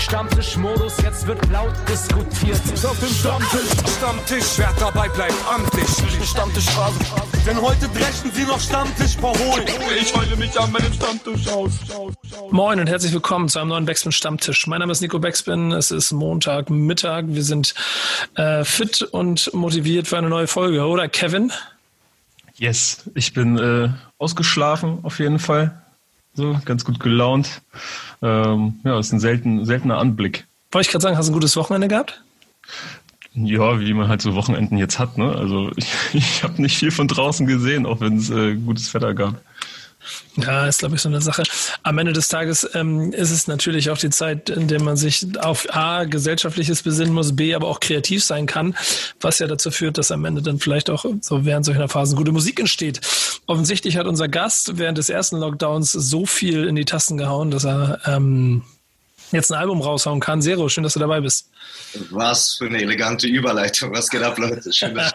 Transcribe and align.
Stammtischmodus, 0.00 0.96
jetzt 1.02 1.26
wird 1.26 1.46
laut 1.50 1.74
diskutiert. 1.86 2.60
Auf 2.84 2.98
dem 3.00 3.08
Stammtisch, 3.08 3.96
Stammtisch, 3.98 4.46
wer 4.56 4.72
dabei 4.80 5.08
bleibt, 5.10 5.34
amtlich. 5.46 5.86
Stammtisch 6.26 6.64
Phase. 6.70 6.98
Denn 7.46 7.60
heute 7.60 7.86
brechen 7.88 8.30
sie 8.32 8.44
noch 8.44 8.58
Stammtisch 8.58 9.16
verholen. 9.16 9.66
Ich 10.00 10.16
heule 10.16 10.36
mich 10.36 10.58
an 10.58 10.72
meinem 10.72 10.92
Stammtisch 10.92 11.46
aus. 11.48 11.72
Moin 12.50 12.80
und 12.80 12.86
herzlich 12.86 13.12
willkommen 13.12 13.48
zu 13.48 13.58
einem 13.58 13.68
neuen 13.68 13.84
Backspin 13.84 14.10
Stammtisch. 14.10 14.66
Mein 14.66 14.80
Name 14.80 14.92
ist 14.92 15.02
Nico 15.02 15.18
Backspin. 15.18 15.72
Es 15.72 15.90
ist 15.90 16.12
Montagmittag. 16.12 17.24
Wir 17.26 17.44
sind 17.44 17.74
äh, 18.36 18.64
fit 18.64 19.02
und 19.02 19.52
motiviert 19.52 20.08
für 20.08 20.16
eine 20.16 20.30
neue 20.30 20.46
Folge, 20.46 20.82
oder 20.86 21.08
Kevin? 21.08 21.52
Yes, 22.54 23.02
ich 23.14 23.34
bin 23.34 23.58
äh, 23.58 23.90
ausgeschlafen 24.18 25.00
auf 25.02 25.18
jeden 25.18 25.38
Fall. 25.38 25.82
So, 26.34 26.58
ganz 26.64 26.84
gut 26.84 27.00
gelaunt. 27.00 27.62
Ähm, 28.22 28.80
ja, 28.84 28.98
ist 28.98 29.12
ein 29.12 29.20
selten, 29.20 29.64
seltener 29.64 29.98
Anblick. 29.98 30.46
Wollte 30.70 30.86
ich 30.86 30.92
gerade 30.92 31.02
sagen, 31.02 31.16
hast 31.16 31.26
du 31.26 31.32
ein 31.32 31.34
gutes 31.34 31.56
Wochenende 31.56 31.88
gehabt? 31.88 32.22
Ja, 33.32 33.80
wie 33.80 33.92
man 33.94 34.08
halt 34.08 34.22
so 34.22 34.34
Wochenenden 34.34 34.76
jetzt 34.78 34.98
hat. 34.98 35.18
Ne? 35.18 35.34
Also 35.34 35.70
ich, 35.76 35.86
ich 36.12 36.42
habe 36.42 36.60
nicht 36.60 36.78
viel 36.78 36.90
von 36.90 37.08
draußen 37.08 37.46
gesehen, 37.46 37.86
auch 37.86 38.00
wenn 38.00 38.18
es 38.18 38.30
äh, 38.30 38.54
gutes 38.54 38.92
Wetter 38.94 39.14
gab. 39.14 39.40
Ja, 40.36 40.66
ist, 40.66 40.78
glaube 40.78 40.96
ich, 40.96 41.02
so 41.02 41.08
eine 41.08 41.20
Sache. 41.20 41.42
Am 41.82 41.98
Ende 41.98 42.12
des 42.12 42.28
Tages 42.28 42.68
ähm, 42.74 43.12
ist 43.12 43.30
es 43.30 43.46
natürlich 43.46 43.90
auch 43.90 43.98
die 43.98 44.10
Zeit, 44.10 44.50
in 44.50 44.68
der 44.68 44.82
man 44.82 44.96
sich 44.96 45.26
auf 45.38 45.66
A, 45.74 46.04
gesellschaftliches 46.04 46.82
besinnen 46.82 47.12
muss, 47.12 47.36
B, 47.36 47.54
aber 47.54 47.68
auch 47.68 47.80
kreativ 47.80 48.24
sein 48.24 48.46
kann, 48.46 48.74
was 49.20 49.38
ja 49.38 49.46
dazu 49.46 49.70
führt, 49.70 49.98
dass 49.98 50.10
am 50.10 50.24
Ende 50.24 50.42
dann 50.42 50.58
vielleicht 50.58 50.90
auch 50.90 51.04
so 51.20 51.44
während 51.44 51.64
solcher 51.64 51.88
Phasen 51.88 52.16
gute 52.16 52.32
Musik 52.32 52.60
entsteht. 52.60 53.00
Offensichtlich 53.46 53.96
hat 53.96 54.06
unser 54.06 54.28
Gast 54.28 54.78
während 54.78 54.98
des 54.98 55.10
ersten 55.10 55.36
Lockdowns 55.36 55.92
so 55.92 56.26
viel 56.26 56.64
in 56.64 56.76
die 56.76 56.84
Tasten 56.84 57.16
gehauen, 57.16 57.50
dass 57.50 57.64
er 57.64 58.00
ähm, 58.06 58.62
jetzt 59.32 59.52
ein 59.52 59.58
Album 59.58 59.80
raushauen 59.80 60.20
kann. 60.20 60.42
Zero, 60.42 60.68
schön, 60.68 60.84
dass 60.84 60.94
du 60.94 61.00
dabei 61.00 61.20
bist. 61.20 61.50
Was 62.10 62.54
für 62.54 62.66
eine 62.66 62.80
elegante 62.80 63.26
Überleitung. 63.26 63.92
Was 63.92 64.08
geht 64.08 64.22
ab, 64.22 64.38
Leute? 64.38 64.72
Schön, 64.72 64.94
dass 64.94 65.12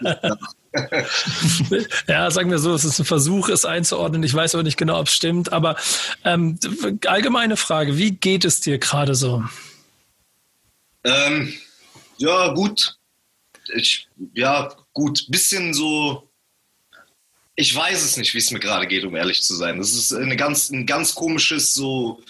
ja, 2.07 2.29
sagen 2.31 2.51
wir 2.51 2.59
so, 2.59 2.73
es 2.73 2.83
ist 2.83 2.99
ein 2.99 3.05
Versuch, 3.05 3.49
es 3.49 3.65
einzuordnen. 3.65 4.23
Ich 4.23 4.33
weiß 4.33 4.55
aber 4.55 4.63
nicht 4.63 4.77
genau, 4.77 4.99
ob 4.99 5.07
es 5.07 5.13
stimmt. 5.13 5.53
Aber 5.53 5.77
ähm, 6.23 6.59
allgemeine 7.05 7.57
Frage, 7.57 7.97
wie 7.97 8.11
geht 8.11 8.45
es 8.45 8.59
dir 8.59 8.77
gerade 8.77 9.15
so? 9.15 9.43
Ähm, 11.03 11.53
ja, 12.17 12.53
gut. 12.53 12.97
Ich, 13.73 14.07
ja, 14.33 14.73
gut. 14.93 15.25
Bisschen 15.29 15.73
so. 15.73 16.29
Ich 17.55 17.73
weiß 17.73 18.03
es 18.03 18.17
nicht, 18.17 18.33
wie 18.33 18.39
es 18.39 18.51
mir 18.51 18.59
gerade 18.59 18.85
geht, 18.85 19.05
um 19.05 19.15
ehrlich 19.15 19.41
zu 19.43 19.55
sein. 19.55 19.77
Das 19.77 19.93
ist 19.93 20.11
eine 20.13 20.35
ganz, 20.35 20.69
ein 20.71 20.85
ganz 20.85 21.15
komisches 21.15 21.73
so 21.73 22.21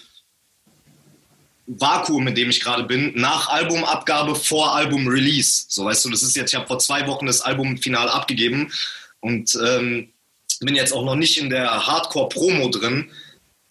Vakuum, 1.66 2.28
in 2.28 2.34
dem 2.34 2.50
ich 2.50 2.60
gerade 2.60 2.84
bin, 2.84 3.12
nach 3.14 3.48
Albumabgabe, 3.48 4.34
vor 4.34 4.74
Album-Release. 4.74 5.66
So, 5.68 5.84
weißt 5.84 6.04
du, 6.04 6.10
das 6.10 6.22
ist 6.22 6.36
jetzt, 6.36 6.52
ich 6.52 6.56
habe 6.56 6.66
vor 6.66 6.78
zwei 6.78 7.06
Wochen 7.06 7.26
das 7.26 7.40
Album 7.40 7.78
final 7.78 8.08
abgegeben 8.08 8.72
und 9.20 9.58
ähm, 9.64 10.12
bin 10.60 10.74
jetzt 10.74 10.92
auch 10.92 11.04
noch 11.04 11.16
nicht 11.16 11.38
in 11.38 11.50
der 11.50 11.86
Hardcore-Promo 11.86 12.68
drin. 12.68 13.10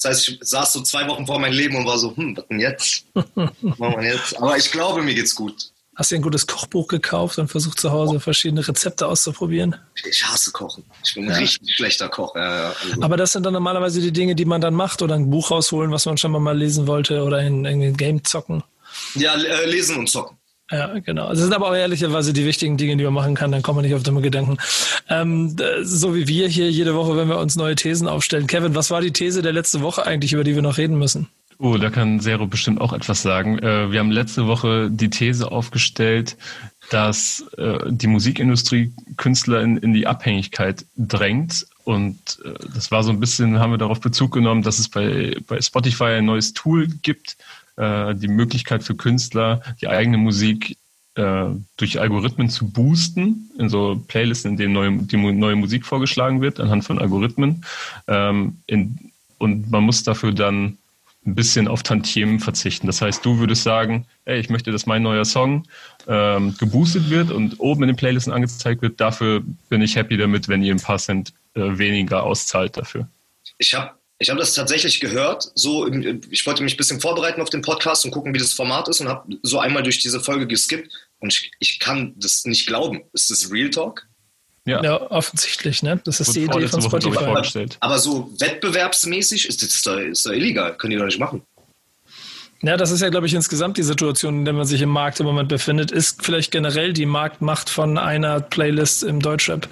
Das 0.02 0.12
heißt, 0.12 0.30
ich 0.30 0.40
saß 0.42 0.74
so 0.74 0.82
zwei 0.82 1.08
Wochen 1.08 1.26
vor 1.26 1.40
meinem 1.40 1.54
Leben 1.54 1.76
und 1.76 1.86
war 1.86 1.98
so, 1.98 2.16
hm, 2.16 2.36
was 2.36 2.48
denn 2.48 2.60
jetzt? 2.60 3.06
Was 3.14 3.78
machen 3.80 4.02
wir 4.02 4.14
jetzt? 4.14 4.38
Aber 4.38 4.58
ich 4.58 4.72
glaube, 4.72 5.02
mir 5.02 5.16
geht's 5.16 5.34
gut. 5.34 5.72
Hast 5.96 6.12
du 6.12 6.16
ein 6.16 6.22
gutes 6.22 6.46
Kochbuch 6.46 6.90
gekauft 6.90 7.40
und 7.40 7.48
versucht 7.48 7.80
zu 7.80 7.92
Hause 7.92 8.20
verschiedene 8.20 8.68
Rezepte 8.68 9.08
auszuprobieren? 9.08 9.78
Ich 10.10 10.26
hasse 10.26 10.52
Kochen. 10.52 10.84
Ich 11.06 11.14
bin 11.14 11.24
ein 11.24 11.32
ja. 11.32 11.38
richtig 11.38 11.74
schlechter 11.74 12.10
Koch. 12.10 12.36
Ja, 12.36 12.74
also. 12.84 13.02
Aber 13.02 13.16
das 13.16 13.32
sind 13.32 13.46
dann 13.46 13.54
normalerweise 13.54 14.02
die 14.02 14.12
Dinge, 14.12 14.36
die 14.36 14.44
man 14.44 14.60
dann 14.60 14.74
macht 14.74 15.02
oder 15.02 15.16
ein 15.16 15.30
Buch 15.30 15.52
rausholen, 15.52 15.92
was 15.92 16.06
man 16.06 16.18
schon 16.18 16.32
mal 16.32 16.58
lesen 16.58 16.86
wollte 16.86 17.24
oder 17.24 17.40
in, 17.40 17.64
in 17.64 17.82
ein 17.82 17.96
Game 17.96 18.26
zocken. 18.26 18.64
Ja, 19.14 19.36
äh, 19.36 19.66
lesen 19.70 19.98
und 19.98 20.10
zocken. 20.10 20.38
Ja, 20.70 21.00
genau. 21.00 21.30
Das 21.30 21.40
sind 21.40 21.54
aber 21.54 21.70
auch 21.70 21.76
ehrlicherweise 21.76 22.34
die 22.34 22.44
wichtigen 22.44 22.76
Dinge, 22.76 22.98
die 22.98 23.04
man 23.04 23.14
machen 23.14 23.36
kann. 23.36 23.52
Dann 23.52 23.62
kommt 23.62 23.76
man 23.76 23.86
nicht 23.86 23.94
auf 23.94 24.04
dumme 24.04 24.22
Gedanken. 24.22 24.58
Ähm, 25.10 25.56
so 25.84 26.16
wie 26.16 26.28
wir 26.28 26.48
hier 26.48 26.72
jede 26.72 26.96
Woche, 26.96 27.16
wenn 27.16 27.30
wir 27.30 27.38
uns 27.38 27.56
neue 27.56 27.76
Thesen 27.76 28.08
aufstellen. 28.08 28.48
Kevin, 28.48 28.74
was 28.74 28.90
war 28.90 29.00
die 29.00 29.14
These 29.14 29.44
der 29.44 29.54
letzte 29.54 29.82
Woche 29.82 30.06
eigentlich, 30.06 30.34
über 30.34 30.44
die 30.44 30.56
wir 30.56 30.64
noch 30.64 30.78
reden 30.78 30.98
müssen? 30.98 31.30
Oh, 31.58 31.78
da 31.78 31.90
kann 31.90 32.20
Zero 32.20 32.48
bestimmt 32.48 32.82
auch 32.82 32.92
etwas 32.92 33.22
sagen. 33.22 33.60
Äh, 33.60 33.92
wir 33.92 34.00
haben 34.00 34.12
letzte 34.12 34.48
Woche 34.48 34.90
die 34.92 35.10
These 35.10 35.52
aufgestellt, 35.52 36.36
dass 36.90 37.46
äh, 37.58 37.80
die 37.88 38.08
Musikindustrie 38.08 38.94
Künstler 39.16 39.62
in, 39.62 39.78
in 39.78 39.94
die 39.94 40.06
Abhängigkeit 40.06 40.86
drängt. 40.98 41.66
Und 41.86 42.40
äh, 42.44 42.54
das 42.74 42.92
war 42.92 43.04
so 43.04 43.12
ein 43.12 43.22
bisschen, 43.22 43.60
haben 43.60 43.72
wir 43.72 43.78
darauf 43.78 44.02
Bezug 44.02 44.34
genommen, 44.34 44.64
dass 44.64 44.80
es 44.80 44.90
bei, 44.90 45.38
bei 45.48 45.62
Spotify 45.62 46.18
ein 46.18 46.26
neues 46.26 46.54
Tool 46.54 46.88
gibt, 46.88 47.38
die 47.78 48.30
Möglichkeit 48.30 48.84
für 48.84 48.96
Künstler, 48.96 49.62
die 49.82 49.90
eigene 49.90 50.18
Musik 50.18 50.78
durch 51.14 52.00
Algorithmen 52.00 52.50
zu 52.50 52.70
boosten, 52.70 53.50
in 53.60 53.68
so 53.68 54.02
Playlisten, 54.08 54.52
in 54.52 54.58
denen 54.58 54.74
neue, 54.74 54.94
die 55.00 55.18
neue 55.18 55.58
Musik 55.58 55.86
vorgeschlagen 55.86 56.40
wird, 56.40 56.62
anhand 56.62 56.86
von 56.86 57.00
Algorithmen. 57.00 57.66
Ähm, 58.08 58.60
und 59.40 59.70
man 59.70 59.84
muss 59.84 60.04
dafür 60.04 60.32
dann 60.32 60.78
ein 61.26 61.36
bisschen 61.36 61.68
auf 61.68 61.84
Tantiemen 61.84 62.40
verzichten. 62.40 62.88
Das 62.88 63.02
heißt, 63.02 63.26
du 63.26 63.40
würdest 63.40 63.64
sagen, 63.64 64.06
ey, 64.26 64.40
ich 64.40 64.50
möchte, 64.50 64.72
dass 64.72 64.86
mein 64.86 65.02
neuer 65.02 65.26
Song 65.26 65.68
ähm, 66.08 66.56
geboostet 66.58 67.10
wird 67.10 67.32
und 67.32 67.60
oben 67.60 67.84
in 67.84 67.88
den 67.88 67.96
Playlisten 67.96 68.32
angezeigt 68.32 68.82
wird. 68.82 69.02
Dafür 69.02 69.44
bin 69.70 69.82
ich 69.82 69.96
happy 69.96 70.18
damit, 70.18 70.48
wenn 70.48 70.64
ihr 70.64 70.74
ein 70.74 70.80
paar 70.80 71.00
Cent 71.00 71.34
äh, 71.56 71.78
weniger 71.78 72.24
auszahlt 72.24 72.78
dafür. 72.78 73.08
Ich 73.58 73.74
habe 73.74 73.92
ich 74.20 74.30
hab 74.30 74.38
das 74.38 74.54
tatsächlich 74.54 75.00
gehört. 75.00 75.52
So, 75.56 75.88
ich 76.30 76.46
wollte 76.46 76.64
mich 76.64 76.76
ein 76.76 76.78
bisschen 76.78 77.02
vorbereiten 77.02 77.42
auf 77.42 77.50
den 77.50 77.62
Podcast 77.62 78.06
und 78.06 78.12
gucken, 78.12 78.34
wie 78.34 78.40
das 78.40 78.54
Format 78.54 78.88
ist 78.88 79.02
und 79.02 79.10
habe 79.10 79.38
so 79.42 79.60
einmal 79.60 79.84
durch 79.84 80.00
diese 80.00 80.22
Folge 80.22 80.48
geskippt 80.48 80.90
und 81.20 81.34
ich, 81.34 81.52
ich 81.60 81.80
kann 81.80 82.14
das 82.18 82.46
nicht 82.46 82.66
glauben. 82.68 83.02
Ist 83.12 83.30
das 83.30 83.52
Real 83.52 83.70
Talk? 83.70 84.08
Ja. 84.68 84.84
ja, 84.84 85.12
offensichtlich, 85.12 85.84
ne? 85.84 86.02
Das 86.04 86.20
ist 86.20 86.36
die 86.36 86.44
Idee 86.44 86.68
von 86.68 86.82
Spotify. 86.82 87.68
Aber 87.80 88.00
so 88.00 88.32
wettbewerbsmäßig 88.40 89.48
ist 89.48 89.62
das 89.62 89.84
da, 89.84 90.00
ist 90.00 90.26
da 90.26 90.32
illegal. 90.32 90.76
Können 90.76 90.92
die 90.92 90.98
doch 90.98 91.06
nicht 91.06 91.20
machen. 91.20 91.44
Ja, 92.66 92.78
das 92.78 92.90
ist 92.90 93.02
ja, 93.02 93.10
glaube 93.10 93.28
ich, 93.28 93.34
insgesamt 93.36 93.78
die 93.78 93.84
Situation, 93.84 94.40
in 94.40 94.46
der 94.46 94.54
man 94.56 94.66
sich 94.66 94.82
im 94.82 94.90
Markt 94.90 95.20
im 95.20 95.28
Moment 95.28 95.50
befindet, 95.50 95.92
ist 95.92 96.26
vielleicht 96.26 96.50
generell 96.50 96.94
die 96.94 97.06
Marktmacht 97.06 97.70
von 97.70 98.00
einer 98.00 98.40
Playlist 98.40 99.04
im 99.04 99.20
Deutschrap, 99.20 99.68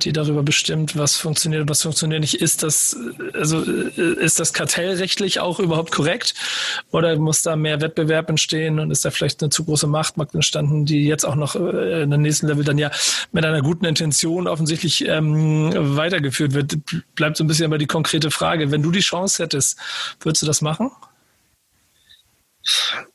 die 0.00 0.12
darüber 0.14 0.42
bestimmt, 0.42 0.96
was 0.96 1.18
funktioniert, 1.18 1.68
was 1.68 1.82
funktioniert 1.82 2.22
nicht. 2.22 2.40
Ist 2.40 2.62
das, 2.62 2.96
also, 3.34 3.60
ist 3.60 4.40
das 4.40 4.54
kartellrechtlich 4.54 5.38
auch 5.38 5.60
überhaupt 5.60 5.90
korrekt? 5.90 6.32
Oder 6.92 7.14
muss 7.18 7.42
da 7.42 7.56
mehr 7.56 7.82
Wettbewerb 7.82 8.30
entstehen 8.30 8.80
und 8.80 8.90
ist 8.90 9.04
da 9.04 9.10
vielleicht 9.10 9.42
eine 9.42 9.50
zu 9.50 9.66
große 9.66 9.86
Machtmarkt 9.86 10.34
entstanden, 10.34 10.86
die 10.86 11.04
jetzt 11.06 11.24
auch 11.24 11.36
noch 11.36 11.56
äh, 11.56 12.04
in 12.04 12.08
der 12.08 12.18
nächsten 12.18 12.46
Level 12.46 12.64
dann 12.64 12.78
ja 12.78 12.90
mit 13.32 13.44
einer 13.44 13.60
guten 13.60 13.84
Intention 13.84 14.46
offensichtlich 14.46 15.06
ähm, 15.06 15.72
weitergeführt 15.74 16.54
wird? 16.54 16.78
Bleibt 17.14 17.36
so 17.36 17.44
ein 17.44 17.48
bisschen 17.48 17.66
aber 17.66 17.76
die 17.76 17.86
konkrete 17.86 18.30
Frage. 18.30 18.70
Wenn 18.70 18.82
du 18.82 18.90
die 18.90 19.00
Chance 19.00 19.42
hättest, 19.42 19.78
würdest 20.22 20.40
du 20.40 20.46
das 20.46 20.62
machen? 20.62 20.90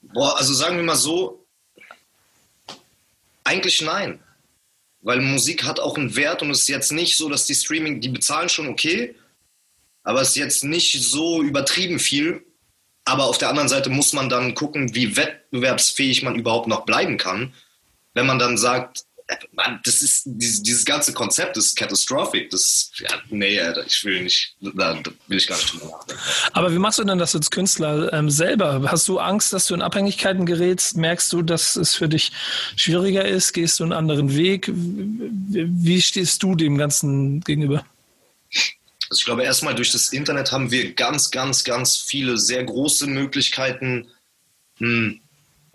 Boah, 0.01 0.37
also 0.37 0.53
sagen 0.53 0.77
wir 0.77 0.83
mal 0.83 0.95
so, 0.95 1.45
eigentlich 3.43 3.81
nein. 3.81 4.19
Weil 5.01 5.21
Musik 5.21 5.63
hat 5.63 5.79
auch 5.79 5.97
einen 5.97 6.15
Wert 6.15 6.41
und 6.41 6.49
es 6.49 6.61
ist 6.61 6.67
jetzt 6.67 6.91
nicht 6.91 7.15
so, 7.15 7.29
dass 7.29 7.45
die 7.45 7.53
Streaming, 7.53 8.01
die 8.01 8.09
bezahlen 8.09 8.49
schon 8.49 8.67
okay, 8.67 9.15
aber 10.03 10.21
es 10.21 10.29
ist 10.29 10.37
jetzt 10.37 10.63
nicht 10.63 11.01
so 11.01 11.41
übertrieben 11.41 11.99
viel. 11.99 12.45
Aber 13.05 13.25
auf 13.25 13.37
der 13.37 13.49
anderen 13.49 13.69
Seite 13.69 13.89
muss 13.91 14.13
man 14.13 14.29
dann 14.29 14.55
gucken, 14.55 14.95
wie 14.95 15.15
wettbewerbsfähig 15.15 16.23
man 16.23 16.35
überhaupt 16.35 16.67
noch 16.67 16.85
bleiben 16.85 17.17
kann. 17.17 17.53
Wenn 18.15 18.25
man 18.25 18.39
dann 18.39 18.57
sagt, 18.57 19.05
Mann, 19.53 19.79
das 19.83 20.03
ist 20.03 20.23
dieses, 20.25 20.61
dieses, 20.61 20.85
ganze 20.85 21.11
Konzept 21.11 21.57
ist 21.57 21.75
catastrophic. 21.75 22.51
Das 22.51 22.91
ja, 22.97 23.09
nee, 23.29 23.59
ich 23.87 24.05
will 24.05 24.21
nicht, 24.23 24.55
da 24.61 25.01
will 25.27 25.37
ich 25.37 25.47
gar 25.47 25.57
nicht 25.57 25.73
drüber 25.73 25.87
nachdenken. 25.87 26.21
Aber 26.53 26.71
wie 26.71 26.77
machst 26.77 26.99
du 26.99 27.03
denn 27.03 27.17
das 27.17 27.35
als 27.35 27.49
Künstler 27.49 28.13
ähm, 28.13 28.29
selber? 28.29 28.83
Hast 28.91 29.07
du 29.07 29.17
Angst, 29.17 29.51
dass 29.51 29.65
du 29.65 29.73
in 29.73 29.81
Abhängigkeiten 29.81 30.45
gerätst? 30.45 30.97
Merkst 30.97 31.33
du, 31.33 31.41
dass 31.41 31.75
es 31.75 31.95
für 31.95 32.07
dich 32.07 32.31
schwieriger 32.75 33.25
ist? 33.25 33.53
Gehst 33.53 33.79
du 33.79 33.83
einen 33.83 33.93
anderen 33.93 34.35
Weg? 34.35 34.69
Wie 34.71 36.01
stehst 36.01 36.43
du 36.43 36.55
dem 36.55 36.77
Ganzen 36.77 37.41
gegenüber? 37.41 37.83
Also 39.09 39.19
ich 39.19 39.25
glaube, 39.25 39.43
erstmal 39.43 39.75
durch 39.75 39.91
das 39.91 40.13
Internet 40.13 40.51
haben 40.51 40.69
wir 40.69 40.93
ganz, 40.93 41.31
ganz, 41.31 41.63
ganz 41.63 41.97
viele 41.97 42.37
sehr 42.37 42.63
große 42.63 43.07
Möglichkeiten, 43.07 44.07
hm, 44.77 45.21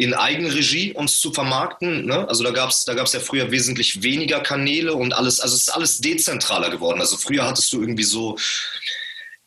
in 0.00 0.14
Eigenregie 0.14 0.94
uns 0.94 1.20
zu 1.20 1.30
vermarkten. 1.30 2.06
Ne? 2.06 2.26
Also 2.26 2.42
da 2.42 2.52
gab 2.52 2.70
es 2.70 2.86
da 2.86 2.94
gab's 2.94 3.12
ja 3.12 3.20
früher 3.20 3.50
wesentlich 3.50 4.02
weniger 4.02 4.40
Kanäle 4.40 4.94
und 4.94 5.12
alles, 5.12 5.40
also 5.40 5.54
es 5.54 5.62
ist 5.62 5.68
alles 5.68 5.98
dezentraler 5.98 6.70
geworden. 6.70 7.00
Also 7.00 7.18
früher 7.18 7.46
hattest 7.46 7.70
du 7.72 7.82
irgendwie 7.82 8.04
so 8.04 8.38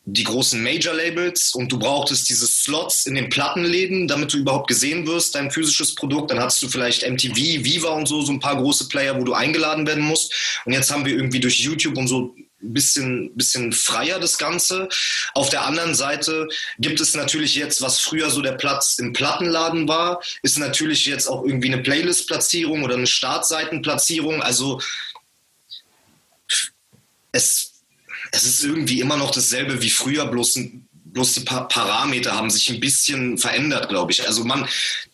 die 0.06 0.24
großen 0.24 0.62
Major-Labels 0.62 1.56
und 1.56 1.72
du 1.72 1.80
brauchtest 1.80 2.30
diese 2.30 2.46
Slots 2.46 3.08
in 3.08 3.16
den 3.16 3.30
Plattenläden, 3.30 4.08
damit 4.08 4.32
du 4.34 4.38
überhaupt 4.38 4.68
gesehen 4.68 5.08
wirst, 5.08 5.34
dein 5.34 5.50
physisches 5.50 5.96
Produkt. 5.96 6.30
Dann 6.30 6.40
hattest 6.40 6.62
du 6.62 6.68
vielleicht 6.68 7.10
MTV, 7.10 7.36
Viva 7.36 7.90
und 7.90 8.08
so, 8.08 8.22
so 8.22 8.32
ein 8.32 8.40
paar 8.40 8.58
große 8.58 8.90
Player, 8.90 9.20
wo 9.20 9.24
du 9.24 9.34
eingeladen 9.34 9.88
werden 9.88 10.04
musst. 10.04 10.62
Und 10.66 10.74
jetzt 10.74 10.92
haben 10.92 11.06
wir 11.06 11.16
irgendwie 11.16 11.40
durch 11.40 11.60
YouTube 11.60 11.98
und 11.98 12.08
so 12.08 12.36
bisschen, 12.63 13.36
bisschen 13.36 13.74
freier 13.74 14.19
das 14.19 14.38
Ganze. 14.38 14.88
Auf 15.33 15.50
der 15.50 15.65
anderen 15.65 15.95
Seite 15.95 16.48
gibt 16.80 17.01
es 17.01 17.15
natürlich 17.15 17.56
jetzt, 17.56 17.81
was 17.81 18.00
früher 18.00 18.30
so 18.30 18.42
der 18.42 18.54
Platz 18.54 18.98
im 19.00 19.13
Plattenladen 19.13 19.88
war, 19.88 20.21
ist 20.42 20.57
natürlich 20.57 21.06
jetzt 21.06 21.27
auch 21.27 21.44
irgendwie 21.44 21.74
eine 21.74 21.81
Playlist-Platzierung 21.81 22.83
oder 22.83 22.95
eine 22.95 23.07
Startseitenplatzierung. 23.07 24.42
Also 24.42 24.81
es, 27.31 27.74
es 28.31 28.44
ist 28.44 28.63
irgendwie 28.63 29.01
immer 29.01 29.18
noch 29.18 29.31
dasselbe 29.31 29.81
wie 29.81 29.89
früher, 29.89 30.25
bloß 30.27 30.56
ein 30.57 30.83
bloß 31.13 31.33
die 31.33 31.42
Parameter 31.42 32.33
haben 32.33 32.50
sich 32.50 32.69
ein 32.69 32.80
bisschen 32.80 33.38
verändert, 33.38 33.88
glaube 33.88 34.12
ich. 34.12 34.25
Also 34.25 34.44
man, 34.44 34.68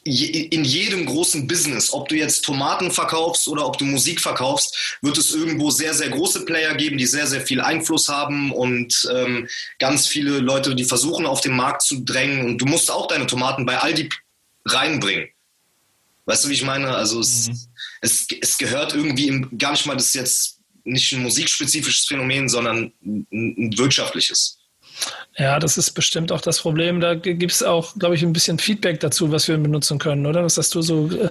in 0.03 0.63
jedem 0.63 1.05
großen 1.05 1.45
Business, 1.45 1.91
ob 1.91 2.07
du 2.07 2.15
jetzt 2.15 2.45
Tomaten 2.45 2.89
verkaufst 2.89 3.47
oder 3.47 3.65
ob 3.65 3.77
du 3.77 3.85
Musik 3.85 4.21
verkaufst, 4.21 4.97
wird 5.01 5.17
es 5.17 5.33
irgendwo 5.33 5.69
sehr, 5.69 5.93
sehr 5.93 6.09
große 6.09 6.45
Player 6.45 6.73
geben, 6.75 6.97
die 6.97 7.05
sehr, 7.05 7.27
sehr 7.27 7.41
viel 7.41 7.61
Einfluss 7.61 8.07
haben 8.07 8.51
und 8.51 9.07
ähm, 9.13 9.47
ganz 9.77 10.07
viele 10.07 10.39
Leute, 10.39 10.73
die 10.73 10.85
versuchen, 10.85 11.25
auf 11.25 11.41
den 11.41 11.55
Markt 11.55 11.81
zu 11.81 11.99
drängen. 11.99 12.45
Und 12.45 12.57
du 12.59 12.65
musst 12.65 12.89
auch 12.89 13.07
deine 13.07 13.27
Tomaten 13.27 13.65
bei 13.65 13.77
Aldi 13.77 14.09
reinbringen. 14.65 15.27
Weißt 16.25 16.45
du, 16.45 16.49
wie 16.49 16.53
ich 16.53 16.63
meine? 16.63 16.95
Also 16.95 17.19
es, 17.19 17.49
mhm. 17.49 17.59
es, 18.01 18.27
es 18.39 18.57
gehört 18.57 18.93
irgendwie 18.93 19.27
im, 19.27 19.57
gar 19.57 19.71
nicht 19.71 19.85
mal, 19.85 19.95
das 19.95 20.13
jetzt 20.13 20.59
nicht 20.85 21.11
ein 21.11 21.23
musikspezifisches 21.23 22.05
Phänomen, 22.05 22.47
sondern 22.47 22.93
ein, 23.03 23.27
ein 23.31 23.77
wirtschaftliches. 23.77 24.58
Ja, 25.37 25.59
das 25.59 25.77
ist 25.77 25.91
bestimmt 25.91 26.31
auch 26.31 26.41
das 26.41 26.59
Problem. 26.59 26.99
Da 26.99 27.15
gibt 27.15 27.51
es 27.51 27.63
auch, 27.63 27.95
glaube 27.95 28.15
ich, 28.15 28.23
ein 28.23 28.33
bisschen 28.33 28.59
Feedback 28.59 28.99
dazu, 28.99 29.31
was 29.31 29.47
wir 29.47 29.57
benutzen 29.57 29.97
können, 29.97 30.25
oder? 30.25 30.43
Was 30.43 30.57
hast 30.57 30.75
du 30.75 30.81
so 30.81 31.09
äh, 31.11 31.29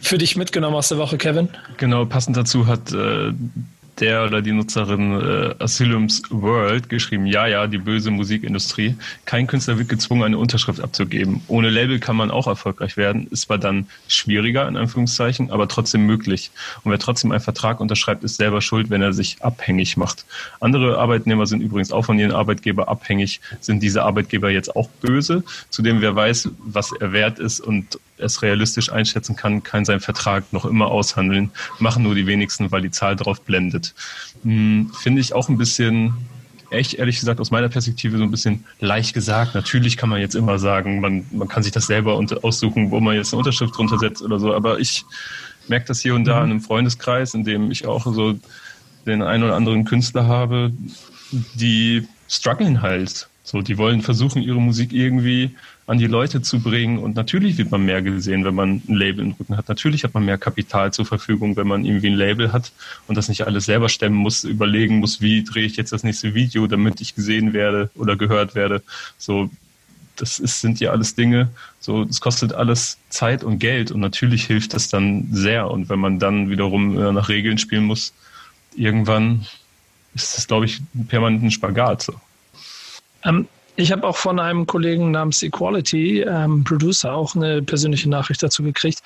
für 0.00 0.18
dich 0.18 0.36
mitgenommen 0.36 0.76
aus 0.76 0.88
der 0.88 0.98
Woche, 0.98 1.18
Kevin? 1.18 1.48
Genau, 1.76 2.06
passend 2.06 2.36
dazu 2.36 2.66
hat 2.66 2.92
äh, 2.92 3.32
der 3.98 4.24
oder 4.24 4.42
die 4.42 4.52
Nutzerin 4.52 5.20
äh, 5.20 5.54
Asylums 5.58 6.22
World 6.30 6.88
geschrieben, 6.88 7.26
ja, 7.26 7.46
ja, 7.46 7.66
die 7.66 7.78
böse 7.78 8.10
Musikindustrie. 8.10 8.94
Kein 9.24 9.46
Künstler 9.46 9.78
wird 9.78 9.88
gezwungen, 9.88 10.22
eine 10.22 10.38
Unterschrift 10.38 10.80
abzugeben. 10.80 11.42
Ohne 11.48 11.70
Label 11.70 11.98
kann 11.98 12.16
man 12.16 12.30
auch 12.30 12.46
erfolgreich 12.46 12.96
werden. 12.96 13.26
Ist 13.30 13.42
zwar 13.42 13.58
dann 13.58 13.86
schwieriger, 14.08 14.66
in 14.68 14.76
Anführungszeichen, 14.76 15.50
aber 15.50 15.68
trotzdem 15.68 16.06
möglich. 16.06 16.50
Und 16.84 16.90
wer 16.90 16.98
trotzdem 16.98 17.32
einen 17.32 17.40
Vertrag 17.40 17.80
unterschreibt, 17.80 18.24
ist 18.24 18.36
selber 18.36 18.60
schuld, 18.60 18.90
wenn 18.90 19.02
er 19.02 19.12
sich 19.12 19.42
abhängig 19.42 19.96
macht. 19.96 20.24
Andere 20.60 20.98
Arbeitnehmer 20.98 21.46
sind 21.46 21.60
übrigens 21.60 21.92
auch 21.92 22.04
von 22.04 22.18
ihren 22.18 22.32
Arbeitgeber 22.32 22.88
abhängig. 22.88 23.40
Sind 23.60 23.82
diese 23.82 24.02
Arbeitgeber 24.02 24.50
jetzt 24.50 24.76
auch 24.76 24.88
böse? 25.00 25.42
Zudem, 25.68 26.00
wer 26.00 26.14
weiß, 26.14 26.50
was 26.58 26.92
er 26.92 27.12
wert 27.12 27.38
ist 27.38 27.60
und 27.60 27.98
es 28.22 28.42
realistisch 28.42 28.92
einschätzen 28.92 29.36
kann, 29.36 29.62
kann 29.62 29.84
seinen 29.84 30.00
Vertrag 30.00 30.52
noch 30.52 30.64
immer 30.64 30.86
aushandeln. 30.86 31.50
Machen 31.78 32.02
nur 32.02 32.14
die 32.14 32.26
wenigsten, 32.26 32.70
weil 32.70 32.82
die 32.82 32.90
Zahl 32.90 33.16
drauf 33.16 33.42
blendet. 33.42 33.94
Hm, 34.42 34.90
Finde 34.94 35.20
ich 35.20 35.34
auch 35.34 35.48
ein 35.48 35.58
bisschen 35.58 36.14
echt, 36.70 36.94
ehrlich 36.94 37.18
gesagt, 37.18 37.40
aus 37.40 37.50
meiner 37.50 37.68
Perspektive 37.68 38.18
so 38.18 38.24
ein 38.24 38.30
bisschen 38.30 38.64
leicht 38.78 39.12
gesagt. 39.12 39.54
Natürlich 39.54 39.96
kann 39.96 40.08
man 40.08 40.20
jetzt 40.20 40.34
immer 40.34 40.58
sagen, 40.58 41.00
man, 41.00 41.26
man 41.32 41.48
kann 41.48 41.62
sich 41.62 41.72
das 41.72 41.86
selber 41.86 42.16
unter, 42.16 42.44
aussuchen, 42.44 42.90
wo 42.90 43.00
man 43.00 43.16
jetzt 43.16 43.32
eine 43.32 43.38
Unterschrift 43.38 43.76
drunter 43.76 43.98
setzt 43.98 44.22
oder 44.22 44.38
so. 44.38 44.54
Aber 44.54 44.78
ich 44.78 45.04
merke 45.68 45.86
das 45.86 46.00
hier 46.00 46.14
und 46.14 46.24
da 46.24 46.38
mhm. 46.38 46.44
in 46.44 46.50
einem 46.50 46.60
Freundeskreis, 46.60 47.34
in 47.34 47.44
dem 47.44 47.70
ich 47.70 47.86
auch 47.86 48.04
so 48.06 48.38
den 49.06 49.22
einen 49.22 49.44
oder 49.44 49.56
anderen 49.56 49.84
Künstler 49.84 50.26
habe, 50.26 50.72
die 51.54 52.06
strugglen 52.28 52.82
halt. 52.82 53.28
So, 53.50 53.62
die 53.62 53.78
wollen 53.78 54.00
versuchen, 54.00 54.42
ihre 54.42 54.60
Musik 54.60 54.92
irgendwie 54.92 55.56
an 55.88 55.98
die 55.98 56.06
Leute 56.06 56.40
zu 56.40 56.60
bringen. 56.60 56.98
Und 56.98 57.16
natürlich 57.16 57.58
wird 57.58 57.72
man 57.72 57.84
mehr 57.84 58.00
gesehen, 58.00 58.44
wenn 58.44 58.54
man 58.54 58.80
ein 58.88 58.94
Label 58.94 59.24
im 59.24 59.32
Rücken 59.32 59.56
hat. 59.56 59.68
Natürlich 59.68 60.04
hat 60.04 60.14
man 60.14 60.24
mehr 60.24 60.38
Kapital 60.38 60.92
zur 60.92 61.04
Verfügung, 61.04 61.56
wenn 61.56 61.66
man 61.66 61.84
irgendwie 61.84 62.10
ein 62.10 62.14
Label 62.14 62.52
hat 62.52 62.70
und 63.08 63.16
das 63.16 63.28
nicht 63.28 63.48
alles 63.48 63.64
selber 63.64 63.88
stemmen 63.88 64.14
muss, 64.14 64.44
überlegen 64.44 64.98
muss, 64.98 65.20
wie 65.20 65.42
drehe 65.42 65.64
ich 65.64 65.76
jetzt 65.76 65.90
das 65.90 66.04
nächste 66.04 66.32
Video, 66.32 66.68
damit 66.68 67.00
ich 67.00 67.16
gesehen 67.16 67.52
werde 67.52 67.90
oder 67.96 68.14
gehört 68.14 68.54
werde. 68.54 68.84
So, 69.18 69.50
das 70.14 70.38
ist, 70.38 70.60
sind 70.60 70.78
ja 70.78 70.92
alles 70.92 71.16
Dinge. 71.16 71.48
So, 71.80 72.04
es 72.04 72.20
kostet 72.20 72.52
alles 72.52 72.98
Zeit 73.08 73.42
und 73.42 73.58
Geld 73.58 73.90
und 73.90 73.98
natürlich 73.98 74.44
hilft 74.44 74.74
das 74.74 74.90
dann 74.90 75.26
sehr. 75.32 75.68
Und 75.68 75.88
wenn 75.88 75.98
man 75.98 76.20
dann 76.20 76.50
wiederum 76.50 76.96
äh, 76.96 77.10
nach 77.10 77.28
Regeln 77.28 77.58
spielen 77.58 77.86
muss, 77.86 78.14
irgendwann 78.76 79.44
ist 80.14 80.36
das, 80.36 80.46
glaube 80.46 80.66
ich, 80.66 80.80
permanent 81.08 81.42
ein 81.42 81.50
Spagat. 81.50 82.02
So. 82.02 82.14
Ähm, 83.24 83.46
ich 83.76 83.92
habe 83.92 84.06
auch 84.06 84.16
von 84.16 84.38
einem 84.38 84.66
Kollegen 84.66 85.10
namens 85.10 85.42
Equality, 85.42 86.20
ähm, 86.20 86.64
Producer, 86.64 87.14
auch 87.14 87.34
eine 87.34 87.62
persönliche 87.62 88.10
Nachricht 88.10 88.42
dazu 88.42 88.62
gekriegt, 88.62 88.98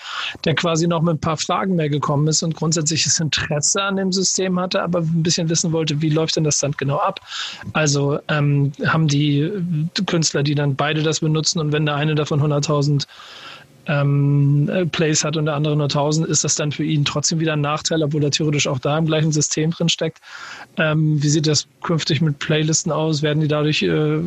der 0.45 0.55
quasi 0.55 0.89
noch 0.89 1.01
mit 1.01 1.15
ein 1.15 1.21
paar 1.21 1.37
Fragen 1.37 1.77
mehr 1.77 1.89
gekommen 1.89 2.27
ist 2.27 2.43
und 2.43 2.57
grundsätzliches 2.57 3.21
Interesse 3.21 3.83
an 3.83 3.97
dem 3.97 4.11
System 4.11 4.59
hatte, 4.59 4.83
aber 4.83 5.01
ein 5.01 5.23
bisschen 5.23 5.49
wissen 5.49 5.71
wollte, 5.73 6.01
wie 6.03 6.09
läuft 6.09 6.37
denn 6.37 6.45
das 6.45 6.59
dann 6.59 6.73
genau 6.73 6.97
ab? 6.97 7.21
Also 7.73 8.19
ähm, 8.29 8.73
haben 8.87 9.07
die 9.07 9.49
Künstler, 10.07 10.43
die 10.43 10.57
dann 10.57 10.75
beide 10.75 11.03
das 11.03 11.21
benutzen 11.21 11.61
und 11.61 11.73
wenn 11.73 11.87
der 11.87 11.95
eine 11.95 12.15
davon 12.17 12.41
100.000 12.41 13.07
ähm, 13.87 14.69
äh, 14.73 14.87
Plays 14.87 15.25
hat 15.25 15.37
und 15.37 15.47
der 15.47 15.55
andere 15.55 15.77
nur 15.77 15.85
1000, 15.85 16.27
ist 16.27 16.45
das 16.45 16.55
dann 16.55 16.73
für 16.73 16.85
ihn 16.85 17.05
trotzdem 17.05 17.41
wieder 17.41 17.55
ein 17.55 17.61
Nachteil, 17.61 18.03
obwohl 18.03 18.23
er 18.23 18.31
theoretisch 18.31 18.67
auch 18.67 18.79
da 18.79 18.97
im 18.97 19.07
gleichen 19.07 19.33
System 19.33 19.71
drin 19.71 19.89
steckt. 19.89 20.19
Ähm, 20.77 21.23
wie 21.23 21.29
sieht 21.29 21.47
das 21.47 21.67
künftig 21.83 22.21
mit 22.21 22.39
Playlisten 22.39 22.93
aus? 22.93 23.23
Werden 23.23 23.41
die 23.41 23.49
dadurch 23.49 23.83
äh, 23.83 24.19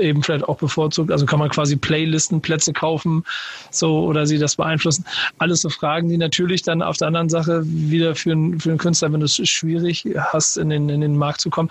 eben 0.00 0.22
vielleicht 0.22 0.48
auch 0.48 0.58
bevorzugt? 0.58 1.10
Also 1.10 1.26
kann 1.26 1.38
man 1.38 1.48
quasi 1.48 1.76
Playlistenplätze 1.76 2.72
kaufen, 2.72 3.24
so 3.70 4.04
oder 4.04 4.26
sie 4.26 4.38
das 4.38 4.56
beeinflussen? 4.56 5.04
Alles 5.38 5.62
so 5.62 5.70
Fragen, 5.70 6.08
die 6.08 6.18
natürlich 6.18 6.62
dann 6.62 6.82
auf 6.82 6.96
der 6.96 7.08
anderen 7.08 7.28
Sache 7.28 7.62
wieder 7.64 8.14
für, 8.14 8.32
einen, 8.32 8.60
für 8.60 8.70
einen 8.70 8.78
Künstler, 8.78 9.12
wenn 9.12 9.20
du 9.20 9.26
es 9.26 9.36
schwierig 9.48 10.06
hast, 10.16 10.56
in 10.56 10.70
den, 10.70 10.88
in 10.88 11.00
den 11.00 11.16
Markt 11.16 11.40
zu 11.40 11.50
kommen, 11.50 11.70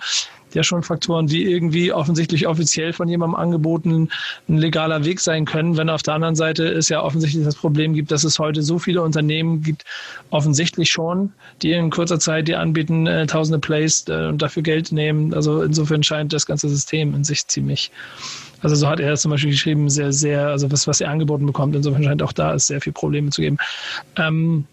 ja 0.54 0.62
schon 0.62 0.82
Faktoren, 0.82 1.26
die 1.26 1.44
irgendwie 1.44 1.92
offensichtlich 1.92 2.46
offiziell 2.46 2.92
von 2.92 3.08
jemandem 3.08 3.36
angeboten 3.36 4.08
ein 4.48 4.58
legaler 4.58 5.04
Weg 5.04 5.20
sein 5.20 5.44
können, 5.44 5.76
wenn 5.76 5.88
auf 5.88 6.02
der 6.02 6.14
anderen 6.14 6.36
Seite 6.36 6.66
es 6.66 6.88
ja 6.88 7.02
offensichtlich 7.02 7.44
das 7.44 7.56
Problem 7.56 7.94
gibt, 7.94 8.10
dass 8.10 8.24
es 8.24 8.38
heute 8.38 8.62
so 8.62 8.78
viele 8.78 9.02
Unternehmen 9.02 9.62
gibt, 9.62 9.84
offensichtlich 10.30 10.90
schon, 10.90 11.32
die 11.62 11.72
in 11.72 11.90
kurzer 11.90 12.18
Zeit 12.18 12.48
die 12.48 12.54
anbieten, 12.54 13.06
äh, 13.06 13.26
tausende 13.26 13.58
Plays 13.58 14.04
äh, 14.08 14.26
und 14.26 14.42
dafür 14.42 14.62
Geld 14.62 14.92
nehmen. 14.92 15.34
Also 15.34 15.62
insofern 15.62 16.02
scheint 16.02 16.32
das 16.32 16.46
ganze 16.46 16.68
System 16.68 17.14
in 17.14 17.24
sich 17.24 17.46
ziemlich 17.46 17.90
also 18.64 18.76
so 18.76 18.88
hat 18.88 18.98
er 18.98 19.14
zum 19.16 19.30
Beispiel 19.30 19.50
geschrieben, 19.50 19.90
sehr, 19.90 20.10
sehr, 20.10 20.48
also 20.48 20.72
was, 20.72 20.86
was 20.86 21.02
er 21.02 21.10
angeboten 21.10 21.44
bekommt. 21.44 21.76
Insofern 21.76 22.02
scheint 22.02 22.22
auch 22.22 22.32
da 22.32 22.54
es 22.54 22.66
sehr 22.66 22.80
viele 22.80 22.94
Probleme 22.94 23.28
zu 23.28 23.42
geben. 23.42 23.58
Ähm, 24.16 24.64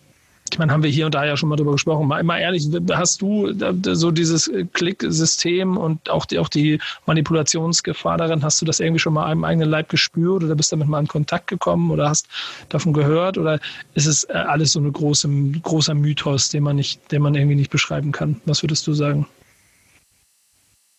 ich 0.52 0.60
meine, 0.60 0.72
haben 0.72 0.84
wir 0.84 0.90
hier 0.90 1.06
und 1.06 1.16
da 1.16 1.26
ja 1.26 1.38
schon 1.38 1.50
mal 1.50 1.56
drüber 1.56 1.72
gesprochen. 1.72 2.08
Mal, 2.08 2.24
mal 2.24 2.40
ehrlich, 2.40 2.68
hast 2.92 3.22
du 3.22 3.54
so 3.94 4.12
dieses 4.12 4.52
Klicksystem 4.74 5.78
und 5.78 6.10
auch 6.10 6.26
die, 6.26 6.40
auch 6.40 6.50
die 6.50 6.80
Manipulationsgefahr 7.06 8.18
darin, 8.18 8.44
hast 8.44 8.62
du 8.62 8.66
das 8.66 8.80
irgendwie 8.80 9.00
schon 9.00 9.14
mal 9.14 9.26
einem 9.26 9.44
eigenen 9.44 9.70
Leib 9.70 9.90
gespürt 9.90 10.44
oder 10.44 10.56
bist 10.56 10.72
damit 10.72 10.88
mal 10.88 11.00
in 11.00 11.08
Kontakt 11.08 11.48
gekommen 11.48 11.90
oder 11.92 12.10
hast 12.10 12.28
davon 12.70 12.94
gehört 12.94 13.38
oder 13.38 13.60
ist 13.94 14.08
es 14.08 14.26
äh, 14.26 14.34
alles 14.34 14.74
so 14.74 14.80
ein 14.80 14.92
große, 14.92 15.30
großer 15.64 15.94
Mythos, 15.94 16.50
den 16.50 16.64
man 16.64 16.76
nicht, 16.76 17.12
den 17.12 17.22
man 17.22 17.36
irgendwie 17.36 17.56
nicht 17.56 17.72
beschreiben 17.72 18.12
kann? 18.12 18.42
Was 18.46 18.62
würdest 18.62 18.86
du 18.88 18.94
sagen? 18.94 19.28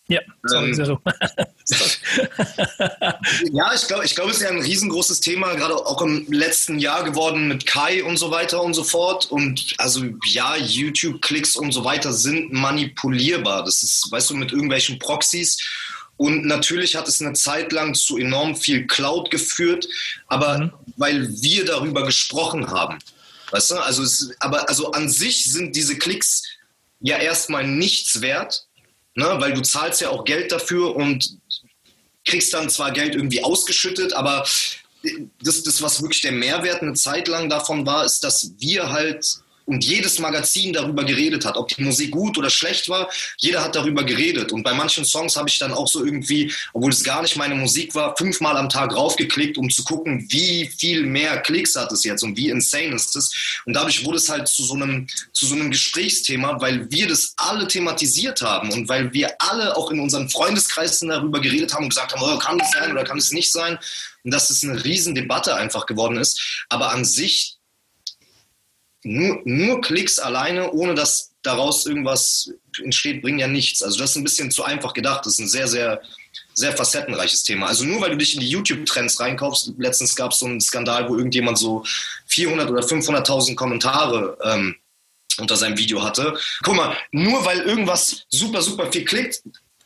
Ja, 0.08 0.20
sorry, 0.44 0.72
ähm, 0.72 0.98
ja, 3.52 3.72
ich 3.72 3.86
glaube, 3.86 4.04
ich 4.04 4.14
glaube, 4.14 4.30
es 4.30 4.38
ist 4.38 4.42
ja 4.42 4.50
ein 4.50 4.60
riesengroßes 4.60 5.20
Thema, 5.20 5.54
gerade 5.54 5.74
auch 5.74 6.02
im 6.02 6.26
letzten 6.28 6.80
Jahr 6.80 7.04
geworden 7.04 7.46
mit 7.46 7.66
Kai 7.66 8.02
und 8.02 8.16
so 8.16 8.32
weiter 8.32 8.62
und 8.62 8.74
so 8.74 8.82
fort. 8.82 9.30
Und 9.30 9.74
also 9.78 10.04
ja, 10.24 10.56
YouTube-Klicks 10.56 11.54
und 11.54 11.72
so 11.72 11.84
weiter 11.84 12.12
sind 12.12 12.52
manipulierbar. 12.52 13.64
Das 13.64 13.82
ist, 13.82 14.10
weißt 14.10 14.30
du, 14.30 14.34
mit 14.34 14.50
irgendwelchen 14.50 14.98
Proxys. 14.98 15.58
Und 16.16 16.46
natürlich 16.46 16.96
hat 16.96 17.06
es 17.06 17.20
eine 17.20 17.34
Zeit 17.34 17.72
lang 17.72 17.94
zu 17.94 18.18
enorm 18.18 18.56
viel 18.56 18.86
Cloud 18.86 19.30
geführt, 19.30 19.88
aber 20.26 20.58
mhm. 20.58 20.72
weil 20.96 21.28
wir 21.40 21.64
darüber 21.64 22.04
gesprochen 22.04 22.70
haben. 22.70 22.98
Weißt 23.52 23.70
du, 23.70 23.76
also, 23.76 24.02
es, 24.02 24.34
aber 24.40 24.68
also 24.68 24.90
an 24.92 25.08
sich 25.08 25.44
sind 25.44 25.76
diese 25.76 25.96
Klicks 25.96 26.42
ja 27.00 27.18
erstmal 27.18 27.66
nichts 27.66 28.20
wert 28.20 28.66
ne? 29.14 29.36
weil 29.38 29.54
du 29.54 29.62
zahlst 29.62 30.00
ja 30.00 30.10
auch 30.10 30.24
Geld 30.24 30.52
dafür 30.52 30.94
und 30.96 31.38
kriegst 32.24 32.54
dann 32.54 32.70
zwar 32.70 32.92
Geld 32.92 33.14
irgendwie 33.14 33.42
ausgeschüttet, 33.42 34.12
aber 34.12 34.46
das, 35.42 35.62
das, 35.62 35.82
was 35.82 36.00
wirklich 36.02 36.22
der 36.22 36.32
Mehrwert 36.32 36.82
eine 36.82 36.94
Zeit 36.94 37.28
lang 37.28 37.48
davon 37.48 37.84
war, 37.86 38.04
ist, 38.04 38.20
dass 38.20 38.52
wir 38.58 38.90
halt 38.90 39.41
und 39.72 39.84
jedes 39.84 40.18
Magazin 40.18 40.72
darüber 40.72 41.04
geredet 41.04 41.44
hat, 41.44 41.56
ob 41.56 41.68
die 41.68 41.82
Musik 41.82 42.10
gut 42.10 42.36
oder 42.36 42.50
schlecht 42.50 42.88
war. 42.88 43.10
Jeder 43.38 43.64
hat 43.64 43.74
darüber 43.74 44.04
geredet. 44.04 44.52
Und 44.52 44.62
bei 44.62 44.74
manchen 44.74 45.04
Songs 45.04 45.36
habe 45.36 45.48
ich 45.48 45.58
dann 45.58 45.72
auch 45.72 45.88
so 45.88 46.04
irgendwie, 46.04 46.52
obwohl 46.72 46.92
es 46.92 47.02
gar 47.02 47.22
nicht 47.22 47.36
meine 47.36 47.54
Musik 47.54 47.94
war, 47.94 48.14
fünfmal 48.16 48.56
am 48.56 48.68
Tag 48.68 48.94
raufgeklickt, 48.94 49.56
um 49.56 49.70
zu 49.70 49.82
gucken, 49.84 50.26
wie 50.28 50.66
viel 50.66 51.04
mehr 51.04 51.38
Klicks 51.40 51.74
hat 51.74 51.90
es 51.90 52.04
jetzt 52.04 52.22
und 52.22 52.36
wie 52.36 52.50
insane 52.50 52.94
ist 52.94 53.16
es. 53.16 53.60
Und 53.64 53.72
dadurch 53.72 54.04
wurde 54.04 54.18
es 54.18 54.28
halt 54.28 54.46
zu 54.46 54.62
so 54.62 54.74
einem, 54.74 55.06
zu 55.32 55.46
so 55.46 55.54
einem 55.54 55.70
Gesprächsthema, 55.70 56.60
weil 56.60 56.90
wir 56.90 57.08
das 57.08 57.32
alle 57.36 57.66
thematisiert 57.66 58.42
haben 58.42 58.70
und 58.72 58.88
weil 58.88 59.12
wir 59.12 59.34
alle 59.38 59.76
auch 59.76 59.90
in 59.90 60.00
unseren 60.00 60.28
Freundeskreisen 60.28 61.08
darüber 61.08 61.40
geredet 61.40 61.72
haben 61.74 61.84
und 61.84 61.90
gesagt 61.90 62.12
haben, 62.12 62.22
oh, 62.22 62.38
kann 62.38 62.58
das 62.58 62.70
sein 62.72 62.92
oder 62.92 63.04
kann 63.04 63.18
es 63.18 63.32
nicht 63.32 63.50
sein? 63.50 63.78
Und 64.24 64.32
dass 64.32 64.50
es 64.50 64.62
eine 64.62 64.84
Riesendebatte 64.84 65.54
einfach 65.54 65.86
geworden 65.86 66.16
ist. 66.16 66.64
Aber 66.68 66.92
an 66.92 67.04
sich 67.04 67.56
nur, 69.02 69.40
nur 69.44 69.80
Klicks 69.80 70.18
alleine, 70.18 70.72
ohne 70.72 70.94
dass 70.94 71.32
daraus 71.42 71.86
irgendwas 71.86 72.50
entsteht, 72.82 73.22
bringen 73.22 73.40
ja 73.40 73.48
nichts. 73.48 73.82
Also 73.82 73.98
das 73.98 74.10
ist 74.10 74.16
ein 74.16 74.24
bisschen 74.24 74.50
zu 74.50 74.64
einfach 74.64 74.94
gedacht. 74.94 75.26
Das 75.26 75.34
ist 75.34 75.40
ein 75.40 75.48
sehr, 75.48 75.66
sehr, 75.66 76.00
sehr 76.54 76.72
facettenreiches 76.72 77.42
Thema. 77.42 77.66
Also 77.66 77.84
nur 77.84 78.00
weil 78.00 78.10
du 78.10 78.16
dich 78.16 78.34
in 78.34 78.40
die 78.40 78.48
YouTube-Trends 78.48 79.18
reinkaufst, 79.18 79.72
letztens 79.78 80.14
gab 80.14 80.32
es 80.32 80.38
so 80.38 80.46
einen 80.46 80.60
Skandal, 80.60 81.08
wo 81.08 81.16
irgendjemand 81.16 81.58
so 81.58 81.84
400 82.26 82.70
oder 82.70 82.82
500.000 82.82 83.56
Kommentare 83.56 84.38
ähm, 84.44 84.76
unter 85.38 85.56
seinem 85.56 85.78
Video 85.78 86.02
hatte. 86.02 86.38
Guck 86.62 86.76
mal, 86.76 86.96
nur 87.10 87.44
weil 87.44 87.60
irgendwas 87.60 88.24
super, 88.30 88.62
super 88.62 88.90
viel 88.92 89.04
klickt, 89.04 89.42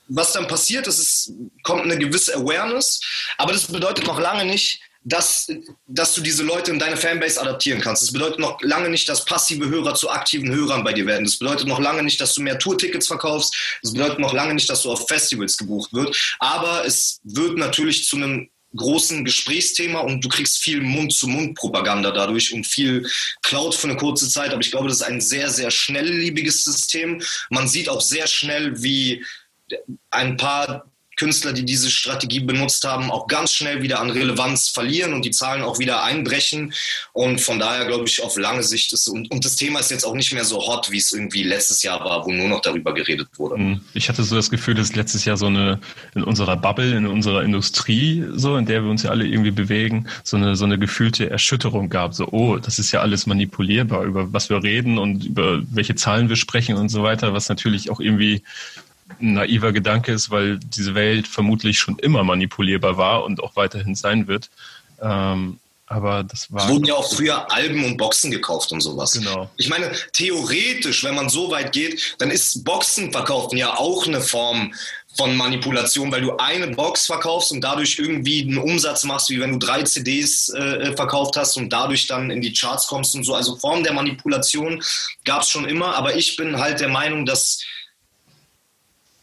was 0.08 0.32
dann 0.32 0.46
passiert, 0.46 0.86
ist, 0.86 0.98
es 0.98 1.32
kommt 1.62 1.82
eine 1.82 1.98
gewisse 1.98 2.34
Awareness, 2.36 3.00
aber 3.38 3.52
das 3.52 3.66
bedeutet 3.66 4.06
noch 4.06 4.20
lange 4.20 4.44
nicht, 4.44 4.80
dass, 5.08 5.46
dass 5.86 6.14
du 6.14 6.20
diese 6.20 6.42
Leute 6.42 6.72
in 6.72 6.80
deine 6.80 6.96
Fanbase 6.96 7.40
adaptieren 7.40 7.80
kannst. 7.80 8.02
Das 8.02 8.12
bedeutet 8.12 8.40
noch 8.40 8.60
lange 8.62 8.90
nicht, 8.90 9.08
dass 9.08 9.24
passive 9.24 9.68
Hörer 9.68 9.94
zu 9.94 10.10
aktiven 10.10 10.52
Hörern 10.52 10.82
bei 10.82 10.92
dir 10.92 11.06
werden. 11.06 11.24
Das 11.24 11.36
bedeutet 11.36 11.68
noch 11.68 11.78
lange 11.78 12.02
nicht, 12.02 12.20
dass 12.20 12.34
du 12.34 12.42
mehr 12.42 12.58
Tourtickets 12.58 13.06
verkaufst. 13.06 13.54
Das 13.82 13.92
bedeutet 13.92 14.18
noch 14.18 14.32
lange 14.32 14.54
nicht, 14.54 14.68
dass 14.68 14.82
du 14.82 14.90
auf 14.90 15.06
Festivals 15.06 15.56
gebucht 15.56 15.92
wird. 15.92 16.36
Aber 16.40 16.84
es 16.84 17.20
wird 17.22 17.56
natürlich 17.56 18.04
zu 18.04 18.16
einem 18.16 18.50
großen 18.74 19.24
Gesprächsthema 19.24 20.00
und 20.00 20.24
du 20.24 20.28
kriegst 20.28 20.58
viel 20.58 20.80
Mund-zu-Mund-Propaganda 20.80 22.10
dadurch 22.10 22.52
und 22.52 22.66
viel 22.66 23.08
Cloud 23.42 23.76
für 23.76 23.88
eine 23.88 23.96
kurze 23.96 24.28
Zeit. 24.28 24.50
Aber 24.50 24.60
ich 24.60 24.72
glaube, 24.72 24.88
das 24.88 24.98
ist 24.98 25.06
ein 25.06 25.20
sehr, 25.20 25.50
sehr 25.50 25.70
schnelllebiges 25.70 26.64
System. 26.64 27.22
Man 27.48 27.68
sieht 27.68 27.88
auch 27.88 28.00
sehr 28.00 28.26
schnell, 28.26 28.82
wie 28.82 29.24
ein 30.10 30.36
paar 30.36 30.90
Künstler, 31.16 31.52
die 31.52 31.64
diese 31.64 31.90
Strategie 31.90 32.40
benutzt 32.40 32.84
haben, 32.84 33.10
auch 33.10 33.26
ganz 33.26 33.52
schnell 33.52 33.82
wieder 33.82 34.00
an 34.00 34.10
Relevanz 34.10 34.68
verlieren 34.68 35.14
und 35.14 35.24
die 35.24 35.30
Zahlen 35.30 35.62
auch 35.62 35.78
wieder 35.78 36.04
einbrechen. 36.04 36.72
Und 37.12 37.40
von 37.40 37.58
daher 37.58 37.86
glaube 37.86 38.06
ich, 38.06 38.22
auf 38.22 38.36
lange 38.36 38.62
Sicht 38.62 38.92
ist 38.92 39.08
und, 39.08 39.30
und 39.30 39.44
das 39.44 39.56
Thema 39.56 39.80
ist 39.80 39.90
jetzt 39.90 40.04
auch 40.04 40.14
nicht 40.14 40.32
mehr 40.32 40.44
so 40.44 40.58
hot, 40.58 40.90
wie 40.90 40.98
es 40.98 41.12
irgendwie 41.12 41.42
letztes 41.42 41.82
Jahr 41.82 42.04
war, 42.04 42.24
wo 42.26 42.32
nur 42.32 42.48
noch 42.48 42.60
darüber 42.60 42.94
geredet 42.94 43.28
wurde. 43.36 43.56
Mhm. 43.56 43.80
Ich 43.94 44.08
hatte 44.08 44.22
so 44.22 44.36
das 44.36 44.50
Gefühl, 44.50 44.74
dass 44.74 44.94
letztes 44.94 45.24
Jahr 45.24 45.36
so 45.36 45.46
eine 45.46 45.80
in 46.14 46.22
unserer 46.22 46.56
Bubble, 46.56 46.96
in 46.96 47.06
unserer 47.06 47.42
Industrie, 47.42 48.24
so 48.32 48.56
in 48.56 48.66
der 48.66 48.82
wir 48.82 48.90
uns 48.90 49.02
ja 49.02 49.10
alle 49.10 49.26
irgendwie 49.26 49.50
bewegen, 49.50 50.08
so 50.22 50.36
eine 50.36 50.56
so 50.56 50.64
eine 50.64 50.78
gefühlte 50.78 51.30
Erschütterung 51.30 51.88
gab. 51.88 52.14
So, 52.14 52.28
oh, 52.30 52.56
das 52.56 52.78
ist 52.78 52.92
ja 52.92 53.00
alles 53.00 53.26
manipulierbar, 53.26 54.04
über 54.04 54.32
was 54.32 54.50
wir 54.50 54.62
reden 54.62 54.98
und 54.98 55.24
über 55.24 55.62
welche 55.70 55.94
Zahlen 55.94 56.28
wir 56.28 56.36
sprechen 56.36 56.76
und 56.76 56.88
so 56.88 57.02
weiter, 57.02 57.32
was 57.32 57.48
natürlich 57.48 57.90
auch 57.90 58.00
irgendwie 58.00 58.42
ein 59.20 59.34
naiver 59.34 59.72
Gedanke 59.72 60.12
ist, 60.12 60.30
weil 60.30 60.58
diese 60.58 60.94
Welt 60.94 61.26
vermutlich 61.26 61.78
schon 61.78 61.98
immer 61.98 62.24
manipulierbar 62.24 62.96
war 62.96 63.24
und 63.24 63.42
auch 63.42 63.56
weiterhin 63.56 63.94
sein 63.94 64.26
wird. 64.26 64.50
Ähm, 65.00 65.58
aber 65.88 66.24
das 66.24 66.52
war. 66.52 66.64
Es 66.64 66.70
wurden 66.70 66.84
ja 66.84 66.94
auch 66.94 67.08
früher 67.08 67.50
Alben 67.52 67.84
und 67.84 67.96
Boxen 67.96 68.30
gekauft 68.30 68.72
und 68.72 68.80
sowas. 68.80 69.12
Genau. 69.12 69.48
Ich 69.56 69.68
meine, 69.68 69.92
theoretisch, 70.12 71.04
wenn 71.04 71.14
man 71.14 71.28
so 71.28 71.50
weit 71.50 71.72
geht, 71.72 72.16
dann 72.18 72.30
ist 72.30 72.64
Boxenverkaufen 72.64 73.56
ja 73.56 73.76
auch 73.76 74.06
eine 74.06 74.20
Form 74.20 74.74
von 75.16 75.36
Manipulation, 75.36 76.12
weil 76.12 76.20
du 76.20 76.36
eine 76.36 76.68
Box 76.68 77.06
verkaufst 77.06 77.52
und 77.52 77.62
dadurch 77.62 77.98
irgendwie 77.98 78.42
einen 78.42 78.58
Umsatz 78.58 79.04
machst, 79.04 79.30
wie 79.30 79.40
wenn 79.40 79.52
du 79.52 79.58
drei 79.58 79.82
CDs 79.82 80.50
äh, 80.50 80.94
verkauft 80.94 81.36
hast 81.36 81.56
und 81.56 81.72
dadurch 81.72 82.06
dann 82.06 82.30
in 82.30 82.42
die 82.42 82.52
Charts 82.52 82.86
kommst 82.86 83.14
und 83.14 83.24
so. 83.24 83.34
Also 83.34 83.56
Form 83.56 83.82
der 83.82 83.92
Manipulation 83.92 84.82
gab 85.24 85.42
es 85.42 85.48
schon 85.48 85.66
immer, 85.66 85.94
aber 85.94 86.16
ich 86.16 86.36
bin 86.36 86.58
halt 86.58 86.80
der 86.80 86.88
Meinung, 86.88 87.24
dass 87.24 87.60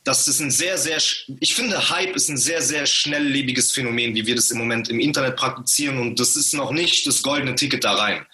das 0.04 0.28
ist 0.28 0.42
ein 0.42 0.52
sehr, 0.52 0.78
sehr, 0.78 0.98
ich 1.40 1.56
finde, 1.56 1.90
Hype 1.90 2.16
ist 2.16 2.30
ein 2.30 2.38
sehr, 2.38 2.62
sehr 2.62 2.86
schnelllebiges 2.86 3.72
Phänomen, 3.72 4.14
wie 4.16 4.26
wir 4.26 4.36
das 4.36 4.52
im 4.52 4.58
Moment 4.58 4.90
im 4.90 5.00
Internet 5.00 5.38
praktizieren. 5.38 5.98
Und 5.98 6.20
das 6.20 6.36
ist 6.36 6.54
noch 6.54 6.72
nicht 6.72 7.08
das 7.08 7.22
goldene 7.22 7.56
Ticket 7.56 7.84
da 7.84 7.94
rein. 7.94 8.26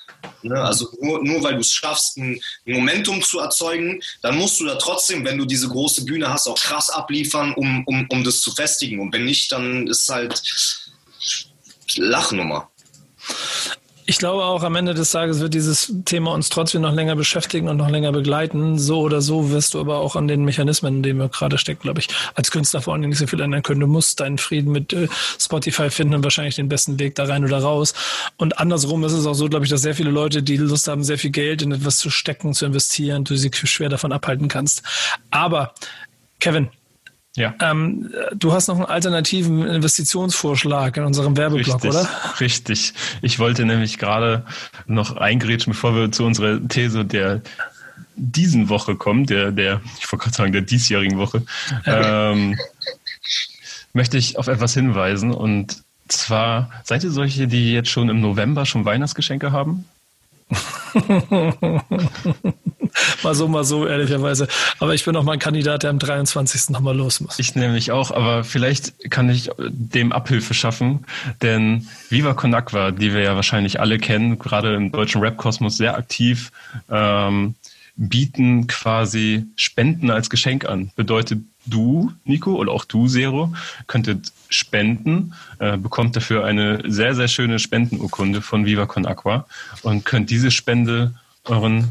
Ne? 0.41 0.59
Also 0.59 0.89
nur, 0.99 1.23
nur 1.23 1.43
weil 1.43 1.53
du 1.53 1.59
es 1.59 1.71
schaffst, 1.71 2.17
ein 2.17 2.41
Momentum 2.65 3.21
zu 3.21 3.39
erzeugen, 3.39 4.01
dann 4.21 4.37
musst 4.37 4.59
du 4.59 4.65
da 4.65 4.75
trotzdem, 4.75 5.23
wenn 5.25 5.37
du 5.37 5.45
diese 5.45 5.67
große 5.67 6.05
Bühne 6.05 6.33
hast, 6.33 6.47
auch 6.47 6.59
krass 6.59 6.89
abliefern, 6.89 7.53
um, 7.53 7.83
um, 7.85 8.07
um 8.09 8.23
das 8.23 8.41
zu 8.41 8.51
festigen. 8.51 8.99
Und 8.99 9.13
wenn 9.13 9.25
nicht, 9.25 9.51
dann 9.51 9.85
ist 9.87 10.09
halt 10.09 10.41
Lachnummer 11.97 12.69
ich 14.09 14.17
glaube 14.17 14.43
auch 14.43 14.63
am 14.63 14.75
Ende 14.75 14.95
des 14.95 15.11
Tages 15.11 15.39
wird 15.39 15.53
dieses 15.53 15.93
Thema 16.03 16.33
uns 16.33 16.49
trotzdem 16.49 16.81
noch 16.81 16.95
länger 16.95 17.15
beschäftigen 17.15 17.69
und 17.69 17.77
noch 17.77 17.91
länger 17.91 18.11
begleiten. 18.11 18.79
So 18.79 19.01
oder 19.01 19.21
so 19.21 19.51
wirst 19.51 19.75
du 19.75 19.79
aber 19.79 19.99
auch 19.99 20.15
an 20.15 20.27
den 20.27 20.43
Mechanismen, 20.45 20.95
in 20.95 21.03
denen 21.03 21.19
wir 21.19 21.29
gerade 21.29 21.59
stecken, 21.59 21.83
glaube 21.83 21.99
ich, 21.99 22.07
als 22.33 22.49
Künstler 22.49 22.81
vor 22.81 22.93
allem 22.93 23.07
nicht 23.07 23.19
so 23.19 23.27
viel 23.27 23.39
ändern 23.39 23.61
können. 23.61 23.81
Du 23.81 23.85
musst 23.85 24.19
deinen 24.19 24.39
Frieden 24.39 24.71
mit 24.71 24.93
äh, 24.93 25.07
Spotify 25.39 25.91
finden 25.91 26.15
und 26.15 26.23
wahrscheinlich 26.23 26.55
den 26.55 26.69
besten 26.69 26.97
Weg 26.97 27.13
da 27.13 27.25
rein 27.25 27.43
oder 27.43 27.59
raus. 27.59 27.93
Und 28.37 28.57
andersrum 28.57 29.03
ist 29.03 29.13
es 29.13 29.27
auch 29.27 29.35
so, 29.35 29.47
glaube 29.47 29.65
ich, 29.65 29.69
dass 29.69 29.83
sehr 29.83 29.93
viele 29.93 30.09
Leute, 30.09 30.41
die 30.41 30.57
Lust 30.57 30.87
haben, 30.87 31.03
sehr 31.03 31.19
viel 31.19 31.29
Geld 31.29 31.61
in 31.61 31.71
etwas 31.71 31.99
zu 31.99 32.09
stecken, 32.09 32.55
zu 32.55 32.65
investieren, 32.65 33.25
du 33.25 33.37
sie 33.37 33.51
schwer 33.53 33.89
davon 33.89 34.11
abhalten 34.11 34.47
kannst. 34.47 34.81
Aber 35.29 35.75
Kevin, 36.39 36.69
ja. 37.35 37.53
Ähm, 37.61 38.11
du 38.35 38.53
hast 38.53 38.67
noch 38.67 38.77
einen 38.77 38.85
alternativen 38.85 39.65
Investitionsvorschlag 39.65 40.97
in 40.97 41.03
unserem 41.03 41.37
Werbeblock, 41.37 41.83
Richtig. 41.83 41.89
oder? 41.91 42.09
Richtig. 42.39 42.93
Ich 43.21 43.39
wollte 43.39 43.65
nämlich 43.65 43.97
gerade 43.97 44.45
noch 44.87 45.15
eingrätschen, 45.15 45.73
bevor 45.73 45.95
wir 45.95 46.11
zu 46.11 46.25
unserer 46.25 46.59
These 46.67 47.05
der 47.05 47.41
diesen 48.15 48.67
Woche 48.69 48.95
kommen, 48.95 49.25
der, 49.25 49.51
der, 49.51 49.81
ich 49.99 50.11
wollte 50.11 50.23
gerade 50.23 50.35
sagen, 50.35 50.51
der 50.51 50.61
diesjährigen 50.61 51.17
Woche, 51.17 51.43
ähm, 51.85 52.57
möchte 53.93 54.17
ich 54.17 54.37
auf 54.37 54.47
etwas 54.47 54.73
hinweisen. 54.73 55.31
Und 55.31 55.83
zwar, 56.07 56.69
seid 56.83 57.03
ihr 57.03 57.11
solche, 57.11 57.47
die 57.47 57.71
jetzt 57.71 57.89
schon 57.89 58.09
im 58.09 58.19
November 58.19 58.65
schon 58.65 58.83
Weihnachtsgeschenke 58.85 59.51
haben? 59.51 59.85
mal 63.23 63.35
so, 63.35 63.47
mal 63.47 63.63
so, 63.63 63.87
ehrlicherweise. 63.87 64.47
Aber 64.79 64.93
ich 64.93 65.05
bin 65.05 65.13
noch 65.13 65.23
mal 65.23 65.33
ein 65.33 65.39
Kandidat, 65.39 65.83
der 65.83 65.89
am 65.89 65.99
23. 65.99 66.69
nochmal 66.69 66.95
los 66.95 67.19
muss. 67.19 67.39
Ich 67.39 67.55
nämlich 67.55 67.91
auch, 67.91 68.11
aber 68.11 68.43
vielleicht 68.43 69.09
kann 69.09 69.29
ich 69.29 69.49
dem 69.57 70.11
Abhilfe 70.11 70.53
schaffen, 70.53 71.05
denn 71.41 71.87
Viva 72.09 72.33
Con 72.33 72.53
Aqua, 72.53 72.91
die 72.91 73.13
wir 73.13 73.21
ja 73.21 73.35
wahrscheinlich 73.35 73.79
alle 73.79 73.97
kennen, 73.99 74.39
gerade 74.39 74.75
im 74.75 74.91
deutschen 74.91 75.21
Rap-Kosmos 75.21 75.77
sehr 75.77 75.97
aktiv, 75.97 76.51
ähm, 76.89 77.55
bieten 77.95 78.67
quasi 78.67 79.45
Spenden 79.57 80.09
als 80.09 80.29
Geschenk 80.29 80.65
an. 80.65 80.91
Bedeutet, 80.95 81.39
du, 81.65 82.13
Nico, 82.23 82.55
oder 82.55 82.71
auch 82.71 82.85
du, 82.85 83.07
Zero, 83.07 83.53
könntet 83.87 84.31
spenden, 84.49 85.33
äh, 85.59 85.77
bekommt 85.77 86.15
dafür 86.15 86.45
eine 86.45 86.81
sehr, 86.89 87.13
sehr 87.13 87.27
schöne 87.27 87.59
Spendenurkunde 87.59 88.41
von 88.41 88.65
Viva 88.65 88.85
Con 88.85 89.05
Aqua 89.05 89.45
und 89.83 90.05
könnt 90.05 90.29
diese 90.29 90.49
Spende 90.49 91.13
euren 91.43 91.89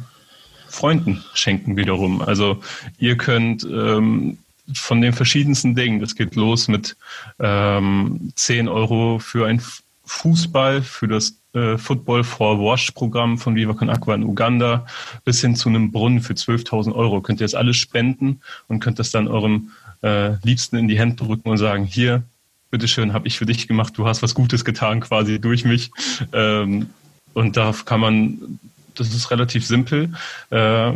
Freunden 0.69 1.25
schenken 1.35 1.77
wiederum. 1.77 2.23
Also 2.23 2.61
ihr 2.99 3.17
könnt 3.17 3.65
ähm, 3.65 4.39
von 4.75 5.01
den 5.01 5.13
verschiedensten 5.13 5.75
Dingen, 5.75 6.01
das 6.01 6.15
geht 6.15 6.35
los 6.35 6.69
mit 6.69 6.97
ähm, 7.39 8.33
10 8.35 8.69
Euro 8.69 9.19
für 9.19 9.47
ein 9.47 9.63
Fußball, 10.05 10.83
für 10.83 11.09
das 11.09 11.35
äh, 11.55 11.79
Football 11.79 12.25
for 12.25 12.59
Wash 12.59 12.91
Programm 12.93 13.39
von 13.39 13.55
Viva 13.55 13.75
Con 13.75 13.91
Aqua 13.91 14.15
in 14.15 14.25
Uganda, 14.25 14.87
bis 15.25 15.41
hin 15.41 15.57
zu 15.57 15.69
einem 15.69 15.91
Brunnen 15.91 16.21
für 16.21 16.35
12.000 16.35 16.95
Euro. 16.95 17.21
Könnt 17.21 17.41
ihr 17.41 17.45
das 17.45 17.55
alles 17.55 17.77
spenden 17.77 18.41
und 18.69 18.81
könnt 18.81 18.99
das 18.99 19.11
dann 19.11 19.29
eurem 19.29 19.71
äh, 20.03 20.35
Liebsten 20.43 20.77
in 20.77 20.89
die 20.89 20.99
Hände 20.99 21.17
drücken 21.17 21.49
und 21.49 21.59
sagen, 21.59 21.85
hier, 21.85 22.23
bitteschön, 22.71 23.13
habe 23.13 23.29
ich 23.29 23.39
für 23.39 23.47
dich 23.47 23.69
gemacht, 23.69 23.95
du 23.97 24.07
hast 24.07 24.23
was 24.23 24.35
Gutes 24.35 24.65
getan 24.65 25.01
quasi 25.01 25.41
durch 25.41 25.65
mich. 25.65 25.91
Ähm, 26.33 26.91
und 27.35 27.57
da 27.57 27.75
kann 27.85 28.01
man 28.01 28.59
das 29.00 29.14
ist 29.14 29.31
relativ 29.31 29.67
simpel. 29.67 30.12
Äh, 30.50 30.93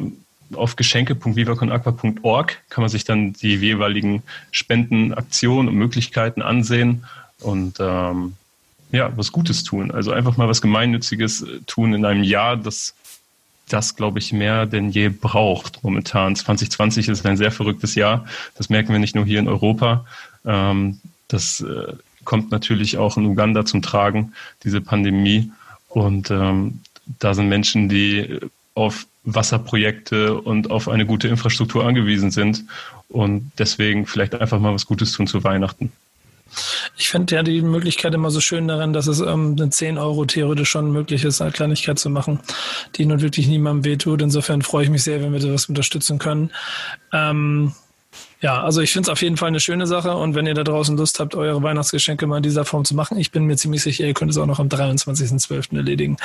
auf 0.55 0.77
geschenke.vivaconaqua.org 0.77 2.59
kann 2.69 2.83
man 2.83 2.91
sich 2.91 3.05
dann 3.05 3.33
die 3.33 3.55
jeweiligen 3.57 4.23
Spendenaktionen 4.51 5.69
und 5.69 5.75
Möglichkeiten 5.77 6.43
ansehen 6.43 7.05
und 7.41 7.79
ähm, 7.81 8.35
ja, 8.91 9.11
was 9.17 9.33
Gutes 9.33 9.65
tun. 9.65 9.91
Also 9.91 10.13
einfach 10.13 10.37
mal 10.37 10.49
was 10.49 10.61
Gemeinnütziges 10.61 11.47
tun 11.67 11.95
in 11.95 12.05
einem 12.05 12.23
Jahr, 12.23 12.57
das 12.57 12.95
das, 13.69 13.97
glaube 13.97 14.19
ich, 14.19 14.33
mehr 14.33 14.67
denn 14.67 14.91
je 14.91 15.09
braucht 15.09 15.83
momentan. 15.83 16.37
2020 16.37 17.09
ist 17.09 17.25
ein 17.25 17.37
sehr 17.37 17.53
verrücktes 17.53 17.95
Jahr. 17.95 18.27
Das 18.57 18.69
merken 18.69 18.93
wir 18.93 18.99
nicht 18.99 19.15
nur 19.15 19.25
hier 19.25 19.39
in 19.39 19.49
Europa. 19.49 20.05
Ähm, 20.45 21.01
das 21.29 21.61
äh, 21.61 21.95
kommt 22.25 22.51
natürlich 22.51 22.99
auch 22.99 23.17
in 23.17 23.25
Uganda 23.25 23.65
zum 23.65 23.81
Tragen, 23.81 24.35
diese 24.65 24.81
Pandemie. 24.81 25.53
Und 25.89 26.31
ähm, 26.31 26.81
da 27.19 27.35
sind 27.35 27.49
Menschen, 27.49 27.89
die 27.89 28.39
auf 28.75 29.07
Wasserprojekte 29.25 30.35
und 30.35 30.71
auf 30.71 30.89
eine 30.89 31.07
gute 31.07 31.29
Infrastruktur 31.29 31.85
angewiesen 31.85 32.31
sind 32.31 32.65
und 33.09 33.53
deswegen 33.59 34.07
vielleicht 34.07 34.35
einfach 34.35 34.59
mal 34.59 34.75
was 34.75 34.87
Gutes 34.87 35.13
tun 35.13 35.27
zu 35.27 35.45
Weihnachten. 35.45 35.93
Ich 36.99 37.09
finde 37.09 37.35
ja 37.35 37.43
die 37.43 37.63
Möglichkeit 37.63 38.13
immer 38.13 38.31
so 38.31 38.41
schön 38.41 38.69
daran, 38.69 38.93
dass 38.93 39.07
es 39.07 39.21
ähm, 39.21 39.57
eine 39.59 39.71
10 39.71 39.97
Euro 39.97 40.27
theoretisch 40.27 40.69
schon 40.69 40.93
möglich 40.93 41.25
ist, 41.25 41.41
eine 41.41 41.53
Kleinigkeit 41.53 41.99
zu 41.99 42.11
machen, 42.11 42.41
die 42.97 43.07
nun 43.07 43.23
wirklich 43.23 43.47
niemandem 43.47 43.85
wehtut. 43.85 44.21
Insofern 44.21 44.61
freue 44.61 44.85
ich 44.85 44.91
mich 44.91 45.03
sehr, 45.03 45.23
wenn 45.23 45.33
wir 45.33 45.41
das 45.41 45.67
unterstützen 45.67 46.19
können. 46.19 46.51
Ähm, 47.13 47.73
Ja, 48.43 48.61
also 48.61 48.81
ich 48.81 48.93
finde 48.93 49.07
es 49.07 49.13
auf 49.13 49.23
jeden 49.23 49.37
Fall 49.37 49.49
eine 49.49 49.61
schöne 49.61 49.87
Sache 49.87 50.17
und 50.17 50.35
wenn 50.35 50.47
ihr 50.47 50.55
da 50.55 50.65
draußen 50.65 50.97
Lust 50.97 51.21
habt, 51.21 51.37
eure 51.37 51.63
Weihnachtsgeschenke 51.63 52.27
mal 52.27 52.39
in 52.39 52.43
dieser 52.43 52.65
Form 52.65 52.85
zu 52.85 52.97
machen, 52.97 53.17
ich 53.17 53.31
bin 53.31 53.45
mir 53.45 53.57
ziemlich 53.57 53.83
sicher, 53.83 54.05
ihr 54.05 54.15
könnt 54.15 54.33
es 54.33 54.37
auch 54.37 54.47
noch 54.47 54.59
am 54.59 54.67
23.12. 54.67 55.77
erledigen. 55.77 56.17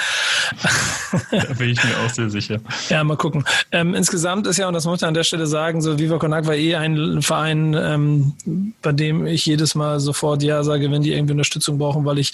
Da 1.29 1.53
bin 1.53 1.69
ich 1.69 1.83
mir 1.83 1.91
auch 2.03 2.09
sehr 2.09 2.29
sicher. 2.29 2.59
Ja, 2.89 3.03
mal 3.03 3.17
gucken. 3.17 3.43
Ähm, 3.71 3.93
insgesamt 3.93 4.47
ist 4.47 4.57
ja, 4.57 4.67
und 4.67 4.73
das 4.73 4.85
muss 4.85 5.01
ich 5.01 5.07
an 5.07 5.13
der 5.13 5.23
Stelle 5.23 5.45
sagen, 5.45 5.81
so 5.81 5.99
Viva 5.99 6.17
Con 6.17 6.33
Agua 6.33 6.53
eh 6.53 6.75
ein 6.75 7.21
Verein, 7.21 7.73
ähm, 7.73 8.33
bei 8.81 8.93
dem 8.93 9.25
ich 9.27 9.45
jedes 9.45 9.75
Mal 9.75 9.99
sofort 9.99 10.41
Ja 10.41 10.63
sage, 10.63 10.89
wenn 10.89 11.01
die 11.01 11.13
irgendwie 11.13 11.33
Unterstützung 11.33 11.77
brauchen, 11.77 12.05
weil 12.05 12.17
ich 12.17 12.33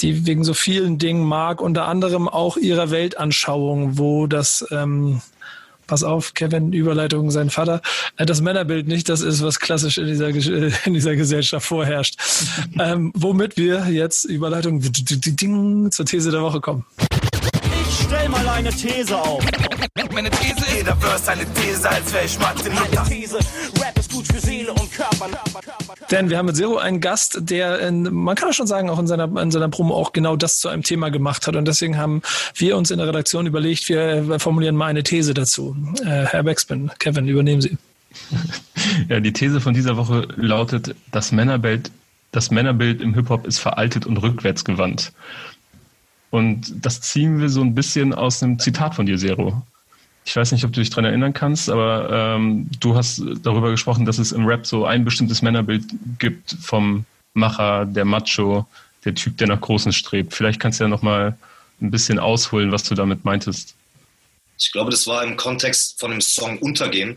die 0.00 0.26
wegen 0.26 0.44
so 0.44 0.54
vielen 0.54 0.98
Dingen 0.98 1.24
mag, 1.24 1.60
unter 1.60 1.86
anderem 1.86 2.28
auch 2.28 2.56
ihrer 2.56 2.90
Weltanschauung, 2.90 3.98
wo 3.98 4.26
das 4.26 4.66
ähm, 4.70 5.22
pass 5.92 6.04
auf, 6.04 6.32
Kevin, 6.32 6.72
Überleitung, 6.72 7.30
sein 7.30 7.50
Vater, 7.50 7.82
äh, 8.16 8.24
das 8.24 8.40
Männerbild 8.40 8.88
nicht 8.88 9.10
das 9.10 9.20
ist, 9.20 9.42
was 9.42 9.60
klassisch 9.60 9.98
in 9.98 10.06
dieser, 10.06 10.28
in 10.86 10.94
dieser 10.94 11.16
Gesellschaft 11.16 11.66
vorherrscht. 11.66 12.16
ähm, 12.80 13.12
womit 13.14 13.58
wir 13.58 13.88
jetzt 13.90 14.24
Überleitung 14.24 14.80
zur 14.80 16.06
These 16.06 16.30
der 16.30 16.40
Woche 16.40 16.62
kommen. 16.62 16.86
Stell 18.14 18.28
mal 18.28 18.46
eine 18.46 18.68
These 18.68 19.18
auf. 19.18 19.42
Meine 20.12 20.28
These, 20.28 20.76
jeder 20.76 20.94
Verse 20.96 21.32
eine 21.32 21.46
These, 21.54 21.88
als 21.88 22.12
wäre 22.12 22.26
ich 22.26 22.38
Martin 22.38 22.72
Luther. 22.72 23.04
These, 23.08 23.38
Rap 23.80 23.98
ist 23.98 24.12
gut 24.12 24.26
für 24.26 24.38
Seele 24.38 24.70
und 24.74 24.92
Körper. 24.92 25.28
Denn 26.10 26.28
wir 26.28 26.36
haben 26.36 26.44
mit 26.44 26.56
Zero 26.56 26.76
einen 26.76 27.00
Gast, 27.00 27.38
der, 27.40 27.80
in, 27.80 28.02
man 28.12 28.36
kann 28.36 28.52
schon 28.52 28.66
sagen, 28.66 28.90
auch 28.90 28.98
in 28.98 29.06
seiner, 29.06 29.34
in 29.40 29.50
seiner 29.50 29.70
Promo 29.70 29.94
auch 29.94 30.12
genau 30.12 30.36
das 30.36 30.58
zu 30.58 30.68
einem 30.68 30.82
Thema 30.82 31.08
gemacht 31.08 31.46
hat. 31.46 31.56
Und 31.56 31.66
deswegen 31.66 31.96
haben 31.96 32.20
wir 32.54 32.76
uns 32.76 32.90
in 32.90 32.98
der 32.98 33.08
Redaktion 33.08 33.46
überlegt, 33.46 33.88
wir 33.88 34.38
formulieren 34.38 34.76
mal 34.76 34.88
eine 34.88 35.04
These 35.04 35.32
dazu. 35.32 35.74
Äh, 36.04 36.26
Herr 36.26 36.42
Backspin, 36.42 36.90
Kevin, 36.98 37.26
übernehmen 37.28 37.62
Sie. 37.62 37.78
Ja, 39.08 39.20
die 39.20 39.32
These 39.32 39.60
von 39.60 39.72
dieser 39.72 39.96
Woche 39.96 40.28
lautet, 40.36 40.94
das 41.12 41.32
Männerbild, 41.32 41.90
das 42.30 42.50
Männerbild 42.50 43.00
im 43.00 43.14
Hip-Hop 43.14 43.46
ist 43.46 43.58
veraltet 43.58 44.04
und 44.04 44.18
rückwärtsgewandt. 44.18 45.12
Und 46.32 46.72
das 46.82 47.02
ziehen 47.02 47.40
wir 47.40 47.50
so 47.50 47.60
ein 47.60 47.74
bisschen 47.74 48.14
aus 48.14 48.42
einem 48.42 48.58
Zitat 48.58 48.94
von 48.94 49.04
dir, 49.04 49.18
Zero. 49.18 49.62
Ich 50.24 50.34
weiß 50.34 50.52
nicht, 50.52 50.64
ob 50.64 50.72
du 50.72 50.80
dich 50.80 50.88
daran 50.88 51.04
erinnern 51.04 51.34
kannst, 51.34 51.68
aber 51.68 52.08
ähm, 52.10 52.70
du 52.80 52.96
hast 52.96 53.20
darüber 53.42 53.70
gesprochen, 53.70 54.06
dass 54.06 54.16
es 54.16 54.32
im 54.32 54.46
Rap 54.46 54.66
so 54.66 54.86
ein 54.86 55.04
bestimmtes 55.04 55.42
Männerbild 55.42 55.84
gibt 56.18 56.56
vom 56.58 57.04
Macher, 57.34 57.84
der 57.84 58.06
Macho, 58.06 58.66
der 59.04 59.14
Typ, 59.14 59.36
der 59.36 59.48
nach 59.48 59.60
Großen 59.60 59.92
strebt. 59.92 60.32
Vielleicht 60.32 60.58
kannst 60.58 60.80
du 60.80 60.84
ja 60.84 60.88
noch 60.88 61.02
mal 61.02 61.36
ein 61.82 61.90
bisschen 61.90 62.18
ausholen, 62.18 62.72
was 62.72 62.84
du 62.84 62.94
damit 62.94 63.26
meintest. 63.26 63.74
Ich 64.58 64.72
glaube, 64.72 64.90
das 64.90 65.06
war 65.06 65.22
im 65.24 65.36
Kontext 65.36 66.00
von 66.00 66.12
dem 66.12 66.22
Song 66.22 66.56
Untergehen 66.60 67.16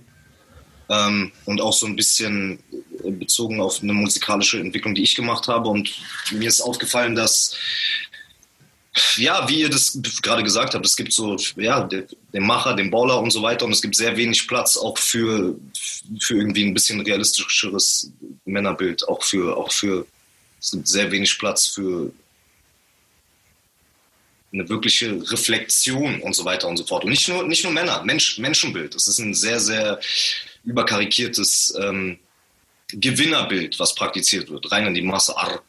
ähm, 0.90 1.32
und 1.46 1.62
auch 1.62 1.74
so 1.74 1.86
ein 1.86 1.96
bisschen 1.96 2.60
bezogen 3.02 3.62
auf 3.62 3.82
eine 3.82 3.94
musikalische 3.94 4.60
Entwicklung, 4.60 4.94
die 4.94 5.04
ich 5.04 5.16
gemacht 5.16 5.48
habe. 5.48 5.70
Und 5.70 5.90
mir 6.34 6.50
ist 6.50 6.60
aufgefallen, 6.60 7.16
dass 7.16 7.56
ja, 9.18 9.48
wie 9.50 9.62
ihr 9.62 9.70
das 9.70 10.00
gerade 10.22 10.44
gesagt 10.44 10.74
habt, 10.74 10.86
es 10.86 10.96
gibt 10.96 11.12
so, 11.12 11.36
ja, 11.58 11.82
den 11.84 12.08
Macher, 12.34 12.76
den 12.76 12.92
Baller 12.92 13.20
und 13.20 13.32
so 13.32 13.42
weiter 13.42 13.66
und 13.66 13.72
es 13.72 13.82
gibt 13.82 13.96
sehr 13.96 14.16
wenig 14.16 14.48
Platz 14.48 14.78
auch 14.78 14.98
für, 14.98 15.56
für 16.20 16.36
irgendwie 16.36 16.64
ein 16.66 16.74
bisschen 16.74 17.02
realistischeres 17.02 18.12
Männerbild, 18.46 19.08
auch 19.08 19.24
für, 19.24 19.58
auch 19.58 19.72
für, 19.72 20.06
es 20.60 20.72
gibt 20.72 20.88
sehr 20.88 21.12
wenig 21.12 21.38
Platz 21.38 21.68
für 21.68 22.12
eine 24.54 24.70
wirkliche 24.70 25.22
Reflexion 25.30 26.22
und 26.22 26.34
so 26.34 26.46
weiter 26.46 26.68
und 26.68 26.78
so 26.78 26.86
fort. 26.86 27.04
Und 27.04 27.10
nicht 27.10 27.28
nur, 27.28 27.46
nicht 27.46 27.64
nur 27.64 27.74
Männer, 27.74 28.02
Mensch, 28.04 28.38
Menschenbild. 28.38 28.96
Es 28.96 29.10
ist 29.10 29.20
ein 29.20 29.34
sehr, 29.34 29.60
sehr 29.60 30.00
überkarikiertes 30.64 31.76
ähm, 31.82 32.18
Gewinnerbild, 32.88 33.78
was 33.80 33.94
praktiziert 33.94 34.50
wird, 34.50 34.72
rein 34.72 34.88
in 34.88 34.94
die 34.94 35.02
Masse. 35.02 35.36
Arr, 35.38 35.62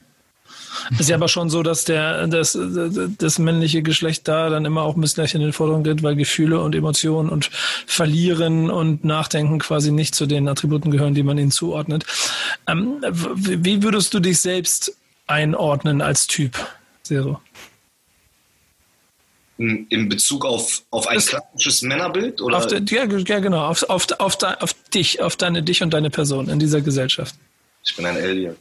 ist 0.98 1.08
ja 1.08 1.16
aber 1.16 1.28
schon 1.28 1.50
so, 1.50 1.62
dass 1.62 1.84
der, 1.84 2.26
das, 2.26 2.58
das 3.18 3.38
männliche 3.38 3.82
Geschlecht 3.82 4.28
da 4.28 4.50
dann 4.50 4.64
immer 4.64 4.82
auch 4.82 4.96
ein 4.96 5.00
bisschen 5.00 5.26
in 5.26 5.40
den 5.40 5.52
Vordergrund 5.52 5.86
tritt, 5.86 6.02
weil 6.02 6.16
Gefühle 6.16 6.60
und 6.60 6.74
Emotionen 6.74 7.28
und 7.28 7.50
Verlieren 7.86 8.70
und 8.70 9.04
Nachdenken 9.04 9.58
quasi 9.58 9.90
nicht 9.90 10.14
zu 10.14 10.26
den 10.26 10.48
Attributen 10.48 10.90
gehören, 10.90 11.14
die 11.14 11.22
man 11.22 11.38
ihnen 11.38 11.50
zuordnet. 11.50 12.04
Ähm, 12.66 13.02
wie 13.02 13.82
würdest 13.82 14.14
du 14.14 14.20
dich 14.20 14.40
selbst 14.40 14.96
einordnen 15.26 16.00
als 16.00 16.26
Typ, 16.26 16.56
Zero? 17.02 17.40
In 19.58 20.08
Bezug 20.10 20.44
auf, 20.44 20.82
auf 20.90 21.06
ein 21.06 21.14
das, 21.14 21.28
klassisches 21.28 21.80
Männerbild? 21.80 22.42
Oder? 22.42 22.58
Auf, 22.58 22.70
ja, 22.70 23.04
ja, 23.04 23.38
genau. 23.38 23.66
Auf, 23.66 23.84
auf, 23.84 24.06
auf, 24.18 24.36
auf 24.42 24.74
dich, 24.94 25.22
auf 25.22 25.36
deine 25.36 25.62
dich 25.62 25.82
und 25.82 25.94
deine 25.94 26.10
Person 26.10 26.50
in 26.50 26.58
dieser 26.58 26.82
Gesellschaft. 26.82 27.34
Ich 27.82 27.96
bin 27.96 28.04
ein 28.04 28.16
Alien. 28.16 28.56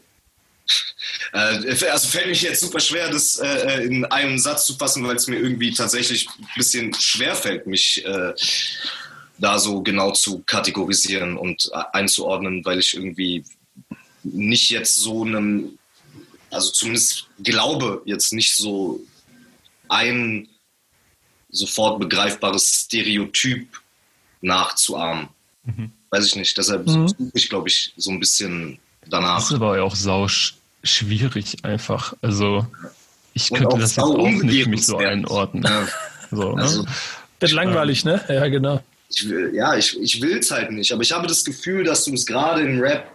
Äh, 1.33 1.87
also 1.89 2.07
fällt 2.07 2.27
mich 2.27 2.41
jetzt 2.41 2.61
super 2.61 2.79
schwer, 2.79 3.09
das 3.09 3.37
äh, 3.39 3.83
in 3.83 4.05
einem 4.05 4.37
Satz 4.37 4.65
zu 4.65 4.75
fassen, 4.75 5.05
weil 5.05 5.15
es 5.15 5.27
mir 5.27 5.37
irgendwie 5.37 5.73
tatsächlich 5.73 6.27
ein 6.39 6.47
bisschen 6.55 6.93
schwer 6.93 7.35
fällt, 7.35 7.67
mich 7.67 8.05
äh, 8.05 8.33
da 9.37 9.59
so 9.59 9.81
genau 9.81 10.11
zu 10.11 10.39
kategorisieren 10.39 11.37
und 11.37 11.69
einzuordnen, 11.93 12.63
weil 12.63 12.79
ich 12.79 12.93
irgendwie 12.93 13.43
nicht 14.23 14.69
jetzt 14.69 14.95
so 14.95 15.23
einem, 15.23 15.77
also 16.51 16.71
zumindest 16.71 17.27
glaube 17.39 18.01
jetzt 18.05 18.31
nicht 18.33 18.55
so 18.55 19.01
ein 19.89 20.47
sofort 21.49 21.99
begreifbares 21.99 22.85
Stereotyp 22.85 23.67
nachzuahmen. 24.41 25.29
Mhm. 25.63 25.91
Weiß 26.09 26.25
ich 26.27 26.35
nicht. 26.35 26.57
Deshalb 26.57 26.87
mhm. 26.87 27.07
suche 27.07 27.31
ich, 27.33 27.49
glaube 27.49 27.67
ich, 27.67 27.93
so 27.97 28.11
ein 28.11 28.19
bisschen 28.19 28.79
danach. 29.09 29.39
Das 29.39 29.51
ist 29.51 29.55
aber 29.55 29.81
auch 29.83 29.95
sau 29.95 30.27
schwierig 30.83 31.57
einfach. 31.63 32.13
Also 32.21 32.65
ich 33.33 33.51
und 33.51 33.59
könnte 33.59 33.77
das 33.77 33.95
jetzt 33.95 34.03
auch 34.03 34.17
nicht 34.17 34.63
für 34.63 34.69
mich 34.69 34.85
so 34.85 34.97
einordnen. 34.97 35.63
Ja. 35.63 35.87
So, 36.31 36.55
ne? 36.55 36.61
also, 36.61 36.85
Wird 37.39 37.51
langweilig, 37.51 38.05
ne? 38.05 38.23
Ja, 38.27 38.47
genau. 38.47 38.81
Ich 39.09 39.29
will, 39.29 39.53
ja, 39.53 39.75
ich, 39.75 39.99
ich 39.99 40.21
will 40.21 40.39
es 40.39 40.49
halt 40.51 40.71
nicht, 40.71 40.91
aber 40.91 41.03
ich 41.03 41.11
habe 41.11 41.27
das 41.27 41.45
Gefühl, 41.45 41.83
dass 41.83 42.05
du 42.05 42.13
es 42.13 42.25
gerade 42.25 42.61
im 42.61 42.79
Rap 42.79 43.11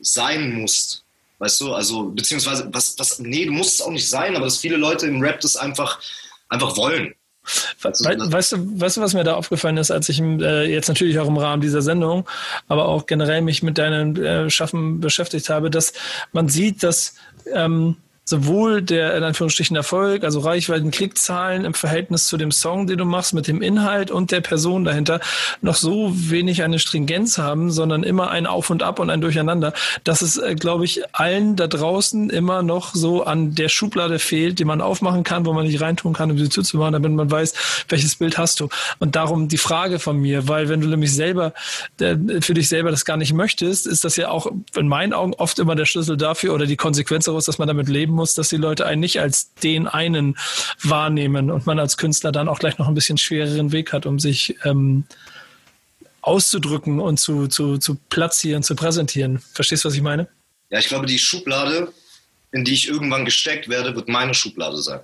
sein 0.00 0.54
musst. 0.54 1.04
Weißt 1.38 1.60
du, 1.60 1.74
also, 1.74 2.10
beziehungsweise, 2.10 2.68
was, 2.72 2.98
was, 2.98 3.18
nee, 3.18 3.44
du 3.46 3.52
musst 3.52 3.74
es 3.74 3.80
auch 3.80 3.90
nicht 3.90 4.08
sein, 4.08 4.36
aber 4.36 4.46
dass 4.46 4.58
viele 4.58 4.76
Leute 4.76 5.06
im 5.06 5.20
Rap 5.20 5.40
das 5.40 5.56
einfach, 5.56 6.00
einfach 6.48 6.76
wollen. 6.76 7.14
We 7.82 8.32
weißt, 8.32 8.52
du, 8.52 8.80
weißt 8.80 8.98
du, 8.98 9.00
was 9.00 9.14
mir 9.14 9.24
da 9.24 9.34
aufgefallen 9.34 9.78
ist, 9.78 9.90
als 9.90 10.08
ich 10.08 10.20
äh, 10.20 10.70
jetzt 10.70 10.88
natürlich 10.88 11.18
auch 11.18 11.28
im 11.28 11.38
Rahmen 11.38 11.62
dieser 11.62 11.82
Sendung, 11.82 12.28
aber 12.68 12.86
auch 12.86 13.06
generell 13.06 13.40
mich 13.40 13.62
mit 13.62 13.78
deinem 13.78 14.16
äh, 14.16 14.50
Schaffen 14.50 15.00
beschäftigt 15.00 15.48
habe, 15.48 15.70
dass 15.70 15.92
man 16.32 16.48
sieht, 16.48 16.82
dass 16.82 17.14
ähm, 17.52 17.96
sowohl 18.30 18.80
der 18.80 19.16
in 19.16 19.24
Anführungsstrichen 19.24 19.74
Erfolg, 19.74 20.22
also 20.22 20.38
Reichweiten, 20.38 20.92
Klickzahlen 20.92 21.64
im 21.64 21.74
Verhältnis 21.74 22.26
zu 22.26 22.36
dem 22.36 22.52
Song, 22.52 22.86
den 22.86 22.96
du 22.96 23.04
machst, 23.04 23.34
mit 23.34 23.48
dem 23.48 23.60
Inhalt 23.60 24.12
und 24.12 24.30
der 24.30 24.40
Person 24.40 24.84
dahinter 24.84 25.18
noch 25.62 25.74
so 25.74 26.12
wenig 26.14 26.62
eine 26.62 26.78
Stringenz 26.78 27.38
haben, 27.38 27.72
sondern 27.72 28.04
immer 28.04 28.30
ein 28.30 28.46
Auf 28.46 28.70
und 28.70 28.84
Ab 28.84 29.00
und 29.00 29.10
ein 29.10 29.20
Durcheinander, 29.20 29.72
dass 30.04 30.22
es, 30.22 30.38
äh, 30.38 30.54
glaube 30.54 30.84
ich, 30.84 31.02
allen 31.12 31.56
da 31.56 31.66
draußen 31.66 32.30
immer 32.30 32.62
noch 32.62 32.94
so 32.94 33.24
an 33.24 33.56
der 33.56 33.68
Schublade 33.68 34.20
fehlt, 34.20 34.60
die 34.60 34.64
man 34.64 34.80
aufmachen 34.80 35.24
kann, 35.24 35.44
wo 35.44 35.52
man 35.52 35.66
nicht 35.66 35.80
reintun 35.80 36.12
kann, 36.12 36.30
um 36.30 36.38
sie 36.38 36.48
zuzumachen, 36.48 36.92
damit 36.92 37.10
man 37.10 37.32
weiß, 37.32 37.84
welches 37.88 38.14
Bild 38.14 38.38
hast 38.38 38.60
du. 38.60 38.68
Und 39.00 39.16
darum 39.16 39.48
die 39.48 39.58
Frage 39.58 39.98
von 39.98 40.16
mir, 40.16 40.46
weil 40.46 40.68
wenn 40.68 40.80
du 40.80 40.86
nämlich 40.86 41.12
selber 41.12 41.52
äh, 41.98 42.14
für 42.40 42.54
dich 42.54 42.68
selber 42.68 42.92
das 42.92 43.04
gar 43.04 43.16
nicht 43.16 43.32
möchtest, 43.32 43.88
ist 43.88 44.04
das 44.04 44.14
ja 44.14 44.28
auch 44.28 44.46
in 44.76 44.86
meinen 44.86 45.14
Augen 45.14 45.34
oft 45.34 45.58
immer 45.58 45.74
der 45.74 45.86
Schlüssel 45.86 46.16
dafür 46.16 46.54
oder 46.54 46.66
die 46.66 46.76
Konsequenz 46.76 47.24
daraus, 47.24 47.46
dass 47.46 47.58
man 47.58 47.66
damit 47.66 47.88
leben 47.88 48.19
muss, 48.20 48.34
dass 48.34 48.50
die 48.50 48.56
Leute 48.56 48.86
einen 48.86 49.00
nicht 49.00 49.20
als 49.20 49.54
den 49.54 49.88
einen 49.88 50.36
wahrnehmen 50.82 51.50
und 51.50 51.66
man 51.66 51.78
als 51.78 51.96
Künstler 51.96 52.32
dann 52.32 52.48
auch 52.48 52.58
gleich 52.58 52.78
noch 52.78 52.86
ein 52.86 52.94
bisschen 52.94 53.18
schwereren 53.18 53.72
Weg 53.72 53.92
hat, 53.92 54.04
um 54.04 54.18
sich 54.18 54.56
ähm, 54.64 55.04
auszudrücken 56.20 57.00
und 57.00 57.18
zu, 57.18 57.48
zu, 57.48 57.78
zu 57.78 57.96
platzieren, 58.10 58.62
zu 58.62 58.76
präsentieren. 58.76 59.38
Verstehst 59.38 59.84
du, 59.84 59.88
was 59.88 59.94
ich 59.94 60.02
meine? 60.02 60.28
Ja, 60.68 60.78
ich 60.78 60.88
glaube, 60.88 61.06
die 61.06 61.18
Schublade, 61.18 61.92
in 62.52 62.64
die 62.64 62.74
ich 62.74 62.88
irgendwann 62.88 63.24
gesteckt 63.24 63.68
werde, 63.68 63.96
wird 63.96 64.08
meine 64.08 64.34
Schublade 64.34 64.76
sein. 64.76 65.00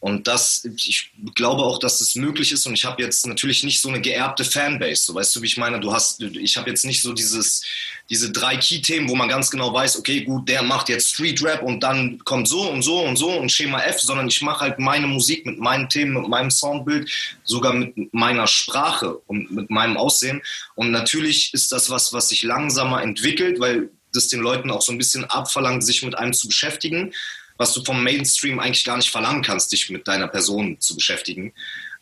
Und 0.00 0.26
das, 0.26 0.64
ich 0.64 1.12
glaube 1.34 1.62
auch, 1.62 1.78
dass 1.78 2.00
es 2.00 2.16
möglich 2.16 2.52
ist. 2.52 2.66
Und 2.66 2.72
ich 2.72 2.86
habe 2.86 3.02
jetzt 3.02 3.26
natürlich 3.26 3.64
nicht 3.64 3.82
so 3.82 3.90
eine 3.90 4.00
geerbte 4.00 4.44
Fanbase. 4.44 5.02
So 5.02 5.14
weißt 5.14 5.36
du, 5.36 5.42
wie 5.42 5.46
ich 5.46 5.58
meine? 5.58 5.78
Du 5.78 5.92
hast, 5.92 6.22
ich 6.22 6.56
habe 6.56 6.70
jetzt 6.70 6.86
nicht 6.86 7.02
so 7.02 7.12
dieses, 7.12 7.62
diese 8.08 8.32
drei 8.32 8.56
Key-Themen, 8.56 9.10
wo 9.10 9.14
man 9.14 9.28
ganz 9.28 9.50
genau 9.50 9.74
weiß, 9.74 9.98
okay, 9.98 10.22
gut, 10.22 10.48
der 10.48 10.62
macht 10.62 10.88
jetzt 10.88 11.12
Street 11.12 11.42
Rap 11.44 11.62
und 11.62 11.80
dann 11.80 12.18
kommt 12.24 12.48
so 12.48 12.70
und 12.70 12.80
so 12.80 13.04
und 13.04 13.16
so 13.16 13.30
und 13.30 13.52
Schema 13.52 13.82
F, 13.82 14.00
sondern 14.00 14.28
ich 14.28 14.40
mache 14.40 14.60
halt 14.60 14.78
meine 14.78 15.06
Musik 15.06 15.44
mit 15.44 15.58
meinen 15.58 15.90
Themen, 15.90 16.14
mit 16.14 16.28
meinem 16.28 16.50
Soundbild, 16.50 17.10
sogar 17.44 17.74
mit 17.74 17.94
meiner 18.14 18.46
Sprache 18.46 19.18
und 19.26 19.50
mit 19.50 19.68
meinem 19.68 19.98
Aussehen. 19.98 20.40
Und 20.76 20.92
natürlich 20.92 21.52
ist 21.52 21.72
das 21.72 21.90
was, 21.90 22.14
was 22.14 22.30
sich 22.30 22.42
langsamer 22.42 23.02
entwickelt, 23.02 23.60
weil 23.60 23.90
das 24.14 24.28
den 24.28 24.40
Leuten 24.40 24.70
auch 24.70 24.82
so 24.82 24.92
ein 24.92 24.98
bisschen 24.98 25.24
abverlangt, 25.26 25.84
sich 25.84 26.02
mit 26.02 26.16
einem 26.16 26.32
zu 26.32 26.48
beschäftigen 26.48 27.12
was 27.60 27.74
du 27.74 27.84
vom 27.84 28.02
Mainstream 28.02 28.58
eigentlich 28.58 28.84
gar 28.84 28.96
nicht 28.96 29.10
verlangen 29.10 29.42
kannst, 29.42 29.70
dich 29.70 29.90
mit 29.90 30.08
deiner 30.08 30.28
Person 30.28 30.80
zu 30.80 30.94
beschäftigen. 30.96 31.52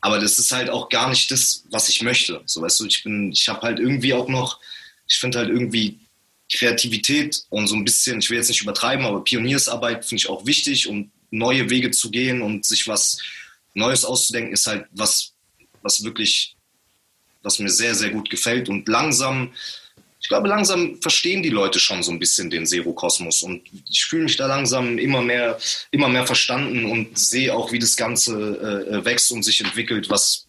Aber 0.01 0.21
das 0.21 0.39
ist 0.39 0.53
halt 0.53 0.71
auch 0.71 0.89
gar 0.89 1.09
nicht 1.09 1.29
das, 1.33 1.65
was 1.71 1.89
ich 1.89 2.03
möchte. 2.03 2.41
So 2.47 2.63
weißt 2.63 2.79
du, 2.79 2.87
ich 2.87 3.03
bin, 3.03 3.33
ich 3.33 3.49
habe 3.49 3.63
halt 3.63 3.81
irgendwie 3.81 4.15
auch 4.15 4.29
noch 4.29 4.61
ich 5.09 5.19
finde 5.19 5.39
halt 5.39 5.49
irgendwie 5.49 5.99
Kreativität 6.53 7.43
und 7.51 7.67
so 7.67 7.75
ein 7.75 7.85
bisschen, 7.85 8.21
ich 8.21 8.31
will 8.31 8.39
jetzt 8.39 8.49
nicht 8.49 8.63
übertreiben, 8.63 9.05
aber 9.05 9.25
Pioniersarbeit 9.25 10.05
finde 10.05 10.21
ich 10.21 10.29
auch 10.29 10.47
wichtig 10.47 10.87
und 10.89 11.11
neue 11.31 11.69
Wege 11.69 11.91
zu 11.91 12.11
gehen 12.11 12.43
und 12.43 12.65
sich 12.65 12.87
was 12.87 13.19
Neues 13.75 14.05
auszudenken, 14.05 14.53
ist 14.53 14.67
halt 14.67 14.87
was, 14.93 15.33
was 15.83 16.05
wirklich, 16.05 16.57
was 17.43 17.59
mir 17.59 17.69
sehr, 17.69 17.95
sehr 17.95 18.11
gut 18.11 18.31
gefällt. 18.31 18.69
Und 18.69 18.89
langsam, 18.89 19.53
ich 20.21 20.29
glaube, 20.29 20.49
langsam 20.49 21.01
verstehen 21.01 21.43
die 21.43 21.51
Leute 21.51 21.79
schon 21.79 22.03
so 22.03 22.11
ein 22.11 22.19
bisschen 22.19 22.51
den 22.51 22.67
Zero-Kosmos. 22.67 23.43
Und 23.43 23.63
ich 23.89 24.05
fühle 24.05 24.25
mich 24.25 24.37
da 24.37 24.47
langsam 24.47 24.99
immer 24.99 25.23
mehr, 25.23 25.59
immer 25.91 26.09
mehr 26.09 26.27
verstanden 26.27 26.87
und 26.87 27.19
sehe 27.19 27.55
auch, 27.55 27.73
wie 27.73 27.79
das 27.79 27.97
Ganze 27.97 28.33
äh, 28.91 29.05
wächst 29.05 29.31
und 29.31 29.45
sich 29.45 29.63
entwickelt, 29.63 30.11
was, 30.11 30.47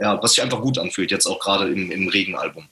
ja, 0.00 0.20
was 0.22 0.32
sich 0.32 0.42
einfach 0.42 0.60
gut 0.60 0.78
anfühlt, 0.78 1.10
jetzt 1.10 1.26
auch 1.26 1.38
gerade 1.38 1.70
im, 1.70 1.90
im 1.90 2.08
Regenalbum. 2.08 2.66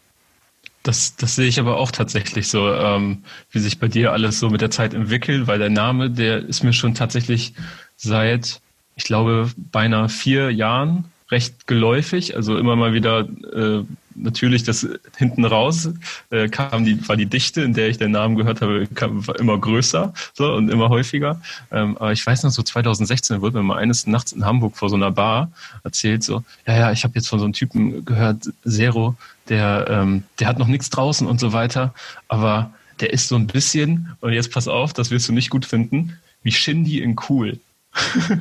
Das, 0.83 1.15
das 1.17 1.37
sehe 1.37 1.47
ich 1.47 1.61
aber 1.61 1.77
auch 1.77 1.91
tatsächlich 1.91 2.49
so, 2.49 2.73
ähm, 2.73 3.23
wie 3.51 3.59
sich 3.59 3.79
bei 3.79 3.89
dir 3.89 4.13
alles 4.13 4.41
so 4.41 4.49
mit 4.49 4.63
der 4.63 4.71
Zeit 4.71 4.95
entwickelt, 4.95 5.47
weil 5.47 5.59
der 5.59 5.69
Name, 5.69 6.11
der 6.11 6.39
ist 6.39 6.65
mir 6.65 6.73
schon 6.73 6.95
tatsächlich 6.95 7.53
seit, 7.97 8.63
ich 8.97 9.05
glaube, 9.05 9.51
beinahe 9.57 10.09
vier 10.09 10.51
Jahren 10.51 11.13
recht 11.31 11.67
geläufig. 11.67 12.37
Also 12.37 12.59
immer 12.59 12.77
mal 12.77 12.93
wieder 12.93 13.29
äh, 13.53 13.85
natürlich 14.15 14.63
das 14.65 14.87
hinten 15.17 15.45
raus 15.45 15.89
äh, 16.31 16.49
kam 16.49 16.85
die 16.85 17.09
war 17.09 17.17
die 17.17 17.27
Dichte, 17.27 17.63
in 17.63 17.73
der 17.73 17.89
ich 17.89 17.99
den 17.99 18.11
Namen 18.11 18.37
gehört 18.37 18.61
habe, 18.61 18.87
kam, 18.95 19.27
war 19.27 19.39
immer 19.39 19.59
größer 19.59 20.13
so 20.35 20.53
und 20.53 20.69
immer 20.69 20.89
häufiger. 20.89 21.41
Ähm, 21.71 21.97
aber 21.97 22.13
ich 22.13 22.25
weiß 22.27 22.43
noch 22.43 22.51
so 22.51 22.63
2016 22.63 23.41
wurde 23.41 23.59
mir 23.59 23.63
mal 23.63 23.79
eines 23.79 24.07
Nachts 24.07 24.33
in 24.33 24.45
Hamburg 24.45 24.77
vor 24.77 24.89
so 24.89 24.97
einer 24.97 25.11
Bar 25.11 25.51
erzählt 25.85 26.23
so, 26.23 26.43
ja 26.67 26.77
ja, 26.77 26.93
ich 26.93 27.05
habe 27.05 27.15
jetzt 27.15 27.29
von 27.29 27.39
so 27.39 27.45
einem 27.45 27.55
Typen 27.55 28.05
gehört, 28.05 28.51
Zero, 28.67 29.17
der 29.49 29.87
ähm, 29.89 30.25
der 30.39 30.49
hat 30.49 30.59
noch 30.59 30.69
nichts 30.69 30.91
draußen 30.91 31.27
und 31.27 31.41
so 31.41 31.53
weiter, 31.53 31.95
aber 32.29 32.73
der 33.01 33.13
ist 33.13 33.29
so 33.29 33.37
ein 33.37 33.47
bisschen 33.47 34.15
und 34.21 34.33
jetzt 34.33 34.53
pass 34.53 34.69
auf, 34.69 34.93
das 34.93 35.11
wirst 35.11 35.29
du 35.29 35.33
nicht 35.33 35.51
gut 35.51 35.65
finden, 35.65 36.19
wie 36.43 36.53
Shindy 36.53 37.01
in 37.01 37.17
cool. 37.29 37.59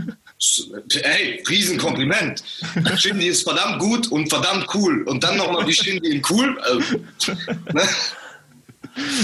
Ey, 1.04 1.44
Riesenkompliment. 1.50 2.44
Shindy 2.98 3.28
ist 3.28 3.44
verdammt 3.44 3.80
gut 3.80 4.10
und 4.10 4.30
verdammt 4.30 4.68
cool. 4.74 5.04
Und 5.04 5.24
dann 5.24 5.36
nochmal 5.38 5.68
wie 5.68 5.74
Shindy 5.74 6.12
in 6.12 6.22
cool. 6.30 6.58
Also, 6.62 6.98
ne? 7.74 7.82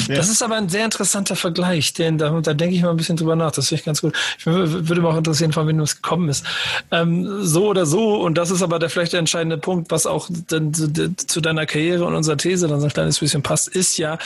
Das 0.08 0.30
ist 0.30 0.42
aber 0.42 0.56
ein 0.56 0.70
sehr 0.70 0.86
interessanter 0.86 1.36
Vergleich, 1.36 1.94
denn 1.94 2.18
da, 2.18 2.30
da 2.42 2.54
denke 2.54 2.76
ich 2.76 2.82
mal 2.82 2.92
ein 2.92 2.98
bisschen 2.98 3.18
drüber 3.18 3.36
nach. 3.36 3.52
Das 3.52 3.68
finde 3.70 3.80
ich 3.80 3.86
ganz 3.86 4.02
gut. 4.02 4.16
Ich 4.38 4.46
würde 4.46 5.02
mich 5.02 5.10
auch 5.10 5.18
interessieren, 5.18 5.54
von 5.54 5.68
wem 5.68 5.80
es 5.80 5.96
gekommen 6.02 6.30
ist. 6.30 6.46
Ähm, 6.92 7.44
so 7.44 7.68
oder 7.68 7.86
so, 7.86 8.22
und 8.22 8.38
das 8.38 8.52
ist 8.52 8.62
aber 8.62 8.80
der 8.80 8.90
vielleicht 8.90 9.14
der 9.14 9.20
entscheidende 9.20 9.58
Punkt, 9.58 9.92
was 9.92 10.06
auch 10.06 10.30
zu 10.30 11.42
deiner 11.42 11.66
Karriere 11.66 12.06
und 12.06 12.16
unserer 12.16 12.38
These 12.38 12.68
dann 12.68 12.80
so 12.80 12.88
ein 12.88 12.94
kleines 12.94 13.20
bisschen 13.20 13.44
passt, 13.44 13.68
ist 13.68 13.98
ja, 13.98 14.18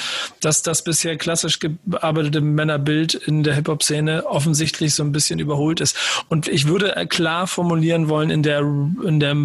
dass 0.42 0.62
das 0.62 0.84
bisher 0.84 1.18
klassisch 1.18 1.60
gearbeitete 1.60 2.42
Männerbild 2.42 3.14
in 3.14 3.44
der 3.44 3.56
Hip-Hop-Szene 3.56 4.26
offensichtlich 4.26 4.94
so 4.94 5.04
ein 5.04 5.12
bisschen 5.12 5.40
überholt 5.40 5.80
ist. 5.80 5.96
Und 6.30 6.48
ich 6.48 6.68
würde 6.68 6.94
klar 7.10 7.48
formulieren 7.48 8.10
wollen, 8.10 8.30
in 8.30 8.44
der, 8.44 8.60
in 8.60 9.20
der 9.20 9.36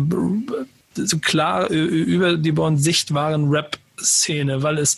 so 0.94 1.18
klar 1.18 1.68
über 1.70 2.36
die 2.36 2.52
Born 2.52 2.78
sichtbaren 2.78 3.48
Rap 3.48 3.78
Szene, 4.04 4.62
weil 4.62 4.78
es 4.78 4.96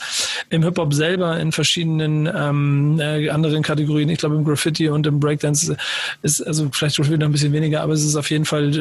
im 0.51 0.63
Hip-Hop 0.63 0.93
selber 0.93 1.39
in 1.39 1.53
verschiedenen 1.53 2.27
ähm, 2.27 3.01
äh, 3.01 3.29
anderen 3.31 3.63
Kategorien, 3.63 4.09
ich 4.09 4.19
glaube 4.19 4.37
im 4.37 4.45
Graffiti 4.45 4.89
und 4.89 5.07
im 5.07 5.21
Breakdance 5.21 5.77
ist, 6.23 6.47
also 6.47 6.69
vielleicht 6.73 6.99
noch 6.99 7.09
ein 7.09 7.33
bisschen 7.33 7.53
weniger, 7.53 7.83
aber 7.83 7.93
es 7.93 8.05
ist 8.05 8.17
auf 8.17 8.31
jeden 8.31 8.45
Fall 8.45 8.73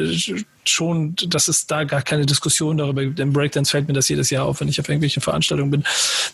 schon, 0.64 1.14
dass 1.28 1.48
es 1.48 1.66
da 1.66 1.84
gar 1.84 2.02
keine 2.02 2.26
Diskussion 2.26 2.76
darüber 2.76 3.04
gibt. 3.04 3.20
Im 3.20 3.32
Breakdance 3.32 3.70
fällt 3.70 3.88
mir 3.88 3.94
das 3.94 4.08
jedes 4.08 4.30
Jahr 4.30 4.44
auf, 4.44 4.60
wenn 4.60 4.68
ich 4.68 4.80
auf 4.80 4.88
irgendwelchen 4.88 5.22
Veranstaltungen 5.22 5.70
bin. 5.70 5.84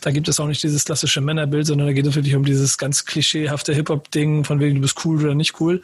Da 0.00 0.10
gibt 0.10 0.28
es 0.28 0.40
auch 0.40 0.46
nicht 0.46 0.62
dieses 0.62 0.84
klassische 0.84 1.20
Männerbild, 1.20 1.66
sondern 1.66 1.86
da 1.86 1.92
geht 1.92 2.06
es 2.06 2.14
wirklich 2.14 2.34
um 2.34 2.44
dieses 2.44 2.78
ganz 2.78 3.04
klischeehafte 3.04 3.74
Hip-Hop-Ding, 3.74 4.44
von 4.44 4.60
wegen 4.60 4.76
du 4.76 4.80
bist 4.80 5.04
cool 5.04 5.22
oder 5.22 5.34
nicht 5.34 5.60
cool. 5.60 5.82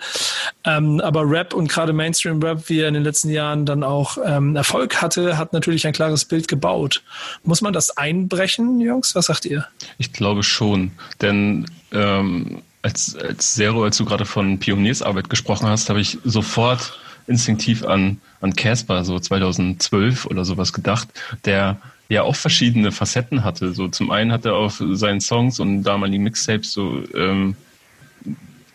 Ähm, 0.64 1.00
aber 1.00 1.28
Rap 1.28 1.54
und 1.54 1.68
gerade 1.68 1.92
Mainstream-Rap, 1.92 2.68
wie 2.68 2.80
er 2.80 2.88
in 2.88 2.94
den 2.94 3.04
letzten 3.04 3.30
Jahren 3.30 3.66
dann 3.66 3.82
auch 3.82 4.18
ähm, 4.24 4.56
Erfolg 4.56 5.00
hatte, 5.00 5.38
hat 5.38 5.52
natürlich 5.52 5.86
ein 5.86 5.92
klares 5.92 6.24
Bild 6.24 6.48
gebaut. 6.48 7.02
Muss 7.44 7.60
man 7.60 7.72
das 7.72 7.96
einbrechen, 7.98 8.80
Jungs? 8.80 9.14
Was 9.14 9.26
sagt 9.26 9.44
ihr? 9.44 9.66
Ich 9.98 10.12
glaube 10.12 10.42
schon, 10.42 10.92
denn 11.20 11.66
ähm, 11.92 12.62
als, 12.82 13.16
als 13.16 13.54
Zero, 13.54 13.84
als 13.84 13.96
du 13.96 14.04
gerade 14.04 14.24
von 14.24 14.58
Pioniersarbeit 14.58 15.28
gesprochen 15.28 15.66
hast, 15.66 15.88
habe 15.88 16.00
ich 16.00 16.18
sofort 16.24 16.98
instinktiv 17.26 17.84
an 17.84 18.20
an 18.40 18.54
Casper 18.54 19.04
so 19.04 19.18
2012 19.18 20.26
oder 20.26 20.44
sowas 20.44 20.72
gedacht, 20.72 21.08
der 21.44 21.78
ja 22.08 22.22
auch 22.22 22.36
verschiedene 22.36 22.92
Facetten 22.92 23.44
hatte. 23.44 23.74
So 23.74 23.88
zum 23.88 24.10
einen 24.10 24.32
hat 24.32 24.44
er 24.44 24.54
auf 24.54 24.82
seinen 24.92 25.20
Songs 25.20 25.60
und 25.60 25.82
damaligen 25.82 26.22
Mixtapes 26.22 26.72
so 26.72 27.02
ähm, 27.14 27.56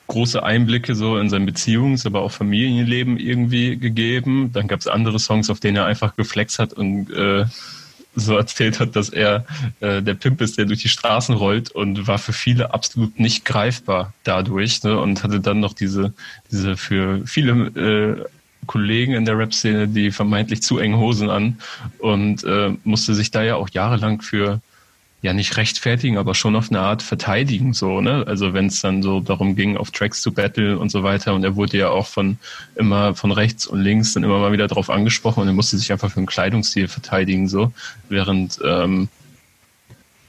große 0.08 0.44
Einblicke 0.44 0.96
so 0.96 1.18
in 1.18 1.30
sein 1.30 1.48
Beziehungs-, 1.50 2.06
aber 2.06 2.22
auch 2.22 2.32
Familienleben 2.32 3.18
irgendwie 3.18 3.78
gegeben. 3.78 4.52
Dann 4.54 4.68
gab 4.68 4.82
es 4.82 4.88
andere 4.88 5.20
Songs, 5.20 5.50
auf 5.50 5.60
denen 5.60 5.78
er 5.78 5.86
einfach 5.86 6.16
geflext 6.16 6.60
hat 6.60 6.74
und 6.74 7.10
äh, 7.12 7.46
so 8.16 8.38
erzählt 8.38 8.80
hat, 8.80 8.96
dass 8.96 9.10
er 9.10 9.46
äh, 9.80 10.02
der 10.02 10.14
Pimp 10.14 10.42
ist, 10.42 10.58
der 10.58 10.66
durch 10.66 10.82
die 10.82 10.90
Straßen 10.90 11.36
rollt 11.36 11.72
und 11.72 12.08
war 12.08 12.18
für 12.18 12.34
viele 12.34 12.74
absolut 12.74 13.20
nicht 13.20 13.46
greifbar 13.46 14.14
dadurch 14.24 14.84
ne? 14.84 15.00
und 15.00 15.24
hatte 15.24 15.40
dann 15.40 15.60
noch 15.60 15.74
diese 15.74 16.14
diese 16.52 16.78
für 16.78 17.26
viele 17.26 17.52
äh, 17.76 18.26
Kollegen 18.66 19.14
in 19.14 19.26
der 19.26 19.38
Rap-Szene 19.38 19.88
die 19.88 20.12
vermeintlich 20.12 20.62
zu 20.62 20.78
engen 20.78 21.00
Hosen 21.00 21.30
an 21.30 21.58
und 22.00 22.44
äh, 22.44 22.76
musste 22.84 23.14
sich 23.14 23.32
da 23.32 23.44
ja 23.44 23.56
auch 23.56 23.70
jahrelang 23.70 24.22
für 24.22 24.62
ja 25.24 25.34
nicht 25.34 25.56
rechtfertigen, 25.56 26.18
aber 26.18 26.36
schon 26.36 26.56
auf 26.56 26.70
eine 26.70 26.82
Art 26.82 27.02
verteidigen, 27.02 27.74
so, 27.74 28.02
ne? 28.02 28.26
Also 28.28 28.54
wenn 28.54 28.68
es 28.68 28.82
dann 28.82 29.02
so 29.02 29.22
darum 29.22 29.56
ging, 29.56 29.78
auf 29.78 29.90
Tracks 29.90 30.22
zu 30.22 30.34
battlen 30.34 30.78
und 30.78 30.92
so 30.92 31.02
weiter. 31.02 31.34
Und 31.34 31.46
er 31.46 31.56
wurde 31.56 31.78
ja 31.78 31.90
auch 31.90 32.08
von 32.08 32.38
immer 32.76 33.16
von 33.16 33.32
rechts 33.32 33.66
und 33.66 33.80
links 33.80 34.14
dann 34.14 34.24
immer 34.24 34.40
mal 34.40 34.52
wieder 34.52 34.68
drauf 34.68 34.90
angesprochen 34.90 35.42
und 35.42 35.48
er 35.48 35.54
musste 35.54 35.78
sich 35.78 35.92
einfach 35.94 36.12
für 36.12 36.18
einen 36.18 36.26
Kleidungsstil 36.26 36.90
verteidigen, 36.90 37.48
so. 37.48 37.72
Während 38.10 38.60
ähm, 38.66 39.08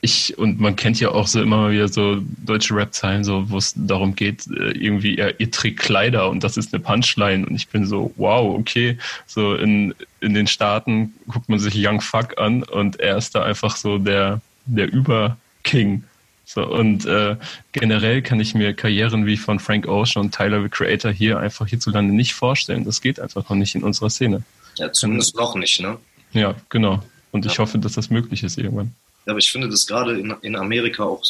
ich, 0.00 0.38
und 0.38 0.60
man 0.60 0.76
kennt 0.76 1.00
ja 1.00 1.08
auch 1.08 1.26
so 1.26 1.42
immer 1.42 1.56
mal 1.56 1.72
wieder 1.72 1.88
so 1.88 2.18
deutsche 2.44 2.76
Rap-Zeilen, 2.76 3.24
so, 3.24 3.50
wo 3.50 3.56
es 3.56 3.72
darum 3.74 4.14
geht, 4.14 4.46
äh, 4.46 4.72
irgendwie, 4.72 5.16
ihr, 5.16 5.40
ihr 5.40 5.50
trägt 5.50 5.80
Kleider 5.80 6.28
und 6.30 6.44
das 6.44 6.56
ist 6.56 6.72
eine 6.72 6.82
Punchline. 6.82 7.44
Und 7.46 7.56
ich 7.56 7.68
bin 7.68 7.86
so, 7.86 8.12
wow, 8.16 8.56
okay. 8.56 8.98
So 9.26 9.54
in, 9.54 9.94
in 10.20 10.34
den 10.34 10.46
Staaten 10.46 11.14
guckt 11.26 11.48
man 11.48 11.58
sich 11.58 11.74
Young 11.76 12.00
Fuck 12.00 12.38
an 12.38 12.62
und 12.62 13.00
er 13.00 13.16
ist 13.16 13.34
da 13.34 13.42
einfach 13.42 13.76
so 13.76 13.98
der, 13.98 14.40
der 14.66 14.92
Über-King. 14.92 16.04
So, 16.46 16.66
und 16.66 17.06
äh, 17.06 17.36
generell 17.72 18.22
kann 18.22 18.38
ich 18.38 18.54
mir 18.54 18.74
Karrieren 18.74 19.26
wie 19.26 19.36
von 19.36 19.58
Frank 19.58 19.88
Ocean 19.88 20.26
und 20.26 20.34
Tyler 20.34 20.62
the 20.62 20.68
Creator 20.68 21.10
hier 21.10 21.38
einfach 21.38 21.66
hierzulande 21.66 22.14
nicht 22.14 22.34
vorstellen. 22.34 22.84
Das 22.84 23.00
geht 23.00 23.18
einfach 23.18 23.48
noch 23.48 23.56
nicht 23.56 23.74
in 23.74 23.82
unserer 23.82 24.10
Szene. 24.10 24.42
Ja, 24.76 24.92
zumindest 24.92 25.36
noch 25.36 25.54
nicht, 25.54 25.80
ne? 25.80 25.98
Ja, 26.32 26.54
genau. 26.68 27.02
Und 27.32 27.44
ja. 27.44 27.50
ich 27.50 27.58
hoffe, 27.58 27.78
dass 27.78 27.94
das 27.94 28.10
möglich 28.10 28.42
ist 28.42 28.58
irgendwann. 28.58 28.94
Ja, 29.26 29.32
aber 29.32 29.38
ich 29.38 29.50
finde 29.50 29.68
das 29.68 29.86
gerade 29.86 30.18
in, 30.18 30.34
in 30.42 30.56
Amerika 30.56 31.04
auch 31.04 31.22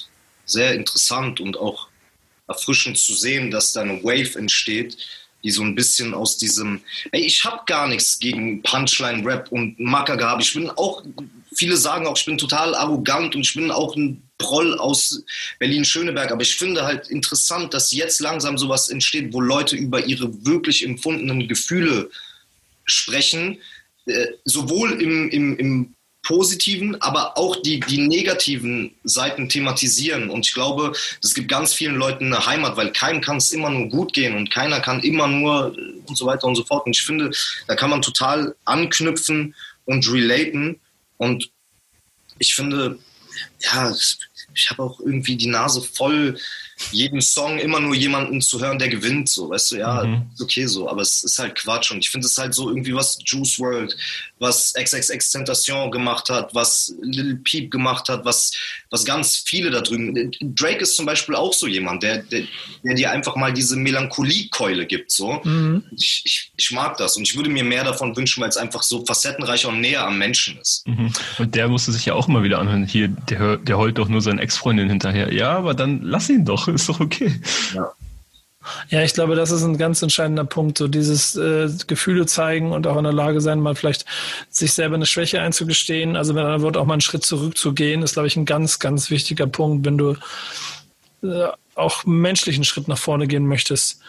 sehr 0.44 0.74
interessant 0.74 1.40
und 1.40 1.56
auch 1.56 1.88
erfrischend 2.48 2.98
zu 2.98 3.14
sehen, 3.14 3.50
dass 3.50 3.72
da 3.72 3.82
eine 3.82 4.02
Wave 4.02 4.38
entsteht, 4.38 4.96
die 5.42 5.50
so 5.50 5.62
ein 5.62 5.74
bisschen 5.74 6.14
aus 6.14 6.38
diesem, 6.38 6.80
ey, 7.12 7.20
ich 7.20 7.44
habe 7.44 7.60
gar 7.66 7.86
nichts 7.86 8.18
gegen 8.18 8.62
Punchline-Rap 8.62 9.52
und 9.52 9.78
Macker 9.78 10.16
gehabt. 10.16 10.42
Ich 10.42 10.54
bin 10.54 10.70
auch, 10.70 11.02
viele 11.56 11.76
sagen 11.76 12.06
auch, 12.06 12.16
ich 12.16 12.24
bin 12.24 12.38
total 12.38 12.74
arrogant 12.74 13.34
und 13.34 13.42
ich 13.42 13.54
bin 13.54 13.70
auch 13.70 13.96
ein 13.96 14.22
Proll 14.38 14.78
aus 14.78 15.22
Berlin-Schöneberg. 15.58 16.32
Aber 16.32 16.42
ich 16.42 16.56
finde 16.56 16.84
halt 16.84 17.08
interessant, 17.08 17.72
dass 17.74 17.92
jetzt 17.92 18.20
langsam 18.20 18.58
sowas 18.58 18.88
entsteht, 18.88 19.32
wo 19.32 19.40
Leute 19.40 19.76
über 19.76 20.04
ihre 20.04 20.44
wirklich 20.44 20.84
empfundenen 20.84 21.48
Gefühle 21.48 22.10
sprechen, 22.84 23.58
äh, 24.06 24.26
sowohl 24.44 25.00
im, 25.00 25.30
im, 25.30 25.56
im 25.58 25.94
positiven, 26.24 27.00
aber 27.00 27.38
auch 27.38 27.56
die, 27.62 27.80
die 27.80 28.06
negativen 28.08 28.94
Seiten 29.04 29.48
thematisieren. 29.48 30.30
Und 30.30 30.46
ich 30.46 30.54
glaube, 30.54 30.92
es 31.22 31.34
gibt 31.34 31.48
ganz 31.48 31.74
vielen 31.74 31.96
Leuten 31.96 32.32
eine 32.32 32.46
Heimat, 32.46 32.76
weil 32.76 32.92
keinem 32.92 33.20
kann 33.20 33.36
es 33.36 33.50
immer 33.50 33.70
nur 33.70 33.88
gut 33.88 34.12
gehen 34.12 34.34
und 34.34 34.50
keiner 34.50 34.80
kann 34.80 35.00
immer 35.02 35.28
nur 35.28 35.76
äh, 35.78 35.92
und 36.06 36.16
so 36.16 36.26
weiter 36.26 36.46
und 36.46 36.56
so 36.56 36.64
fort. 36.64 36.86
Und 36.86 36.96
ich 36.96 37.04
finde, 37.04 37.30
da 37.68 37.76
kann 37.76 37.90
man 37.90 38.02
total 38.02 38.56
anknüpfen 38.64 39.54
und 39.84 40.10
relaten. 40.10 40.80
Und 41.16 41.50
ich 42.38 42.54
finde, 42.54 42.98
ja, 43.60 43.94
ich 44.54 44.70
habe 44.70 44.82
auch 44.82 45.00
irgendwie 45.00 45.36
die 45.36 45.48
Nase 45.48 45.82
voll 45.82 46.38
jeden 46.90 47.20
Song 47.20 47.58
immer 47.58 47.80
nur 47.80 47.94
jemanden 47.94 48.40
zu 48.40 48.60
hören, 48.60 48.78
der 48.78 48.88
gewinnt, 48.88 49.28
so, 49.28 49.50
weißt 49.50 49.72
du, 49.72 49.76
ja, 49.76 50.04
mhm. 50.04 50.30
okay 50.40 50.66
so, 50.66 50.88
aber 50.88 51.02
es 51.02 51.24
ist 51.24 51.38
halt 51.38 51.54
Quatsch 51.56 51.90
und 51.90 51.98
ich 51.98 52.10
finde 52.10 52.26
es 52.26 52.36
halt 52.36 52.54
so 52.54 52.68
irgendwie, 52.68 52.94
was 52.94 53.18
Juice 53.24 53.58
World, 53.58 53.96
was 54.44 54.74
XXX 54.74 55.30
Tentation 55.30 55.90
gemacht 55.90 56.28
hat, 56.28 56.54
was 56.54 56.94
Little 57.00 57.36
Peep 57.36 57.70
gemacht 57.70 58.08
hat, 58.08 58.24
was, 58.24 58.52
was 58.90 59.04
ganz 59.04 59.42
viele 59.46 59.70
da 59.70 59.80
drüben, 59.80 60.30
Drake 60.40 60.80
ist 60.82 60.96
zum 60.96 61.06
Beispiel 61.06 61.34
auch 61.34 61.54
so 61.54 61.66
jemand, 61.66 62.02
der, 62.02 62.18
der, 62.18 62.42
der 62.82 62.94
dir 62.94 63.10
einfach 63.10 63.36
mal 63.36 63.52
diese 63.52 63.76
Melancholie-Keule 63.76 64.86
gibt, 64.86 65.10
so. 65.10 65.40
Mhm. 65.42 65.84
Ich, 65.96 66.22
ich, 66.24 66.52
ich 66.56 66.70
mag 66.72 66.98
das 66.98 67.16
und 67.16 67.22
ich 67.22 67.34
würde 67.36 67.48
mir 67.48 67.64
mehr 67.64 67.84
davon 67.84 68.14
wünschen, 68.16 68.42
weil 68.42 68.50
es 68.50 68.58
einfach 68.58 68.82
so 68.82 69.04
facettenreicher 69.06 69.68
und 69.70 69.80
näher 69.80 70.06
am 70.06 70.18
Menschen 70.18 70.58
ist. 70.58 70.86
Mhm. 70.86 71.12
Und 71.38 71.54
der 71.54 71.68
musste 71.68 71.92
sich 71.92 72.04
ja 72.04 72.14
auch 72.14 72.28
immer 72.28 72.42
wieder 72.42 72.58
anhören, 72.58 72.84
hier, 72.86 73.08
der, 73.08 73.56
der 73.56 73.78
heult 73.78 73.96
doch 73.96 74.08
nur 74.08 74.20
seine 74.20 74.42
Ex-Freundin 74.42 74.90
hinterher. 74.90 75.32
Ja, 75.32 75.56
aber 75.56 75.72
dann 75.72 76.02
lass 76.02 76.28
ihn 76.28 76.44
doch 76.44 76.68
ist 76.68 76.88
doch 76.88 77.00
okay. 77.00 77.32
Ja. 77.74 77.92
Ja, 78.88 79.02
ich 79.02 79.14
glaube, 79.14 79.34
das 79.34 79.50
ist 79.50 79.62
ein 79.62 79.78
ganz 79.78 80.02
entscheidender 80.02 80.44
Punkt. 80.44 80.78
So 80.78 80.88
dieses 80.88 81.36
äh, 81.36 81.68
Gefühle 81.86 82.26
zeigen 82.26 82.72
und 82.72 82.86
auch 82.86 82.96
in 82.96 83.04
der 83.04 83.12
Lage 83.12 83.40
sein, 83.40 83.60
mal 83.60 83.74
vielleicht 83.74 84.04
sich 84.50 84.72
selber 84.72 84.94
eine 84.94 85.06
Schwäche 85.06 85.40
einzugestehen. 85.40 86.16
Also 86.16 86.34
wenn 86.34 86.44
dann 86.44 86.62
wird 86.62 86.76
auch 86.76 86.86
mal 86.86 86.94
einen 86.94 87.00
Schritt 87.00 87.24
zurückzugehen, 87.24 88.02
ist, 88.02 88.14
glaube 88.14 88.28
ich, 88.28 88.36
ein 88.36 88.46
ganz, 88.46 88.78
ganz 88.78 89.10
wichtiger 89.10 89.46
Punkt, 89.46 89.84
wenn 89.86 89.98
du 89.98 90.16
äh, 91.22 91.48
auch 91.74 92.04
menschlichen 92.04 92.64
Schritt 92.64 92.88
nach 92.88 92.98
vorne 92.98 93.26
gehen 93.26 93.46
möchtest. 93.46 94.00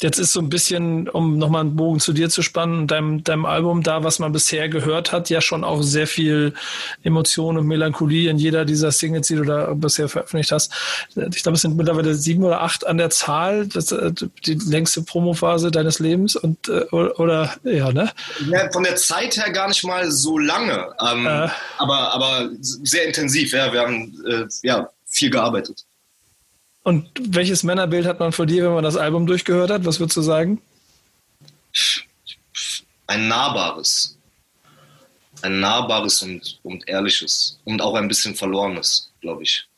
Jetzt 0.00 0.18
ist 0.18 0.32
so 0.32 0.40
ein 0.40 0.48
bisschen, 0.48 1.08
um 1.08 1.38
nochmal 1.38 1.62
einen 1.62 1.76
Bogen 1.76 2.00
zu 2.00 2.12
dir 2.12 2.28
zu 2.28 2.42
spannen, 2.42 2.86
deinem, 2.86 3.24
deinem 3.24 3.46
Album 3.46 3.82
da, 3.82 4.04
was 4.04 4.18
man 4.18 4.32
bisher 4.32 4.68
gehört 4.68 5.12
hat, 5.12 5.30
ja 5.30 5.40
schon 5.40 5.64
auch 5.64 5.82
sehr 5.82 6.06
viel 6.06 6.54
Emotion 7.02 7.58
und 7.58 7.66
Melancholie 7.66 8.30
in 8.30 8.38
jeder 8.38 8.64
dieser 8.64 8.92
Singles, 8.92 9.26
die 9.26 9.36
du 9.36 9.44
da 9.44 9.74
bisher 9.74 10.08
veröffentlicht 10.08 10.52
hast. 10.52 10.72
Ich 11.16 11.42
glaube, 11.42 11.56
es 11.56 11.62
sind 11.62 11.76
mittlerweile 11.76 12.14
sieben 12.14 12.44
oder 12.44 12.62
acht 12.62 12.86
an 12.86 12.98
der 12.98 13.10
Zahl, 13.10 13.66
das, 13.66 13.90
äh, 13.90 14.12
die 14.46 14.54
längste 14.54 15.02
Promophase 15.02 15.70
deines 15.70 15.98
Lebens 15.98 16.36
und 16.36 16.68
äh, 16.68 16.84
oder 16.92 17.56
ja, 17.64 17.92
ne? 17.92 18.12
Ja, 18.50 18.70
von 18.70 18.84
der 18.84 18.96
Zeit 18.96 19.36
her 19.36 19.50
gar 19.50 19.68
nicht 19.68 19.84
mal 19.84 20.10
so 20.10 20.38
lange, 20.38 20.94
ähm, 21.10 21.26
äh. 21.26 21.48
aber, 21.78 22.12
aber 22.14 22.50
sehr 22.60 23.06
intensiv, 23.06 23.52
ja. 23.52 23.72
Wir 23.72 23.80
haben 23.80 24.14
äh, 24.26 24.44
ja 24.62 24.88
viel 25.06 25.30
gearbeitet. 25.30 25.84
Und 26.88 27.06
welches 27.20 27.64
Männerbild 27.64 28.06
hat 28.06 28.18
man 28.18 28.32
von 28.32 28.46
dir, 28.46 28.64
wenn 28.64 28.72
man 28.72 28.82
das 28.82 28.96
Album 28.96 29.26
durchgehört 29.26 29.68
hat? 29.70 29.84
Was 29.84 30.00
würdest 30.00 30.16
du 30.16 30.22
sagen? 30.22 30.62
Ein 33.06 33.28
nahbares. 33.28 34.16
Ein 35.42 35.60
nahbares 35.60 36.22
und, 36.22 36.58
und 36.62 36.88
ehrliches. 36.88 37.60
Und 37.64 37.82
auch 37.82 37.92
ein 37.92 38.08
bisschen 38.08 38.34
verlorenes, 38.34 39.12
glaube 39.20 39.42
ich. 39.42 39.68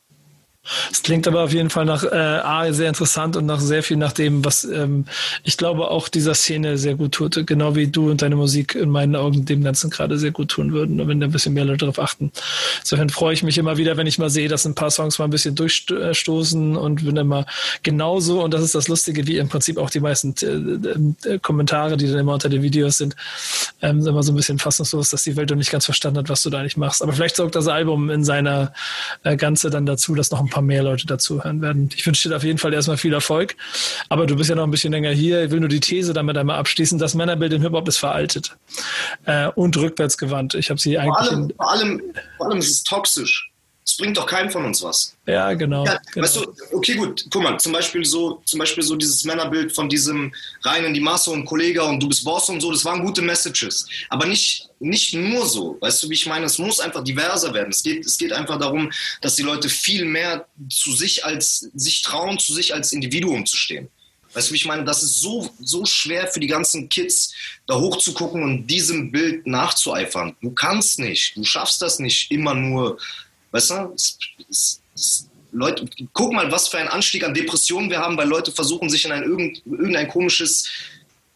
Es 0.91 1.01
klingt 1.01 1.27
aber 1.27 1.43
auf 1.43 1.53
jeden 1.53 1.71
Fall 1.71 1.85
nach 1.85 2.03
äh, 2.03 2.15
A, 2.15 2.71
sehr 2.71 2.87
interessant 2.87 3.35
und 3.35 3.47
nach 3.47 3.59
sehr 3.59 3.81
viel 3.81 3.97
nach 3.97 4.11
dem, 4.11 4.45
was 4.45 4.63
ähm, 4.63 5.05
ich 5.43 5.57
glaube 5.57 5.89
auch 5.89 6.07
dieser 6.07 6.35
Szene 6.35 6.77
sehr 6.77 6.93
gut 6.93 7.13
tut. 7.13 7.47
Genau 7.47 7.75
wie 7.75 7.87
du 7.87 8.11
und 8.11 8.21
deine 8.21 8.35
Musik 8.35 8.75
in 8.75 8.91
meinen 8.91 9.15
Augen 9.15 9.43
dem 9.45 9.63
Ganzen 9.63 9.89
gerade 9.89 10.19
sehr 10.19 10.29
gut 10.29 10.49
tun 10.49 10.71
würden, 10.71 11.07
wenn 11.07 11.19
da 11.19 11.25
ein 11.25 11.31
bisschen 11.31 11.55
mehr 11.55 11.65
Leute 11.65 11.79
darauf 11.79 11.97
achten. 11.97 12.31
Insofern 12.81 13.09
freue 13.09 13.33
ich 13.33 13.41
mich 13.41 13.57
immer 13.57 13.77
wieder, 13.77 13.97
wenn 13.97 14.05
ich 14.05 14.19
mal 14.19 14.29
sehe, 14.29 14.49
dass 14.49 14.65
ein 14.65 14.75
paar 14.75 14.91
Songs 14.91 15.17
mal 15.17 15.25
ein 15.25 15.31
bisschen 15.31 15.55
durchstoßen 15.55 16.77
und 16.77 17.05
bin 17.05 17.17
immer 17.17 17.47
genauso, 17.81 18.43
und 18.43 18.53
das 18.53 18.61
ist 18.61 18.75
das 18.75 18.87
Lustige, 18.87 19.25
wie 19.25 19.37
im 19.37 19.49
Prinzip 19.49 19.79
auch 19.79 19.89
die 19.89 19.99
meisten 19.99 20.35
äh, 20.43 21.27
äh, 21.27 21.39
Kommentare, 21.39 21.97
die 21.97 22.05
dann 22.05 22.19
immer 22.19 22.33
unter 22.33 22.49
den 22.49 22.61
Videos 22.61 22.97
sind, 22.97 23.15
ähm, 23.81 24.05
immer 24.05 24.21
so 24.21 24.31
ein 24.31 24.35
bisschen 24.35 24.59
fassungslos, 24.59 25.09
dass 25.09 25.23
die 25.23 25.35
Welt 25.35 25.49
noch 25.49 25.57
nicht 25.57 25.71
ganz 25.71 25.85
verstanden 25.85 26.19
hat, 26.19 26.29
was 26.29 26.43
du 26.43 26.51
da 26.51 26.59
eigentlich 26.59 26.77
machst. 26.77 27.01
Aber 27.01 27.13
vielleicht 27.13 27.35
sorgt 27.35 27.55
das 27.55 27.67
Album 27.67 28.11
in 28.11 28.23
seiner 28.23 28.73
äh, 29.23 29.35
Ganze 29.35 29.71
dann 29.71 29.87
dazu, 29.87 30.13
dass 30.13 30.29
noch 30.29 30.39
ein 30.39 30.50
paar 30.51 30.61
mehr 30.61 30.83
Leute 30.83 31.07
dazuhören 31.07 31.61
werden. 31.61 31.89
Ich 31.95 32.05
wünsche 32.05 32.29
dir 32.29 32.35
auf 32.35 32.43
jeden 32.43 32.59
Fall 32.59 32.73
erstmal 32.73 32.97
viel 32.97 33.13
Erfolg. 33.13 33.55
Aber 34.09 34.27
du 34.27 34.35
bist 34.35 34.49
ja 34.49 34.55
noch 34.55 34.63
ein 34.63 34.71
bisschen 34.71 34.93
länger 34.93 35.09
hier. 35.09 35.43
Ich 35.45 35.51
will 35.51 35.59
nur 35.59 35.69
die 35.69 35.79
These 35.79 36.13
damit 36.13 36.37
einmal 36.37 36.57
abschließen. 36.59 36.99
Das 36.99 37.15
Männerbild 37.15 37.53
im 37.53 37.61
Hip-Hop 37.63 37.87
ist 37.87 37.97
veraltet 37.97 38.55
äh, 39.25 39.47
und 39.47 39.75
rückwärtsgewandt. 39.77 40.53
Ich 40.53 40.69
habe 40.69 40.79
sie 40.79 40.99
eigentlich. 40.99 41.27
Vor 41.27 41.31
allem, 41.31 41.53
vor 41.55 41.71
allem, 41.71 42.01
vor 42.37 42.47
allem 42.47 42.59
ist 42.59 42.69
es 42.69 42.83
toxisch. 42.83 43.50
Es 43.83 43.97
bringt 43.97 44.15
doch 44.15 44.27
keinem 44.27 44.51
von 44.51 44.63
uns 44.65 44.83
was. 44.83 45.15
Ja, 45.25 45.53
genau, 45.53 45.85
ja, 45.85 45.99
genau. 46.13 46.25
Weißt 46.25 46.35
du, 46.35 46.53
okay, 46.71 46.93
gut, 46.93 47.25
guck 47.31 47.41
mal, 47.41 47.59
zum 47.59 47.71
Beispiel 47.71 48.05
so, 48.05 48.41
zum 48.45 48.59
Beispiel 48.59 48.83
so 48.83 48.95
dieses 48.95 49.23
Männerbild 49.23 49.73
von 49.73 49.89
diesem 49.89 50.31
rein 50.61 50.85
in 50.85 50.93
die 50.93 50.99
Masse 50.99 51.31
und 51.31 51.45
Kollege 51.45 51.83
und 51.83 52.01
du 52.01 52.07
bist 52.07 52.23
Boss 52.23 52.47
und 52.49 52.61
so, 52.61 52.71
das 52.71 52.85
waren 52.85 53.03
gute 53.03 53.23
Messages. 53.23 53.87
Aber 54.09 54.27
nicht, 54.27 54.69
nicht 54.79 55.15
nur 55.15 55.47
so. 55.47 55.77
Weißt 55.81 56.03
du, 56.03 56.09
wie 56.09 56.13
ich 56.13 56.27
meine? 56.27 56.45
Es 56.45 56.59
muss 56.59 56.79
einfach 56.79 57.03
diverser 57.03 57.53
werden. 57.53 57.69
Es 57.69 57.81
geht, 57.81 58.05
es 58.05 58.17
geht 58.17 58.33
einfach 58.33 58.59
darum, 58.59 58.91
dass 59.21 59.35
die 59.35 59.43
Leute 59.43 59.67
viel 59.67 60.05
mehr 60.05 60.45
zu 60.69 60.91
sich 60.91 61.25
als, 61.25 61.69
sich 61.73 62.03
trauen, 62.03 62.37
zu 62.37 62.53
sich 62.53 62.75
als 62.75 62.91
Individuum 62.91 63.47
zu 63.47 63.57
stehen. 63.57 63.89
Weißt 64.33 64.49
du, 64.49 64.53
wie 64.53 64.57
ich 64.57 64.65
meine? 64.65 64.83
Das 64.83 65.03
ist 65.03 65.21
so, 65.21 65.49
so 65.59 65.85
schwer 65.85 66.27
für 66.27 66.39
die 66.39 66.47
ganzen 66.47 66.87
Kids, 66.87 67.33
da 67.67 67.75
hochzugucken 67.75 68.43
und 68.43 68.67
diesem 68.67 69.11
Bild 69.11 69.45
nachzueifern. 69.45 70.35
Du 70.41 70.51
kannst 70.51 70.99
nicht. 70.99 71.35
Du 71.35 71.43
schaffst 71.43 71.81
das 71.81 71.99
nicht 71.99 72.31
immer 72.31 72.53
nur 72.53 72.97
Weißt 73.51 73.71
du? 73.71 73.93
Es, 73.95 74.17
es, 74.49 74.81
es, 74.95 75.27
Leute, 75.51 75.85
guck 76.13 76.33
mal, 76.33 76.51
was 76.51 76.69
für 76.69 76.77
ein 76.77 76.87
Anstieg 76.87 77.23
an 77.23 77.33
Depressionen 77.33 77.89
wir 77.89 77.99
haben, 77.99 78.17
weil 78.17 78.27
Leute 78.27 78.51
versuchen, 78.51 78.89
sich 78.89 79.05
in 79.05 79.11
ein 79.11 79.23
irgendein 79.23 80.07
komisches 80.07 80.69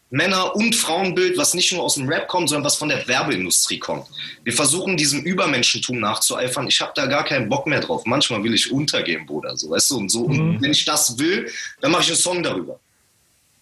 Männer- 0.10 0.56
und 0.56 0.75
Frauenbild, 0.75 1.38
was 1.38 1.54
nicht 1.54 1.73
nur 1.73 1.84
aus 1.84 1.95
dem 1.95 2.08
Rap 2.08 2.28
kommt, 2.28 2.49
sondern 2.49 2.63
was 2.63 2.78
von 2.78 2.89
der 2.89 3.06
Werbeindustrie 3.08 3.80
kommt. 3.80 4.08
Wir 4.43 4.54
versuchen, 4.54 4.95
diesem 4.95 5.23
Übermenschentum 5.23 5.99
nachzueifern. 5.99 6.67
Ich 6.67 6.80
habe 6.80 6.93
da 6.95 7.08
gar 7.08 7.25
keinen 7.25 7.49
Bock 7.49 7.67
mehr 7.67 7.82
drauf. 7.82 8.04
Manchmal 8.06 8.43
will 8.43 8.54
ich 8.54 8.71
untergehen, 8.71 9.25
Bruder. 9.25 9.58
So, 9.58 9.71
weißt 9.71 9.89
du? 9.89 9.97
Und, 9.97 10.10
so. 10.10 10.28
Mhm. 10.28 10.39
und 10.39 10.62
wenn 10.62 10.71
ich 10.71 10.86
das 10.86 11.17
will, 11.19 11.51
dann 11.82 11.91
mache 11.91 12.04
ich 12.04 12.10
einen 12.10 12.17
Song 12.17 12.43
darüber. 12.43 12.80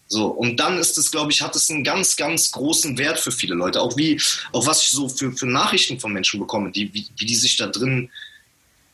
So, 0.06 0.26
und 0.26 0.60
dann 0.60 0.78
ist 0.78 0.98
es, 0.98 1.10
glaube 1.10 1.32
ich, 1.32 1.40
hat 1.40 1.56
es 1.56 1.70
einen 1.70 1.82
ganz, 1.82 2.14
ganz 2.14 2.52
großen 2.52 2.96
Wert 2.98 3.18
für 3.18 3.32
viele 3.32 3.54
Leute. 3.54 3.80
Auch 3.80 3.96
wie, 3.96 4.20
auch 4.52 4.66
was 4.66 4.82
ich 4.82 4.90
so 4.90 5.08
für, 5.08 5.32
für 5.32 5.46
Nachrichten 5.46 5.98
von 5.98 6.12
Menschen 6.12 6.38
bekomme, 6.38 6.70
die, 6.70 6.92
wie, 6.92 7.06
wie 7.16 7.26
die 7.26 7.34
sich 7.34 7.56
da 7.56 7.66
drin 7.66 8.10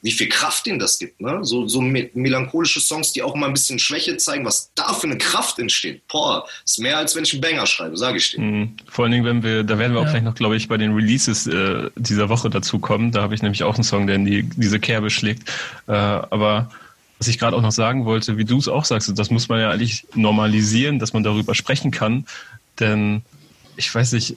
wie 0.03 0.13
viel 0.13 0.29
Kraft 0.29 0.67
ihnen 0.67 0.79
das 0.79 0.99
gibt. 0.99 1.21
Ne? 1.21 1.41
So, 1.43 1.69
so 1.69 1.81
melancholische 1.81 2.81
Songs, 2.81 3.13
die 3.13 3.23
auch 3.23 3.35
mal 3.35 3.47
ein 3.47 3.53
bisschen 3.53 3.79
Schwäche 3.79 4.17
zeigen, 4.17 4.45
was 4.45 4.71
da 4.75 4.95
für 4.95 5.07
eine 5.07 5.19
Kraft 5.19 5.59
entsteht. 5.59 6.07
Boah, 6.09 6.47
ist 6.65 6.79
mehr 6.79 6.97
als 6.99 7.15
wenn 7.15 7.25
ich 7.25 7.33
einen 7.33 7.43
Banger 7.43 7.67
schreibe, 7.67 7.97
sage 7.97 8.19
ich 8.19 8.31
dir. 8.31 8.41
Mhm. 8.41 8.77
Vor 8.89 9.05
allen 9.05 9.13
Dingen, 9.13 9.25
wenn 9.25 9.43
wir, 9.43 9.63
da 9.63 9.79
werden 9.79 9.93
wir 9.93 10.01
auch 10.01 10.05
ja. 10.05 10.13
gleich 10.13 10.23
noch, 10.23 10.35
glaube 10.35 10.57
ich, 10.57 10.69
bei 10.69 10.77
den 10.77 10.95
Releases 10.95 11.47
äh, 11.47 11.91
dieser 11.97 12.29
Woche 12.29 12.49
dazu 12.49 12.79
kommen. 12.79 13.13
Da 13.13 13.23
habe 13.23 13.35
ich 13.35 13.43
nämlich 13.43 13.63
auch 13.63 13.75
einen 13.75 13.85
Song, 13.85 14.07
der 14.07 14.17
in 14.17 14.25
die, 14.25 14.43
diese 14.43 14.81
Kerbe 14.81 15.11
schlägt. 15.11 15.49
Äh, 15.87 15.93
aber 15.93 16.71
was 17.19 17.29
ich 17.29 17.39
gerade 17.39 17.55
auch 17.55 17.63
noch 17.63 17.73
sagen 17.73 18.07
wollte, 18.07 18.39
wie 18.39 18.47
du 18.47 18.57
es 18.57 18.69
auch 18.69 18.87
sagst, 18.87 19.13
das 19.15 19.31
muss 19.31 19.49
man 19.51 19.61
ja 19.61 19.71
eigentlich 19.71 20.07
normalisieren, 20.15 20.99
dass 20.99 21.13
man 21.13 21.23
darüber 21.23 21.55
sprechen 21.55 21.91
kann. 21.91 22.25
Denn 22.79 23.21
ich 23.77 23.95
weiß 23.95 24.13
nicht, 24.13 24.37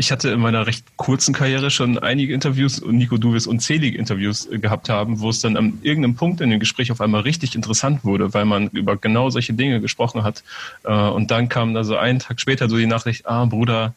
ich 0.00 0.10
hatte 0.10 0.30
in 0.30 0.40
meiner 0.40 0.66
recht 0.66 0.96
kurzen 0.96 1.34
Karriere 1.34 1.70
schon 1.70 1.98
einige 1.98 2.32
Interviews 2.32 2.78
und 2.78 2.96
Nico, 2.96 3.18
du 3.18 3.34
wirst 3.34 3.46
unzählige 3.46 3.98
Interviews 3.98 4.46
äh, 4.46 4.58
gehabt 4.58 4.88
haben, 4.88 5.20
wo 5.20 5.28
es 5.28 5.40
dann 5.40 5.58
an 5.58 5.78
irgendeinem 5.82 6.14
Punkt 6.14 6.40
in 6.40 6.48
dem 6.48 6.58
Gespräch 6.58 6.90
auf 6.90 7.02
einmal 7.02 7.20
richtig 7.20 7.54
interessant 7.54 8.02
wurde, 8.02 8.32
weil 8.32 8.46
man 8.46 8.68
über 8.68 8.96
genau 8.96 9.28
solche 9.28 9.52
Dinge 9.52 9.78
gesprochen 9.82 10.22
hat. 10.22 10.42
Äh, 10.84 10.90
und 10.90 11.30
dann 11.30 11.50
kam 11.50 11.74
da 11.74 11.84
so 11.84 11.98
einen 11.98 12.18
Tag 12.18 12.40
später 12.40 12.70
so 12.70 12.78
die 12.78 12.86
Nachricht, 12.86 13.26
ah 13.26 13.44
Bruder, 13.44 13.94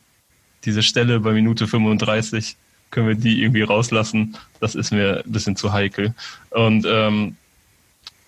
diese 0.65 0.83
Stelle 0.83 1.21
bei 1.21 1.31
Minute 1.31 1.67
35, 1.67 2.57
können 2.91 3.07
wir 3.07 3.15
die 3.15 3.41
irgendwie 3.41 3.63
rauslassen? 3.63 4.35
Das 4.59 4.75
ist 4.75 4.91
mir 4.91 5.23
ein 5.25 5.31
bisschen 5.31 5.55
zu 5.55 5.71
heikel. 5.71 6.13
Und 6.49 6.85
ähm, 6.85 7.37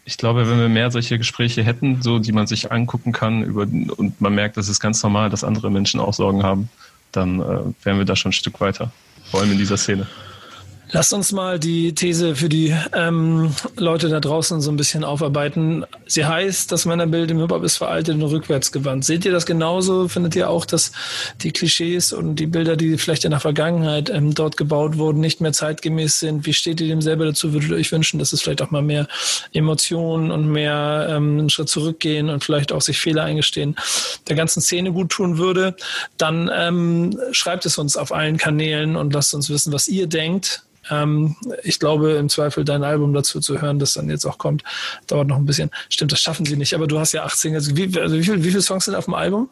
ich 0.06 0.18
glaube, 0.18 0.50
wenn 0.50 0.60
wir 0.60 0.70
mehr 0.70 0.92
solche 0.92 1.18
Gespräche 1.18 1.62
hätten, 1.62 2.02
so 2.02 2.20
die 2.20 2.32
man 2.32 2.48
sich 2.48 2.72
angucken 2.72 3.12
kann 3.12 3.44
über, 3.44 3.64
und 3.64 4.22
man 4.22 4.34
merkt, 4.34 4.56
das 4.56 4.70
ist 4.70 4.80
ganz 4.80 5.04
normal, 5.04 5.30
dass 5.30 5.44
andere 5.44 5.70
Menschen 5.70 6.00
auch 6.00 6.14
Sorgen 6.14 6.44
haben, 6.44 6.70
dann 7.16 7.40
äh, 7.40 7.74
wären 7.84 7.98
wir 7.98 8.06
da 8.06 8.16
schon 8.16 8.30
ein 8.30 8.34
Stück 8.34 8.60
weiter, 8.62 8.92
vor 9.30 9.42
allem 9.42 9.52
in 9.52 9.58
dieser 9.58 9.78
Szene. 9.78 10.08
Lasst 10.92 11.14
uns 11.14 11.32
mal 11.32 11.60
die 11.60 11.96
These 11.96 12.36
für 12.36 12.48
die 12.48 12.74
ähm, 12.94 13.54
Leute 13.76 14.08
da 14.08 14.20
draußen 14.20 14.62
so 14.62 14.72
ein 14.72 14.78
bisschen 14.78 15.04
aufarbeiten. 15.04 15.84
Sie 16.06 16.26
heißt, 16.26 16.72
das 16.72 16.86
Männerbild 16.86 17.32
im 17.32 17.40
Hip-Hop 17.40 17.64
ist 17.64 17.78
veraltet 17.78 18.16
und 18.16 18.22
rückwärtsgewandt. 18.22 19.04
Seht 19.04 19.26
ihr 19.26 19.32
das 19.32 19.48
genauso? 19.48 20.08
Findet 20.08 20.36
ihr 20.36 20.50
auch, 20.50 20.64
dass 20.66 20.92
die 21.42 21.52
Klischees 21.52 22.14
und 22.14 22.36
die 22.36 22.46
Bilder, 22.46 22.76
die 22.78 22.98
vielleicht 22.98 23.26
in 23.26 23.32
der 23.32 23.40
Vergangenheit 23.40 24.10
ähm, 24.12 24.36
dort 24.36 24.58
gebaut 24.58 24.98
wurden, 24.98 25.20
nicht 25.20 25.42
mehr 25.42 25.54
zeitgemäß 25.54 26.20
sind? 26.20 26.46
Wie 26.46 26.54
steht 26.54 26.80
ihr 26.80 26.88
dem 26.88 27.02
selber 27.02 27.26
dazu? 27.26 27.52
Würdet 27.52 27.72
ihr 27.72 27.78
euch 27.78 27.92
wünschen, 27.92 28.20
dass 28.20 28.32
es 28.32 28.42
vielleicht 28.42 28.62
auch 28.62 28.72
mal 28.72 28.84
mehr 28.84 29.08
Emotionen 29.54 30.30
und 30.30 30.48
mehr 30.48 31.08
ähm, 31.10 31.40
einen 31.40 31.50
Schritt 31.50 31.70
zurückgehen 31.70 32.30
und 32.30 32.44
vielleicht 32.44 32.72
auch 32.72 32.82
sich 32.82 33.00
Fehler 33.00 33.24
eingestehen 33.24 33.76
der 34.28 34.36
ganzen 34.36 34.62
Szene 34.62 34.92
gut 34.92 35.10
tun 35.10 35.40
würde? 35.40 35.76
Dann 36.18 36.50
ähm, 36.54 37.20
schreibt 37.32 37.66
es 37.66 37.80
uns 37.80 37.98
auf 37.98 38.12
allen 38.12 38.38
Kanälen 38.38 38.96
und 38.96 39.14
lasst 39.14 39.34
uns 39.34 39.50
wissen, 39.50 39.74
was 39.74 39.88
ihr 39.88 40.06
denkt. 40.06 40.62
Ähm, 40.90 41.36
ich 41.64 41.80
glaube, 41.80 42.14
im 42.14 42.30
Zweifel 42.30 42.66
dein 42.66 42.84
Album 42.84 43.14
dazu 43.14 43.40
zu 43.40 43.62
hören, 43.62 43.80
das 43.80 43.94
dann 43.94 44.10
jetzt 44.10 44.26
auch 44.26 44.38
kommt, 44.38 44.64
dauert 45.08 45.28
noch 45.28 45.38
ein 45.38 45.46
bisschen. 45.46 45.72
Stimmt, 45.90 46.12
das 46.12 46.22
schaffen 46.22 46.46
sie 46.46 46.58
nicht, 46.58 46.74
aber 46.74 46.88
du 46.88 47.00
hast 47.00 47.14
ja 47.14 47.24
18. 47.24 47.56
Also 47.56 47.76
wie, 47.76 48.00
also 48.00 48.16
wie, 48.16 48.24
viel, 48.24 48.44
wie 48.44 48.50
viele 48.50 48.62
Songs 48.62 48.86
sind 48.86 48.96
auf 48.96 49.06
dem 49.06 49.14
Album? 49.14 49.50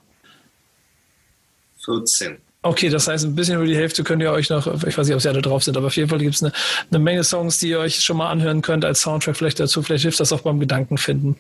14. 1.86 2.38
Okay, 2.66 2.88
das 2.88 3.10
heißt, 3.10 3.26
ein 3.26 3.36
bisschen 3.36 3.56
über 3.56 3.66
die 3.66 3.76
Hälfte 3.76 4.06
könnt 4.06 4.22
ihr 4.22 4.32
euch 4.32 4.50
noch, 4.50 4.66
ich 4.86 4.98
weiß 4.98 5.06
nicht, 5.06 5.16
ob 5.16 5.22
sie 5.22 5.28
alle 5.28 5.42
drauf 5.42 5.66
sind, 5.66 5.76
aber 5.76 5.88
auf 5.88 5.98
jeden 5.98 6.10
Fall 6.10 6.20
gibt 6.20 6.36
es 6.36 6.42
eine, 6.42 6.54
eine 6.90 7.00
Menge 7.00 7.26
Songs, 7.26 7.58
die 7.58 7.68
ihr 7.68 7.80
euch 7.80 8.00
schon 8.00 8.16
mal 8.16 8.30
anhören 8.30 8.62
könnt 8.62 8.86
als 8.86 9.02
Soundtrack 9.02 9.36
vielleicht 9.36 9.60
dazu. 9.60 9.84
Vielleicht 9.84 10.04
hilft 10.04 10.22
das 10.22 10.32
auch 10.32 10.42
beim 10.42 10.62
Gedankenfinden. 10.62 11.36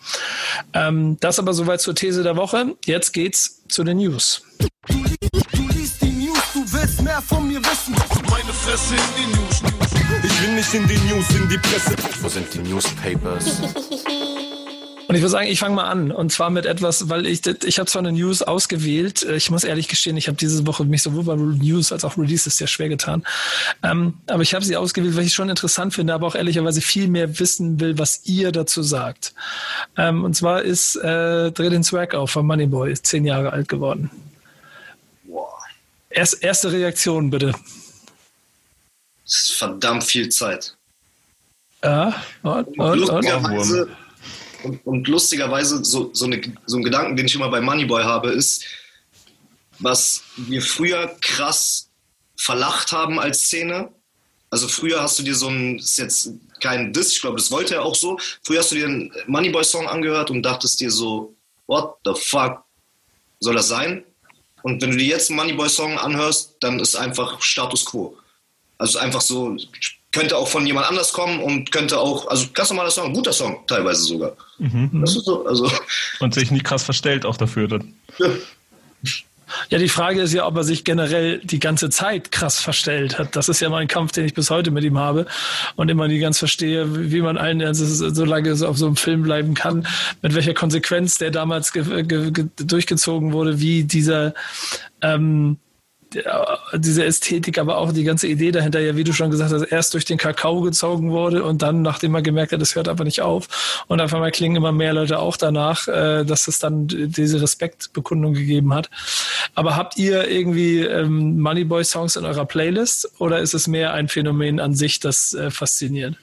Ähm, 0.73 1.17
das 1.21 1.39
aber 1.39 1.53
soweit 1.53 1.79
zur 1.79 1.95
These 1.95 2.23
der 2.23 2.35
Woche. 2.35 2.75
Jetzt 2.85 3.13
geht's 3.13 3.63
zu 3.69 3.85
den 3.85 3.99
News. 3.99 4.43
Du, 4.59 4.67
du 5.53 5.67
liest 5.69 6.01
die 6.01 6.11
News, 6.11 6.43
du 6.53 6.59
willst 6.73 7.01
mehr 7.01 7.21
von 7.21 7.47
mir 7.47 7.61
wissen. 7.61 7.95
Meine 8.29 8.51
Fresse 8.51 8.95
in 8.95 9.01
die 9.17 9.37
News. 9.37 9.72
Ich 10.21 10.41
will 10.43 10.55
nicht 10.55 10.73
in 10.73 10.87
die 10.87 10.97
News, 10.97 11.29
in 11.29 11.49
die 11.49 11.57
Presse. 11.57 11.95
Wo 12.21 12.27
sind 12.27 12.53
die 12.53 12.59
Newspapers? 12.59 13.61
Und 15.07 15.15
ich 15.15 15.21
würde 15.21 15.31
sagen, 15.31 15.47
ich 15.47 15.59
fange 15.59 15.75
mal 15.75 15.89
an. 15.89 16.11
Und 16.11 16.31
zwar 16.31 16.49
mit 16.49 16.65
etwas, 16.65 17.09
weil 17.09 17.27
ich, 17.27 17.45
ich 17.45 17.77
habe 17.77 17.89
zwar 17.89 17.99
eine 17.99 18.11
News 18.11 18.41
ausgewählt. 18.41 19.21
Ich 19.23 19.51
muss 19.51 19.63
ehrlich 19.63 19.87
gestehen, 19.87 20.17
ich 20.17 20.27
habe 20.27 20.37
diese 20.37 20.65
Woche 20.65 20.85
mich 20.85 21.03
sowohl 21.03 21.23
bei 21.23 21.35
News 21.35 21.91
als 21.91 22.05
auch 22.05 22.17
Releases 22.17 22.57
sehr 22.57 22.67
schwer 22.67 22.89
getan. 22.89 23.23
Ähm, 23.83 24.15
aber 24.27 24.43
ich 24.43 24.53
habe 24.53 24.63
sie 24.63 24.77
ausgewählt, 24.77 25.15
weil 25.15 25.23
ich 25.23 25.29
es 25.29 25.33
schon 25.33 25.49
interessant 25.49 25.93
finde, 25.93 26.13
aber 26.13 26.27
auch 26.27 26.35
ehrlicherweise 26.35 26.81
viel 26.81 27.07
mehr 27.07 27.39
wissen 27.39 27.79
will, 27.79 27.97
was 27.99 28.21
ihr 28.25 28.51
dazu 28.51 28.81
sagt. 28.81 29.33
Ähm, 29.97 30.23
und 30.23 30.35
zwar 30.35 30.61
ist 30.63 30.95
äh, 30.95 31.51
Dreh 31.51 31.69
den 31.69 31.83
Swag 31.83 32.15
auf 32.15 32.31
von 32.31 32.47
Moneyboy, 32.47 32.93
zehn 32.95 33.25
Jahre 33.25 33.51
alt 33.51 33.67
geworden. 33.67 34.09
Boah, 35.25 35.49
Erst, 36.09 36.43
erste 36.43 36.71
Reaktion 36.71 37.29
bitte. 37.29 37.53
Das 39.33 39.49
ist 39.49 39.53
verdammt 39.53 40.03
viel 40.03 40.29
Zeit. 40.29 40.77
Ja, 41.83 42.23
und, 42.43 42.67
Und 42.67 42.79
und, 42.79 42.79
und. 42.79 42.99
lustigerweise, 42.99 43.89
und, 44.63 44.85
und 44.85 45.07
lustigerweise 45.07 45.83
so, 45.83 46.11
so, 46.13 46.25
eine, 46.25 46.41
so 46.67 46.77
ein 46.77 46.83
Gedanken, 46.83 47.15
den 47.17 47.25
ich 47.25 47.35
immer 47.35 47.49
bei 47.49 47.59
Moneyboy 47.59 48.03
habe, 48.03 48.29
ist, 48.29 48.63
was 49.79 50.23
wir 50.37 50.61
früher 50.61 51.17
krass 51.19 51.89
verlacht 52.37 52.91
haben 52.91 53.19
als 53.19 53.45
Szene. 53.45 53.91
Also 54.51 54.67
früher 54.67 55.01
hast 55.01 55.17
du 55.17 55.23
dir 55.23 55.35
so 55.35 55.47
ein, 55.47 55.79
ist 55.79 55.97
jetzt 55.97 56.31
kein 56.61 56.93
Diss, 56.93 57.13
ich 57.13 57.21
glaube, 57.21 57.37
das 57.37 57.49
wollte 57.49 57.75
er 57.75 57.83
auch 57.83 57.95
so. 57.95 58.19
Früher 58.43 58.59
hast 58.59 58.71
du 58.71 58.75
dir 58.75 58.85
einen 58.85 59.11
Moneyboy-Song 59.25 59.87
angehört 59.87 60.29
und 60.29 60.43
dachtest 60.43 60.79
dir 60.79 60.91
so, 60.91 61.35
what 61.65 61.95
the 62.05 62.13
fuck 62.15 62.63
soll 63.39 63.55
das 63.55 63.67
sein? 63.67 64.05
Und 64.61 64.81
wenn 64.81 64.91
du 64.91 64.97
dir 64.97 65.07
jetzt 65.07 65.29
einen 65.29 65.37
Moneyboy-Song 65.37 65.97
anhörst, 65.97 66.55
dann 66.59 66.79
ist 66.79 66.95
einfach 66.95 67.41
Status 67.41 67.83
Quo. 67.83 68.15
Also 68.83 68.99
einfach 68.99 69.21
so, 69.21 69.55
könnte 70.11 70.35
auch 70.35 70.49
von 70.49 70.67
jemand 70.67 70.89
anders 70.89 71.13
kommen 71.13 71.39
und 71.39 71.71
könnte 71.71 71.97
auch, 71.97 72.27
also 72.27 72.47
ganz 72.53 72.69
normaler 72.69 72.91
Song, 72.91 73.13
guter 73.13 73.31
Song 73.31 73.65
teilweise 73.65 74.03
sogar. 74.03 74.33
Das 74.91 75.15
ist 75.15 75.23
so, 75.23 75.45
also 75.45 75.71
Und 76.19 76.33
sich 76.33 76.51
nicht 76.51 76.65
krass 76.65 76.83
verstellt 76.83 77.25
auch 77.25 77.37
dafür 77.37 77.69
dann. 77.69 77.93
Ja, 79.69 79.77
die 79.77 79.87
Frage 79.87 80.21
ist 80.21 80.33
ja, 80.33 80.45
ob 80.45 80.57
er 80.57 80.65
sich 80.65 80.83
generell 80.83 81.39
die 81.39 81.59
ganze 81.59 81.89
Zeit 81.89 82.33
krass 82.33 82.59
verstellt 82.59 83.19
hat. 83.19 83.37
Das 83.37 83.47
ist 83.47 83.61
ja 83.61 83.69
mein 83.69 83.87
Kampf, 83.87 84.11
den 84.11 84.25
ich 84.25 84.33
bis 84.33 84.49
heute 84.49 84.69
mit 84.69 84.83
ihm 84.83 84.97
habe 84.97 85.27
und 85.77 85.87
immer 85.87 86.09
nie 86.09 86.19
ganz 86.19 86.39
verstehe, 86.39 87.09
wie 87.09 87.21
man 87.21 87.37
einen, 87.37 87.65
also 87.65 87.85
so 87.85 88.25
lange 88.25 88.51
auf 88.67 88.77
so 88.77 88.85
einem 88.85 88.97
Film 88.97 89.23
bleiben 89.23 89.53
kann, 89.53 89.87
mit 90.21 90.35
welcher 90.35 90.53
Konsequenz 90.53 91.19
der 91.19 91.31
damals 91.31 91.71
ge 91.71 92.03
ge 92.03 92.31
ge 92.31 92.47
durchgezogen 92.57 93.31
wurde, 93.31 93.61
wie 93.61 93.85
dieser 93.85 94.33
ähm, 95.01 95.57
diese 96.75 97.05
Ästhetik, 97.05 97.57
aber 97.57 97.77
auch 97.77 97.91
die 97.91 98.03
ganze 98.03 98.27
Idee 98.27 98.51
dahinter, 98.51 98.79
ja, 98.79 98.95
wie 98.95 99.03
du 99.03 99.13
schon 99.13 99.31
gesagt 99.31 99.51
hast, 99.51 99.63
erst 99.63 99.93
durch 99.93 100.05
den 100.05 100.17
Kakao 100.17 100.61
gezogen 100.61 101.11
wurde 101.11 101.43
und 101.43 101.61
dann, 101.61 101.81
nachdem 101.81 102.11
man 102.11 102.23
gemerkt 102.23 102.51
hat, 102.51 102.61
es 102.61 102.75
hört 102.75 102.87
aber 102.87 103.03
nicht 103.03 103.21
auf. 103.21 103.83
Und 103.87 104.01
auf 104.01 104.13
einmal 104.13 104.31
klingen 104.31 104.55
immer 104.55 104.71
mehr 104.71 104.93
Leute 104.93 105.19
auch 105.19 105.37
danach, 105.37 105.87
äh, 105.87 106.23
dass 106.23 106.47
es 106.47 106.59
dann 106.59 106.87
diese 106.87 107.41
Respektbekundung 107.41 108.33
gegeben 108.33 108.73
hat. 108.73 108.89
Aber 109.55 109.75
habt 109.75 109.97
ihr 109.97 110.29
irgendwie 110.29 110.79
ähm, 110.79 111.39
Moneyboy-Songs 111.39 112.15
in 112.15 112.25
eurer 112.25 112.45
Playlist 112.45 113.09
oder 113.19 113.39
ist 113.39 113.53
es 113.53 113.67
mehr 113.67 113.93
ein 113.93 114.07
Phänomen 114.07 114.59
an 114.59 114.75
sich, 114.75 114.99
das 114.99 115.33
äh, 115.33 115.51
fasziniert? 115.51 116.15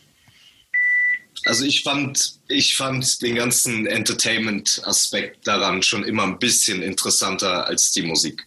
Also 1.47 1.65
ich 1.65 1.83
fand, 1.83 2.35
ich 2.49 2.77
fand 2.77 3.23
den 3.23 3.37
ganzen 3.37 3.87
Entertainment-Aspekt 3.87 5.47
daran 5.47 5.83
schon 5.83 6.05
immer 6.05 6.25
ein 6.25 6.39
bisschen 6.39 6.83
interessanter 6.83 7.67
als 7.67 7.93
die 7.93 8.03
Musik. 8.03 8.47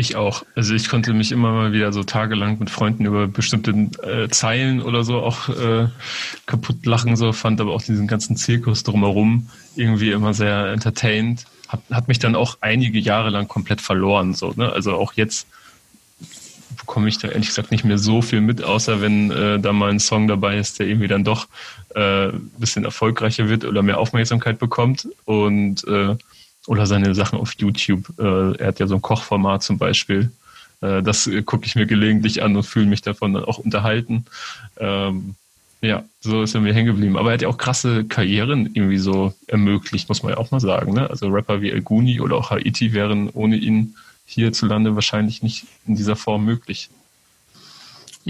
Ich 0.00 0.16
auch. 0.16 0.46
Also 0.54 0.74
ich 0.74 0.88
konnte 0.88 1.12
mich 1.12 1.30
immer 1.30 1.52
mal 1.52 1.72
wieder 1.74 1.92
so 1.92 2.02
tagelang 2.02 2.58
mit 2.58 2.70
Freunden 2.70 3.04
über 3.04 3.28
bestimmte 3.28 3.72
äh, 4.02 4.30
Zeilen 4.30 4.80
oder 4.80 5.04
so 5.04 5.20
auch 5.20 5.50
äh, 5.50 5.88
kaputt 6.46 6.86
lachen, 6.86 7.16
so 7.16 7.34
fand 7.34 7.60
aber 7.60 7.74
auch 7.74 7.82
diesen 7.82 8.06
ganzen 8.06 8.34
Zirkus 8.34 8.82
drumherum 8.82 9.50
irgendwie 9.76 10.10
immer 10.12 10.32
sehr 10.32 10.68
entertained. 10.68 11.44
Hat, 11.68 11.82
hat 11.90 12.08
mich 12.08 12.18
dann 12.18 12.34
auch 12.34 12.56
einige 12.62 12.98
Jahre 12.98 13.28
lang 13.28 13.46
komplett 13.46 13.82
verloren. 13.82 14.32
So, 14.32 14.54
ne? 14.56 14.72
Also 14.72 14.94
auch 14.94 15.12
jetzt 15.16 15.46
bekomme 16.78 17.10
ich 17.10 17.18
da 17.18 17.28
ehrlich 17.28 17.48
gesagt 17.48 17.70
nicht 17.70 17.84
mehr 17.84 17.98
so 17.98 18.22
viel 18.22 18.40
mit, 18.40 18.64
außer 18.64 19.02
wenn 19.02 19.30
äh, 19.30 19.60
da 19.60 19.74
mal 19.74 19.90
ein 19.90 20.00
Song 20.00 20.28
dabei 20.28 20.56
ist, 20.56 20.78
der 20.78 20.86
irgendwie 20.86 21.08
dann 21.08 21.24
doch 21.24 21.46
äh, 21.94 22.28
ein 22.28 22.50
bisschen 22.56 22.86
erfolgreicher 22.86 23.50
wird 23.50 23.66
oder 23.66 23.82
mehr 23.82 23.98
Aufmerksamkeit 23.98 24.58
bekommt. 24.58 25.08
Und 25.26 25.86
äh, 25.86 26.16
oder 26.70 26.86
seine 26.86 27.16
Sachen 27.16 27.36
auf 27.40 27.54
YouTube. 27.58 28.12
Äh, 28.16 28.56
er 28.58 28.68
hat 28.68 28.78
ja 28.78 28.86
so 28.86 28.94
ein 28.94 29.02
Kochformat 29.02 29.64
zum 29.64 29.76
Beispiel. 29.76 30.30
Äh, 30.80 31.02
das 31.02 31.26
äh, 31.26 31.42
gucke 31.42 31.66
ich 31.66 31.74
mir 31.74 31.84
gelegentlich 31.84 32.44
an 32.44 32.54
und 32.54 32.62
fühle 32.62 32.86
mich 32.86 33.02
davon 33.02 33.34
dann 33.34 33.44
auch 33.44 33.58
unterhalten. 33.58 34.24
Ähm, 34.78 35.34
ja, 35.80 36.04
so 36.20 36.44
ist 36.44 36.54
er 36.54 36.60
mir 36.60 36.72
hängen 36.72 36.86
geblieben. 36.86 37.16
Aber 37.16 37.30
er 37.30 37.34
hat 37.34 37.42
ja 37.42 37.48
auch 37.48 37.58
krasse 37.58 38.04
Karrieren 38.04 38.70
irgendwie 38.72 38.98
so 38.98 39.34
ermöglicht, 39.48 40.08
muss 40.08 40.22
man 40.22 40.34
ja 40.34 40.38
auch 40.38 40.52
mal 40.52 40.60
sagen. 40.60 40.94
Ne? 40.94 41.10
Also 41.10 41.26
Rapper 41.26 41.60
wie 41.60 41.72
El 41.72 41.82
Guni 41.82 42.20
oder 42.20 42.36
auch 42.36 42.50
Haiti 42.50 42.92
wären 42.92 43.30
ohne 43.30 43.56
ihn 43.56 43.96
hierzulande 44.26 44.94
wahrscheinlich 44.94 45.42
nicht 45.42 45.66
in 45.88 45.96
dieser 45.96 46.14
Form 46.14 46.44
möglich. 46.44 46.88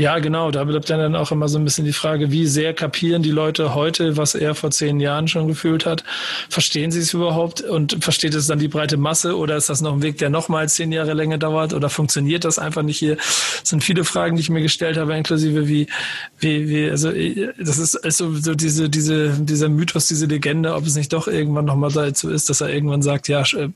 Ja, 0.00 0.18
genau. 0.18 0.50
Da 0.50 0.64
bleibt 0.64 0.88
dann 0.88 1.14
auch 1.14 1.30
immer 1.30 1.46
so 1.46 1.58
ein 1.58 1.64
bisschen 1.64 1.84
die 1.84 1.92
Frage, 1.92 2.30
wie 2.30 2.46
sehr 2.46 2.72
kapieren 2.72 3.22
die 3.22 3.30
Leute 3.30 3.74
heute, 3.74 4.16
was 4.16 4.34
er 4.34 4.54
vor 4.54 4.70
zehn 4.70 4.98
Jahren 4.98 5.28
schon 5.28 5.46
gefühlt 5.46 5.84
hat? 5.84 6.04
Verstehen 6.48 6.90
sie 6.90 7.00
es 7.00 7.12
überhaupt 7.12 7.60
und 7.60 8.02
versteht 8.02 8.34
es 8.34 8.46
dann 8.46 8.58
die 8.58 8.68
breite 8.68 8.96
Masse 8.96 9.36
oder 9.36 9.58
ist 9.58 9.68
das 9.68 9.82
noch 9.82 9.92
ein 9.92 10.00
Weg, 10.00 10.16
der 10.16 10.30
nochmal 10.30 10.70
zehn 10.70 10.90
Jahre 10.90 11.12
länger 11.12 11.36
dauert 11.36 11.74
oder 11.74 11.90
funktioniert 11.90 12.46
das 12.46 12.58
einfach 12.58 12.80
nicht 12.80 12.96
hier? 12.96 13.16
Das 13.16 13.60
sind 13.64 13.84
viele 13.84 14.04
Fragen, 14.04 14.36
die 14.36 14.40
ich 14.40 14.48
mir 14.48 14.62
gestellt 14.62 14.96
habe, 14.96 15.14
inklusive 15.14 15.68
wie, 15.68 15.86
wie, 16.38 16.70
wie, 16.70 16.88
also 16.88 17.12
das 17.58 17.76
ist, 17.76 17.92
ist 17.92 18.16
so, 18.16 18.34
so 18.36 18.54
diese, 18.54 18.88
diese, 18.88 19.36
dieser 19.38 19.68
Mythos, 19.68 20.08
diese 20.08 20.24
Legende, 20.24 20.76
ob 20.76 20.86
es 20.86 20.96
nicht 20.96 21.12
doch 21.12 21.28
irgendwann 21.28 21.66
nochmal 21.66 21.92
dazu 21.92 22.30
ist, 22.30 22.48
dass 22.48 22.62
er 22.62 22.70
irgendwann 22.70 23.02
sagt, 23.02 23.28
ja, 23.28 23.42
äh, 23.42 23.68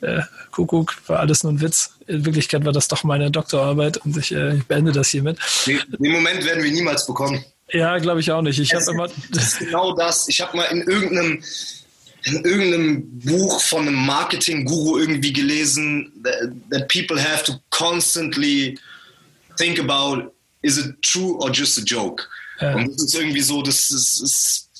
äh, 0.00 0.22
Kuckuck, 0.56 0.96
war 1.08 1.20
alles 1.20 1.42
nur 1.42 1.52
ein 1.52 1.60
Witz. 1.60 1.90
In 2.06 2.24
Wirklichkeit 2.24 2.64
war 2.64 2.72
das 2.72 2.88
doch 2.88 3.04
meine 3.04 3.30
Doktorarbeit 3.30 3.98
und 3.98 4.16
ich, 4.16 4.32
äh, 4.32 4.56
ich 4.56 4.64
beende 4.64 4.92
das 4.92 5.08
hiermit. 5.10 5.38
Den, 5.66 5.80
den 5.98 6.12
Moment 6.12 6.44
werden 6.44 6.64
wir 6.64 6.72
niemals 6.72 7.06
bekommen. 7.06 7.44
Ja, 7.72 7.98
glaube 7.98 8.20
ich 8.20 8.30
auch 8.30 8.42
nicht. 8.42 8.58
Ich 8.58 8.72
habe 8.74 8.90
immer. 8.90 9.08
ist 9.32 9.58
genau 9.58 9.94
das. 9.94 10.28
Ich 10.28 10.40
habe 10.40 10.56
mal 10.56 10.64
in 10.64 10.82
irgendeinem, 10.82 11.42
in 12.22 12.44
irgendeinem 12.44 13.18
Buch 13.18 13.60
von 13.60 13.86
einem 13.86 14.06
Marketing-Guru 14.06 14.98
irgendwie 14.98 15.32
gelesen, 15.32 16.12
that, 16.22 16.52
that 16.70 16.88
people 16.88 17.20
have 17.20 17.44
to 17.44 17.54
constantly 17.70 18.78
think 19.58 19.78
about, 19.78 20.32
is 20.62 20.78
it 20.78 21.00
true 21.02 21.36
or 21.40 21.50
just 21.50 21.78
a 21.78 21.82
joke? 21.82 22.24
Ja. 22.60 22.74
Und 22.74 22.94
das 22.94 23.04
ist 23.04 23.14
irgendwie 23.14 23.42
so, 23.42 23.62
das 23.62 23.90
ist, 23.90 24.22
ist, 24.22 24.70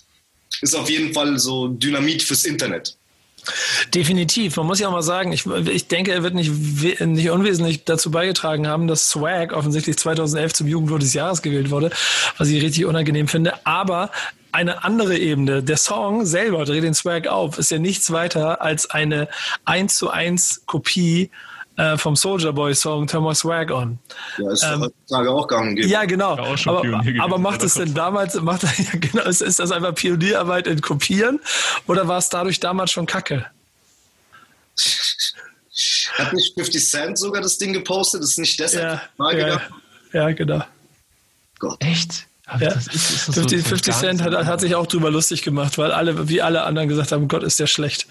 ist 0.63 0.75
auf 0.75 0.89
jeden 0.89 1.13
Fall 1.13 1.39
so 1.39 1.69
Dynamit 1.69 2.23
fürs 2.23 2.45
Internet. 2.45 2.96
Definitiv. 3.95 4.57
Man 4.57 4.67
muss 4.67 4.81
ja 4.81 4.89
auch 4.89 4.93
mal 4.93 5.03
sagen, 5.03 5.33
ich, 5.33 5.47
ich 5.47 5.89
denke, 5.89 6.13
er 6.13 6.23
wird 6.23 6.35
nicht, 6.35 6.51
nicht 7.01 7.31
unwesentlich 7.31 7.85
dazu 7.85 8.11
beigetragen 8.11 8.67
haben, 8.67 8.87
dass 8.87 9.09
Swag 9.09 9.53
offensichtlich 9.53 9.97
2011 9.99 10.55
zum 10.55 10.67
Jugendwort 10.67 11.03
des 11.03 11.15
Jahres 11.15 11.43
gewählt 11.43 11.71
wurde, 11.71 11.91
was 12.39 12.49
ich 12.49 12.63
richtig 12.63 12.85
unangenehm 12.87 13.29
finde. 13.29 13.67
Aber 13.67 14.11
eine 14.53 14.85
andere 14.85 15.19
Ebene, 15.19 15.63
der 15.63 15.77
Song 15.77 16.25
selber, 16.25 16.65
Dreh 16.65 16.81
den 16.81 16.95
Swag 16.95 17.27
auf, 17.27 17.59
ist 17.59 17.71
ja 17.71 17.79
nichts 17.79 18.11
weiter 18.11 18.63
als 18.63 18.91
eine 18.91 19.29
1 19.65 19.97
zu 19.97 20.11
1 20.11 20.63
Kopie 20.67 21.31
äh, 21.77 21.97
vom 21.97 22.17
Soldier 22.17 22.53
Boy 22.53 22.75
Song 22.75 23.07
Turn 23.07 23.25
My 23.25 23.35
Swag 23.35 23.71
On. 23.71 23.99
Ja, 24.39 24.51
ist 24.53 24.63
Ähm, 24.63 24.81
heutzutage 24.81 25.31
auch 25.31 25.47
gang 25.47 25.69
und 25.69 25.77
gäbe. 25.77 25.89
Ja, 25.89 26.05
genau. 26.05 26.37
Ja, 26.37 26.43
auch 26.43 26.59
schon 26.59 26.77
aber, 26.77 26.83
gewesen, 26.83 27.21
aber 27.21 27.39
macht 27.39 27.63
es 27.63 27.75
denn 27.75 27.95
damals, 27.95 28.35
macht, 28.41 28.63
ja, 28.63 28.99
genau, 28.99 29.25
ist, 29.25 29.43
ist 29.43 29.59
das 29.59 29.71
einfach 29.71 29.95
Pionierarbeit 29.95 30.67
in 30.67 30.81
Kopieren 30.81 31.41
oder 31.87 32.09
war 32.09 32.19
es 32.19 32.29
dadurch 32.29 32.61
damals 32.61 32.91
schon 32.91 33.07
Kacke? 33.07 33.47
Hat 36.15 36.33
nicht 36.33 36.55
50 36.55 36.89
Cent 36.89 37.19
sogar 37.19 37.43
das 37.43 37.59
Ding 37.59 37.75
gepostet? 37.75 38.23
Das 38.23 38.31
ist 38.31 38.39
nicht 38.39 38.59
deshalb 38.59 39.01
Ja, 39.19 39.33
ja, 39.33 39.61
ja, 40.13 40.31
genau. 40.33 40.63
Gott. 41.59 41.77
Echt? 41.81 42.27
Aber 42.49 42.63
Ja. 42.63 42.75
das 42.75 42.87
ist, 42.87 42.95
ist 43.11 43.29
das 43.29 43.35
so- 43.35 43.41
50, 43.43 43.63
so 43.63 43.69
50 43.71 43.93
gar 43.93 44.01
Cent 44.01 44.23
hat, 44.23 44.33
hat 44.47 44.61
sich 44.61 44.75
auch 44.77 44.87
drüber 44.87 45.11
lustig 45.11 45.43
gemacht, 45.43 45.79
weil 45.79 45.91
alle, 45.91 46.29
wie 46.29 46.41
alle 46.41 46.63
anderen 46.63 46.89
gesagt 46.89 47.11
haben, 47.11 47.27
Gott, 47.27 47.43
ist 47.43 47.59
der 47.59 47.67
schlecht. 47.67 48.07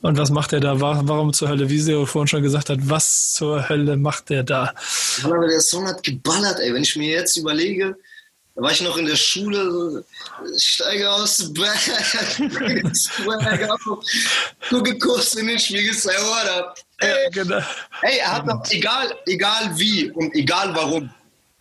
Und 0.00 0.16
was 0.16 0.30
macht 0.30 0.54
er 0.54 0.60
da? 0.60 0.80
Wa- 0.80 1.02
Warum 1.04 1.34
zur 1.34 1.48
Hölle? 1.48 1.68
Wie 1.68 1.78
Seo 1.78 2.06
vorhin 2.06 2.26
schon 2.28 2.42
gesagt 2.42 2.70
hat, 2.70 2.78
was 2.82 3.34
zur 3.34 3.68
Hölle 3.68 3.98
macht 3.98 4.30
der 4.30 4.42
da? 4.42 4.72
Aber 5.22 5.46
der 5.46 5.60
Song 5.60 5.86
hat 5.86 6.02
geballert, 6.02 6.60
ey. 6.60 6.72
Wenn 6.72 6.82
ich 6.82 6.96
mir 6.96 7.10
jetzt 7.10 7.36
überlege, 7.36 7.94
da 8.54 8.62
war 8.62 8.70
ich 8.70 8.80
noch 8.80 8.96
in 8.96 9.04
der 9.04 9.16
Schule, 9.16 10.02
steige 10.56 11.10
aus 11.10 11.52
auf, 11.52 12.38
gucke 14.70 14.98
kurz 14.98 15.34
in 15.34 15.46
den 15.46 15.58
Spiegel, 15.58 15.94
say 15.94 16.12
what 16.16 16.48
up. 16.56 16.78
Ey, 16.98 17.30
genau. 17.32 17.58
Ey, 18.02 18.18
er 18.20 18.32
hat 18.32 18.48
doch, 18.48 18.62
egal, 18.70 19.14
egal 19.26 19.70
wie 19.78 20.10
und 20.12 20.34
egal 20.34 20.74
warum, 20.74 21.10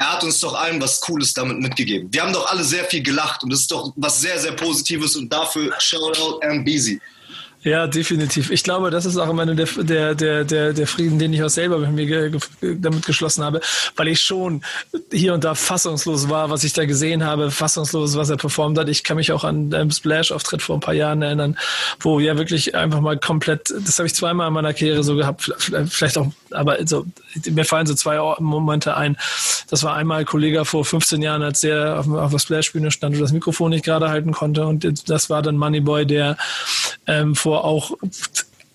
er 0.03 0.13
hat 0.13 0.23
uns 0.23 0.39
doch 0.39 0.53
allen 0.53 0.81
was 0.81 0.99
Cooles 0.99 1.33
damit 1.33 1.59
mitgegeben. 1.59 2.09
Wir 2.11 2.23
haben 2.23 2.33
doch 2.33 2.51
alle 2.51 2.63
sehr 2.63 2.83
viel 2.85 3.01
gelacht 3.01 3.43
und 3.43 3.51
das 3.51 3.61
ist 3.61 3.71
doch 3.71 3.93
was 3.95 4.19
sehr, 4.19 4.37
sehr 4.37 4.51
Positives 4.51 5.15
und 5.15 5.31
dafür 5.31 5.73
Shoutout 5.79 6.39
Busy. 6.65 6.99
Ja, 7.63 7.87
definitiv. 7.87 8.51
Ich 8.51 8.63
glaube, 8.63 8.89
das 8.89 9.05
ist 9.05 9.15
auch 9.15 9.29
immer 9.29 9.45
der, 9.45 9.65
der, 9.65 10.15
der, 10.15 10.43
der, 10.43 10.73
der 10.73 10.87
Frieden, 10.87 11.17
den 11.17 11.31
ich 11.31 11.41
auch 11.41 11.49
selber 11.49 11.77
mit 11.77 11.93
mir 11.93 12.37
damit 12.61 13.05
geschlossen 13.05 13.41
habe, 13.41 13.61
weil 13.95 14.09
ich 14.09 14.19
schon 14.19 14.61
hier 15.13 15.33
und 15.33 15.45
da 15.45 15.55
fassungslos 15.55 16.27
war, 16.27 16.49
was 16.49 16.65
ich 16.65 16.73
da 16.73 16.83
gesehen 16.83 17.23
habe, 17.23 17.51
fassungslos, 17.51 18.17
was 18.17 18.29
er 18.29 18.35
performt 18.35 18.77
hat. 18.77 18.89
Ich 18.89 19.05
kann 19.05 19.15
mich 19.15 19.31
auch 19.31 19.45
an 19.45 19.73
einen 19.73 19.91
Splash-Auftritt 19.91 20.61
vor 20.61 20.75
ein 20.75 20.81
paar 20.81 20.93
Jahren 20.93 21.21
erinnern, 21.21 21.57
wo 22.01 22.19
ja 22.19 22.37
wirklich 22.37 22.75
einfach 22.75 22.99
mal 22.99 23.17
komplett, 23.17 23.73
das 23.85 23.97
habe 23.97 24.07
ich 24.07 24.13
zweimal 24.13 24.49
in 24.49 24.53
meiner 24.53 24.73
Karriere 24.73 25.03
so 25.03 25.15
gehabt, 25.15 25.49
vielleicht 25.87 26.17
auch, 26.17 26.27
aber 26.53 26.85
so, 26.85 27.05
mir 27.49 27.65
fallen 27.65 27.85
so 27.85 27.93
zwei 27.93 28.17
Momente 28.39 28.95
ein. 28.95 29.17
Das 29.69 29.83
war 29.83 29.95
einmal 29.95 30.19
ein 30.19 30.25
Kollege 30.25 30.65
vor 30.65 30.85
15 30.85 31.21
Jahren, 31.21 31.41
als 31.41 31.61
der 31.61 31.99
auf, 31.99 32.07
auf 32.09 32.31
der 32.31 32.39
Splash-Bühne 32.39 32.91
stand 32.91 33.15
und 33.15 33.21
das 33.21 33.31
Mikrofon 33.31 33.71
nicht 33.71 33.85
gerade 33.85 34.09
halten 34.09 34.31
konnte 34.31 34.65
und 34.65 35.09
das 35.09 35.29
war 35.29 35.41
dann 35.41 35.57
Moneyboy, 35.57 36.05
der 36.05 36.37
ähm, 37.07 37.35
vor 37.35 37.63
auch 37.65 37.91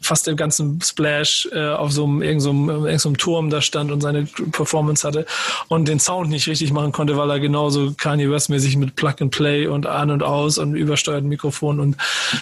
fast 0.01 0.27
den 0.27 0.37
ganzen 0.37 0.81
Splash 0.81 1.49
äh, 1.53 1.69
auf 1.69 1.93
so 1.93 2.05
einem, 2.05 2.23
irgendeinem, 2.23 2.69
irgendeinem 2.69 3.17
Turm 3.17 3.51
da 3.51 3.61
stand 3.61 3.91
und 3.91 4.01
seine 4.01 4.25
Performance 4.25 5.07
hatte 5.07 5.27
und 5.69 5.89
den 5.89 6.01
Sound 6.01 6.31
nicht 6.31 6.47
richtig 6.47 6.73
machen 6.73 6.93
konnte, 6.93 7.17
weil 7.17 7.31
er 7.31 7.41
genauso 7.41 7.93
Kanye 7.97 8.31
West-mäßig 8.31 8.77
mit 8.77 8.97
Plug 8.97 9.15
and 9.21 9.31
Play 9.31 9.67
und 9.67 9.87
an 9.87 10.11
und 10.11 10.23
aus 10.23 10.59
und 10.59 10.75
übersteuerten 10.75 11.29
Mikrofon 11.29 11.81
und 11.81 11.97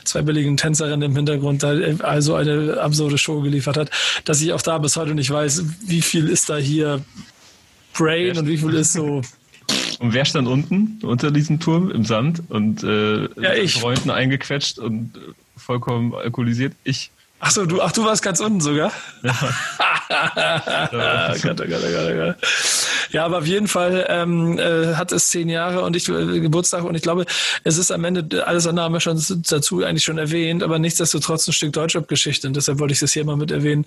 zwei 0.05 0.23
billigen 0.23 0.57
Tänzerinnen 0.57 1.11
im 1.11 1.17
Hintergrund 1.17 1.63
da 1.63 1.75
äh, 1.75 1.97
also 2.01 2.35
eine 2.35 2.81
absurde 2.81 3.19
Show 3.19 3.41
geliefert 3.41 3.77
hat, 3.77 3.91
dass 4.25 4.41
ich 4.41 4.53
auch 4.53 4.63
da 4.63 4.79
bis 4.79 4.97
heute 4.97 5.15
nicht 5.15 5.31
weiß, 5.31 5.65
wie 5.87 6.03
viel 6.03 6.29
ist 6.29 6.49
da 6.49 6.57
hier 6.57 7.05
Brain 7.95 8.37
und 8.37 8.47
wie 8.47 8.59
viel 8.59 8.75
ist 8.75 8.93
so 8.93 9.23
und 9.99 10.13
wer 10.13 10.25
stand 10.25 10.49
unten 10.49 10.99
unter 11.03 11.31
diesem 11.31 11.59
Turm 11.61 11.91
im 11.91 12.05
Sand 12.05 12.43
und 12.51 12.83
äh, 12.83 13.25
ja. 13.41 13.69
Freunden 13.69 14.11
eingequetscht 14.11 14.79
und 14.79 15.13
vollkommen 15.57 16.15
alkoholisiert. 16.15 16.75
Ich. 16.85 17.11
Ach 17.39 17.51
so, 17.51 17.67
du, 17.67 17.83
ach, 17.83 17.93
du 17.93 18.03
warst 18.05 18.23
ganz 18.23 18.41
unten 18.41 18.61
sogar? 18.61 18.91
Ja. 19.23 19.33
oh 21.33 21.39
Gott, 21.43 21.61
oh 21.61 21.67
Gott, 21.69 21.83
oh 21.85 22.17
Gott, 22.17 22.37
Ja, 23.17 23.25
aber 23.25 23.39
auf 23.39 23.47
jeden 23.47 23.67
Fall 23.67 24.05
ähm, 24.11 24.59
äh, 24.59 24.95
hat 24.95 25.11
es 25.11 25.31
zehn 25.31 25.49
Jahre 25.49 25.81
und 25.81 25.97
ich 25.97 26.07
äh, 26.11 26.39
Geburtstag 26.39 26.85
und 26.85 26.95
ich 26.95 27.01
glaube, 27.01 27.25
es 27.65 27.79
ist 27.79 27.91
am 27.91 28.05
Ende, 28.05 28.47
alles 28.47 28.67
andere 28.67 28.85
haben 28.85 28.93
wir 28.93 29.01
schon 29.01 29.19
dazu 29.49 29.83
eigentlich 29.83 30.05
schon 30.05 30.19
erwähnt, 30.19 30.63
aber 30.63 30.79
nichtsdestotrotz 30.79 31.49
ein 31.49 31.53
Stück 31.53 31.73
Deutschrap-Geschichte 31.73 32.47
und 32.47 32.55
deshalb 32.55 32.79
wollte 32.79 32.93
ich 32.93 33.01
das 33.01 33.15
hier 33.15 33.25
mal 33.25 33.39
mit 33.39 33.51
erwähnen. 33.51 33.87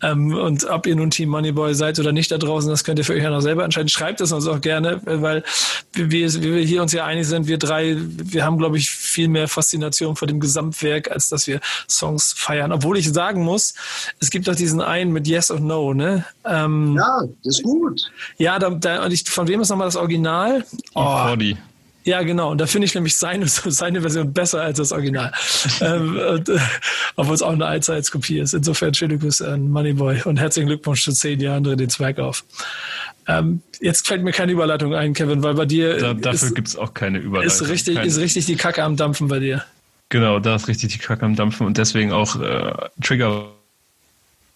Ähm, 0.00 0.32
und 0.32 0.64
ob 0.64 0.86
ihr 0.86 0.96
nun 0.96 1.10
Team 1.10 1.28
Moneyboy 1.28 1.74
seid 1.74 1.98
oder 1.98 2.12
nicht 2.12 2.30
da 2.30 2.38
draußen, 2.38 2.70
das 2.70 2.82
könnt 2.82 2.98
ihr 2.98 3.04
für 3.04 3.12
euch 3.12 3.22
ja 3.22 3.28
noch 3.28 3.42
selber 3.42 3.64
entscheiden. 3.64 3.90
Schreibt 3.90 4.22
es 4.22 4.32
uns 4.32 4.46
auch 4.46 4.62
gerne, 4.62 5.02
weil 5.04 5.44
wir, 5.92 6.32
wie 6.32 6.54
wir 6.54 6.62
hier 6.62 6.80
uns 6.80 6.92
ja 6.94 7.04
einig 7.04 7.26
sind, 7.26 7.48
wir 7.48 7.58
drei, 7.58 7.98
wir 7.98 8.46
haben, 8.46 8.56
glaube 8.56 8.78
ich, 8.78 8.88
viel 8.88 9.28
mehr 9.28 9.46
Faszination 9.46 10.16
vor 10.16 10.26
dem 10.26 10.40
Gesamtwerk, 10.40 11.10
als 11.10 11.28
dass 11.28 11.46
wir 11.46 11.60
Songs 11.86 12.32
feiern. 12.34 12.72
Obwohl 12.72 12.96
ich 12.96 13.12
sagen 13.12 13.44
muss, 13.44 13.74
es 14.20 14.30
gibt 14.30 14.48
doch 14.48 14.56
diesen 14.56 14.80
einen 14.80 15.12
mit 15.12 15.26
Yes 15.26 15.50
und 15.50 15.66
No, 15.66 15.92
ne? 15.92 16.24
Ähm, 16.46 16.96
ja, 16.96 17.24
das 17.44 17.58
ist 17.58 17.62
gut. 17.62 18.10
Ja, 18.38 18.58
da, 18.58 18.69
da, 18.70 19.04
und 19.04 19.12
ich, 19.12 19.24
von 19.28 19.48
wem 19.48 19.60
ist 19.60 19.70
nochmal 19.70 19.86
das 19.86 19.96
Original? 19.96 20.64
Oh, 20.94 21.24
Body. 21.26 21.56
Ja, 22.04 22.22
genau. 22.22 22.50
Und 22.50 22.58
da 22.60 22.66
finde 22.66 22.86
ich 22.86 22.94
nämlich 22.94 23.16
seine, 23.16 23.46
seine 23.48 24.00
Version 24.00 24.32
besser 24.32 24.62
als 24.62 24.78
das 24.78 24.92
Original. 24.92 25.32
ähm, 25.80 26.16
äh, 26.16 26.58
obwohl 27.16 27.34
es 27.34 27.42
auch 27.42 27.52
eine 27.52 27.66
Allzeitskopie 27.66 28.38
ist. 28.38 28.54
Insofern 28.54 28.94
schöne 28.94 29.18
Grüße 29.18 29.50
an 29.50 29.70
Moneyboy 29.70 30.22
und 30.24 30.38
herzlichen 30.38 30.68
Glückwunsch 30.68 31.04
zu 31.04 31.12
zehn 31.12 31.40
Jahren 31.40 31.64
Dreh 31.64 31.76
den 31.76 31.90
Zwerg 31.90 32.18
auf. 32.18 32.44
Ähm, 33.26 33.62
jetzt 33.80 34.06
fällt 34.06 34.22
mir 34.22 34.32
keine 34.32 34.52
Überleitung 34.52 34.94
ein, 34.94 35.12
Kevin, 35.12 35.42
weil 35.42 35.54
bei 35.54 35.66
dir. 35.66 35.98
Da, 35.98 36.14
dafür 36.14 36.52
gibt 36.52 36.68
es 36.68 36.76
auch 36.76 36.94
keine 36.94 37.18
Überleitung. 37.18 37.46
Ist 37.46 37.68
richtig, 37.68 37.96
keine. 37.96 38.06
ist 38.06 38.18
richtig 38.18 38.46
die 38.46 38.56
Kacke 38.56 38.82
am 38.82 38.96
Dampfen 38.96 39.28
bei 39.28 39.38
dir. 39.38 39.64
Genau, 40.08 40.40
da 40.40 40.56
ist 40.56 40.66
richtig 40.66 40.92
die 40.92 40.98
Kacke 40.98 41.24
am 41.24 41.36
Dampfen 41.36 41.66
und 41.66 41.78
deswegen 41.78 42.12
auch 42.12 42.40
äh, 42.40 42.72
Trigger 43.00 43.50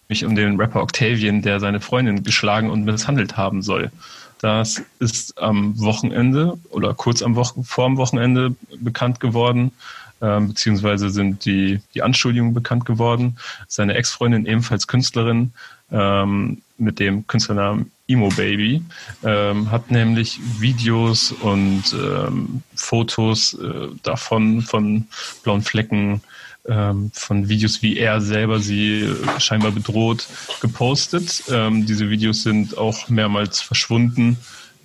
mich 0.07 0.25
um 0.25 0.35
den 0.35 0.59
Rapper 0.59 0.81
Octavian, 0.81 1.41
der 1.41 1.59
seine 1.59 1.79
Freundin 1.79 2.23
geschlagen 2.23 2.69
und 2.69 2.85
misshandelt 2.85 3.37
haben 3.37 3.61
soll. 3.61 3.91
Das 4.39 4.83
ist 4.99 5.41
am 5.41 5.79
Wochenende 5.79 6.57
oder 6.69 6.93
kurz 6.93 7.21
am 7.21 7.35
Wochen 7.35 7.63
vor 7.63 7.87
dem 7.87 7.97
Wochenende 7.97 8.55
bekannt 8.79 9.19
geworden, 9.19 9.71
äh, 10.19 10.39
beziehungsweise 10.39 11.09
sind 11.09 11.45
die, 11.45 11.79
die 11.93 12.03
Anschuldigungen 12.03 12.53
bekannt 12.53 12.85
geworden. 12.85 13.37
Seine 13.67 13.95
Ex-Freundin, 13.95 14.45
ebenfalls 14.45 14.87
Künstlerin, 14.87 15.53
ähm, 15.91 16.61
mit 16.77 16.99
dem 16.99 17.25
Künstlernamen 17.27 17.91
Emo 18.07 18.29
Baby, 18.29 18.83
ähm, 19.23 19.71
hat 19.71 19.89
nämlich 19.89 20.39
Videos 20.59 21.31
und 21.31 21.83
ähm, 21.93 22.61
Fotos 22.75 23.53
äh, 23.53 23.87
davon, 24.03 24.61
von 24.61 25.07
blauen 25.43 25.61
Flecken, 25.61 26.21
ähm, 26.67 27.11
von 27.13 27.49
Videos, 27.49 27.81
wie 27.81 27.97
er 27.97 28.21
selber 28.21 28.59
sie 28.59 29.13
scheinbar 29.39 29.71
bedroht, 29.71 30.27
gepostet. 30.61 31.43
Ähm, 31.49 31.85
diese 31.85 32.09
Videos 32.09 32.43
sind 32.43 32.77
auch 32.77 33.09
mehrmals 33.09 33.61
verschwunden. 33.61 34.37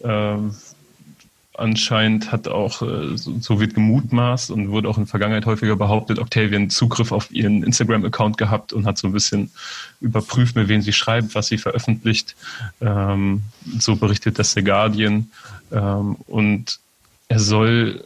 Ähm, 0.02 0.54
anscheinend 1.54 2.32
hat 2.32 2.48
auch, 2.48 2.82
äh, 2.82 3.16
so 3.16 3.60
wird 3.60 3.74
gemutmaßt 3.74 4.50
und 4.50 4.70
wurde 4.70 4.88
auch 4.88 4.96
in 4.96 5.04
der 5.04 5.10
Vergangenheit 5.10 5.46
häufiger 5.46 5.76
behauptet, 5.76 6.18
Octavian 6.18 6.70
Zugriff 6.70 7.12
auf 7.12 7.30
ihren 7.30 7.62
Instagram-Account 7.62 8.38
gehabt 8.38 8.72
und 8.72 8.86
hat 8.86 8.98
so 8.98 9.08
ein 9.08 9.12
bisschen 9.12 9.50
überprüft, 10.00 10.56
mit 10.56 10.68
wem 10.68 10.80
sie 10.80 10.92
schreibt, 10.92 11.34
was 11.34 11.48
sie 11.48 11.58
veröffentlicht. 11.58 12.34
Ähm, 12.80 13.42
so 13.78 13.96
berichtet 13.96 14.38
das 14.38 14.52
The 14.52 14.64
Guardian. 14.64 15.30
Ähm, 15.70 16.16
und 16.26 16.78
er 17.28 17.40
soll 17.40 18.04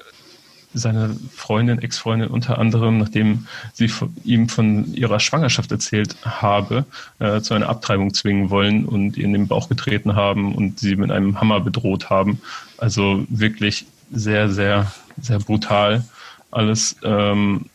seine 0.75 1.17
Freundin, 1.35 1.79
Ex-Freundin 1.79 2.29
unter 2.29 2.59
anderem, 2.59 2.99
nachdem 2.99 3.47
sie 3.73 3.91
ihm 4.25 4.49
von 4.49 4.93
ihrer 4.95 5.21
Schwangerschaft 5.21 5.71
erzählt 5.71 6.17
habe, 6.25 6.85
äh, 7.21 7.41
zu 7.41 7.55
einer 7.55 7.69
Abtreibung 7.69 8.13
zwingen 8.13 8.51
wollen 8.51 8.85
und 8.85 9.17
ihr 9.17 9.25
in 9.25 9.33
den 9.33 9.49
Bauch 9.49 9.69
getreten 9.69 10.17
haben 10.17 10.55
und 10.55 10.81
sie 10.81 10.97
mit 10.97 11.11
einem 11.11 11.41
Hammer 11.41 11.61
bedroht 11.61 12.11
haben. 12.11 12.41
Also 12.77 13.25
wirklich 13.29 13.87
sehr, 14.13 14.51
sehr, 14.51 14.93
sehr 15.21 15.39
brutal 15.39 16.05
alles. 16.51 16.97
Ähm, 17.03 17.67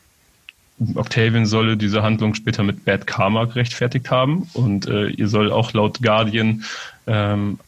Octavian 0.96 1.46
solle 1.46 1.76
diese 1.76 2.04
Handlung 2.04 2.36
später 2.36 2.64
mit 2.64 2.86
Bad 2.86 3.06
Karma 3.06 3.46
gerechtfertigt 3.46 4.12
haben 4.12 4.50
und 4.54 4.88
äh, 4.88 5.08
ihr 5.08 5.28
soll 5.28 5.52
auch 5.52 5.74
laut 5.74 6.02
Guardian 6.02 6.64
ähm, 7.06 7.60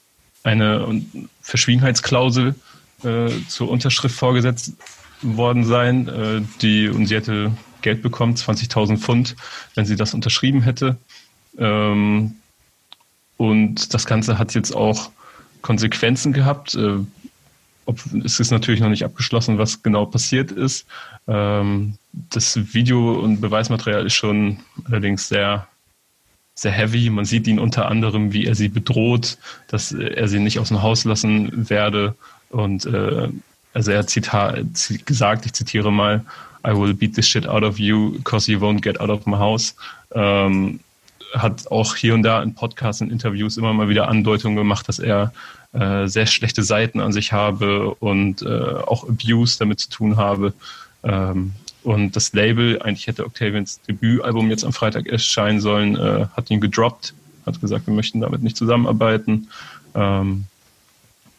eine 0.43 1.01
Verschwiegenheitsklausel 1.41 2.55
äh, 3.03 3.29
zur 3.49 3.69
Unterschrift 3.69 4.15
vorgesetzt 4.15 4.75
worden 5.21 5.63
sein, 5.65 6.07
äh, 6.07 6.41
die 6.61 6.89
und 6.89 7.05
sie 7.05 7.15
hätte 7.15 7.51
Geld 7.81 8.01
bekommen, 8.01 8.35
20.000 8.35 8.97
Pfund, 8.97 9.35
wenn 9.75 9.85
sie 9.85 9.95
das 9.95 10.13
unterschrieben 10.13 10.61
hätte. 10.61 10.97
Ähm, 11.57 12.35
und 13.37 13.93
das 13.93 14.05
Ganze 14.05 14.37
hat 14.37 14.53
jetzt 14.53 14.75
auch 14.75 15.09
Konsequenzen 15.61 16.33
gehabt. 16.33 16.75
Äh, 16.75 16.99
ob, 17.85 17.99
es 18.23 18.39
ist 18.39 18.51
natürlich 18.51 18.79
noch 18.79 18.89
nicht 18.89 19.03
abgeschlossen, 19.03 19.57
was 19.57 19.81
genau 19.81 20.05
passiert 20.05 20.51
ist. 20.51 20.85
Ähm, 21.27 21.95
das 22.11 22.73
Video- 22.73 23.19
und 23.19 23.41
Beweismaterial 23.41 24.05
ist 24.05 24.13
schon 24.13 24.59
allerdings 24.85 25.27
sehr, 25.27 25.67
sehr 26.53 26.71
heavy. 26.71 27.09
Man 27.09 27.25
sieht 27.25 27.47
ihn 27.47 27.59
unter 27.59 27.87
anderem, 27.87 28.33
wie 28.33 28.45
er 28.45 28.55
sie 28.55 28.69
bedroht, 28.69 29.37
dass 29.67 29.91
er 29.91 30.27
sie 30.27 30.39
nicht 30.39 30.59
aus 30.59 30.67
dem 30.67 30.81
Haus 30.81 31.03
lassen 31.03 31.69
werde 31.69 32.15
und 32.49 32.85
äh, 32.85 33.29
also 33.73 33.91
er 33.91 33.99
hat 33.99 34.09
Zitat, 34.09 34.65
gesagt, 35.05 35.45
ich 35.45 35.53
zitiere 35.53 35.91
mal, 35.91 36.25
I 36.65 36.71
will 36.71 36.93
beat 36.93 37.15
the 37.15 37.23
shit 37.23 37.47
out 37.47 37.63
of 37.63 37.79
you 37.79 38.11
because 38.11 38.51
you 38.51 38.59
won't 38.59 38.81
get 38.81 38.99
out 38.99 39.09
of 39.09 39.25
my 39.25 39.37
house. 39.37 39.75
Ähm, 40.13 40.79
hat 41.33 41.71
auch 41.71 41.95
hier 41.95 42.13
und 42.13 42.23
da 42.23 42.43
in 42.43 42.53
Podcasts 42.53 43.01
und 43.01 43.11
Interviews 43.11 43.57
immer 43.57 43.73
mal 43.73 43.89
wieder 43.89 44.09
Andeutungen 44.09 44.57
gemacht, 44.57 44.87
dass 44.87 44.99
er 44.99 45.31
äh, 45.73 46.07
sehr 46.07 46.25
schlechte 46.25 46.63
Seiten 46.63 46.99
an 46.99 47.13
sich 47.13 47.31
habe 47.31 47.93
und 47.95 48.41
äh, 48.41 48.47
auch 48.85 49.07
Abuse 49.07 49.57
damit 49.57 49.79
zu 49.79 49.89
tun 49.89 50.17
habe. 50.17 50.53
Ähm, 51.03 51.53
und 51.83 52.15
das 52.15 52.33
Label, 52.33 52.81
eigentlich 52.81 53.07
hätte 53.07 53.25
Octavians 53.25 53.81
Debütalbum 53.87 54.49
jetzt 54.49 54.65
am 54.65 54.73
Freitag 54.73 55.07
erscheinen 55.07 55.61
sollen, 55.61 55.95
äh, 55.95 56.27
hat 56.35 56.51
ihn 56.51 56.61
gedroppt, 56.61 57.13
hat 57.45 57.59
gesagt, 57.59 57.87
wir 57.87 57.93
möchten 57.93 58.21
damit 58.21 58.43
nicht 58.43 58.57
zusammenarbeiten. 58.57 59.47
Ähm, 59.95 60.45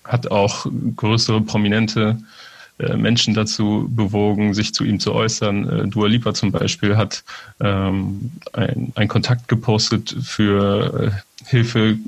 hat 0.05 0.31
auch 0.31 0.67
größere 0.97 1.41
prominente 1.41 2.19
äh, 2.79 2.97
Menschen 2.97 3.35
dazu 3.35 3.89
bewogen, 3.91 4.55
sich 4.55 4.75
zu 4.75 4.85
ihm 4.85 4.99
zu 4.99 5.13
äußern. 5.13 5.69
Äh, 5.69 5.89
Dua 5.89 6.09
Lipa 6.09 6.35
zum 6.35 6.53
Beispiel 6.53 6.97
hat 6.97 7.23
ähm, 7.61 8.33
einen 8.53 9.09
Kontakt 9.09 9.49
gepostet 9.49 10.17
für 10.23 11.13
äh, 11.13 11.45
Hilfe 11.47 11.99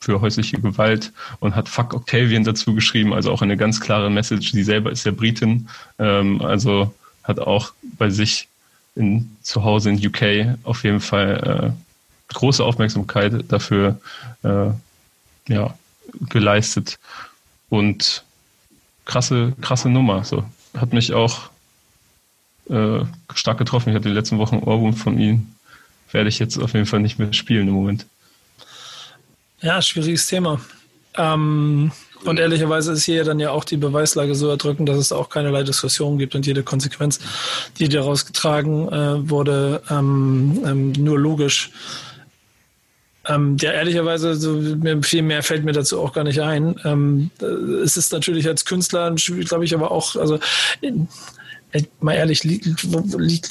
für 0.00 0.20
häusliche 0.20 0.60
Gewalt 0.60 1.12
und 1.40 1.56
hat 1.56 1.68
Fuck 1.68 1.92
Octavian 1.92 2.44
dazu 2.44 2.74
geschrieben, 2.74 3.12
also 3.12 3.32
auch 3.32 3.42
eine 3.42 3.56
ganz 3.56 3.80
klare 3.80 4.10
Message. 4.10 4.52
Sie 4.52 4.62
selber 4.62 4.92
ist 4.92 5.04
ja 5.04 5.10
Britin, 5.12 5.68
ähm, 5.98 6.40
also 6.40 6.94
hat 7.24 7.40
auch 7.40 7.72
bei 7.98 8.08
sich 8.08 8.48
in, 8.94 9.36
zu 9.42 9.64
Hause 9.64 9.90
in 9.90 10.06
UK 10.06 10.56
auf 10.62 10.84
jeden 10.84 11.00
Fall 11.00 11.74
große 12.28 12.64
Aufmerksamkeit 12.64 13.44
dafür 13.48 14.00
äh, 14.42 14.70
ja, 15.48 15.74
geleistet. 16.28 16.98
Und 17.68 18.24
krasse, 19.04 19.52
krasse 19.60 19.88
Nummer. 19.88 20.24
So. 20.24 20.44
Hat 20.76 20.92
mich 20.92 21.12
auch 21.12 21.50
äh, 22.68 23.00
stark 23.34 23.58
getroffen. 23.58 23.90
Ich 23.90 23.96
hatte 23.96 24.08
die 24.08 24.14
letzten 24.14 24.38
Wochen 24.38 24.58
Ohrwurm 24.58 24.94
von 24.94 25.18
ihm. 25.18 25.48
Werde 26.10 26.28
ich 26.28 26.38
jetzt 26.38 26.58
auf 26.58 26.72
jeden 26.72 26.86
Fall 26.86 27.00
nicht 27.00 27.18
mehr 27.18 27.32
spielen 27.32 27.68
im 27.68 27.74
Moment. 27.74 28.06
Ja, 29.60 29.82
schwieriges 29.82 30.26
Thema. 30.26 30.60
Ähm, 31.16 31.90
und 32.24 32.38
ehrlicherweise 32.38 32.92
ist 32.92 33.04
hier 33.04 33.24
dann 33.24 33.40
ja 33.40 33.50
auch 33.50 33.64
die 33.64 33.76
Beweislage 33.76 34.34
so 34.34 34.48
erdrückend, 34.48 34.88
dass 34.88 34.98
es 34.98 35.12
auch 35.12 35.28
keinerlei 35.28 35.62
Diskussion 35.62 36.18
gibt 36.18 36.34
und 36.34 36.46
jede 36.46 36.62
Konsequenz, 36.62 37.20
die 37.78 37.88
daraus 37.88 38.26
getragen 38.26 38.88
äh, 38.88 39.28
wurde, 39.28 39.82
ähm, 39.90 40.60
ähm, 40.64 40.92
nur 40.92 41.18
logisch. 41.18 41.70
Ähm, 43.28 43.58
ja, 43.60 43.72
ehrlicherweise, 43.72 44.34
so, 44.34 44.62
viel 45.02 45.22
mehr 45.22 45.42
fällt 45.42 45.64
mir 45.64 45.72
dazu 45.72 46.00
auch 46.00 46.14
gar 46.14 46.24
nicht 46.24 46.40
ein. 46.40 46.80
Ähm, 46.84 47.30
äh, 47.42 47.44
es 47.44 47.98
ist 47.98 48.10
natürlich 48.12 48.48
als 48.48 48.64
Künstler, 48.64 49.14
glaube 49.14 49.64
ich, 49.64 49.74
aber 49.74 49.90
auch, 49.90 50.16
also 50.16 50.38
äh, 50.80 50.92
mal 52.00 52.14
ehrlich, 52.14 52.44
liegt, 52.44 52.82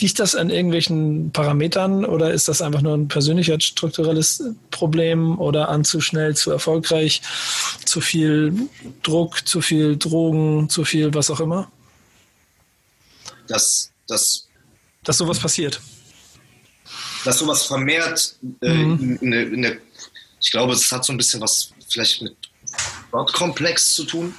liegt, 0.02 0.20
das 0.20 0.34
an 0.34 0.50
irgendwelchen 0.50 1.32
Parametern 1.32 2.04
oder 2.06 2.34
ist 2.34 2.48
das 2.48 2.64
einfach 2.64 2.82
nur 2.82 2.96
ein 2.96 3.08
persönlichkeitsstrukturelles 3.08 4.44
Problem 4.72 5.40
oder 5.40 5.70
an 5.70 5.86
zu 5.86 6.02
schnell, 6.02 6.36
zu 6.36 6.50
erfolgreich, 6.50 7.22
zu 7.86 8.02
viel 8.02 8.54
Druck, 9.04 9.48
zu 9.48 9.62
viel 9.62 9.98
Drogen, 9.98 10.70
zu 10.70 10.84
viel 10.84 11.14
was 11.14 11.30
auch 11.30 11.40
immer? 11.40 11.72
Dass, 13.48 13.92
dass, 14.08 14.48
dass 15.04 15.20
sowas 15.20 15.38
passiert. 15.38 15.80
Dass 17.28 17.40
sowas 17.40 17.66
vermehrt 17.66 18.38
äh, 18.62 18.74
mhm. 18.74 19.18
in, 19.20 19.34
in, 19.34 19.54
in 19.56 19.62
der, 19.62 19.78
ich 20.40 20.50
glaube, 20.50 20.72
es 20.72 20.90
hat 20.90 21.04
so 21.04 21.12
ein 21.12 21.18
bisschen 21.18 21.42
was 21.42 21.74
vielleicht 21.90 22.22
mit 22.22 22.38
Gottkomplex 23.12 23.94
zu 23.96 24.06
tun. 24.06 24.34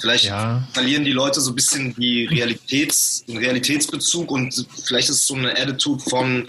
Vielleicht 0.00 0.24
ja. 0.24 0.66
verlieren 0.72 1.04
die 1.04 1.12
Leute 1.12 1.40
so 1.40 1.52
ein 1.52 1.54
bisschen 1.54 1.94
die 1.94 2.24
Realitäts, 2.24 3.24
den 3.26 3.36
Realitätsbezug 3.36 4.28
und 4.32 4.66
vielleicht 4.84 5.08
ist 5.08 5.18
es 5.18 5.26
so 5.28 5.36
eine 5.36 5.52
Attitude 5.52 6.02
von 6.02 6.48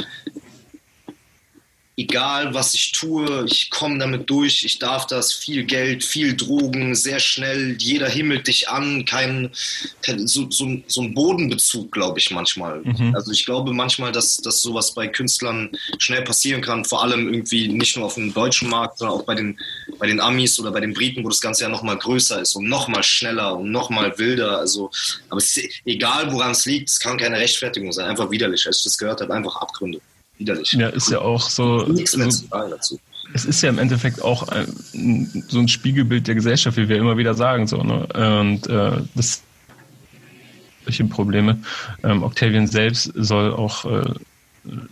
egal 2.02 2.54
was 2.54 2.74
ich 2.74 2.92
tue, 2.92 3.46
ich 3.46 3.70
komme 3.70 4.00
damit 4.00 4.30
durch, 4.30 4.66
ich 4.66 4.80
darf 4.80 5.06
das, 5.08 5.34
viel 5.34 5.64
Geld, 5.64 6.04
viel 6.04 6.36
Drogen, 6.36 6.96
sehr 6.96 7.20
schnell, 7.20 7.76
jeder 7.80 8.10
himmelt 8.10 8.48
dich 8.48 8.70
an, 8.70 9.06
kein, 9.06 9.52
kein 10.02 10.28
so, 10.28 10.50
so, 10.50 10.82
so, 10.88 11.02
ein 11.02 11.14
Bodenbezug, 11.14 11.92
glaube 11.92 12.20
ich 12.20 12.32
manchmal. 12.32 12.82
Mhm. 12.82 13.14
Also 13.16 13.32
ich 13.32 13.46
glaube 13.46 13.74
manchmal, 13.74 14.12
dass, 14.12 14.38
dass 14.38 14.62
sowas 14.62 14.94
bei 14.94 15.08
Künstlern 15.08 15.70
schnell 16.00 16.24
passieren 16.24 16.62
kann, 16.62 16.86
vor 16.86 17.04
allem 17.04 17.32
irgendwie 17.32 17.68
nicht 17.68 17.96
nur 17.96 18.06
auf 18.06 18.16
dem 18.16 18.34
deutschen 18.34 18.70
Markt, 18.70 18.98
sondern 18.98 19.20
auch 19.20 19.26
bei 19.26 19.36
den, 19.36 19.60
bei 20.00 20.08
den 20.08 20.20
Amis 20.20 20.60
oder 20.60 20.72
bei 20.72 20.80
den 20.80 20.94
Briten, 20.94 21.24
wo 21.24 21.30
das 21.30 21.42
Ganze 21.42 21.64
ja 21.64 21.70
nochmal 21.70 21.98
größer 21.98 22.42
ist 22.42 22.56
und 22.56 22.68
nochmal 22.68 23.04
schneller 23.04 23.58
und 23.58 23.72
nochmal 23.72 24.18
wilder. 24.18 24.58
Also, 24.58 24.90
aber 25.30 25.38
es 25.38 25.56
ist 25.56 25.70
egal, 25.86 26.32
woran 26.32 26.52
es 26.52 26.66
liegt, 26.66 26.90
es 26.90 27.00
kann 27.00 27.18
keine 27.18 27.38
Rechtfertigung 27.38 27.92
sein, 27.92 28.10
einfach 28.10 28.32
widerlich, 28.32 28.66
als 28.66 28.80
ich 28.80 28.84
das 28.86 28.98
gehört 28.98 29.22
habe, 29.22 29.34
einfach 29.34 29.56
Abgründe 29.58 30.02
widerlich. 30.42 30.74
Ja, 30.74 30.90
ist 30.90 31.10
ja 31.10 31.20
auch 31.20 31.50
so. 31.50 31.86
Nichts 31.88 32.18
mehr 32.18 32.30
zu 32.30 32.48
sagen 32.48 32.72
dazu. 32.72 33.00
Es 33.34 33.46
ist 33.46 33.62
ja 33.62 33.70
im 33.70 33.80
Endeffekt 33.80 34.22
auch 34.22 34.50
ein, 34.50 34.68
so 35.48 35.60
ein 35.60 35.70
Spiegelbild 35.70 36.28
der 36.28 36.36
Gesellschaft, 36.36 36.76
wie 36.76 36.90
wir 36.90 36.98
immer 36.98 37.18
wieder 37.18 37.34
sagen. 37.34 37.66
So, 37.66 37.82
ne? 37.82 38.06
Und 38.42 38.68
äh, 38.68 39.02
das 39.16 39.42
solche 40.84 41.06
Probleme. 41.06 41.60
Ähm, 42.04 42.24
Octavian 42.24 42.68
selbst 42.68 43.12
soll 43.16 43.54
auch 43.54 43.86
äh, 43.86 44.04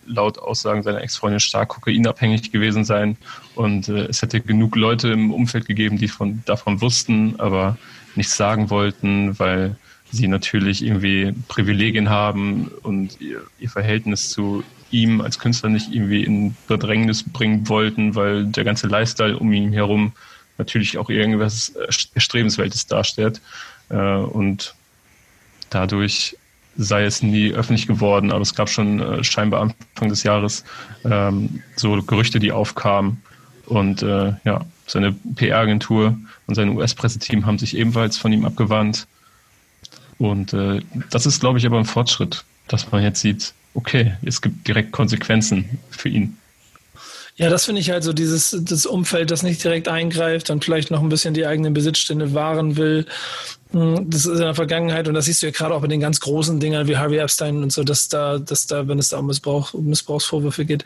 laut 0.05 0.39
Aussagen 0.39 0.83
seiner 0.83 1.01
Ex-Freundin 1.01 1.39
stark 1.39 1.69
kokainabhängig 1.69 2.51
gewesen 2.51 2.85
sein. 2.85 3.17
Und 3.55 3.89
äh, 3.89 4.05
es 4.05 4.21
hätte 4.21 4.39
genug 4.39 4.75
Leute 4.75 5.09
im 5.09 5.33
Umfeld 5.33 5.65
gegeben, 5.65 5.97
die 5.97 6.07
von, 6.07 6.43
davon 6.45 6.81
wussten, 6.81 7.35
aber 7.39 7.77
nichts 8.15 8.37
sagen 8.37 8.69
wollten, 8.69 9.37
weil 9.39 9.75
sie 10.11 10.27
natürlich 10.27 10.83
irgendwie 10.83 11.33
Privilegien 11.47 12.09
haben 12.09 12.71
und 12.83 13.19
ihr, 13.21 13.41
ihr 13.59 13.69
Verhältnis 13.69 14.29
zu 14.29 14.63
ihm 14.91 15.21
als 15.21 15.39
Künstler 15.39 15.69
nicht 15.69 15.93
irgendwie 15.93 16.23
in 16.23 16.55
Bedrängnis 16.67 17.23
bringen 17.23 17.67
wollten, 17.69 18.15
weil 18.15 18.45
der 18.45 18.63
ganze 18.63 18.87
Lifestyle 18.87 19.37
um 19.37 19.51
ihn 19.53 19.71
herum 19.71 20.13
natürlich 20.57 20.97
auch 20.97 21.09
irgendwas 21.09 21.73
Erstrebensweltes 22.15 22.87
darstellt. 22.87 23.41
Äh, 23.89 23.95
und 23.95 24.75
dadurch 25.69 26.35
sei 26.77 27.03
es 27.03 27.21
nie 27.21 27.51
öffentlich 27.51 27.87
geworden, 27.87 28.31
aber 28.31 28.41
es 28.41 28.55
gab 28.55 28.69
schon 28.69 28.99
äh, 28.99 29.23
scheinbar 29.23 29.61
Anfang 29.61 30.09
des 30.09 30.23
Jahres 30.23 30.63
ähm, 31.03 31.61
so 31.75 32.01
Gerüchte, 32.01 32.39
die 32.39 32.51
aufkamen. 32.51 33.21
Und 33.65 34.01
äh, 34.01 34.33
ja, 34.45 34.65
seine 34.87 35.13
PR-Agentur 35.35 36.17
und 36.47 36.55
sein 36.55 36.69
US-Presseteam 36.69 37.45
haben 37.45 37.59
sich 37.59 37.77
ebenfalls 37.77 38.17
von 38.17 38.33
ihm 38.33 38.45
abgewandt. 38.45 39.07
Und 40.19 40.53
äh, 40.53 40.81
das 41.09 41.25
ist, 41.25 41.39
glaube 41.39 41.57
ich, 41.57 41.65
aber 41.65 41.79
ein 41.79 41.85
Fortschritt, 41.85 42.43
dass 42.67 42.91
man 42.91 43.01
jetzt 43.01 43.21
sieht, 43.21 43.53
okay, 43.73 44.13
es 44.21 44.41
gibt 44.41 44.67
direkt 44.67 44.91
Konsequenzen 44.91 45.79
für 45.89 46.09
ihn. 46.09 46.37
Ja, 47.37 47.49
das 47.49 47.65
finde 47.65 47.79
ich 47.79 47.89
halt 47.89 48.03
so, 48.03 48.11
dieses 48.11 48.55
das 48.59 48.85
Umfeld, 48.85 49.31
das 49.31 49.43
nicht 49.43 49.63
direkt 49.63 49.87
eingreift 49.87 50.49
und 50.49 50.65
vielleicht 50.65 50.91
noch 50.91 51.01
ein 51.01 51.07
bisschen 51.07 51.33
die 51.33 51.45
eigenen 51.45 51.73
Besitzstände 51.73 52.33
wahren 52.33 52.75
will 52.75 53.05
das 53.71 54.25
ist 54.25 54.31
in 54.33 54.39
der 54.39 54.55
Vergangenheit 54.55 55.07
und 55.07 55.13
das 55.13 55.25
siehst 55.25 55.43
du 55.43 55.45
ja 55.45 55.51
gerade 55.51 55.75
auch 55.75 55.81
bei 55.81 55.87
den 55.87 55.99
ganz 55.99 56.19
großen 56.19 56.59
Dingern 56.59 56.87
wie 56.87 56.97
Harvey 56.97 57.17
Epstein 57.17 57.61
und 57.61 57.71
so, 57.71 57.83
dass 57.83 58.07
da, 58.07 58.39
dass 58.39 58.65
da, 58.65 58.87
wenn 58.87 58.97
es 58.97 59.09
da 59.09 59.19
um, 59.19 59.27
Missbrauch, 59.27 59.75
um 59.75 59.85
Missbrauchsvorwürfe 59.85 60.65
geht, 60.65 60.83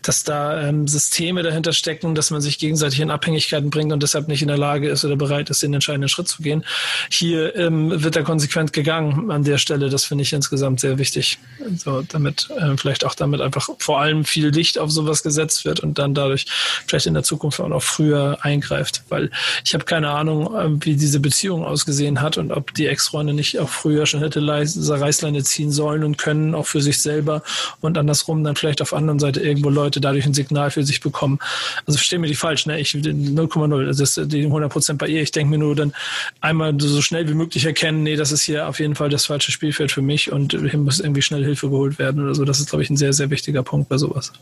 dass 0.00 0.24
da 0.24 0.66
ähm, 0.66 0.88
Systeme 0.88 1.42
dahinter 1.42 1.74
stecken, 1.74 2.14
dass 2.14 2.30
man 2.30 2.40
sich 2.40 2.58
gegenseitig 2.58 3.00
in 3.00 3.10
Abhängigkeiten 3.10 3.68
bringt 3.68 3.92
und 3.92 4.02
deshalb 4.02 4.28
nicht 4.28 4.40
in 4.40 4.48
der 4.48 4.56
Lage 4.56 4.88
ist 4.88 5.04
oder 5.04 5.16
bereit 5.16 5.50
ist, 5.50 5.62
den 5.62 5.74
entscheidenden 5.74 6.08
Schritt 6.08 6.26
zu 6.26 6.40
gehen. 6.40 6.64
Hier 7.10 7.54
ähm, 7.54 8.02
wird 8.02 8.16
da 8.16 8.22
konsequent 8.22 8.72
gegangen 8.72 9.30
an 9.30 9.44
der 9.44 9.58
Stelle. 9.58 9.90
Das 9.90 10.06
finde 10.06 10.22
ich 10.22 10.32
insgesamt 10.32 10.80
sehr 10.80 10.96
wichtig. 10.96 11.38
So, 11.76 12.00
damit 12.00 12.48
äh, 12.56 12.78
vielleicht 12.78 13.04
auch 13.04 13.14
damit 13.14 13.42
einfach 13.42 13.68
vor 13.78 14.00
allem 14.00 14.24
viel 14.24 14.48
Licht 14.48 14.78
auf 14.78 14.90
sowas 14.90 15.22
gesetzt 15.22 15.66
wird 15.66 15.80
und 15.80 15.98
dann 15.98 16.14
dadurch 16.14 16.46
vielleicht 16.86 17.04
in 17.04 17.12
der 17.12 17.24
Zukunft 17.24 17.60
auch 17.60 17.68
noch 17.68 17.82
früher 17.82 18.38
eingreift. 18.40 19.02
Weil 19.10 19.30
ich 19.66 19.74
habe 19.74 19.84
keine 19.84 20.08
Ahnung, 20.08 20.54
äh, 20.54 20.86
wie 20.86 20.96
diese 20.96 21.20
Beziehung 21.20 21.62
ausgesehen 21.62 22.21
hat 22.21 22.21
hat 22.22 22.38
und 22.38 22.52
ob 22.52 22.74
die 22.74 22.86
Ex-Freundin 22.86 23.36
nicht 23.36 23.58
auch 23.58 23.68
früher 23.68 24.06
schon 24.06 24.20
hätte 24.20 24.40
Reißleine 24.46 25.42
ziehen 25.42 25.70
sollen 25.70 26.04
und 26.04 26.18
können, 26.18 26.54
auch 26.54 26.66
für 26.66 26.80
sich 26.80 27.00
selber 27.00 27.42
und 27.80 27.98
andersrum 27.98 28.42
dann 28.44 28.56
vielleicht 28.56 28.80
auf 28.80 28.92
anderen 28.92 29.18
Seite 29.18 29.40
irgendwo 29.40 29.68
Leute 29.68 30.00
dadurch 30.00 30.24
ein 30.26 30.34
Signal 30.34 30.70
für 30.70 30.84
sich 30.84 31.00
bekommen. 31.00 31.38
Also 31.86 31.98
verstehe 31.98 32.18
mir 32.18 32.28
die 32.28 32.34
falsch, 32.34 32.66
ne? 32.66 32.80
Ich 32.80 32.92
0,0, 32.92 33.86
das 33.86 34.00
ist 34.00 34.32
die 34.32 34.44
100 34.44 34.72
Prozent 34.72 34.98
bei 34.98 35.08
ihr. 35.08 35.22
Ich 35.22 35.32
denke 35.32 35.50
mir 35.50 35.58
nur 35.58 35.74
dann 35.74 35.92
einmal 36.40 36.74
so 36.78 37.02
schnell 37.02 37.28
wie 37.28 37.34
möglich 37.34 37.64
erkennen, 37.64 38.02
nee, 38.02 38.16
das 38.16 38.32
ist 38.32 38.42
hier 38.42 38.68
auf 38.68 38.80
jeden 38.80 38.94
Fall 38.94 39.08
das 39.08 39.26
falsche 39.26 39.52
Spielfeld 39.52 39.92
für 39.92 40.02
mich 40.02 40.32
und 40.32 40.52
hier 40.52 40.78
muss 40.78 41.00
irgendwie 41.00 41.22
schnell 41.22 41.44
Hilfe 41.44 41.68
geholt 41.68 41.98
werden 41.98 42.22
oder 42.22 42.34
so. 42.34 42.44
Das 42.44 42.60
ist, 42.60 42.70
glaube 42.70 42.82
ich, 42.82 42.90
ein 42.90 42.96
sehr, 42.96 43.12
sehr 43.12 43.30
wichtiger 43.30 43.62
Punkt 43.62 43.88
bei 43.88 43.98
sowas. 43.98 44.32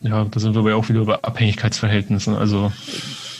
Ja, 0.00 0.24
da 0.24 0.40
sind 0.40 0.54
wir 0.54 0.60
aber 0.60 0.76
auch 0.76 0.88
wieder 0.88 1.00
über 1.00 1.24
Abhängigkeitsverhältnisse. 1.24 2.36
Also 2.36 2.72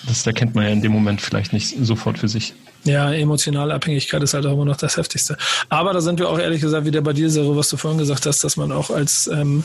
das 0.06 0.26
erkennt 0.26 0.54
man 0.54 0.64
ja 0.64 0.70
in 0.70 0.82
dem 0.82 0.92
Moment 0.92 1.20
vielleicht 1.20 1.52
nicht 1.52 1.74
sofort 1.80 2.18
für 2.18 2.28
sich. 2.28 2.54
Ja, 2.86 3.12
emotionale 3.12 3.74
Abhängigkeit 3.74 4.22
ist 4.22 4.32
halt 4.32 4.46
auch 4.46 4.52
immer 4.52 4.64
noch 4.64 4.76
das 4.76 4.96
Heftigste. 4.96 5.36
Aber 5.68 5.92
da 5.92 6.00
sind 6.00 6.20
wir 6.20 6.28
auch 6.28 6.38
ehrlich 6.38 6.60
gesagt 6.60 6.86
wieder 6.86 7.00
bei 7.00 7.12
dir, 7.12 7.28
Sero, 7.28 7.56
was 7.56 7.68
du 7.68 7.76
vorhin 7.76 7.98
gesagt 7.98 8.26
hast, 8.26 8.44
dass 8.44 8.56
man 8.56 8.70
auch 8.70 8.90
als 8.90 9.26
ähm, 9.26 9.64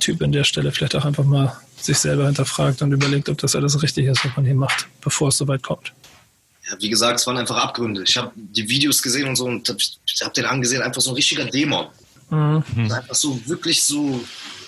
Typ 0.00 0.22
in 0.22 0.32
der 0.32 0.44
Stelle 0.44 0.72
vielleicht 0.72 0.96
auch 0.96 1.04
einfach 1.04 1.24
mal 1.24 1.54
sich 1.76 1.98
selber 1.98 2.24
hinterfragt 2.24 2.80
und 2.80 2.92
überlegt, 2.92 3.28
ob 3.28 3.36
das 3.38 3.54
alles 3.54 3.82
richtig 3.82 4.06
ist, 4.06 4.24
was 4.24 4.34
man 4.34 4.46
hier 4.46 4.54
macht, 4.54 4.86
bevor 5.02 5.28
es 5.28 5.36
soweit 5.36 5.62
kommt. 5.62 5.92
Ja, 6.70 6.76
wie 6.80 6.88
gesagt, 6.88 7.20
es 7.20 7.26
waren 7.26 7.36
einfach 7.36 7.56
Abgründe. 7.56 8.02
Ich 8.04 8.16
habe 8.16 8.32
die 8.34 8.66
Videos 8.66 9.02
gesehen 9.02 9.28
und 9.28 9.36
so 9.36 9.44
und 9.44 9.68
ich 10.06 10.22
habe 10.22 10.32
den 10.32 10.46
angesehen, 10.46 10.80
einfach 10.80 11.02
so 11.02 11.10
ein 11.10 11.16
richtiger 11.16 11.44
Dämon. 11.44 11.88
Mhm. 12.30 12.90
Einfach 12.90 13.14
so 13.14 13.38
wirklich 13.46 13.84
so 13.84 14.24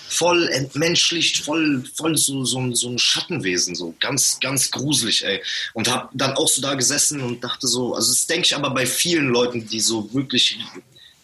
voll 0.09 0.49
entmenschlicht, 0.49 1.45
voll, 1.45 1.85
voll 1.95 2.17
so, 2.17 2.45
so, 2.45 2.75
so 2.75 2.89
ein 2.89 2.99
Schattenwesen, 2.99 3.75
so 3.75 3.95
ganz, 4.01 4.39
ganz 4.41 4.71
gruselig, 4.71 5.25
ey. 5.25 5.43
Und 5.75 5.91
hab 5.91 6.11
dann 6.15 6.33
auch 6.35 6.49
so 6.49 6.63
da 6.63 6.75
gesessen 6.75 7.21
und 7.21 7.43
dachte 7.43 7.67
so, 7.67 7.95
also 7.95 8.13
das 8.13 8.27
denke 8.27 8.47
ich 8.47 8.57
aber 8.57 8.71
bei 8.71 8.87
vielen 8.87 9.29
Leuten, 9.29 9.67
die 9.67 9.81
so 9.81 10.13
wirklich, 10.15 10.59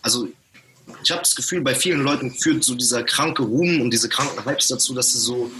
also 0.02 0.28
ich 1.02 1.10
habe 1.10 1.22
das 1.22 1.34
Gefühl, 1.34 1.60
bei 1.62 1.74
vielen 1.74 2.02
Leuten 2.02 2.32
führt 2.32 2.64
so 2.64 2.74
dieser 2.74 3.02
kranke 3.02 3.42
Ruhm 3.42 3.80
und 3.80 3.90
diese 3.90 4.08
kranken 4.08 4.44
Vibes 4.44 4.68
dazu, 4.68 4.94
dass 4.94 5.12
sie 5.12 5.18
so 5.18 5.50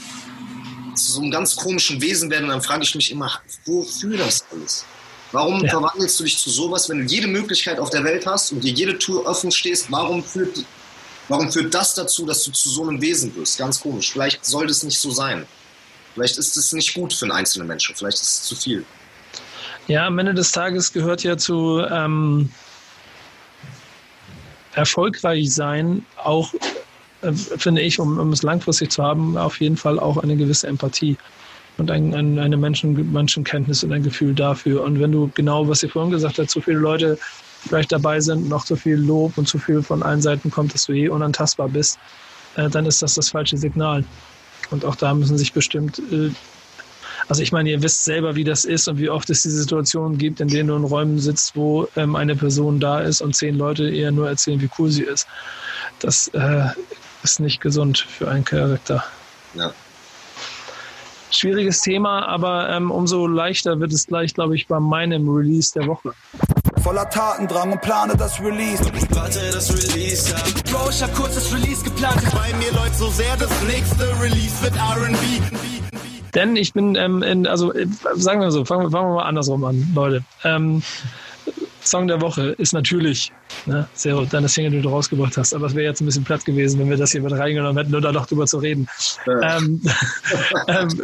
zu 0.94 1.12
so 1.12 1.20
einem 1.20 1.30
ganz 1.30 1.56
komischen 1.56 2.00
Wesen 2.00 2.30
werden. 2.30 2.44
Und 2.44 2.50
dann 2.50 2.62
frage 2.62 2.82
ich 2.82 2.94
mich 2.94 3.10
immer, 3.10 3.40
wofür 3.64 4.16
das 4.16 4.44
alles? 4.50 4.84
Warum 5.32 5.64
ja. 5.64 5.70
verwandelst 5.70 6.20
du 6.20 6.24
dich 6.24 6.38
zu 6.38 6.50
sowas, 6.50 6.88
wenn 6.88 6.98
du 6.98 7.04
jede 7.04 7.26
Möglichkeit 7.26 7.78
auf 7.78 7.88
der 7.88 8.04
Welt 8.04 8.26
hast 8.26 8.52
und 8.52 8.62
dir 8.62 8.72
jede 8.72 8.98
Tür 8.98 9.24
offen 9.24 9.50
stehst? 9.50 9.90
Warum 9.90 10.22
führt 10.22 10.64
Warum 11.28 11.50
führt 11.50 11.72
das 11.72 11.94
dazu, 11.94 12.26
dass 12.26 12.44
du 12.44 12.50
zu 12.50 12.68
so 12.68 12.82
einem 12.82 13.00
Wesen 13.00 13.34
wirst? 13.36 13.58
Ganz 13.58 13.80
komisch. 13.80 14.12
Vielleicht 14.12 14.44
soll 14.44 14.66
das 14.66 14.82
nicht 14.82 14.98
so 14.98 15.10
sein. 15.10 15.46
Vielleicht 16.14 16.36
ist 16.36 16.56
es 16.56 16.72
nicht 16.72 16.94
gut 16.94 17.12
für 17.12 17.24
einen 17.24 17.32
einzelnen 17.32 17.68
Menschen. 17.68 17.94
Vielleicht 17.94 18.18
ist 18.18 18.40
es 18.40 18.42
zu 18.42 18.56
viel. 18.56 18.84
Ja, 19.88 20.06
am 20.06 20.18
Ende 20.18 20.34
des 20.34 20.52
Tages 20.52 20.92
gehört 20.92 21.22
ja 21.22 21.36
zu 21.36 21.82
ähm, 21.90 22.50
erfolgreich 24.74 25.52
sein 25.52 26.04
auch 26.22 26.52
äh, 27.22 27.32
finde 27.32 27.80
ich, 27.80 27.98
um, 27.98 28.18
um 28.18 28.32
es 28.32 28.42
langfristig 28.42 28.90
zu 28.90 29.02
haben, 29.02 29.36
auf 29.36 29.60
jeden 29.60 29.76
Fall 29.76 29.98
auch 29.98 30.18
eine 30.18 30.36
gewisse 30.36 30.66
Empathie 30.66 31.16
und 31.78 31.90
ein, 31.90 32.14
ein, 32.14 32.38
eine 32.38 32.56
Menschen, 32.56 33.12
Menschenkenntnis 33.12 33.82
und 33.82 33.92
ein 33.92 34.02
Gefühl 34.02 34.34
dafür. 34.34 34.82
Und 34.82 35.00
wenn 35.00 35.12
du 35.12 35.30
genau, 35.34 35.68
was 35.68 35.82
ihr 35.82 35.88
vorhin 35.88 36.10
gesagt 36.10 36.38
habt, 36.38 36.50
zu 36.50 36.60
viele 36.60 36.78
Leute 36.78 37.18
vielleicht 37.66 37.92
dabei 37.92 38.20
sind, 38.20 38.48
noch 38.48 38.64
zu 38.64 38.76
viel 38.76 38.96
Lob 38.96 39.38
und 39.38 39.48
zu 39.48 39.58
viel 39.58 39.82
von 39.82 40.02
allen 40.02 40.22
Seiten 40.22 40.50
kommt, 40.50 40.74
dass 40.74 40.86
du 40.86 40.92
eh 40.92 41.08
unantastbar 41.08 41.68
bist, 41.68 41.98
äh, 42.56 42.68
dann 42.68 42.86
ist 42.86 43.02
das 43.02 43.14
das 43.14 43.30
falsche 43.30 43.56
Signal. 43.56 44.04
Und 44.70 44.84
auch 44.84 44.96
da 44.96 45.14
müssen 45.14 45.38
sich 45.38 45.52
bestimmt, 45.52 45.98
äh, 46.10 46.30
also 47.28 47.42
ich 47.42 47.52
meine, 47.52 47.70
ihr 47.70 47.82
wisst 47.82 48.04
selber, 48.04 48.34
wie 48.34 48.44
das 48.44 48.64
ist 48.64 48.88
und 48.88 48.98
wie 48.98 49.08
oft 49.08 49.30
es 49.30 49.42
diese 49.42 49.60
Situationen 49.60 50.18
gibt, 50.18 50.40
in 50.40 50.48
denen 50.48 50.68
du 50.68 50.76
in 50.76 50.84
Räumen 50.84 51.18
sitzt, 51.18 51.54
wo 51.56 51.88
ähm, 51.96 52.16
eine 52.16 52.34
Person 52.34 52.80
da 52.80 53.00
ist 53.00 53.20
und 53.20 53.36
zehn 53.36 53.56
Leute 53.56 53.88
eher 53.88 54.10
nur 54.10 54.28
erzählen, 54.28 54.60
wie 54.60 54.70
cool 54.78 54.90
sie 54.90 55.04
ist. 55.04 55.26
Das 56.00 56.28
äh, 56.28 56.66
ist 57.22 57.38
nicht 57.38 57.60
gesund 57.60 57.98
für 57.98 58.28
einen 58.28 58.44
Charakter. 58.44 59.04
Ja. 59.54 59.72
Schwieriges 61.30 61.80
Thema, 61.80 62.26
aber 62.26 62.68
ähm, 62.70 62.90
umso 62.90 63.26
leichter 63.26 63.80
wird 63.80 63.92
es 63.92 64.06
gleich, 64.06 64.34
glaube 64.34 64.54
ich, 64.54 64.66
bei 64.66 64.80
meinem 64.80 65.28
Release 65.28 65.72
der 65.72 65.86
Woche. 65.86 66.12
Voller 66.82 67.08
Tatendrang 67.08 67.72
und 67.72 67.80
plane 67.80 68.16
das 68.16 68.40
Release. 68.40 68.84
Warte, 69.10 69.38
das 69.52 69.70
Release 69.72 70.34
ab. 70.34 70.42
Bro, 70.70 70.90
ich 70.90 71.00
hab 71.00 71.14
kurz 71.14 71.36
das 71.36 71.52
Release 71.54 71.84
geplant. 71.84 72.20
Bei 72.34 72.52
mir 72.56 72.72
läuft 72.72 72.96
so 72.96 73.08
sehr, 73.08 73.36
das 73.36 73.50
nächste 73.68 74.04
Release 74.20 74.60
wird 74.62 74.74
R&B. 74.74 75.16
Denn 76.34 76.56
ich 76.56 76.72
bin, 76.72 76.96
ähm, 76.96 77.22
in, 77.22 77.46
also 77.46 77.72
äh, 77.72 77.86
sagen 78.14 78.40
wir 78.40 78.50
so, 78.50 78.64
fangen, 78.64 78.90
fangen 78.90 79.10
wir 79.10 79.14
mal 79.14 79.26
andersrum 79.26 79.64
an, 79.64 79.92
Leute. 79.94 80.24
Ähm, 80.42 80.82
Song 81.84 82.08
der 82.08 82.20
Woche 82.20 82.50
ist 82.58 82.72
natürlich 82.72 83.32
ne, 83.66 83.88
Zero, 83.94 84.24
deine 84.24 84.48
Single, 84.48 84.72
die 84.72 84.80
du 84.80 84.88
rausgebracht 84.88 85.36
hast. 85.36 85.54
Aber 85.54 85.66
es 85.66 85.74
wäre 85.74 85.86
jetzt 85.86 86.00
ein 86.00 86.06
bisschen 86.06 86.24
platt 86.24 86.44
gewesen, 86.44 86.80
wenn 86.80 86.90
wir 86.90 86.96
das 86.96 87.12
hier 87.12 87.22
mit 87.22 87.32
reingenommen 87.32 87.76
hätten, 87.76 87.90
nur 87.90 88.00
da 88.00 88.12
noch 88.12 88.26
drüber 88.26 88.46
zu 88.46 88.58
reden. 88.58 88.88
Ja. 89.26 89.56
Ähm, 89.58 89.82
ähm, 90.68 91.02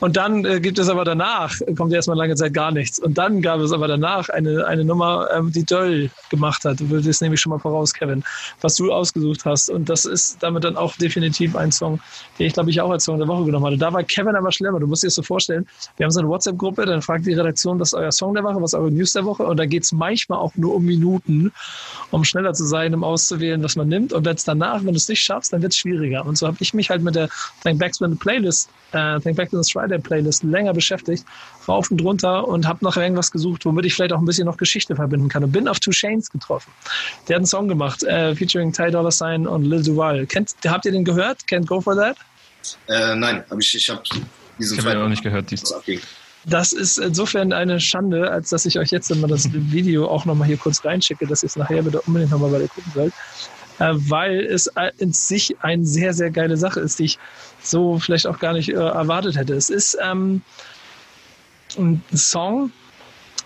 und 0.00 0.16
dann 0.16 0.44
äh, 0.44 0.60
gibt 0.60 0.78
es 0.78 0.88
aber 0.88 1.04
danach, 1.04 1.54
kommt 1.76 1.92
erstmal 1.92 2.16
lange 2.16 2.34
Zeit 2.34 2.54
gar 2.54 2.70
nichts. 2.70 2.98
Und 2.98 3.18
dann 3.18 3.42
gab 3.42 3.60
es 3.60 3.72
aber 3.72 3.88
danach 3.88 4.28
eine, 4.28 4.66
eine 4.66 4.84
Nummer, 4.84 5.28
ähm, 5.32 5.52
die 5.52 5.64
Döll 5.64 6.10
gemacht 6.30 6.64
hat. 6.64 6.80
Du 6.80 6.90
würdest 6.90 7.22
nämlich 7.22 7.40
schon 7.40 7.50
mal 7.50 7.58
voraus, 7.58 7.92
Kevin, 7.92 8.24
was 8.60 8.76
du 8.76 8.92
ausgesucht 8.92 9.44
hast. 9.44 9.70
Und 9.70 9.88
das 9.88 10.04
ist 10.04 10.42
damit 10.42 10.64
dann 10.64 10.76
auch 10.76 10.96
definitiv 10.96 11.56
ein 11.56 11.72
Song, 11.72 12.00
den 12.38 12.46
ich 12.46 12.52
glaube 12.54 12.70
ich 12.70 12.80
auch 12.80 12.90
als 12.90 13.04
Song 13.04 13.18
der 13.18 13.28
Woche 13.28 13.44
genommen 13.44 13.66
hatte. 13.66 13.78
Da 13.78 13.92
war 13.92 14.02
Kevin 14.02 14.36
aber 14.36 14.52
schlimmer. 14.52 14.80
Du 14.80 14.86
musst 14.86 15.02
dir 15.02 15.08
das 15.08 15.14
so 15.14 15.22
vorstellen, 15.22 15.66
wir 15.96 16.04
haben 16.04 16.10
so 16.10 16.20
eine 16.20 16.28
WhatsApp-Gruppe, 16.28 16.86
dann 16.86 17.02
fragt 17.02 17.26
die 17.26 17.34
Redaktion, 17.34 17.78
was 17.78 17.88
ist 17.88 17.94
euer 17.94 18.12
Song 18.12 18.34
der 18.34 18.44
Woche, 18.44 18.56
was 18.56 18.72
ist 18.72 18.78
eure 18.78 18.90
News 18.90 19.12
der 19.12 19.24
Woche. 19.24 19.44
Und 19.44 19.56
da 19.56 19.66
geht 19.66 19.84
es 19.84 19.92
manchmal 20.12 20.38
auch 20.38 20.54
nur 20.56 20.74
um 20.74 20.84
Minuten, 20.84 21.52
um 22.10 22.24
schneller 22.24 22.52
zu 22.52 22.64
sein, 22.64 22.94
um 22.94 23.02
auszuwählen, 23.02 23.62
was 23.62 23.76
man 23.76 23.88
nimmt. 23.88 24.12
Und 24.12 24.26
jetzt 24.26 24.46
danach, 24.46 24.80
wenn 24.84 24.92
du 24.92 24.96
es 24.96 25.08
nicht 25.08 25.22
schaffst, 25.22 25.52
dann 25.52 25.62
wird 25.62 25.72
es 25.72 25.78
schwieriger. 25.78 26.24
Und 26.26 26.36
so 26.36 26.46
habe 26.46 26.56
ich 26.60 26.74
mich 26.74 26.90
halt 26.90 27.02
mit 27.02 27.14
der 27.14 27.28
Thank 27.62 27.78
Back 27.78 27.92
to 27.92 28.06
the 28.06 28.14
Playlist, 28.14 28.68
äh, 28.92 29.18
Thank 29.20 29.36
Back 29.36 29.50
to 29.50 29.62
the 29.62 29.72
Friday 29.72 29.98
Playlist 29.98 30.42
länger 30.42 30.74
beschäftigt, 30.74 31.24
rauf 31.66 31.90
und 31.90 32.02
runter 32.02 32.46
und 32.46 32.66
habe 32.66 32.84
noch 32.84 32.96
irgendwas 32.96 33.30
gesucht, 33.30 33.64
womit 33.64 33.86
ich 33.86 33.94
vielleicht 33.94 34.12
auch 34.12 34.18
ein 34.18 34.24
bisschen 34.24 34.46
noch 34.46 34.56
Geschichte 34.56 34.94
verbinden 34.94 35.28
kann. 35.28 35.44
Und 35.44 35.52
bin 35.52 35.66
auf 35.68 35.80
Two 35.80 35.90
Chains 35.90 36.30
getroffen. 36.30 36.70
Der 37.28 37.36
hat 37.36 37.40
einen 37.40 37.46
Song 37.46 37.68
gemacht, 37.68 38.02
äh, 38.04 38.34
featuring 38.34 38.72
Ty 38.72 38.90
Dolla 38.90 39.10
Sign 39.10 39.46
und 39.46 39.64
Lil 39.64 39.82
Duval. 39.82 40.26
Kennt, 40.26 40.54
habt 40.66 40.84
ihr 40.84 40.92
den 40.92 41.04
gehört? 41.04 41.40
Can't 41.48 41.66
Go 41.66 41.80
For 41.80 41.96
That? 41.96 42.16
Äh, 42.88 43.16
nein, 43.16 43.44
aber 43.48 43.60
ich, 43.60 43.74
ich 43.74 43.88
habe 43.88 44.02
diesen 44.58 44.78
Ich 44.78 44.84
habe 44.84 44.96
ja 44.96 45.04
auch 45.04 45.08
nicht 45.08 45.22
gehört. 45.22 45.50
Dies. 45.50 45.74
Das 46.44 46.72
ist 46.72 46.98
insofern 46.98 47.52
eine 47.52 47.78
Schande, 47.78 48.30
als 48.30 48.50
dass 48.50 48.66
ich 48.66 48.78
euch 48.78 48.90
jetzt 48.90 49.10
immer 49.10 49.28
das 49.28 49.52
Video 49.52 50.08
auch 50.08 50.24
nochmal 50.24 50.48
hier 50.48 50.56
kurz 50.56 50.84
reinschicke, 50.84 51.26
dass 51.26 51.42
ihr 51.42 51.48
es 51.48 51.56
nachher 51.56 51.82
bitte 51.82 52.00
unbedingt 52.02 52.32
nochmal 52.32 52.52
weiter 52.52 52.68
gucken 52.68 52.92
sollt. 52.94 53.14
Äh, 53.78 53.92
weil 53.94 54.40
es 54.40 54.70
in 54.98 55.12
sich 55.12 55.56
eine 55.60 55.84
sehr, 55.84 56.12
sehr 56.12 56.30
geile 56.30 56.56
Sache 56.56 56.80
ist, 56.80 56.98
die 56.98 57.04
ich 57.04 57.18
so 57.62 57.98
vielleicht 57.98 58.26
auch 58.26 58.38
gar 58.38 58.52
nicht 58.52 58.68
äh, 58.68 58.74
erwartet 58.74 59.36
hätte. 59.36 59.54
Es 59.54 59.70
ist 59.70 59.96
ähm, 60.02 60.42
ein 61.78 62.02
Song, 62.14 62.70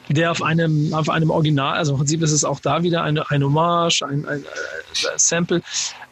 der 0.09 0.31
auf 0.31 0.43
einem, 0.43 0.95
auf 0.95 1.09
einem 1.09 1.31
Original, 1.31 1.77
also 1.77 1.93
im 1.93 1.99
Prinzip 1.99 2.23
ist 2.23 2.33
es 2.33 2.45
auch 2.45 2.61
da 2.61 2.83
wieder 2.83 3.03
eine, 3.03 3.29
ein 3.31 3.43
Hommage, 3.43 4.03
ein, 4.03 4.27
ein, 4.27 4.39
ein 4.39 4.45
Sample 5.17 5.63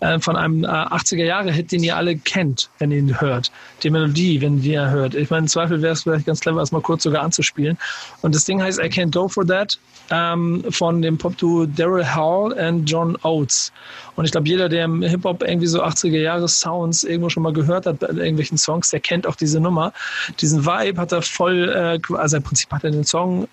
äh, 0.00 0.18
von 0.18 0.36
einem 0.36 0.64
äh, 0.64 0.68
80er-Jahre-Hit, 0.68 1.72
den 1.72 1.82
ihr 1.84 1.96
alle 1.96 2.16
kennt, 2.16 2.70
wenn 2.78 2.90
ihr 2.90 2.98
ihn 2.98 3.20
hört. 3.20 3.52
Die 3.82 3.90
Melodie, 3.90 4.40
wenn 4.40 4.62
ihr 4.62 4.82
ihn 4.82 4.90
hört. 4.90 5.14
Ich 5.14 5.30
meine, 5.30 5.42
im 5.42 5.48
Zweifel 5.48 5.80
wäre 5.80 5.92
es 5.92 6.02
vielleicht 6.02 6.26
ganz 6.26 6.40
clever, 6.40 6.60
es 6.60 6.72
mal 6.72 6.80
kurz 6.80 7.04
sogar 7.04 7.22
anzuspielen. 7.22 7.78
Und 8.22 8.34
das 8.34 8.44
Ding 8.44 8.60
heißt 8.60 8.78
I 8.78 8.86
Can't 8.86 9.12
Go 9.12 9.28
For 9.28 9.46
That 9.46 9.78
ähm, 10.10 10.64
von 10.70 11.00
dem 11.00 11.16
Pop-Duo 11.16 11.66
Daryl 11.66 12.06
Hall 12.06 12.52
und 12.52 12.84
John 12.86 13.16
Oates. 13.22 13.72
Und 14.16 14.24
ich 14.24 14.32
glaube, 14.32 14.48
jeder, 14.48 14.68
der 14.68 14.84
im 14.84 15.02
Hip-Hop 15.02 15.42
irgendwie 15.42 15.66
so 15.66 15.82
80er-Jahre-Sounds 15.82 17.04
irgendwo 17.04 17.30
schon 17.30 17.42
mal 17.42 17.52
gehört 17.52 17.86
hat 17.86 18.00
bei 18.00 18.08
irgendwelchen 18.08 18.58
Songs, 18.58 18.90
der 18.90 19.00
kennt 19.00 19.26
auch 19.26 19.36
diese 19.36 19.60
Nummer. 19.60 19.92
Diesen 20.40 20.66
Vibe 20.66 21.00
hat 21.00 21.12
er 21.12 21.22
voll, 21.22 21.68
äh, 21.68 22.14
also 22.14 22.36
im 22.36 22.42
Prinzip 22.42 22.70
hat 22.70 22.84
er 22.84 22.90
den 22.90 23.04
Song 23.04 23.48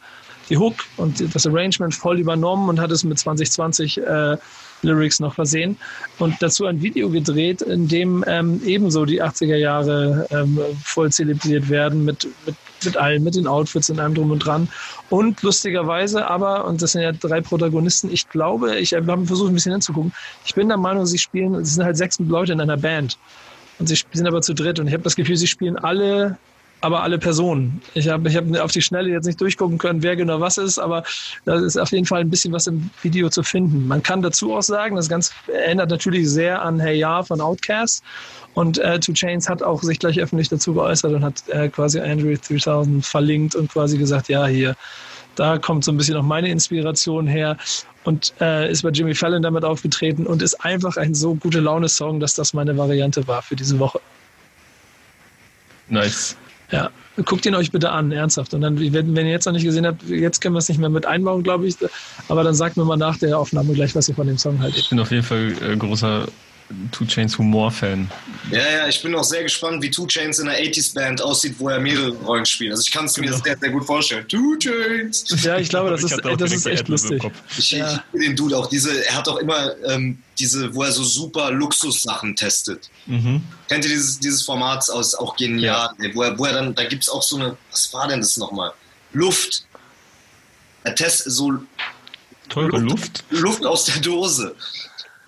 die 0.51 0.57
Hook 0.57 0.75
und 0.97 1.33
das 1.33 1.47
Arrangement 1.47 1.95
voll 1.95 2.19
übernommen 2.19 2.67
und 2.67 2.79
hat 2.79 2.91
es 2.91 3.05
mit 3.05 3.17
2020 3.17 3.97
äh, 3.99 4.37
Lyrics 4.81 5.21
noch 5.21 5.33
versehen 5.33 5.77
und 6.19 6.35
dazu 6.41 6.65
ein 6.65 6.81
Video 6.81 7.09
gedreht, 7.09 7.61
in 7.61 7.87
dem 7.87 8.23
ähm, 8.27 8.61
ebenso 8.65 9.05
die 9.05 9.23
80er 9.23 9.55
Jahre 9.55 10.27
ähm, 10.29 10.59
voll 10.83 11.09
zelebriert 11.09 11.69
werden 11.69 12.03
mit, 12.03 12.27
mit, 12.45 12.55
mit 12.83 12.97
allem, 12.97 13.23
mit 13.23 13.35
den 13.35 13.47
Outfits 13.47 13.87
in 13.89 13.99
einem 13.99 14.13
drum 14.13 14.31
und 14.31 14.39
dran. 14.39 14.67
Und 15.09 15.41
lustigerweise 15.41 16.27
aber, 16.27 16.65
und 16.65 16.81
das 16.81 16.91
sind 16.91 17.01
ja 17.01 17.13
drei 17.13 17.39
Protagonisten, 17.39 18.11
ich 18.11 18.27
glaube, 18.27 18.77
ich 18.77 18.93
habe 18.93 19.25
versucht 19.25 19.51
ein 19.51 19.53
bisschen 19.53 19.71
hinzugucken, 19.71 20.11
ich 20.45 20.53
bin 20.53 20.67
der 20.67 20.77
Meinung, 20.77 21.05
sie 21.05 21.17
spielen, 21.17 21.55
es 21.55 21.75
sind 21.75 21.85
halt 21.85 21.95
sechs 21.95 22.19
Leute 22.19 22.51
in 22.51 22.59
einer 22.59 22.77
Band. 22.77 23.17
Und 23.79 23.87
sie 23.87 23.97
sind 24.11 24.27
aber 24.27 24.41
zu 24.41 24.53
dritt 24.53 24.79
und 24.79 24.87
ich 24.87 24.93
habe 24.93 25.03
das 25.03 25.15
Gefühl, 25.15 25.37
sie 25.37 25.47
spielen 25.47 25.77
alle 25.77 26.37
aber 26.81 27.03
alle 27.03 27.19
Personen. 27.19 27.81
Ich 27.93 28.09
habe 28.09 28.27
ich 28.27 28.35
hab 28.35 28.45
auf 28.59 28.71
die 28.71 28.81
Schnelle 28.81 29.09
jetzt 29.09 29.25
nicht 29.25 29.39
durchgucken 29.39 29.77
können, 29.77 30.01
wer 30.03 30.15
genau 30.15 30.39
was 30.39 30.57
ist, 30.57 30.79
aber 30.79 31.03
da 31.45 31.55
ist 31.55 31.77
auf 31.77 31.91
jeden 31.91 32.05
Fall 32.05 32.21
ein 32.21 32.29
bisschen 32.29 32.51
was 32.51 32.67
im 32.67 32.89
Video 33.03 33.29
zu 33.29 33.43
finden. 33.43 33.87
Man 33.87 34.01
kann 34.03 34.21
dazu 34.21 34.55
auch 34.55 34.63
sagen, 34.63 34.95
das 34.95 35.07
Ganze 35.07 35.31
erinnert 35.47 35.89
natürlich 35.91 36.29
sehr 36.29 36.61
an 36.61 36.79
Hey 36.79 36.97
Ya 36.97 37.23
von 37.23 37.39
Outcast 37.39 38.03
und 38.55 38.79
äh, 38.79 38.99
Two 38.99 39.13
Chains 39.13 39.47
hat 39.47 39.61
auch 39.63 39.81
sich 39.83 39.99
gleich 39.99 40.19
öffentlich 40.19 40.49
dazu 40.49 40.73
geäußert 40.73 41.13
und 41.13 41.23
hat 41.23 41.47
äh, 41.49 41.69
quasi 41.69 41.99
Android 41.99 42.41
3000 42.49 43.05
verlinkt 43.05 43.55
und 43.55 43.71
quasi 43.71 43.97
gesagt, 43.97 44.27
ja, 44.27 44.47
hier, 44.47 44.75
da 45.35 45.57
kommt 45.59 45.85
so 45.85 45.91
ein 45.91 45.97
bisschen 45.97 46.15
noch 46.15 46.23
meine 46.23 46.49
Inspiration 46.49 47.27
her 47.27 47.57
und 48.03 48.33
äh, 48.41 48.69
ist 48.71 48.81
bei 48.81 48.89
Jimmy 48.89 49.13
Fallon 49.13 49.43
damit 49.43 49.63
aufgetreten 49.63 50.25
und 50.25 50.41
ist 50.41 50.55
einfach 50.65 50.97
ein 50.97 51.13
so 51.13 51.35
gute 51.35 51.59
Laune-Song, 51.59 52.19
dass 52.19 52.33
das 52.33 52.53
meine 52.53 52.75
Variante 52.75 53.27
war 53.27 53.41
für 53.41 53.55
diese 53.55 53.77
Woche. 53.79 53.99
Nice. 55.87 56.35
Ja, 56.71 56.89
guckt 57.25 57.45
ihn 57.45 57.55
euch 57.55 57.71
bitte 57.71 57.91
an, 57.91 58.11
ernsthaft. 58.11 58.53
Und 58.53 58.61
dann, 58.61 58.79
wenn, 58.79 59.15
wenn 59.15 59.25
ihr 59.25 59.31
jetzt 59.31 59.45
noch 59.45 59.53
nicht 59.53 59.65
gesehen 59.65 59.85
habt, 59.85 60.03
jetzt 60.03 60.39
können 60.39 60.55
wir 60.55 60.59
es 60.59 60.69
nicht 60.69 60.79
mehr 60.79 60.89
mit 60.89 61.05
einbauen, 61.05 61.43
glaube 61.43 61.67
ich. 61.67 61.75
Aber 62.29 62.43
dann 62.43 62.53
sagt 62.53 62.77
mir 62.77 62.85
mal 62.85 62.97
nach 62.97 63.17
der 63.17 63.37
Aufnahme 63.37 63.73
gleich, 63.73 63.93
was 63.95 64.07
ihr 64.07 64.15
von 64.15 64.27
dem 64.27 64.37
Song 64.37 64.59
haltet. 64.59 64.79
Ich 64.79 64.89
bin 64.89 64.99
auf 64.99 65.11
jeden 65.11 65.23
Fall 65.23 65.53
äh, 65.61 65.75
großer 65.75 66.27
Two 66.91 67.05
Chains 67.05 67.37
Humor-Fan. 67.37 68.09
Ja, 68.51 68.59
ja, 68.59 68.87
ich 68.87 69.01
bin 69.01 69.13
auch 69.15 69.23
sehr 69.23 69.43
gespannt, 69.43 69.81
wie 69.81 69.89
Two 69.89 70.07
Chains 70.07 70.39
in 70.39 70.47
einer 70.47 70.57
80s-Band 70.57 71.21
aussieht, 71.21 71.55
wo 71.59 71.69
er 71.69 71.79
mehrere 71.79 72.09
Rollen 72.09 72.45
spielt. 72.45 72.71
Also 72.71 72.83
ich 72.85 72.91
kann 72.91 73.05
es 73.05 73.17
mir 73.17 73.27
genau. 73.27 73.37
sehr, 73.43 73.57
sehr 73.57 73.69
gut 73.69 73.85
vorstellen. 73.85 74.27
Two 74.27 74.57
Chains! 74.57 75.25
Ja, 75.43 75.57
ich 75.57 75.69
glaube, 75.69 75.91
das, 75.91 76.03
ist, 76.03 76.19
das 76.23 76.51
ist 76.51 76.65
echt 76.65 76.87
lustig. 76.87 77.23
Ich, 77.57 77.71
ja. 77.71 78.03
ich 78.13 78.21
den 78.21 78.35
Dude 78.35 78.57
auch. 78.57 78.67
Diese, 78.67 79.05
er 79.05 79.15
hat 79.15 79.27
auch 79.27 79.37
immer 79.37 79.71
ähm, 79.87 80.17
diese, 80.39 80.73
wo 80.73 80.83
er 80.83 80.91
so 80.91 81.03
super 81.03 81.51
Luxussachen 81.51 82.35
testet. 82.35 82.89
Mhm. 83.05 83.43
Kennt 83.67 83.85
ihr 83.85 83.91
dieses, 83.91 84.19
dieses 84.19 84.41
Format 84.41 84.89
aus, 84.89 85.15
auch 85.15 85.35
genial, 85.35 85.89
ja. 85.99 86.09
wo, 86.13 86.23
er, 86.23 86.37
wo 86.37 86.45
er 86.45 86.53
dann, 86.53 86.75
da 86.75 86.83
gibt 86.85 87.03
es 87.03 87.09
auch 87.09 87.23
so 87.23 87.37
eine, 87.37 87.57
was 87.69 87.93
war 87.93 88.07
denn 88.07 88.19
das 88.19 88.37
nochmal? 88.37 88.73
Luft. 89.13 89.65
Er 90.83 90.95
testet 90.95 91.33
so 91.33 91.53
Teure 92.49 92.79
Luft? 92.79 93.23
Luft 93.29 93.65
aus 93.65 93.85
der 93.85 93.99
Dose 93.99 94.55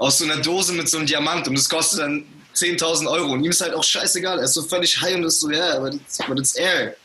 aus 0.04 0.18
so 0.18 0.26
einer 0.26 0.38
Dose 0.38 0.74
mit 0.74 0.89
so 0.89 0.97
einem 0.97 1.08
Diamant 1.08 1.47
und 1.47 1.58
das 1.58 1.70
kostet 1.70 2.01
dann 2.01 2.24
10.000 2.56 3.10
Euro. 3.10 3.32
Und 3.32 3.43
ihm 3.43 3.51
ist 3.51 3.62
halt 3.62 3.74
auch 3.74 3.84
scheißegal. 3.84 4.38
Er 4.38 4.45
ist 4.45 4.54
so 4.54 4.62
völlig 4.62 5.01
high 5.01 5.16
und 5.16 5.24
ist 5.24 5.39
so, 5.39 5.49
ja, 5.49 5.78
aber 5.78 5.89
das 5.89 6.18
but 6.28 6.39
it's 6.39 6.56
air. 6.56 6.95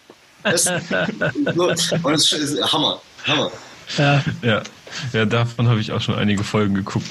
Das, 0.42 0.66
und 2.02 2.14
es 2.14 2.32
ist 2.32 2.72
Hammer. 2.72 3.00
Hammer. 3.26 3.50
Ja. 3.96 4.24
ja. 4.42 4.62
ja, 5.12 5.24
davon 5.24 5.68
habe 5.68 5.80
ich 5.80 5.92
auch 5.92 6.00
schon 6.00 6.14
einige 6.14 6.44
Folgen 6.44 6.74
geguckt. 6.74 7.06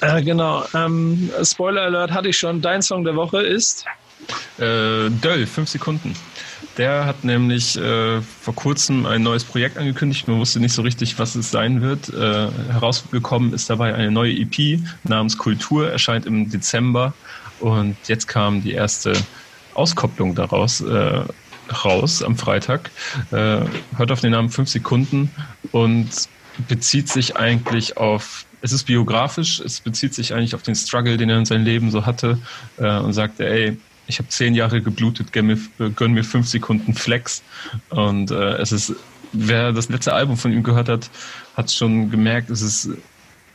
Äh, 0.00 0.22
genau. 0.22 0.64
Ähm, 0.74 1.30
Spoiler 1.42 1.82
Alert 1.82 2.10
hatte 2.10 2.28
ich 2.28 2.38
schon. 2.38 2.60
Dein 2.60 2.82
Song 2.82 3.04
der 3.04 3.14
Woche 3.14 3.42
ist? 3.42 3.84
Äh, 4.58 5.10
Döll, 5.10 5.46
5 5.46 5.68
Sekunden. 5.68 6.16
Der 6.76 7.06
hat 7.06 7.22
nämlich 7.22 7.76
äh, 7.76 8.20
vor 8.20 8.54
kurzem 8.54 9.06
ein 9.06 9.22
neues 9.22 9.44
Projekt 9.44 9.78
angekündigt. 9.78 10.26
Man 10.26 10.38
wusste 10.38 10.58
nicht 10.58 10.72
so 10.72 10.82
richtig, 10.82 11.18
was 11.18 11.36
es 11.36 11.50
sein 11.50 11.80
wird. 11.80 12.08
Äh, 12.08 12.50
herausgekommen 12.72 13.52
ist 13.52 13.70
dabei 13.70 13.94
eine 13.94 14.10
neue 14.10 14.32
EP 14.32 14.80
namens 15.04 15.38
Kultur, 15.38 15.90
erscheint 15.90 16.26
im 16.26 16.50
Dezember. 16.50 17.14
Und 17.60 17.96
jetzt 18.08 18.26
kam 18.26 18.62
die 18.62 18.72
erste 18.72 19.12
Auskopplung 19.74 20.34
daraus 20.34 20.80
äh, 20.80 21.22
raus 21.84 22.22
am 22.22 22.36
Freitag. 22.36 22.90
Äh, 23.30 23.60
hört 23.96 24.10
auf 24.10 24.20
den 24.20 24.32
Namen 24.32 24.50
5 24.50 24.68
Sekunden 24.68 25.30
und 25.70 26.08
bezieht 26.68 27.08
sich 27.08 27.36
eigentlich 27.36 27.96
auf, 27.96 28.46
es 28.62 28.72
ist 28.72 28.84
biografisch, 28.84 29.60
es 29.60 29.80
bezieht 29.80 30.14
sich 30.14 30.34
eigentlich 30.34 30.54
auf 30.54 30.62
den 30.62 30.74
Struggle, 30.74 31.16
den 31.16 31.30
er 31.30 31.38
in 31.38 31.44
seinem 31.44 31.64
Leben 31.64 31.90
so 31.90 32.04
hatte 32.04 32.38
äh, 32.78 32.98
und 32.98 33.12
sagte, 33.12 33.48
ey, 33.48 33.76
ich 34.06 34.18
habe 34.18 34.28
zehn 34.28 34.54
Jahre 34.54 34.82
geblutet, 34.82 35.32
gönn 35.32 35.46
mir, 35.46 35.58
gönn 35.96 36.12
mir 36.12 36.24
fünf 36.24 36.48
Sekunden 36.48 36.94
Flex. 36.94 37.42
Und 37.90 38.30
äh, 38.30 38.56
es 38.56 38.72
ist, 38.72 38.94
wer 39.32 39.72
das 39.72 39.88
letzte 39.88 40.12
Album 40.12 40.36
von 40.36 40.52
ihm 40.52 40.62
gehört 40.62 40.88
hat, 40.88 41.10
hat 41.56 41.70
schon 41.70 42.10
gemerkt, 42.10 42.50
es 42.50 42.62
ist 42.62 42.90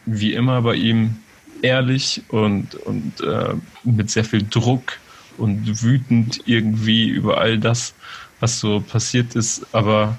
wie 0.06 0.34
immer 0.34 0.62
bei 0.62 0.76
ihm 0.76 1.18
ehrlich 1.62 2.24
und, 2.30 2.76
und 2.76 3.22
äh, 3.22 3.54
mit 3.84 4.10
sehr 4.10 4.24
viel 4.24 4.44
Druck 4.50 4.98
und 5.38 5.84
wütend 5.84 6.42
irgendwie 6.46 7.08
über 7.08 7.40
all 7.40 7.58
das, 7.58 7.94
was 8.40 8.60
so 8.60 8.80
passiert 8.80 9.36
ist. 9.36 9.68
Aber 9.74 10.18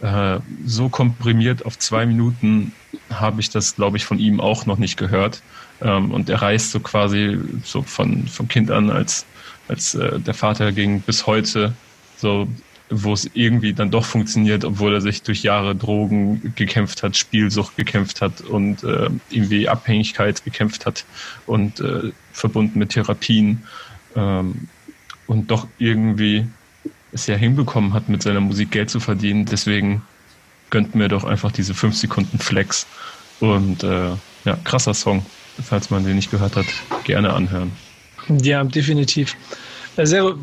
äh, 0.00 0.38
so 0.66 0.88
komprimiert 0.88 1.64
auf 1.66 1.78
zwei 1.78 2.06
Minuten 2.06 2.72
habe 3.10 3.40
ich 3.40 3.50
das, 3.50 3.76
glaube 3.76 3.96
ich, 3.96 4.04
von 4.04 4.18
ihm 4.18 4.40
auch 4.40 4.66
noch 4.66 4.78
nicht 4.78 4.96
gehört. 4.96 5.42
Ähm, 5.80 6.10
und 6.10 6.28
er 6.28 6.42
reist 6.42 6.70
so 6.70 6.80
quasi 6.80 7.38
so 7.64 7.82
von, 7.82 8.26
von 8.26 8.48
Kind 8.48 8.70
an, 8.70 8.90
als, 8.90 9.26
als 9.68 9.94
äh, 9.94 10.20
der 10.20 10.34
Vater 10.34 10.72
ging, 10.72 11.00
bis 11.00 11.26
heute 11.26 11.74
so 12.16 12.48
wo 12.90 13.12
es 13.12 13.30
irgendwie 13.32 13.72
dann 13.72 13.90
doch 13.90 14.04
funktioniert, 14.04 14.64
obwohl 14.64 14.94
er 14.94 15.00
sich 15.00 15.22
durch 15.22 15.42
Jahre 15.42 15.74
Drogen 15.74 16.52
gekämpft 16.54 17.02
hat, 17.02 17.16
Spielsucht 17.16 17.76
gekämpft 17.76 18.20
hat 18.20 18.42
und 18.42 18.84
äh, 18.84 19.08
irgendwie 19.30 19.68
Abhängigkeit 19.68 20.44
gekämpft 20.44 20.84
hat 20.84 21.04
und 21.46 21.80
äh, 21.80 22.12
verbunden 22.32 22.78
mit 22.78 22.90
Therapien 22.90 23.64
ähm, 24.16 24.68
und 25.26 25.50
doch 25.50 25.66
irgendwie 25.78 26.46
es 27.12 27.26
ja 27.26 27.36
hinbekommen 27.36 27.94
hat, 27.94 28.08
mit 28.08 28.22
seiner 28.22 28.40
Musik 28.40 28.70
Geld 28.70 28.90
zu 28.90 29.00
verdienen. 29.00 29.46
Deswegen 29.46 30.02
gönnt 30.70 30.94
mir 30.94 31.08
doch 31.08 31.24
einfach 31.24 31.52
diese 31.52 31.72
5 31.72 31.96
Sekunden 31.96 32.38
Flex 32.38 32.86
und 33.40 33.82
äh, 33.82 34.10
ja, 34.44 34.56
krasser 34.64 34.94
Song. 34.94 35.24
Falls 35.62 35.88
man 35.90 36.04
den 36.04 36.16
nicht 36.16 36.32
gehört 36.32 36.56
hat, 36.56 36.66
gerne 37.04 37.32
anhören. 37.32 37.70
Ja, 38.28 38.64
definitiv. 38.64 39.36
Sehr, 39.96 40.34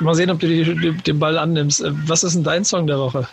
mal 0.00 0.14
sehen, 0.14 0.30
ob 0.30 0.40
du 0.40 0.48
die, 0.48 0.92
den 0.92 1.18
Ball 1.18 1.38
annimmst. 1.38 1.80
Äh, 1.80 1.92
was 2.06 2.24
ist 2.24 2.34
denn 2.34 2.44
dein 2.44 2.64
Song 2.64 2.86
der 2.86 2.98
Woche? 2.98 3.28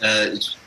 Äh, 0.00 0.30
ich 0.32 0.58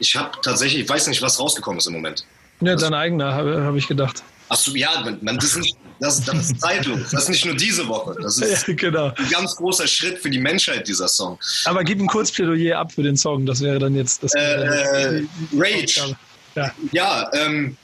ich 0.00 0.16
habe 0.16 0.30
tatsächlich, 0.42 0.82
ich 0.82 0.88
weiß 0.88 1.06
nicht, 1.06 1.22
was 1.22 1.38
rausgekommen 1.38 1.78
ist 1.78 1.86
im 1.86 1.92
Moment. 1.92 2.24
Ja, 2.60 2.74
dein 2.74 2.94
eigener, 2.94 3.32
habe 3.32 3.62
hab 3.62 3.74
ich 3.76 3.86
gedacht. 3.86 4.22
Achso, 4.48 4.72
ja, 4.72 5.00
man, 5.04 5.18
man, 5.22 5.36
das, 5.36 5.44
ist 5.44 5.58
nicht, 5.58 5.76
das, 6.00 6.24
das 6.24 6.50
ist 6.50 6.60
zeitlos. 6.60 7.10
Das 7.12 7.24
ist 7.24 7.28
nicht 7.28 7.44
nur 7.44 7.54
diese 7.54 7.86
Woche. 7.86 8.16
Das 8.20 8.38
ist 8.38 8.66
ja, 8.68 8.74
genau. 8.74 9.12
ein 9.16 9.30
ganz 9.30 9.54
großer 9.54 9.86
Schritt 9.86 10.18
für 10.18 10.28
die 10.28 10.40
Menschheit, 10.40 10.88
dieser 10.88 11.06
Song. 11.06 11.38
Aber 11.66 11.84
gib 11.84 12.00
ein 12.00 12.06
Kurzplädoyer 12.06 12.78
ab 12.78 12.92
für 12.92 13.02
den 13.02 13.16
Song. 13.16 13.46
Das 13.46 13.60
wäre 13.60 13.78
dann 13.78 13.94
jetzt 13.94 14.24
das. 14.24 14.34
Äh, 14.34 15.22
Rage. 15.54 16.16
Ja, 16.56 16.72
ja 16.90 17.30
ähm, 17.32 17.76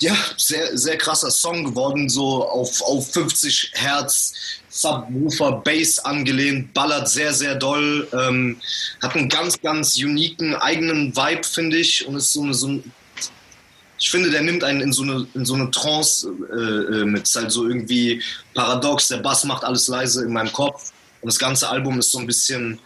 ja, 0.00 0.16
sehr, 0.36 0.76
sehr 0.76 0.98
krasser 0.98 1.30
Song 1.30 1.64
geworden, 1.64 2.08
so 2.08 2.48
auf, 2.48 2.82
auf 2.82 3.12
50 3.12 3.72
Hertz, 3.74 4.32
Subwoofer, 4.68 5.62
Bass 5.64 5.98
angelehnt, 6.00 6.74
ballert 6.74 7.08
sehr, 7.08 7.32
sehr 7.32 7.54
doll, 7.54 8.08
ähm, 8.12 8.56
hat 9.02 9.14
einen 9.14 9.28
ganz, 9.28 9.60
ganz 9.60 9.96
uniken 9.96 10.54
eigenen 10.56 11.16
Vibe, 11.16 11.44
finde 11.44 11.76
ich, 11.76 12.06
und 12.06 12.16
ist 12.16 12.32
so, 12.32 12.42
eine, 12.42 12.54
so 12.54 12.68
ein, 12.68 12.92
ich 13.98 14.10
finde, 14.10 14.30
der 14.30 14.42
nimmt 14.42 14.64
einen 14.64 14.80
in 14.80 14.92
so 14.92 15.02
eine, 15.02 15.26
in 15.34 15.44
so 15.44 15.54
eine 15.54 15.70
Trance 15.70 16.28
äh, 16.50 17.00
äh 17.00 17.04
mit, 17.04 17.22
ist 17.22 17.36
halt 17.36 17.52
so 17.52 17.68
irgendwie 17.68 18.20
paradox, 18.52 19.08
der 19.08 19.18
Bass 19.18 19.44
macht 19.44 19.64
alles 19.64 19.86
leise 19.86 20.24
in 20.24 20.32
meinem 20.32 20.52
Kopf 20.52 20.92
und 21.20 21.32
das 21.32 21.38
ganze 21.38 21.68
Album 21.68 21.98
ist 22.00 22.10
so 22.10 22.18
ein 22.18 22.26
bisschen 22.26 22.80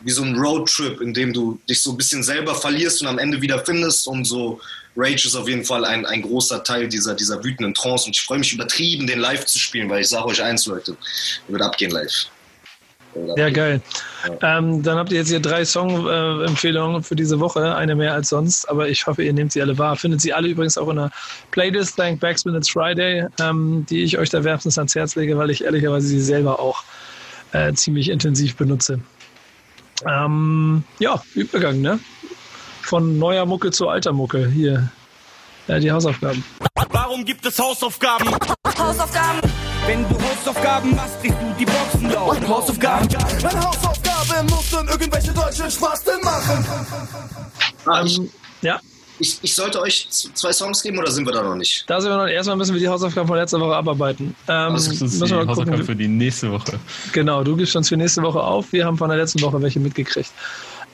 wie 0.00 0.10
so 0.10 0.22
ein 0.22 0.36
Roadtrip, 0.36 1.00
in 1.00 1.14
dem 1.14 1.32
du 1.32 1.58
dich 1.68 1.82
so 1.82 1.92
ein 1.92 1.96
bisschen 1.96 2.22
selber 2.22 2.54
verlierst 2.54 3.02
und 3.02 3.08
am 3.08 3.18
Ende 3.18 3.40
wieder 3.40 3.64
findest 3.64 4.06
und 4.06 4.24
so 4.24 4.60
Rage 4.96 5.26
ist 5.26 5.34
auf 5.34 5.48
jeden 5.48 5.64
Fall 5.64 5.84
ein, 5.84 6.06
ein 6.06 6.22
großer 6.22 6.62
Teil 6.62 6.88
dieser, 6.88 7.14
dieser 7.14 7.42
wütenden 7.42 7.74
Trance 7.74 8.06
und 8.06 8.16
ich 8.16 8.22
freue 8.22 8.38
mich 8.38 8.52
übertrieben, 8.52 9.06
den 9.06 9.18
live 9.18 9.44
zu 9.44 9.58
spielen, 9.58 9.88
weil 9.88 10.02
ich 10.02 10.08
sage 10.08 10.26
euch 10.26 10.42
eins, 10.42 10.66
Leute, 10.66 10.96
wird 11.48 11.62
abgehen 11.62 11.90
live. 11.90 12.28
Ja, 13.36 13.48
geil. 13.48 13.80
Ja. 14.40 14.58
Ähm, 14.58 14.82
dann 14.82 14.98
habt 14.98 15.12
ihr 15.12 15.18
jetzt 15.18 15.28
hier 15.28 15.40
drei 15.40 15.64
Song-Empfehlungen 15.64 17.02
für 17.02 17.14
diese 17.14 17.38
Woche, 17.38 17.74
eine 17.76 17.94
mehr 17.94 18.12
als 18.12 18.30
sonst, 18.30 18.68
aber 18.68 18.88
ich 18.88 19.06
hoffe, 19.06 19.22
ihr 19.22 19.32
nehmt 19.32 19.52
sie 19.52 19.62
alle 19.62 19.78
wahr. 19.78 19.96
Findet 19.96 20.20
sie 20.20 20.32
alle 20.32 20.48
übrigens 20.48 20.76
auch 20.76 20.88
in 20.88 20.96
der 20.96 21.10
Playlist 21.52 21.96
Thank 21.96 22.20
Backs 22.20 22.44
It's 22.44 22.70
Friday, 22.70 23.26
ähm, 23.40 23.86
die 23.88 24.02
ich 24.02 24.18
euch 24.18 24.30
da 24.30 24.42
wärmstens 24.42 24.78
ans 24.78 24.94
Herz 24.94 25.14
lege, 25.14 25.38
weil 25.38 25.50
ich 25.50 25.62
ehrlicherweise 25.64 26.08
sie 26.08 26.20
selber 26.20 26.58
auch 26.58 26.82
äh, 27.52 27.72
ziemlich 27.74 28.08
intensiv 28.08 28.56
benutze. 28.56 29.00
Ähm, 30.06 30.82
ja, 30.98 31.22
Übergang, 31.34 31.80
ne? 31.80 32.00
Von 32.84 33.18
neuer 33.18 33.46
Mucke 33.46 33.70
zu 33.70 33.88
alter 33.88 34.12
Mucke. 34.12 34.46
Hier, 34.48 34.88
ja, 35.68 35.78
die 35.78 35.90
Hausaufgaben. 35.90 36.44
Warum 36.90 37.24
gibt 37.24 37.44
es 37.46 37.58
Hausaufgaben? 37.58 38.28
Hausaufgaben. 38.78 39.40
Wenn 39.86 40.08
du 40.08 40.14
Hausaufgaben 40.14 40.94
machst, 40.94 41.20
kriegst 41.20 41.38
du 41.40 41.54
die 41.58 41.64
Boxen 41.64 42.10
laut. 42.10 42.48
Hausaufgaben. 42.48 43.08
Meine 43.42 43.64
Hausaufgabe 43.64 44.44
muss 44.50 44.70
dann 44.70 44.88
irgendwelche 44.88 45.32
deutschen 45.32 45.70
Spasten 45.70 46.20
machen. 46.22 46.66
Ah, 47.86 48.02
ich, 48.04 48.18
ähm, 48.18 48.30
ja. 48.62 48.80
Ich, 49.18 49.38
ich, 49.42 49.54
sollte 49.54 49.80
euch 49.80 50.08
zwei 50.10 50.52
Songs 50.52 50.82
geben 50.82 50.98
oder 50.98 51.10
sind 51.10 51.24
wir 51.24 51.32
da 51.32 51.42
noch 51.42 51.54
nicht? 51.54 51.84
Da 51.88 52.00
sind 52.00 52.10
wir 52.10 52.16
noch. 52.16 52.26
Erstmal 52.26 52.56
müssen 52.56 52.74
wir 52.74 52.80
die 52.80 52.88
Hausaufgaben 52.88 53.28
von 53.28 53.36
letzter 53.36 53.60
Woche 53.60 53.76
abarbeiten. 53.76 54.34
Ähm, 54.48 54.72
das 54.74 54.88
ist 54.88 55.00
die 55.00 55.20
Hausaufgaben 55.20 55.84
für 55.84 55.96
die 55.96 56.08
nächste 56.08 56.50
Woche. 56.50 56.78
Genau, 57.12 57.44
du 57.44 57.56
gibst 57.56 57.76
uns 57.76 57.88
für 57.88 57.96
nächste 57.96 58.22
Woche 58.22 58.42
auf. 58.42 58.72
Wir 58.72 58.84
haben 58.84 58.98
von 58.98 59.08
der 59.08 59.18
letzten 59.18 59.40
Woche 59.42 59.60
welche 59.62 59.80
mitgekriegt. 59.80 60.32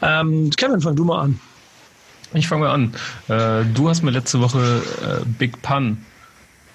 Ähm, 0.02 0.50
Kevin, 0.56 0.80
fang 0.80 0.96
du 0.96 1.04
mal 1.04 1.22
an. 1.22 1.40
Ich 2.32 2.48
fange 2.48 2.64
mal 2.64 2.72
an. 2.72 2.94
Äh, 3.28 3.64
du 3.74 3.88
hast 3.88 4.02
mir 4.02 4.10
letzte 4.10 4.40
Woche 4.40 4.82
äh, 5.02 5.24
Big 5.38 5.60
Pun 5.62 5.98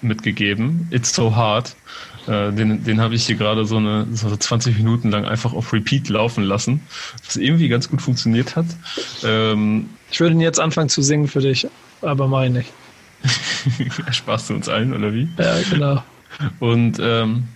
mitgegeben. 0.02 0.88
It's 0.90 1.14
so 1.14 1.34
hard. 1.34 1.74
Äh, 2.26 2.52
den 2.52 2.84
den 2.84 3.00
habe 3.00 3.14
ich 3.14 3.26
hier 3.26 3.36
gerade 3.36 3.64
so 3.64 3.76
eine 3.76 4.06
so 4.12 4.34
20 4.34 4.76
Minuten 4.76 5.10
lang 5.10 5.24
einfach 5.24 5.54
auf 5.54 5.72
Repeat 5.72 6.08
laufen 6.08 6.44
lassen, 6.44 6.80
was 7.24 7.36
irgendwie 7.36 7.68
ganz 7.68 7.88
gut 7.88 8.02
funktioniert 8.02 8.56
hat. 8.56 8.66
Ähm, 9.24 9.88
ich 10.10 10.20
würde 10.20 10.34
ihn 10.34 10.40
jetzt 10.40 10.60
anfangen 10.60 10.88
zu 10.88 11.02
singen 11.02 11.28
für 11.28 11.40
dich, 11.40 11.66
aber 12.02 12.26
mache 12.26 12.48
ich. 12.58 12.72
Spaß 14.10 14.48
zu 14.48 14.54
uns 14.54 14.68
allen, 14.68 14.92
oder 14.92 15.12
wie? 15.14 15.28
Ja, 15.38 15.56
genau. 15.70 16.02
Und 16.60 16.98
ähm, 17.00 17.48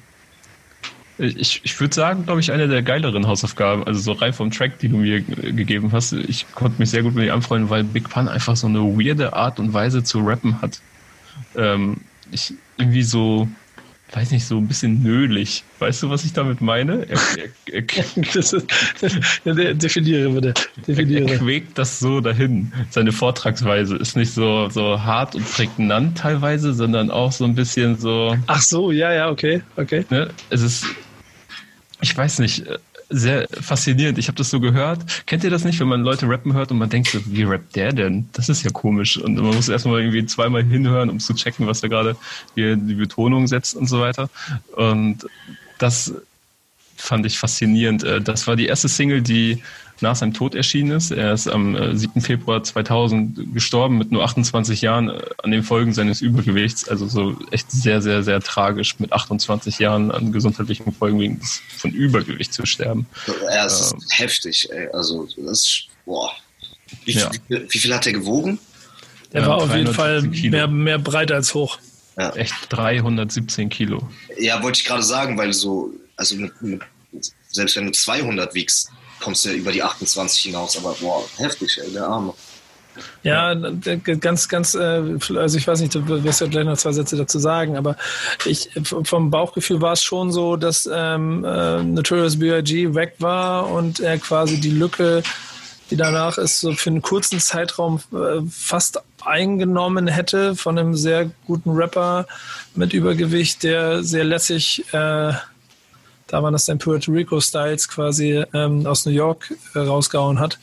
ich, 1.21 1.61
ich 1.63 1.81
würde 1.81 1.95
sagen, 1.95 2.25
glaube 2.25 2.41
ich, 2.41 2.51
eine 2.53 2.67
der 2.67 2.83
geileren 2.83 3.27
Hausaufgaben, 3.27 3.85
also 3.85 4.01
so 4.01 4.13
rein 4.13 4.33
vom 4.33 4.51
Track, 4.51 4.79
die 4.79 4.89
du 4.89 4.97
mir 4.97 5.21
gegeben 5.21 5.93
hast. 5.93 6.13
Ich 6.13 6.47
konnte 6.55 6.81
mich 6.81 6.91
sehr 6.91 7.03
gut 7.03 7.15
mit 7.15 7.25
dir 7.25 7.35
anfreunden, 7.35 7.71
weil 7.71 7.85
Big 7.85 8.09
Pun 8.09 8.29
einfach 8.29 8.57
so 8.57 8.67
eine 8.67 8.81
weirde 8.81 9.33
Art 9.35 9.59
und 9.59 9.73
Weise 9.73 10.03
zu 10.03 10.21
rappen 10.21 10.61
hat. 10.63 10.81
Ähm, 11.57 11.99
ich 12.31 12.55
irgendwie 12.79 13.03
so, 13.03 13.49
weiß 14.13 14.31
nicht, 14.31 14.47
so 14.47 14.57
ein 14.57 14.67
bisschen 14.67 15.03
nölig. 15.03 15.65
Weißt 15.79 16.03
du, 16.03 16.11
was 16.11 16.25
ich 16.25 16.33
damit 16.33 16.61
meine? 16.61 17.07
Er, 17.09 17.19
er, 17.67 17.83
er, 17.83 18.17
ist, 18.35 18.57
definiere 19.83 20.31
bitte. 20.31 20.55
Definiere. 20.87 21.33
Er, 21.33 21.39
quäkt 21.39 21.77
das 21.77 21.99
so 21.99 22.21
dahin. 22.21 22.73
Seine 22.91 23.13
Vortragsweise 23.13 23.97
ist 23.97 24.17
nicht 24.17 24.33
so, 24.33 24.69
so 24.71 25.03
hart 25.03 25.35
und 25.35 25.51
prägnant 25.51 26.19
teilweise, 26.19 26.73
sondern 26.73 27.11
auch 27.11 27.33
so 27.33 27.45
ein 27.45 27.55
bisschen 27.55 27.99
so. 27.99 28.37
Ach 28.47 28.63
so, 28.63 28.91
ja, 28.91 29.13
ja, 29.13 29.29
okay, 29.29 29.63
okay. 29.77 30.05
Ne? 30.11 30.31
Es 30.49 30.63
ist 30.63 30.87
ich 32.01 32.17
weiß 32.17 32.39
nicht, 32.41 32.67
äh, 32.67 32.79
sehr 33.11 33.49
faszinierend. 33.51 34.19
Ich 34.19 34.29
habe 34.29 34.39
das 34.39 34.51
so 34.51 34.61
gehört. 34.61 35.01
Kennt 35.27 35.43
ihr 35.43 35.51
das 35.51 35.65
nicht, 35.65 35.81
wenn 35.81 35.89
man 35.89 36.03
Leute 36.03 36.29
rappen 36.29 36.53
hört 36.53 36.71
und 36.71 36.79
man 36.79 36.89
denkt 36.89 37.09
so, 37.09 37.19
wie 37.27 37.43
rappt 37.43 37.75
der 37.75 37.93
denn? 37.93 38.29
Das 38.33 38.49
ist 38.49 38.63
ja 38.63 38.71
komisch. 38.71 39.17
Und 39.19 39.35
man 39.35 39.55
muss 39.55 39.69
erstmal 39.69 40.01
irgendwie 40.01 40.25
zweimal 40.27 40.63
hinhören, 40.63 41.11
um 41.11 41.19
zu 41.19 41.35
checken, 41.35 41.67
was 41.67 41.83
er 41.83 41.89
gerade 41.89 42.17
hier 42.55 42.77
die 42.77 42.95
Betonung 42.95 43.49
setzt 43.49 43.75
und 43.75 43.89
so 43.89 44.01
weiter. 44.01 44.31
Und 44.77 45.27
das 45.79 46.15
fand 46.97 47.27
ich 47.27 47.39
faszinierend. 47.39 48.05
Äh, 48.05 48.21
das 48.21 48.47
war 48.47 48.57
die 48.57 48.67
erste 48.67 48.89
Single, 48.89 49.23
die 49.23 49.63
nach 50.03 50.17
seinem 50.17 50.35
Tod 50.35 50.55
erschienen 50.55 50.93
ist. 50.93 51.11
Er 51.11 51.33
ist 51.33 51.49
am 51.49 51.97
7. 51.97 52.19
Äh, 52.19 52.21
Februar 52.21 52.63
2000 52.63 53.55
gestorben 53.55 53.99
mit 53.99 54.13
nur 54.13 54.25
28 54.25 54.81
Jahren 54.81 55.11
äh, 55.11 55.21
an 55.43 55.51
den 55.51 55.63
Folgen 55.63 55.93
seines 55.93 56.21
Übergewichts. 56.21 56.89
Also 56.89 57.09
so 57.09 57.37
echt 57.51 57.71
sehr, 57.71 58.03
sehr, 58.03 58.23
sehr 58.23 58.41
tragisch 58.41 58.99
mit 58.99 59.13
28 59.13 59.79
Jahren 59.79 60.11
an 60.11 60.33
gesundheitlichen 60.33 60.93
Folgen 60.93 61.21
wegen 61.21 61.41
von 61.77 61.91
Übergewicht 61.91 62.53
zu 62.53 62.67
sterben. 62.67 63.07
Ja, 63.27 63.67
es 63.67 63.81
ist 63.81 63.93
ähm, 63.93 64.01
heftig. 64.11 64.69
Ey. 64.71 64.89
Also 64.93 65.29
das 65.37 65.61
ist, 65.61 65.87
boah. 66.05 66.33
Wie, 67.05 67.13
ja. 67.13 67.31
wie, 67.49 67.63
wie, 67.69 67.79
viel 67.79 67.95
hat 67.95 68.07
er 68.07 68.13
gewogen? 68.13 68.59
Er 69.33 69.47
war 69.47 69.59
auf 69.59 69.75
jeden 69.75 69.95
Fall 69.95 70.23
mehr, 70.23 70.67
mehr 70.67 70.99
breit 70.99 71.31
als 71.31 71.55
hoch. 71.55 71.79
Ja. 72.19 72.31
Echt 72.35 72.55
317 72.71 73.69
Kilo. 73.69 74.09
Ja, 74.39 74.63
wollte 74.63 74.81
ich 74.81 74.85
gerade 74.85 75.03
sagen, 75.03 75.39
weil 75.39 75.53
so, 75.53 75.93
also 76.17 76.35
mit, 76.35 76.61
mit, 76.61 76.83
selbst 77.49 77.77
wenn 77.77 77.87
du 77.87 77.93
200 77.93 78.55
wiegst, 78.55 78.91
kommst 79.21 79.45
du 79.45 79.51
ja 79.51 79.55
über 79.57 79.73
die 79.73 79.83
28 79.83 80.43
hinaus. 80.43 80.77
Aber 80.77 80.95
boah, 81.01 81.25
heftig, 81.37 81.81
ey, 81.83 81.93
der 81.93 82.07
Arme. 82.07 82.35
Ja, 83.23 83.55
ganz, 83.55 84.49
ganz, 84.49 84.75
äh, 84.75 85.03
also 85.37 85.57
ich 85.57 85.67
weiß 85.67 85.81
nicht, 85.81 85.95
du 85.95 86.07
wirst 86.25 86.41
ja 86.41 86.49
gleich 86.49 86.65
noch 86.65 86.77
zwei 86.77 86.93
Sätze 86.93 87.17
dazu 87.17 87.39
sagen, 87.39 87.77
aber 87.77 87.97
ich, 88.45 88.69
vom 89.05 89.31
Bauchgefühl 89.31 89.81
war 89.81 89.93
es 89.93 90.03
schon 90.03 90.33
so, 90.33 90.57
dass 90.57 90.89
ähm, 90.93 91.45
äh, 91.45 91.83
Notorious 91.83 92.39
B.I.G. 92.39 92.95
weg 92.95 93.15
war 93.19 93.71
und 93.71 94.01
er 94.01 94.19
quasi 94.19 94.61
die 94.61 94.71
Lücke 94.71 95.23
die 95.91 95.97
danach 95.97 96.39
es 96.39 96.61
so 96.61 96.73
für 96.73 96.91
einen 96.91 97.03
kurzen 97.03 97.41
Zeitraum 97.41 98.01
äh, 98.13 98.43
fast 98.49 99.03
eingenommen 99.23 100.07
hätte 100.07 100.57
von 100.57 100.79
einem 100.79 100.95
sehr 100.95 101.31
guten 101.47 101.71
Rapper 101.71 102.27
mit 102.75 102.93
Übergewicht, 102.93 103.63
der 103.65 104.03
sehr 104.03 104.25
lässig, 104.25 104.85
äh, 104.93 105.33
da 106.31 106.43
waren 106.43 106.53
das 106.53 106.65
dann 106.65 106.79
Puerto 106.79 107.11
Rico 107.11 107.41
Styles 107.41 107.89
quasi 107.89 108.45
ähm, 108.55 108.87
aus 108.87 109.05
New 109.05 109.13
York 109.13 109.53
äh, 109.75 109.81
rausgehauen 109.81 110.39
hat, 110.39 110.59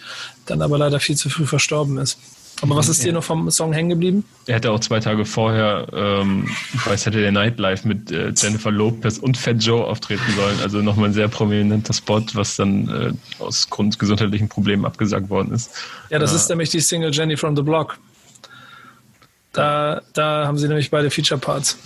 dann 0.46 0.62
aber 0.62 0.78
leider 0.78 1.00
viel 1.00 1.18
zu 1.18 1.30
früh 1.30 1.46
verstorben 1.46 1.98
ist. 1.98 2.18
Aber 2.62 2.76
was 2.76 2.90
ist 2.90 3.04
dir 3.04 3.14
noch 3.14 3.24
vom 3.24 3.52
Song 3.52 3.72
hängen 3.72 3.90
geblieben? 3.90 4.24
Er 4.48 4.56
hätte 4.56 4.72
auch 4.72 4.80
zwei 4.80 5.00
Tage 5.00 5.26
vorher 5.26 5.88
ähm, 5.94 6.50
bei 6.86 6.98
Saturday 6.98 7.32
Night 7.32 7.60
Live 7.60 7.86
mit 7.86 8.10
äh, 8.12 8.34
Jennifer 8.36 8.72
Lopez 8.72 9.20
und 9.20 9.38
Fat 9.38 9.62
Joe 9.62 9.86
auftreten 9.86 10.24
sollen. 10.36 10.60
Also 10.62 10.82
nochmal 10.82 11.10
ein 11.10 11.14
sehr 11.14 11.28
prominenter 11.28 11.94
Spot, 11.94 12.24
was 12.34 12.56
dann 12.56 13.18
äh, 13.40 13.44
aus 13.44 13.70
Grund 13.70 14.00
gesundheitlichen 14.00 14.50
Problemen 14.50 14.86
abgesagt 14.86 15.30
worden 15.30 15.54
ist. 15.54 15.70
Ja, 16.10 16.18
das 16.18 16.32
äh, 16.32 16.38
ist 16.38 16.50
nämlich 16.50 16.70
die 16.70 16.80
Single 16.80 17.12
Jenny 17.14 17.38
from 17.38 17.56
the 17.56 17.62
Block. 17.62 18.00
Da, 19.52 20.02
da 20.14 20.48
haben 20.48 20.58
sie 20.58 20.68
nämlich 20.68 20.90
beide 20.90 21.12
Feature 21.12 21.40
Parts. 21.40 21.78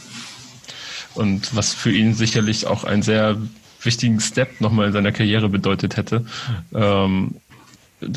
Und 1.16 1.54
was 1.54 1.74
für 1.74 1.92
ihn 1.92 2.14
sicherlich 2.14 2.68
auch 2.68 2.86
einen 2.86 3.02
sehr 3.02 3.38
wichtigen 3.84 4.20
Step 4.20 4.62
nochmal 4.62 4.88
in 4.88 4.94
seiner 4.94 5.12
Karriere 5.12 5.50
bedeutet 5.50 5.98
hätte. 5.98 6.26
Ähm, 6.74 7.36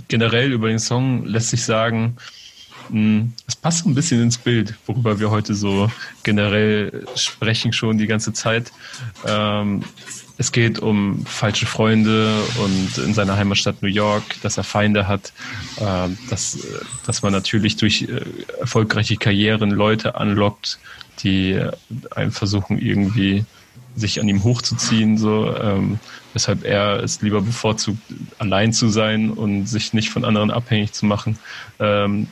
generell 0.08 0.52
über 0.52 0.68
den 0.68 0.78
Song 0.78 1.24
lässt 1.26 1.50
sich 1.50 1.64
sagen, 1.64 2.16
hm, 2.88 3.32
es 3.46 3.56
passt 3.56 3.84
so 3.84 3.88
ein 3.88 3.94
bisschen 3.94 4.22
ins 4.22 4.38
Bild, 4.38 4.74
worüber 4.86 5.18
wir 5.18 5.30
heute 5.30 5.54
so 5.54 5.90
generell 6.22 7.06
sprechen 7.16 7.72
schon 7.72 7.98
die 7.98 8.06
ganze 8.06 8.32
Zeit. 8.32 8.72
Ähm, 9.26 9.84
es 10.36 10.50
geht 10.50 10.80
um 10.80 11.24
falsche 11.26 11.66
Freunde 11.66 12.34
und 12.58 12.98
in 12.98 13.14
seiner 13.14 13.36
Heimatstadt 13.36 13.82
New 13.82 13.88
York, 13.88 14.24
dass 14.42 14.56
er 14.56 14.64
Feinde 14.64 15.06
hat, 15.06 15.32
äh, 15.76 16.08
dass, 16.28 16.58
dass 17.06 17.22
man 17.22 17.32
natürlich 17.32 17.76
durch 17.76 18.02
äh, 18.02 18.20
erfolgreiche 18.60 19.16
Karrieren 19.16 19.70
Leute 19.70 20.16
anlockt, 20.16 20.78
die 21.22 21.60
einem 22.14 22.32
versuchen 22.32 22.78
irgendwie 22.78 23.44
sich 23.96 24.20
an 24.20 24.28
ihm 24.28 24.42
hochzuziehen, 24.42 25.18
so 25.18 25.54
ähm, 25.56 25.98
weshalb 26.32 26.64
er 26.64 27.02
es 27.02 27.22
lieber 27.22 27.40
bevorzugt, 27.40 27.98
allein 28.38 28.72
zu 28.72 28.88
sein 28.88 29.30
und 29.30 29.66
sich 29.66 29.92
nicht 29.92 30.10
von 30.10 30.24
anderen 30.24 30.50
abhängig 30.50 30.92
zu 30.92 31.06
machen. 31.06 31.38
Ähm, 31.78 32.28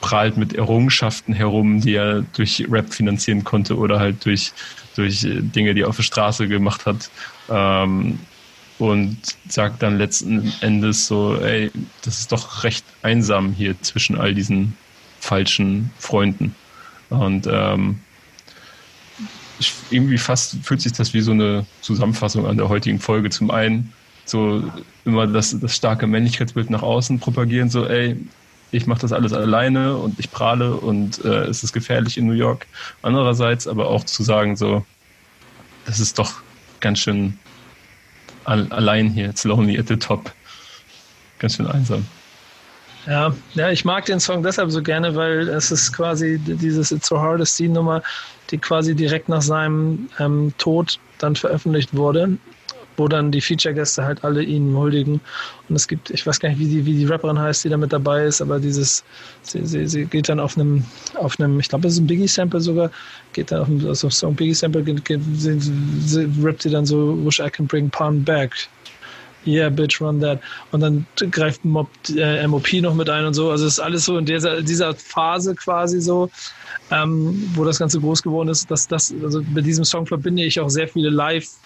prahlt 0.00 0.36
mit 0.36 0.54
Errungenschaften 0.54 1.32
herum, 1.32 1.80
die 1.80 1.94
er 1.94 2.22
durch 2.34 2.66
Rap 2.68 2.92
finanzieren 2.92 3.44
konnte 3.44 3.76
oder 3.78 4.00
halt 4.00 4.24
durch, 4.24 4.52
durch 4.96 5.20
Dinge, 5.22 5.74
die 5.74 5.82
er 5.82 5.88
auf 5.88 5.96
der 5.96 6.02
Straße 6.02 6.48
gemacht 6.48 6.86
hat. 6.86 7.10
Ähm, 7.48 8.18
und 8.78 9.18
sagt 9.48 9.80
dann 9.82 9.96
letzten 9.96 10.52
Endes 10.60 11.06
so, 11.06 11.36
ey, 11.36 11.70
das 12.04 12.18
ist 12.18 12.32
doch 12.32 12.64
recht 12.64 12.84
einsam 13.02 13.52
hier 13.52 13.80
zwischen 13.80 14.18
all 14.18 14.34
diesen 14.34 14.76
falschen 15.20 15.92
Freunden. 15.98 16.56
Und 17.08 17.46
ähm, 17.48 18.00
ich, 19.62 19.74
irgendwie 19.90 20.18
fast 20.18 20.56
fühlt 20.62 20.80
sich 20.80 20.92
das 20.92 21.14
wie 21.14 21.20
so 21.20 21.32
eine 21.32 21.64
Zusammenfassung 21.80 22.46
an 22.46 22.56
der 22.56 22.68
heutigen 22.68 22.98
Folge. 22.98 23.30
Zum 23.30 23.50
einen 23.50 23.92
so 24.24 24.62
immer 25.04 25.26
das, 25.26 25.58
das 25.58 25.74
starke 25.74 26.06
Männlichkeitsbild 26.06 26.70
nach 26.70 26.82
außen 26.82 27.18
propagieren, 27.18 27.70
so 27.70 27.86
ey, 27.86 28.16
ich 28.70 28.86
mache 28.86 29.00
das 29.00 29.12
alles 29.12 29.32
alleine 29.32 29.96
und 29.96 30.18
ich 30.18 30.30
prahle 30.30 30.74
und 30.74 31.24
äh, 31.24 31.44
es 31.44 31.62
ist 31.62 31.72
gefährlich 31.72 32.16
in 32.16 32.26
New 32.26 32.32
York. 32.32 32.66
Andererseits 33.02 33.66
aber 33.66 33.88
auch 33.88 34.04
zu 34.04 34.22
sagen, 34.22 34.56
so, 34.56 34.84
das 35.84 36.00
ist 36.00 36.18
doch 36.18 36.42
ganz 36.80 36.98
schön 37.00 37.38
allein 38.44 39.10
hier, 39.10 39.28
it's 39.28 39.44
lonely 39.44 39.78
at 39.78 39.88
the 39.88 39.96
top. 39.96 40.32
Ganz 41.38 41.56
schön 41.56 41.66
einsam. 41.66 42.06
Ja, 43.06 43.34
ja, 43.54 43.70
ich 43.70 43.84
mag 43.84 44.04
den 44.04 44.20
Song 44.20 44.42
deshalb 44.42 44.70
so 44.70 44.82
gerne, 44.82 45.14
weil 45.16 45.48
es 45.48 45.72
ist 45.72 45.92
quasi 45.92 46.38
dieses 46.38 46.92
It's 46.92 47.08
so 47.08 47.18
hard 47.18 47.40
as 47.40 47.58
Nummer, 47.58 48.02
die 48.50 48.58
quasi 48.58 48.94
direkt 48.94 49.28
nach 49.28 49.42
seinem 49.42 50.08
ähm, 50.20 50.54
Tod 50.58 50.98
dann 51.18 51.34
veröffentlicht 51.34 51.94
wurde 51.94 52.38
wo 52.96 53.08
dann 53.08 53.30
die 53.30 53.40
Feature-Gäste 53.40 54.04
halt 54.04 54.24
alle 54.24 54.42
ihn 54.42 54.76
huldigen. 54.76 55.20
Und 55.68 55.76
es 55.76 55.88
gibt, 55.88 56.10
ich 56.10 56.26
weiß 56.26 56.40
gar 56.40 56.48
nicht, 56.48 56.58
wie 56.58 56.66
die, 56.66 56.84
wie 56.84 56.94
die 56.94 57.04
Rapperin 57.04 57.38
heißt, 57.38 57.64
die 57.64 57.68
da 57.68 57.76
mit 57.76 57.92
dabei 57.92 58.24
ist, 58.24 58.40
aber 58.40 58.58
dieses, 58.58 59.04
sie, 59.42 59.64
sie, 59.66 59.86
sie 59.86 60.04
geht 60.04 60.28
dann 60.28 60.40
auf 60.40 60.56
einem, 60.56 60.84
auf 61.14 61.38
einem, 61.38 61.58
ich 61.60 61.68
glaube, 61.68 61.88
es 61.88 61.94
ist 61.94 62.00
ein 62.00 62.06
Biggie-Sample 62.06 62.60
sogar, 62.60 62.90
geht 63.32 63.50
dann 63.50 63.60
auf 63.60 63.68
einem, 63.68 63.86
also 63.86 64.10
Song 64.10 64.34
Biggie-Sample, 64.34 64.84
sie, 64.84 66.28
rappt 66.42 66.62
sie 66.62 66.70
dann 66.70 66.86
so, 66.86 67.24
Wish 67.24 67.40
I 67.40 67.50
can 67.50 67.66
bring 67.66 67.90
Pan 67.90 68.22
back. 68.22 68.52
Yeah, 69.44 69.70
bitch, 69.70 70.00
run 70.00 70.20
that. 70.20 70.40
Und 70.70 70.80
dann 70.80 71.06
greift 71.30 71.64
Mob, 71.64 71.88
äh, 72.16 72.46
MOP 72.46 72.72
noch 72.74 72.94
mit 72.94 73.10
ein 73.10 73.24
und 73.24 73.34
so. 73.34 73.50
Also 73.50 73.66
es 73.66 73.74
ist 73.74 73.80
alles 73.80 74.04
so 74.04 74.18
in 74.18 74.24
dieser, 74.24 74.62
dieser 74.62 74.94
Phase 74.94 75.54
quasi 75.54 76.00
so, 76.00 76.30
ähm, 76.90 77.50
wo 77.54 77.64
das 77.64 77.78
Ganze 77.78 78.00
groß 78.00 78.22
geworden 78.22 78.48
ist. 78.48 78.70
Dass 78.70 78.86
das, 78.86 79.12
also 79.22 79.42
mit 79.52 79.66
diesem 79.66 79.84
Song 79.84 80.06
verbinde 80.06 80.44
ich 80.44 80.60
auch 80.60 80.68
sehr 80.70 80.88
viele 80.88 81.10
Live- 81.10 81.56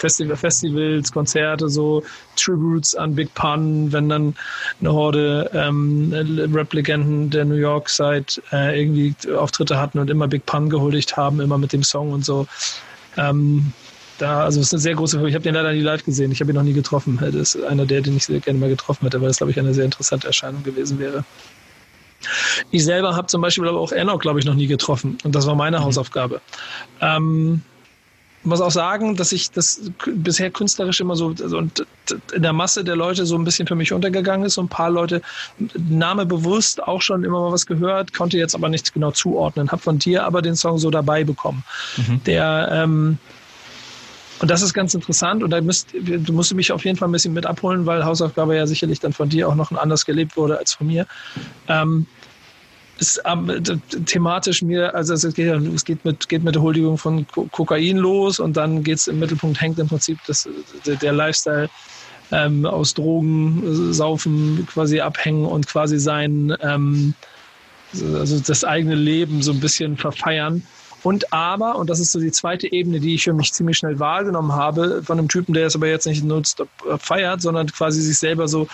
Festival, 0.00 0.36
Festivals, 0.36 1.12
Konzerte, 1.12 1.68
so 1.68 2.02
Tributes 2.36 2.94
an 2.94 3.14
Big 3.14 3.34
Pun, 3.34 3.92
wenn 3.92 4.08
dann 4.08 4.34
eine 4.80 4.92
Horde 4.92 5.50
ähm, 5.52 6.10
Rap-Legenden 6.54 7.28
der 7.28 7.44
New 7.44 7.56
York 7.56 7.90
Side 7.90 8.40
äh, 8.50 8.80
irgendwie 8.80 9.14
Auftritte 9.36 9.78
hatten 9.78 9.98
und 9.98 10.08
immer 10.08 10.26
Big 10.26 10.46
Pun 10.46 10.70
gehuldigt 10.70 11.18
haben, 11.18 11.40
immer 11.40 11.58
mit 11.58 11.74
dem 11.74 11.82
Song 11.82 12.12
und 12.12 12.24
so. 12.24 12.46
Ähm, 13.18 13.72
da, 14.20 14.44
also 14.44 14.60
es 14.60 14.68
ist 14.68 14.74
eine 14.74 14.80
sehr 14.80 14.94
große, 14.94 15.16
ich 15.28 15.34
habe 15.34 15.42
den 15.42 15.54
leider 15.54 15.72
nie 15.72 15.80
live 15.80 16.04
gesehen, 16.04 16.30
ich 16.32 16.40
habe 16.40 16.52
ihn 16.52 16.56
noch 16.56 16.62
nie 16.62 16.72
getroffen. 16.72 17.18
Das 17.20 17.34
ist 17.34 17.62
einer 17.64 17.86
der, 17.86 18.00
den 18.00 18.16
ich 18.16 18.26
sehr 18.26 18.40
gerne 18.40 18.58
mal 18.58 18.68
getroffen 18.68 19.04
hätte, 19.04 19.20
weil 19.20 19.28
das, 19.28 19.38
glaube 19.38 19.50
ich, 19.50 19.58
eine 19.58 19.74
sehr 19.74 19.84
interessante 19.84 20.26
Erscheinung 20.26 20.62
gewesen 20.62 20.98
wäre. 20.98 21.24
Ich 22.70 22.84
selber 22.84 23.16
habe 23.16 23.26
zum 23.28 23.40
Beispiel 23.40 23.66
aber 23.66 23.80
auch 23.80 23.92
Enoch, 23.92 24.20
glaube 24.20 24.38
ich, 24.38 24.44
noch 24.44 24.54
nie 24.54 24.66
getroffen. 24.66 25.16
Und 25.24 25.34
das 25.34 25.46
war 25.46 25.54
meine 25.54 25.78
mhm. 25.78 25.84
Hausaufgabe. 25.84 26.40
Ähm, 27.00 27.62
muss 28.42 28.60
auch 28.60 28.70
sagen, 28.70 29.16
dass 29.16 29.32
ich 29.32 29.50
das 29.50 29.90
bisher 30.06 30.50
künstlerisch 30.50 31.00
immer 31.00 31.14
so 31.14 31.34
also 31.42 31.58
und 31.58 31.86
in 32.32 32.42
der 32.42 32.54
Masse 32.54 32.82
der 32.84 32.96
Leute 32.96 33.26
so 33.26 33.36
ein 33.36 33.44
bisschen 33.44 33.66
für 33.66 33.74
mich 33.74 33.92
untergegangen 33.92 34.46
ist. 34.46 34.54
So 34.54 34.62
ein 34.62 34.68
paar 34.68 34.90
Leute 34.90 35.20
Name 35.76 36.24
bewusst 36.24 36.82
auch 36.82 37.02
schon 37.02 37.22
immer 37.22 37.40
mal 37.40 37.52
was 37.52 37.66
gehört, 37.66 38.14
konnte 38.14 38.38
jetzt 38.38 38.54
aber 38.54 38.70
nichts 38.70 38.92
genau 38.92 39.10
zuordnen. 39.10 39.70
Hab 39.70 39.82
von 39.82 39.98
dir 39.98 40.24
aber 40.24 40.40
den 40.40 40.56
Song 40.56 40.78
so 40.78 40.90
dabei 40.90 41.22
bekommen, 41.22 41.64
mhm. 41.98 42.24
der 42.24 42.68
ähm, 42.72 43.18
und 44.40 44.50
das 44.50 44.62
ist 44.62 44.72
ganz 44.72 44.94
interessant 44.94 45.42
und 45.42 45.50
da 45.50 45.60
müsst, 45.60 45.88
du 45.92 46.32
musst 46.32 46.52
mich 46.54 46.72
auf 46.72 46.84
jeden 46.84 46.96
Fall 46.96 47.08
ein 47.08 47.12
bisschen 47.12 47.34
mit 47.34 47.46
abholen, 47.46 47.86
weil 47.86 48.04
Hausaufgabe 48.04 48.56
ja 48.56 48.66
sicherlich 48.66 48.98
dann 48.98 49.12
von 49.12 49.28
dir 49.28 49.48
auch 49.48 49.54
noch 49.54 49.70
anders 49.72 50.06
gelebt 50.06 50.36
wurde 50.36 50.58
als 50.58 50.72
von 50.72 50.86
mir. 50.86 51.06
Ähm, 51.68 52.06
ist 52.98 53.22
ähm, 53.24 53.62
thematisch 54.04 54.62
mir, 54.62 54.94
also 54.94 55.14
es 55.14 55.34
geht, 55.34 55.48
es 55.48 55.84
geht 55.84 56.04
mit, 56.04 56.28
geht 56.28 56.44
mit 56.44 56.54
der 56.54 56.62
Huldigung 56.62 56.98
von 56.98 57.26
Kokain 57.50 57.96
los 57.96 58.38
und 58.38 58.56
dann 58.56 58.82
geht 58.82 58.98
es 58.98 59.08
im 59.08 59.18
Mittelpunkt, 59.18 59.60
hängt 59.60 59.78
im 59.78 59.88
Prinzip 59.88 60.18
das, 60.26 60.48
der 60.84 61.12
Lifestyle 61.12 61.70
ähm, 62.30 62.66
aus 62.66 62.94
Drogen, 62.94 63.92
Saufen 63.92 64.66
quasi 64.70 65.00
abhängen 65.00 65.46
und 65.46 65.66
quasi 65.66 65.98
sein, 65.98 66.54
ähm, 66.60 67.14
also 67.92 68.38
das 68.38 68.64
eigene 68.64 68.94
Leben 68.94 69.42
so 69.42 69.52
ein 69.52 69.60
bisschen 69.60 69.96
verfeiern. 69.96 70.62
Und 71.02 71.32
aber, 71.32 71.76
und 71.76 71.88
das 71.88 72.00
ist 72.00 72.12
so 72.12 72.20
die 72.20 72.32
zweite 72.32 72.70
Ebene, 72.70 73.00
die 73.00 73.14
ich 73.14 73.24
für 73.24 73.32
mich 73.32 73.52
ziemlich 73.52 73.78
schnell 73.78 73.98
wahrgenommen 73.98 74.52
habe, 74.52 75.02
von 75.02 75.18
einem 75.18 75.28
Typen, 75.28 75.54
der 75.54 75.66
es 75.66 75.74
aber 75.74 75.88
jetzt 75.88 76.06
nicht 76.06 76.24
nutzt, 76.24 76.62
feiert, 76.98 77.40
sondern 77.40 77.68
quasi 77.68 78.02
sich 78.02 78.18
selber 78.18 78.48
so, 78.48 78.68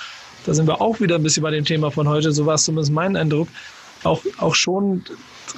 da 0.44 0.54
sind 0.54 0.66
wir 0.66 0.80
auch 0.80 1.00
wieder 1.00 1.16
ein 1.16 1.22
bisschen 1.22 1.42
bei 1.42 1.50
dem 1.50 1.64
Thema 1.64 1.90
von 1.90 2.08
heute, 2.08 2.32
so 2.32 2.46
war 2.46 2.54
es 2.54 2.64
zumindest 2.64 2.92
mein 2.92 3.16
Eindruck, 3.16 3.48
auch, 4.02 4.22
auch 4.38 4.54
schon 4.54 5.04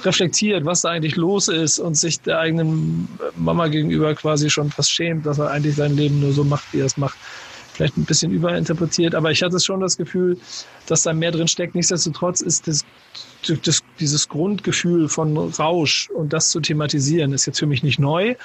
reflektiert, 0.03 0.65
was 0.65 0.81
da 0.81 0.89
eigentlich 0.89 1.15
los 1.15 1.47
ist 1.47 1.79
und 1.79 1.95
sich 1.95 2.21
der 2.21 2.39
eigenen 2.39 3.07
Mama 3.35 3.67
gegenüber 3.67 4.13
quasi 4.15 4.49
schon 4.49 4.69
fast 4.69 4.91
schämt, 4.91 5.25
dass 5.25 5.39
er 5.39 5.49
eigentlich 5.49 5.75
sein 5.75 5.95
Leben 5.95 6.19
nur 6.19 6.33
so 6.33 6.43
macht, 6.43 6.65
wie 6.71 6.79
er 6.79 6.85
es 6.85 6.97
macht. 6.97 7.17
Vielleicht 7.79 7.95
ein 7.95 8.03
bisschen 8.03 8.33
überinterpretiert, 8.33 9.15
aber 9.15 9.31
ich 9.31 9.41
hatte 9.41 9.57
schon 9.57 9.79
das 9.79 9.95
Gefühl, 9.95 10.37
dass 10.87 11.03
da 11.03 11.13
mehr 11.13 11.31
drin 11.31 11.47
steckt. 11.47 11.75
Nichtsdestotrotz 11.75 12.41
ist 12.41 12.67
das, 12.67 12.83
das, 13.63 13.81
dieses 14.01 14.27
Grundgefühl 14.27 15.07
von 15.07 15.37
Rausch 15.37 16.09
und 16.09 16.33
das 16.33 16.49
zu 16.49 16.59
thematisieren, 16.59 17.31
ist 17.31 17.45
jetzt 17.45 17.57
für 17.57 17.67
mich 17.67 17.81
nicht 17.81 17.97
neu. 17.97 18.35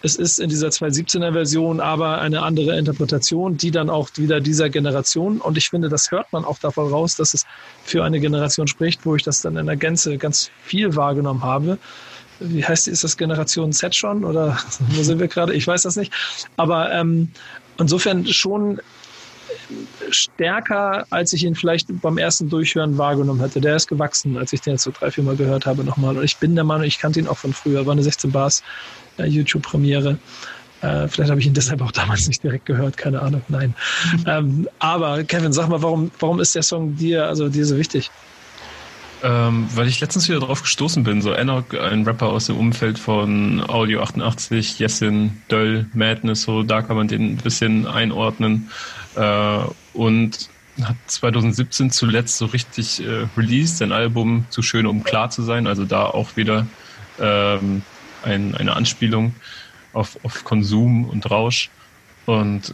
Es 0.00 0.16
ist 0.16 0.38
in 0.38 0.48
dieser 0.48 0.68
2017er 0.68 1.34
Version 1.34 1.80
aber 1.80 2.22
eine 2.22 2.40
andere 2.40 2.78
Interpretation, 2.78 3.58
die 3.58 3.70
dann 3.70 3.90
auch 3.90 4.08
wieder 4.16 4.40
dieser 4.40 4.70
Generation, 4.70 5.42
und 5.42 5.58
ich 5.58 5.68
finde, 5.68 5.90
das 5.90 6.10
hört 6.10 6.32
man 6.32 6.46
auch 6.46 6.58
davon 6.58 6.90
raus, 6.90 7.14
dass 7.16 7.34
es 7.34 7.44
für 7.84 8.02
eine 8.04 8.20
Generation 8.20 8.68
spricht, 8.68 9.04
wo 9.04 9.16
ich 9.16 9.22
das 9.22 9.42
dann 9.42 9.58
in 9.58 9.66
der 9.66 9.76
Gänze 9.76 10.16
ganz 10.16 10.50
viel 10.62 10.96
wahrgenommen 10.96 11.42
habe. 11.42 11.76
Wie 12.40 12.64
heißt 12.64 12.88
ist 12.88 13.04
das 13.04 13.18
Generation 13.18 13.70
Z 13.72 13.94
schon 13.94 14.24
oder 14.24 14.56
wo 14.88 15.02
sind 15.02 15.20
wir 15.20 15.28
gerade? 15.28 15.52
Ich 15.52 15.66
weiß 15.66 15.82
das 15.82 15.96
nicht. 15.96 16.10
Aber 16.56 16.90
ähm, 16.90 17.30
insofern 17.82 18.26
schon 18.26 18.80
stärker, 20.10 21.06
als 21.10 21.32
ich 21.32 21.44
ihn 21.44 21.54
vielleicht 21.54 21.88
beim 22.00 22.18
ersten 22.18 22.48
Durchhören 22.48 22.98
wahrgenommen 22.98 23.40
hätte. 23.40 23.60
Der 23.60 23.76
ist 23.76 23.88
gewachsen, 23.88 24.36
als 24.36 24.52
ich 24.52 24.60
den 24.60 24.74
jetzt 24.74 24.82
so 24.82 24.90
drei, 24.90 25.10
vier 25.10 25.24
Mal 25.24 25.36
gehört 25.36 25.66
habe 25.66 25.84
nochmal. 25.84 26.16
Und 26.16 26.24
ich 26.24 26.36
bin 26.38 26.54
der 26.54 26.64
Meinung, 26.64 26.84
ich 26.84 26.98
kannte 26.98 27.20
ihn 27.20 27.28
auch 27.28 27.38
von 27.38 27.52
früher. 27.52 27.86
War 27.86 27.92
eine 27.92 28.02
16 28.02 28.32
Bars 28.32 28.62
äh, 29.18 29.26
YouTube-Premiere. 29.26 30.18
Äh, 30.82 31.08
vielleicht 31.08 31.30
habe 31.30 31.40
ich 31.40 31.46
ihn 31.46 31.54
deshalb 31.54 31.80
auch 31.80 31.92
damals 31.92 32.26
nicht 32.26 32.42
direkt 32.42 32.66
gehört, 32.66 32.96
keine 32.96 33.22
Ahnung, 33.22 33.42
nein. 33.48 33.74
ähm, 34.26 34.68
aber 34.80 35.22
Kevin, 35.24 35.52
sag 35.52 35.68
mal, 35.68 35.82
warum, 35.82 36.10
warum 36.18 36.40
ist 36.40 36.54
der 36.54 36.62
Song 36.62 36.96
dir, 36.96 37.26
also 37.26 37.48
dir 37.48 37.64
so 37.64 37.76
wichtig? 37.76 38.10
Ähm, 39.24 39.68
weil 39.74 39.86
ich 39.86 40.00
letztens 40.00 40.28
wieder 40.28 40.40
drauf 40.40 40.62
gestoßen 40.62 41.04
bin, 41.04 41.22
so 41.22 41.32
Enoch, 41.32 41.72
ein 41.80 42.04
Rapper 42.04 42.26
aus 42.26 42.46
dem 42.46 42.56
Umfeld 42.56 42.98
von 42.98 43.62
Audio 43.68 44.02
88, 44.02 44.80
Jessin, 44.80 45.42
Döll, 45.48 45.86
Madness, 45.94 46.42
so 46.42 46.64
da 46.64 46.82
kann 46.82 46.96
man 46.96 47.06
den 47.06 47.34
ein 47.34 47.36
bisschen 47.36 47.86
einordnen. 47.86 48.70
Äh, 49.14 49.58
und 49.92 50.48
hat 50.80 50.96
2017 51.06 51.90
zuletzt 51.90 52.38
so 52.38 52.46
richtig 52.46 53.04
äh, 53.04 53.26
released, 53.36 53.78
sein 53.78 53.92
Album 53.92 54.46
Zu 54.50 54.62
schön, 54.62 54.86
um 54.86 55.04
klar 55.04 55.30
zu 55.30 55.42
sein. 55.42 55.66
Also 55.66 55.84
da 55.84 56.06
auch 56.06 56.36
wieder 56.36 56.66
ähm, 57.20 57.82
ein, 58.22 58.54
eine 58.54 58.74
Anspielung 58.74 59.34
auf, 59.92 60.18
auf 60.24 60.44
Konsum 60.44 61.04
und 61.04 61.30
Rausch. 61.30 61.70
Und 62.26 62.72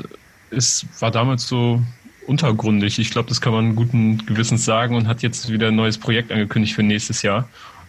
es 0.51 0.87
war 1.01 1.11
damals 1.11 1.47
so 1.47 1.83
untergründig. 2.29 2.99
Ich 2.99 3.11
glaube, 3.11 3.29
das 3.29 3.41
kann 3.41 3.53
man 3.53 3.75
guten 3.75 4.25
Gewissens 4.27 4.65
sagen 4.65 4.95
und 4.95 5.09
hat 5.09 5.23
jetzt 5.23 5.51
wieder 5.51 5.69
ein 5.69 5.77
neues 5.77 5.99
Projekt 5.99 6.31
angekündigt 6.31 6.75
für 6.75 6.83
nächstes 6.83 7.23
Jahr. 7.23 7.49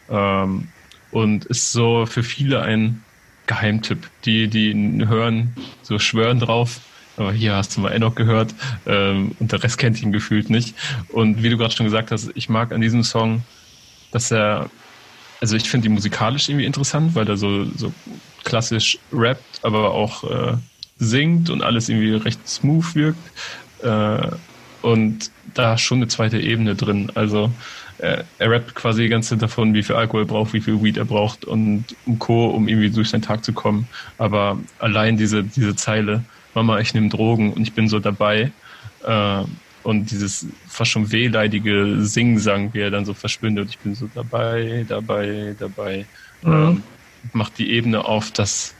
Ähm, 0.09 0.69
und 1.11 1.45
ist 1.45 1.71
so 1.71 2.05
für 2.05 2.23
viele 2.23 2.61
ein 2.61 3.03
Geheimtipp. 3.47 4.09
Die, 4.25 4.47
die 4.47 4.73
hören, 5.07 5.55
so 5.81 5.99
schwören 5.99 6.39
drauf. 6.39 6.79
Aber 7.17 7.33
hier 7.33 7.55
hast 7.55 7.75
du 7.75 7.81
mal 7.81 7.91
Enoch 7.91 8.15
gehört 8.15 8.55
ähm, 8.85 9.35
und 9.39 9.51
der 9.51 9.61
Rest 9.61 9.77
kennt 9.77 10.01
ihn 10.01 10.13
gefühlt 10.13 10.49
nicht. 10.49 10.73
Und 11.09 11.43
wie 11.43 11.49
du 11.49 11.57
gerade 11.57 11.75
schon 11.75 11.85
gesagt 11.85 12.11
hast, 12.11 12.31
ich 12.35 12.47
mag 12.47 12.71
an 12.71 12.79
diesem 12.79 13.03
Song, 13.03 13.43
dass 14.11 14.31
er, 14.31 14.69
also 15.41 15.57
ich 15.57 15.69
finde 15.69 15.87
ihn 15.87 15.93
musikalisch 15.93 16.47
irgendwie 16.47 16.65
interessant, 16.65 17.15
weil 17.15 17.27
er 17.27 17.35
so, 17.35 17.65
so 17.65 17.91
klassisch 18.45 18.99
rappt, 19.11 19.59
aber 19.63 19.91
auch 19.91 20.23
äh, 20.23 20.53
singt 20.97 21.49
und 21.49 21.61
alles 21.61 21.89
irgendwie 21.89 22.13
recht 22.13 22.47
smooth 22.47 22.95
wirkt. 22.95 23.31
Äh, 23.83 24.31
und 24.81 25.31
da 25.53 25.77
schon 25.77 25.99
eine 25.99 26.07
zweite 26.07 26.39
Ebene 26.39 26.75
drin. 26.75 27.11
Also 27.15 27.51
äh, 27.97 28.23
er 28.37 28.51
rappt 28.51 28.75
quasi 28.75 29.03
die 29.03 29.09
ganze 29.09 29.31
Zeit 29.31 29.41
davon, 29.41 29.73
wie 29.73 29.83
viel 29.83 29.95
Alkohol 29.95 30.23
er 30.23 30.27
braucht, 30.27 30.53
wie 30.53 30.61
viel 30.61 30.81
Weed 30.81 30.97
er 30.97 31.05
braucht 31.05 31.45
und 31.45 31.85
um 32.05 32.19
Co., 32.19 32.47
um 32.47 32.67
irgendwie 32.67 32.89
durch 32.89 33.09
seinen 33.09 33.21
Tag 33.21 33.43
zu 33.43 33.53
kommen. 33.53 33.87
Aber 34.17 34.57
allein 34.79 35.17
diese, 35.17 35.43
diese 35.43 35.75
Zeile, 35.75 36.23
Mama, 36.53 36.79
ich 36.79 36.93
nehme 36.93 37.09
Drogen 37.09 37.53
und 37.53 37.61
ich 37.63 37.73
bin 37.73 37.89
so 37.89 37.99
dabei. 37.99 38.51
Äh, 39.03 39.43
und 39.83 40.11
dieses 40.11 40.45
fast 40.67 40.91
schon 40.91 41.11
wehleidige 41.11 42.03
Singsang, 42.03 42.73
wie 42.73 42.79
er 42.79 42.91
dann 42.91 43.05
so 43.05 43.13
verschwindet, 43.13 43.69
ich 43.69 43.79
bin 43.79 43.95
so 43.95 44.09
dabei, 44.13 44.85
dabei, 44.87 45.55
dabei, 45.57 46.05
mhm. 46.41 46.53
ähm, 46.53 46.83
macht 47.33 47.57
die 47.57 47.71
Ebene 47.71 48.05
auf, 48.05 48.31
dass, 48.31 48.75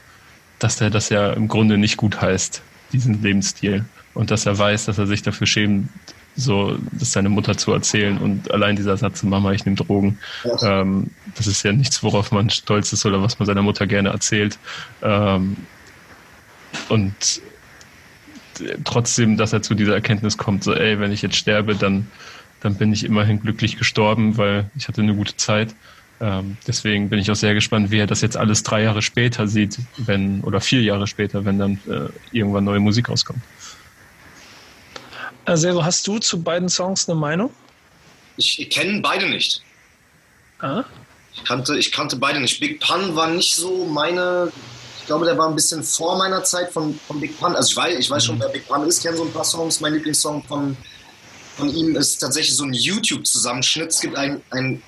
dass 0.58 0.80
er 0.80 0.90
das 0.90 1.08
ja 1.08 1.32
im 1.32 1.48
Grunde 1.48 1.78
nicht 1.78 1.96
gut 1.96 2.20
heißt, 2.20 2.62
diesen 2.92 3.22
Lebensstil 3.22 3.84
und 4.14 4.30
dass 4.30 4.46
er 4.46 4.58
weiß, 4.58 4.86
dass 4.86 4.98
er 4.98 5.06
sich 5.06 5.22
dafür 5.22 5.46
schämt, 5.46 5.88
so 6.36 6.76
das 6.92 7.12
seine 7.12 7.28
Mutter 7.28 7.56
zu 7.56 7.72
erzählen 7.72 8.18
und 8.18 8.50
allein 8.50 8.76
dieser 8.76 8.96
Satz, 8.96 9.22
Mama, 9.22 9.52
ich 9.52 9.64
nehme 9.64 9.76
Drogen, 9.76 10.18
ja. 10.44 10.80
ähm, 10.80 11.10
das 11.34 11.46
ist 11.46 11.62
ja 11.62 11.72
nichts, 11.72 12.02
worauf 12.02 12.32
man 12.32 12.50
stolz 12.50 12.92
ist 12.92 13.04
oder 13.04 13.22
was 13.22 13.38
man 13.38 13.46
seiner 13.46 13.62
Mutter 13.62 13.86
gerne 13.86 14.10
erzählt. 14.10 14.58
Ähm, 15.02 15.56
und 16.88 17.42
trotzdem, 18.84 19.36
dass 19.36 19.52
er 19.52 19.62
zu 19.62 19.74
dieser 19.74 19.94
Erkenntnis 19.94 20.38
kommt, 20.38 20.64
so, 20.64 20.74
ey, 20.74 21.00
wenn 21.00 21.12
ich 21.12 21.22
jetzt 21.22 21.36
sterbe, 21.36 21.74
dann, 21.74 22.06
dann 22.60 22.76
bin 22.76 22.92
ich 22.92 23.04
immerhin 23.04 23.40
glücklich 23.40 23.76
gestorben, 23.76 24.36
weil 24.36 24.70
ich 24.76 24.88
hatte 24.88 25.02
eine 25.02 25.14
gute 25.14 25.36
Zeit. 25.36 25.74
Ähm, 26.20 26.58
deswegen 26.66 27.08
bin 27.08 27.18
ich 27.18 27.30
auch 27.30 27.36
sehr 27.36 27.54
gespannt, 27.54 27.90
wie 27.90 27.98
er 27.98 28.06
das 28.06 28.20
jetzt 28.20 28.36
alles 28.36 28.62
drei 28.62 28.82
Jahre 28.82 29.00
später 29.00 29.48
sieht, 29.48 29.78
wenn, 29.96 30.42
oder 30.42 30.60
vier 30.60 30.82
Jahre 30.82 31.06
später, 31.06 31.44
wenn 31.46 31.58
dann 31.58 31.80
äh, 31.88 32.08
irgendwann 32.30 32.64
neue 32.64 32.80
Musik 32.80 33.08
rauskommt. 33.08 33.40
Sero, 35.46 35.84
hast 35.84 36.06
du 36.06 36.18
zu 36.18 36.42
beiden 36.42 36.68
Songs 36.68 37.08
eine 37.08 37.18
Meinung? 37.18 37.50
Ich 38.36 38.68
kenne 38.70 39.00
beide 39.00 39.28
nicht. 39.28 39.62
Ah? 40.60 40.84
Ich 41.34 41.44
kannte, 41.44 41.78
ich 41.78 41.92
kannte 41.92 42.16
beide 42.16 42.40
nicht. 42.40 42.60
Big 42.60 42.80
Pun 42.80 43.14
war 43.14 43.28
nicht 43.28 43.54
so 43.54 43.86
meine. 43.86 44.52
Ich 45.00 45.06
glaube, 45.06 45.24
der 45.24 45.36
war 45.36 45.48
ein 45.48 45.54
bisschen 45.54 45.82
vor 45.82 46.16
meiner 46.16 46.44
Zeit 46.44 46.72
von, 46.72 46.98
von 47.06 47.20
Big 47.20 47.38
Pun. 47.38 47.56
Also 47.56 47.70
ich 47.70 47.76
weiß, 47.76 47.98
ich 47.98 48.10
weiß 48.10 48.24
schon, 48.24 48.38
wer 48.40 48.48
Big 48.48 48.66
Pun 48.68 48.86
ist, 48.86 49.02
kenne 49.02 49.16
so 49.16 49.24
ein 49.24 49.32
paar 49.32 49.44
Songs. 49.44 49.80
Mein 49.80 49.94
Lieblingssong 49.94 50.44
von, 50.44 50.76
von 51.56 51.74
ihm 51.74 51.96
ist 51.96 52.18
tatsächlich 52.18 52.56
so 52.56 52.64
ein 52.64 52.72
YouTube-Zusammenschnitt. 52.72 53.88
Es 53.88 54.00
gibt 54.00 54.16
ein, 54.16 54.42
ein 54.50 54.82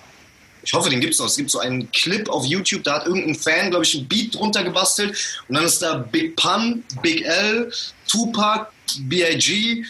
ich 0.64 0.72
hoffe, 0.72 0.90
den 0.90 1.00
gibt 1.00 1.14
es 1.14 1.18
noch. 1.18 1.26
Es 1.26 1.36
gibt 1.36 1.50
so 1.50 1.58
einen 1.58 1.90
Clip 1.90 2.28
auf 2.28 2.44
YouTube, 2.44 2.84
da 2.84 2.94
hat 2.94 3.06
irgendein 3.06 3.34
Fan, 3.34 3.70
glaube 3.70 3.84
ich, 3.84 3.94
ein 3.94 4.06
Beat 4.06 4.34
drunter 4.34 4.62
gebastelt 4.62 5.16
und 5.48 5.56
dann 5.56 5.64
ist 5.64 5.82
da 5.82 5.96
Big 5.96 6.36
Pun, 6.36 6.84
Big 7.02 7.24
L, 7.24 7.72
Tupac, 8.06 8.70
B.I.G., 9.00 9.84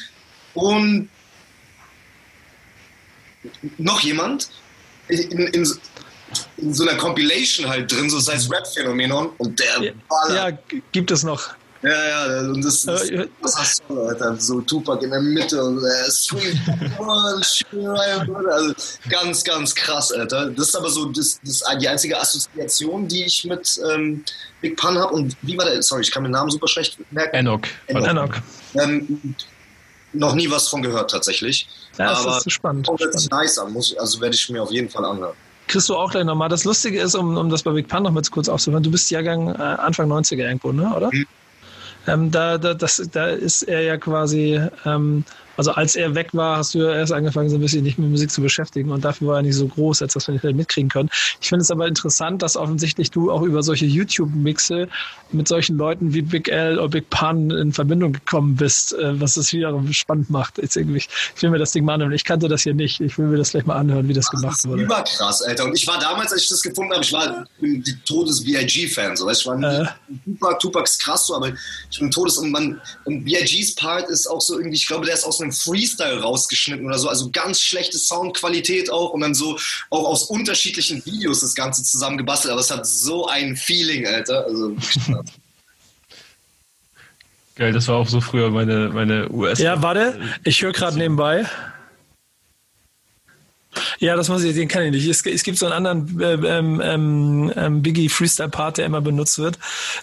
und 0.55 1.09
noch 3.79 4.01
jemand 4.01 4.51
in, 5.09 5.21
in, 5.31 5.67
in, 6.57 6.73
so 6.75 6.87
einer 6.87 6.97
Compilation 6.97 7.69
halt 7.69 7.91
drin, 7.91 8.09
so 8.09 8.19
heißt 8.19 8.51
Rap-Phänomenon 8.51 9.31
und 9.39 9.59
der 9.59 9.83
ja, 9.83 10.51
Ja, 10.51 10.59
gibt 10.93 11.11
es 11.11 11.23
noch. 11.23 11.55
Ja, 11.83 11.91
ja, 11.91 12.41
und 12.43 12.65
das, 12.65 12.83
das, 12.83 13.11
das 13.43 13.59
hast 13.59 13.83
du, 13.89 14.01
Alter, 14.03 14.37
so 14.39 14.61
Tupac 14.61 15.03
in 15.05 15.11
der 15.11 15.21
Mitte 15.21 15.63
und 15.65 15.79
äh, 15.79 16.11
Sweet 16.11 16.57
also 18.49 18.75
ganz, 19.09 19.43
ganz 19.43 19.75
krass, 19.75 20.13
Alter. 20.13 20.51
Das 20.51 20.69
ist 20.69 20.77
aber 20.77 20.89
so 20.89 21.07
das, 21.07 21.41
das 21.45 21.65
die 21.81 21.89
einzige 21.89 22.21
Assoziation, 22.21 23.09
die 23.09 23.25
ich 23.25 23.45
mit 23.45 23.81
ähm, 23.93 24.25
Big 24.61 24.77
Pun 24.77 24.97
habe. 24.97 25.13
Und 25.13 25.37
wie 25.43 25.59
war 25.59 25.65
der, 25.65 25.83
sorry, 25.83 26.03
ich 26.03 26.13
kann 26.13 26.23
den 26.23 26.31
Namen 26.31 26.53
super 26.53 26.69
schlecht 26.69 26.99
merken. 27.11 27.35
Enoch. 27.35 27.63
Enoch. 27.89 28.07
Enoch. 28.07 28.35
Ähm, 28.75 29.35
noch 30.13 30.35
nie 30.35 30.51
was 30.51 30.69
von 30.69 30.83
gehört 30.83 31.11
tatsächlich. 31.11 31.69
Ja, 31.99 32.11
das 32.11 32.27
Aber 32.27 32.37
ist 32.39 32.51
spannend. 32.51 32.89
Das 32.99 33.15
ist 33.15 33.31
nice 33.31 33.59
an, 33.59 33.73
muss, 33.73 33.97
also 33.97 34.21
werde 34.21 34.35
ich 34.35 34.49
mir 34.49 34.63
auf 34.63 34.71
jeden 34.71 34.89
Fall 34.89 35.05
anhören. 35.05 35.35
Kriegst 35.69 35.89
du 35.89 35.97
auch 35.97 36.11
gleich 36.11 36.25
nochmal. 36.25 36.49
Das 36.49 36.65
Lustige 36.65 37.01
ist, 37.01 37.15
um, 37.15 37.37
um 37.37 37.49
das 37.49 37.63
bei 37.63 37.71
Big 37.71 37.89
Pan 37.89 38.03
noch 38.03 38.11
mal 38.11 38.23
kurz 38.31 38.49
aufzuhören, 38.49 38.83
du 38.83 38.91
bist 38.91 39.11
Jahrgang 39.11 39.49
äh, 39.55 39.63
Anfang 39.63 40.11
90er 40.11 40.39
irgendwo, 40.39 40.73
ne? 40.73 40.93
oder? 40.95 41.09
Mhm. 41.13 41.27
Ähm, 42.07 42.31
da, 42.31 42.59
da, 42.59 42.75
das, 42.75 43.01
da 43.13 43.29
ist 43.29 43.63
er 43.63 43.83
ja 43.83 43.97
quasi 43.97 44.61
ähm, 44.85 45.25
also 45.57 45.73
als 45.73 45.97
er 45.97 46.15
weg 46.15 46.31
war, 46.33 46.59
hast 46.59 46.75
du 46.75 46.79
ja 46.81 46.95
erst 46.95 47.13
angefangen, 47.13 47.51
so 47.51 47.57
ein 47.57 47.61
bisschen 47.61 47.83
nicht 47.83 47.99
mit 47.99 48.11
Musik 48.11 48.31
zu 48.31 48.41
beschäftigen 48.41 48.91
und 48.91 49.05
dafür 49.05 49.29
war 49.29 49.37
er 49.37 49.43
nicht 49.43 49.57
so 49.57 49.67
groß, 49.67 50.03
als 50.03 50.15
dass 50.15 50.29
wir 50.29 50.35
nicht 50.35 50.45
mitkriegen 50.45 50.89
können. 50.89 51.11
Ich 51.41 51.49
finde 51.49 51.63
es 51.63 51.71
aber 51.71 51.87
interessant, 51.87 52.43
dass 52.43 52.57
offensichtlich 52.57 53.11
du 53.11 53.31
auch 53.31 53.43
über 53.43 53.63
solche 53.63 53.87
YouTube-Mixe 53.87 54.89
mit 55.33 55.49
solchen 55.49 55.77
Leuten 55.77 56.15
wie 56.15 56.23
Big 56.23 56.49
L 56.49 56.79
oder 56.79 56.89
Big 56.89 57.11
Pun 57.11 57.51
in 57.51 57.73
Verbindung 57.73 58.13
gekommen 58.13 58.57
bist, 58.57 58.93
äh, 58.95 59.21
was 59.21 59.37
es 59.37 59.53
wiederum 59.53 59.93
spannend 59.93 60.31
macht. 60.31 60.59
Jetzt 60.59 60.77
irgendwie, 60.77 60.99
ich 60.99 61.43
will 61.43 61.51
mir 61.51 61.59
das 61.59 61.73
Ding 61.73 61.85
mal 61.85 61.95
anhören. 61.95 62.13
Ich 62.13 62.25
kannte 62.25 62.49
das 62.49 62.63
hier 62.63 62.75
nicht. 62.75 63.01
Ich 63.01 63.19
will 63.19 63.27
mir 63.27 63.39
das 63.39 63.51
gleich 63.51 63.67
mal 63.67 63.77
anhören, 63.77 64.09
wie 64.09 64.13
das, 64.13 64.27
das 64.27 64.41
gemacht 64.41 64.65
wurde. 64.65 64.87
Das 64.87 65.09
ist 65.09 65.15
überkrass, 65.15 65.43
Alter. 65.43 65.65
Und 65.65 65.75
ich 65.75 65.87
war 65.87 65.99
damals, 65.99 66.33
als 66.33 66.43
ich 66.43 66.49
das 66.49 66.63
gefunden 66.63 66.93
habe, 66.93 67.05
ich 67.05 67.13
war 67.13 67.47
ein 67.63 67.85
Todes-B.I.G.-Fan. 68.07 69.17
So. 69.17 69.29
Ich 69.31 69.47
war 69.47 69.59
äh. 69.63 69.87
Tupac, 70.25 70.59
Tupac 70.61 70.85
ist 70.85 71.03
krass 71.03 71.27
so, 71.27 71.37
aber 71.37 71.53
ich 71.91 71.99
bin 71.99 72.11
Todes- 72.11 72.39
und 72.39 72.51
man, 72.51 72.81
und 73.05 73.25
B.I.G.'s 73.25 73.75
Part 73.75 74.09
ist 74.09 74.27
auch 74.27 74.41
so 74.41 74.59
irgendwie, 74.59 74.77
ich 74.77 74.87
glaube, 74.87 75.07
der 75.07 75.15
ist 75.15 75.25
aus 75.25 75.42
einem 75.43 75.53
Freestyle 75.53 76.21
rausgeschnitten 76.21 76.87
oder 76.87 76.99
so, 76.99 77.09
also 77.09 77.31
ganz 77.31 77.61
schlechte 77.61 77.99
Soundqualität 77.99 78.91
auch 78.91 79.11
und 79.11 79.21
dann 79.21 79.35
so 79.35 79.59
auch 79.91 80.05
aus 80.05 80.25
unterschiedlichen 80.25 81.05
Videos 81.05 81.41
das 81.41 81.55
Ganze 81.55 81.83
zusammengebastelt, 81.83 82.53
aber 82.53 82.61
es 82.61 82.71
hat 82.71 82.87
so 82.87 83.27
ein 83.27 83.57
Feeling, 83.57 84.07
Alter. 84.07 84.45
Also 84.47 84.77
Geil, 87.55 87.73
das 87.73 87.87
war 87.87 87.97
auch 87.97 88.09
so 88.09 88.21
früher 88.21 88.51
meine, 88.51 88.89
meine 88.89 89.31
US. 89.31 89.59
Ja, 89.59 89.83
warte, 89.83 90.19
ich 90.43 90.63
höre 90.63 90.73
gerade 90.73 90.97
nebenbei. 90.97 91.47
Ja, 93.99 94.17
das 94.17 94.29
muss 94.29 94.43
ich, 94.43 94.55
den 94.55 94.69
kann 94.69 94.83
ich 94.85 94.91
nicht. 94.91 95.09
Es, 95.09 95.25
es 95.25 95.43
gibt 95.43 95.59
so 95.59 95.67
einen 95.67 95.87
anderen 95.87 96.21
äh, 96.21 96.35
ähm, 96.35 96.81
ähm, 96.83 97.53
ähm, 97.57 97.83
Biggie 97.83 98.09
Freestyle 98.09 98.49
Part, 98.49 98.79
der 98.79 98.87
immer 98.87 99.01
benutzt 99.01 99.39
wird, 99.39 99.59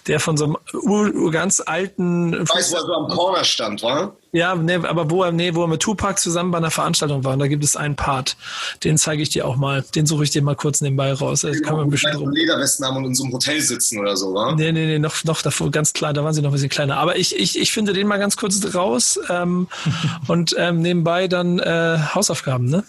der 0.06 0.20
von 0.20 0.36
so 0.36 0.44
einem 0.44 0.56
ur, 0.72 1.30
ganz 1.30 1.62
alten. 1.64 2.48
Weißt 2.48 2.72
du, 2.72 2.76
wo 2.76 2.80
er 2.80 2.86
so 2.86 2.94
am 2.94 3.08
Corner 3.08 3.44
stand, 3.44 3.82
war? 3.82 4.16
Ja, 4.32 4.54
nee, 4.54 4.74
aber 4.74 5.10
wo 5.10 5.24
er, 5.24 5.32
nee, 5.32 5.54
wo 5.54 5.62
er 5.62 5.68
mit 5.68 5.80
Tupac 5.80 6.20
zusammen 6.20 6.52
bei 6.52 6.58
einer 6.58 6.70
Veranstaltung 6.70 7.24
war, 7.24 7.32
und 7.32 7.40
da 7.40 7.48
gibt 7.48 7.64
es 7.64 7.74
einen 7.74 7.96
Part. 7.96 8.36
Den 8.84 8.96
zeige 8.96 9.22
ich 9.22 9.30
dir 9.30 9.46
auch 9.46 9.56
mal. 9.56 9.84
Den 9.94 10.06
suche 10.06 10.22
ich 10.24 10.30
dir 10.30 10.42
mal 10.42 10.54
kurz 10.54 10.80
nebenbei 10.80 11.12
raus. 11.12 11.40
Das 11.40 11.60
kann 11.62 11.76
man 11.76 11.90
bestimmt 11.90 12.18
rum. 12.18 12.30
Lederwesten 12.30 12.86
haben 12.86 12.98
und 12.98 13.06
in 13.06 13.14
so 13.14 13.24
einem 13.24 13.32
Hotel 13.32 13.60
sitzen 13.60 13.98
oder 13.98 14.16
so, 14.16 14.32
wa? 14.32 14.54
Nee, 14.54 14.70
nee, 14.70 14.86
nee, 14.86 14.98
noch, 14.98 15.24
noch 15.24 15.42
davor 15.42 15.70
ganz 15.70 15.92
klein, 15.92 16.14
da 16.14 16.22
waren 16.22 16.32
sie 16.32 16.42
noch 16.42 16.50
ein 16.50 16.52
bisschen 16.52 16.68
kleiner. 16.68 16.98
Aber 16.98 17.16
ich, 17.16 17.36
ich, 17.36 17.58
ich 17.58 17.72
finde 17.72 17.92
den 17.92 18.06
mal 18.06 18.18
ganz 18.18 18.36
kurz 18.36 18.74
raus 18.74 19.18
ähm, 19.28 19.68
und 20.28 20.54
ähm, 20.56 20.80
nebenbei 20.80 21.26
dann 21.26 21.58
äh, 21.58 21.98
Hausaufgaben, 22.14 22.66
ne? 22.66 22.84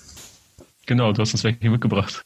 Genau, 0.92 1.14
du 1.14 1.22
hast 1.22 1.32
uns 1.32 1.46
welche 1.46 1.70
mitgebracht. 1.70 2.22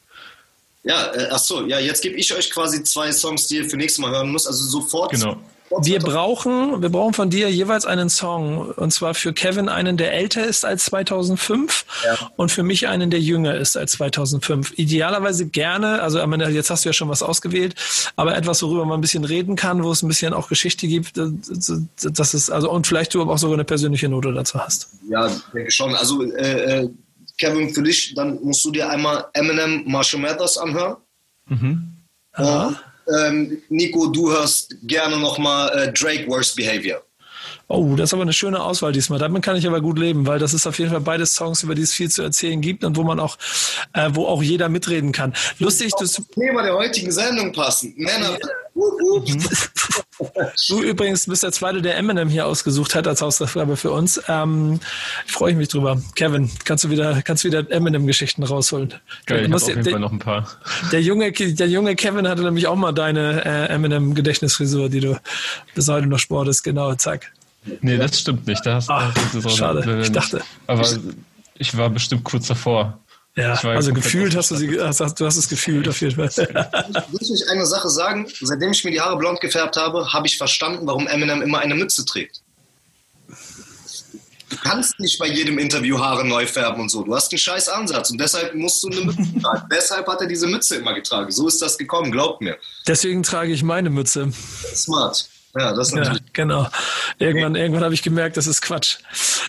Ja, 0.81 1.13
äh, 1.13 1.27
ach 1.29 1.37
so, 1.37 1.67
ja, 1.67 1.77
jetzt 1.77 2.01
gebe 2.01 2.15
ich 2.15 2.33
euch 2.33 2.49
quasi 2.49 2.83
zwei 2.83 3.11
Songs, 3.11 3.45
die 3.45 3.57
ihr 3.57 3.69
für 3.69 3.77
nächstes 3.77 3.99
Mal 3.99 4.09
hören 4.09 4.31
müsst. 4.31 4.47
Also 4.47 4.65
sofort, 4.65 5.11
genau. 5.11 5.37
Wir 5.81 5.99
brauchen, 5.99 6.81
wir 6.81 6.89
brauchen 6.89 7.13
von 7.13 7.29
dir 7.29 7.51
jeweils 7.51 7.85
einen 7.85 8.09
Song. 8.09 8.71
Und 8.71 8.91
zwar 8.91 9.13
für 9.13 9.33
Kevin 9.33 9.69
einen, 9.69 9.97
der 9.97 10.13
älter 10.13 10.43
ist 10.43 10.65
als 10.65 10.85
2005 10.85 11.85
ja. 12.05 12.31
und 12.37 12.51
für 12.51 12.63
mich 12.63 12.87
einen, 12.87 13.11
der 13.11 13.19
jünger 13.19 13.55
ist 13.55 13.77
als 13.77 13.91
2005. 13.93 14.79
Idealerweise 14.79 15.45
gerne, 15.45 16.01
also 16.01 16.17
jetzt 16.19 16.71
hast 16.71 16.85
du 16.85 16.89
ja 16.89 16.93
schon 16.93 17.09
was 17.09 17.21
ausgewählt, 17.21 17.75
aber 18.15 18.35
etwas, 18.35 18.63
worüber 18.63 18.85
man 18.85 18.97
ein 18.97 19.01
bisschen 19.01 19.25
reden 19.25 19.55
kann, 19.55 19.83
wo 19.83 19.91
es 19.91 20.01
ein 20.01 20.07
bisschen 20.07 20.33
auch 20.33 20.49
Geschichte 20.49 20.87
gibt, 20.87 21.17
das 21.17 22.33
ist, 22.33 22.49
also, 22.49 22.71
und 22.71 22.87
vielleicht 22.87 23.13
du 23.13 23.21
aber 23.21 23.33
auch 23.33 23.37
sogar 23.37 23.55
eine 23.55 23.65
persönliche 23.65 24.09
Note 24.09 24.33
dazu 24.33 24.59
hast. 24.59 24.89
Ja, 25.07 25.29
denke 25.53 25.69
schon. 25.69 25.93
Also, 25.93 26.23
äh, 26.23 26.81
äh, 26.83 26.89
Kevin, 27.37 27.73
für 27.73 27.83
dich, 27.83 28.13
dann 28.15 28.41
musst 28.41 28.63
du 28.65 28.71
dir 28.71 28.89
einmal 28.89 29.25
Eminem 29.33 29.83
Marshall 29.85 30.21
Mathers 30.21 30.57
anhören. 30.57 30.97
Mhm. 31.47 31.91
Und, 32.37 32.77
ähm, 33.07 33.61
Nico, 33.69 34.07
du 34.07 34.31
hörst 34.31 34.75
gerne 34.83 35.17
nochmal 35.17 35.69
äh, 35.77 35.93
Drake 35.93 36.27
Worst 36.27 36.55
Behavior. 36.55 37.03
Oh, 37.67 37.95
das 37.95 38.09
ist 38.09 38.13
aber 38.13 38.21
eine 38.21 38.33
schöne 38.33 38.61
Auswahl 38.61 38.91
diesmal. 38.91 39.17
Damit 39.17 39.43
kann 39.43 39.55
ich 39.55 39.65
aber 39.65 39.81
gut 39.81 39.97
leben, 39.97 40.27
weil 40.27 40.37
das 40.37 40.53
ist 40.53 40.67
auf 40.67 40.77
jeden 40.77 40.91
Fall 40.91 41.01
beide 41.01 41.25
Songs, 41.25 41.63
über 41.63 41.73
die 41.73 41.81
es 41.81 41.93
viel 41.93 42.09
zu 42.09 42.21
erzählen 42.21 42.61
gibt 42.61 42.83
und 42.83 42.95
wo 42.95 43.03
man 43.03 43.19
auch, 43.19 43.37
äh, 43.93 44.09
wo 44.13 44.27
auch 44.27 44.43
jeder 44.43 44.69
mitreden 44.69 45.11
kann. 45.11 45.33
Lustig, 45.57 45.91
das 45.99 46.21
Thema 46.33 46.61
der 46.61 46.75
heutigen 46.75 47.11
Sendung 47.11 47.51
passen. 47.51 47.93
Männer. 47.97 48.37
Du 50.69 50.81
übrigens 50.81 51.25
bist 51.25 51.43
der 51.43 51.51
zweite, 51.51 51.81
der 51.81 51.97
Eminem 51.97 52.29
hier 52.29 52.45
ausgesucht 52.45 52.95
hat 52.95 53.07
als 53.07 53.21
Hausaufgabe 53.21 53.75
für 53.75 53.91
uns. 53.91 54.21
Ähm, 54.29 54.79
Freue 55.27 55.51
ich 55.51 55.57
mich 55.57 55.67
drüber. 55.67 56.01
Kevin, 56.15 56.49
kannst 56.63 56.85
du 56.85 56.89
wieder, 56.89 57.21
kannst 57.21 57.43
du 57.43 57.49
wieder 57.49 57.69
Eminem-Geschichten 57.69 58.43
rausholen? 58.43 58.93
Geil, 59.25 59.39
ich 59.39 59.43
habe 59.45 59.55
auf 59.55 59.67
jeden 59.67 59.83
der, 59.83 59.91
Fall 59.91 59.99
noch 59.99 60.11
ein 60.11 60.19
paar. 60.19 60.47
Der 60.91 61.01
junge, 61.01 61.31
der 61.31 61.67
junge 61.67 61.95
Kevin 61.95 62.27
hatte 62.27 62.43
nämlich 62.43 62.67
auch 62.67 62.75
mal 62.75 62.93
deine 62.93 63.43
äh, 63.43 63.73
Eminem-Gedächtnisfrisur, 63.73 64.89
die 64.89 65.01
du 65.01 65.19
bis 65.73 65.89
heute 65.89 66.07
noch 66.07 66.19
sportest. 66.19 66.63
Genau, 66.63 66.95
zack. 66.95 67.31
Nee, 67.81 67.97
das 67.97 68.19
stimmt 68.19 68.47
nicht. 68.47 68.65
Da 68.65 68.75
hast, 68.75 68.89
Ach, 68.89 69.13
schade, 69.49 70.01
ich 70.01 70.11
dachte. 70.11 70.41
Aber 70.67 70.87
ich 71.57 71.75
war 71.77 71.89
bestimmt 71.89 72.23
kurz 72.23 72.47
davor. 72.47 72.99
Ja, 73.37 73.53
also 73.53 73.93
gefühlt 73.93 74.33
hast 74.35 74.51
du 74.51 74.55
sie, 74.55 74.79
hast, 74.79 75.19
du 75.19 75.25
hast 75.25 75.35
es 75.35 75.49
gefühlt 75.49 75.89
auf 75.89 75.99
jeden 75.99 76.15
Fall. 76.15 76.29
Muss 77.11 77.29
ich 77.29 77.49
eine 77.49 77.65
Sache 77.65 77.89
sagen? 77.89 78.27
Seitdem 78.41 78.71
ich 78.71 78.83
mir 78.85 78.91
die 78.91 79.01
Haare 79.01 79.17
blond 79.17 79.41
gefärbt 79.41 79.75
habe, 79.75 80.13
habe 80.13 80.25
ich 80.25 80.37
verstanden, 80.37 80.87
warum 80.87 81.05
Eminem 81.07 81.41
immer 81.41 81.59
eine 81.59 81.75
Mütze 81.75 82.05
trägt. 82.05 82.41
Du 84.49 84.57
kannst 84.57 84.97
nicht 85.01 85.19
bei 85.19 85.27
jedem 85.27 85.57
Interview 85.57 85.99
Haare 85.99 86.25
neu 86.25 86.45
färben 86.47 86.79
und 86.81 86.89
so. 86.89 87.03
Du 87.03 87.13
hast 87.13 87.29
einen 87.33 87.39
scheiß 87.39 87.67
Ansatz 87.67 88.09
und 88.11 88.21
deshalb 88.21 88.55
musst 88.55 88.81
du 88.83 88.89
eine 88.89 89.01
Mütze 89.01 89.23
tragen. 89.41 89.67
deshalb 89.69 90.07
hat 90.07 90.21
er 90.21 90.27
diese 90.27 90.47
Mütze 90.47 90.77
immer 90.77 90.93
getragen. 90.93 91.29
So 91.29 91.47
ist 91.49 91.61
das 91.61 91.77
gekommen, 91.77 92.11
glaubt 92.11 92.41
mir. 92.41 92.57
Deswegen 92.87 93.23
trage 93.23 93.51
ich 93.51 93.63
meine 93.63 93.89
Mütze. 93.89 94.31
Smart. 94.73 95.27
Ja, 95.57 95.73
das 95.73 95.87
ist 95.87 95.95
natürlich. 95.95 96.21
Ja, 96.21 96.27
genau. 96.33 96.67
Irgendwann, 97.17 97.55
irgendwann 97.55 97.83
habe 97.83 97.93
ich 97.93 98.03
gemerkt, 98.03 98.35
das 98.37 98.47
ist 98.47 98.61
Quatsch. 98.61 98.97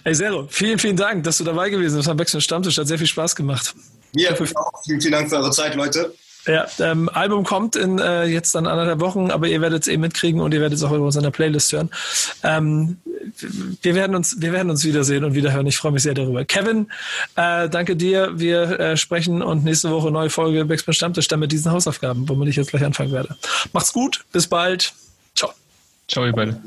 Ey, 0.05 0.15
Zero, 0.15 0.47
vielen, 0.49 0.79
vielen 0.79 0.97
Dank, 0.97 1.25
dass 1.25 1.39
du 1.39 1.45
dabei 1.45 1.69
gewesen 1.69 1.97
bist 1.97 2.09
am 2.09 2.19
Wechsel 2.19 2.41
Stammtisch. 2.41 2.79
Hat 2.79 2.87
sehr 2.87 2.99
viel 2.99 3.07
Spaß 3.07 3.35
gemacht. 3.35 3.75
Ja, 4.13 4.35
vielen, 4.35 5.01
vielen 5.01 5.13
Dank 5.13 5.29
für 5.29 5.37
eure 5.37 5.51
Zeit, 5.51 5.75
Leute. 5.75 6.15
Ja, 6.47 6.67
ähm, 6.79 7.09
Album 7.13 7.43
kommt 7.43 7.75
in 7.75 7.99
äh, 7.99 8.25
jetzt 8.27 8.55
dann 8.55 8.69
anderthalb 8.69 9.01
Wochen, 9.01 9.33
aber 9.33 9.49
ihr 9.49 9.61
werdet 9.61 9.83
es 9.83 9.89
eh 9.89 9.97
mitkriegen 9.97 10.41
und 10.41 10.55
ihr 10.55 10.61
werdet 10.61 10.79
es 10.79 10.85
auch 10.85 10.93
über 10.93 11.05
uns 11.05 11.17
in 11.17 11.25
der 11.25 11.33
Playlist 11.33 11.73
hören. 11.73 11.91
Ähm, 12.45 12.99
wir 13.83 13.95
werden 13.97 14.15
uns, 14.15 14.41
wir 14.41 14.53
werden 14.53 14.71
uns 14.71 14.85
wiedersehen 14.85 15.25
und 15.25 15.35
wiederhören. 15.35 15.67
Ich 15.67 15.77
freue 15.77 15.91
mich 15.91 16.05
sehr 16.05 16.15
darüber. 16.15 16.45
Kevin, 16.45 16.89
äh, 17.35 17.69
danke 17.69 17.97
dir. 17.97 18.39
Wir 18.39 18.79
äh, 18.79 18.97
sprechen 18.97 19.43
und 19.43 19.65
nächste 19.65 19.91
Woche 19.91 20.13
neue 20.13 20.31
Folge 20.31 20.65
Backspin 20.65 20.95
Stammtisch 20.95 21.27
dann 21.27 21.41
mit 21.41 21.51
diesen 21.51 21.73
Hausaufgaben, 21.73 22.29
womit 22.29 22.49
ich 22.49 22.57
jetzt 22.57 22.71
gleich 22.71 22.85
anfangen 22.85 23.11
werde. 23.11 23.37
Macht's 23.73 23.93
gut, 23.93 24.25
bis 24.31 24.47
bald. 24.47 24.95
Ciao. 25.35 25.53
Ciao, 26.09 26.25
ihr 26.25 26.33
beide. 26.33 26.61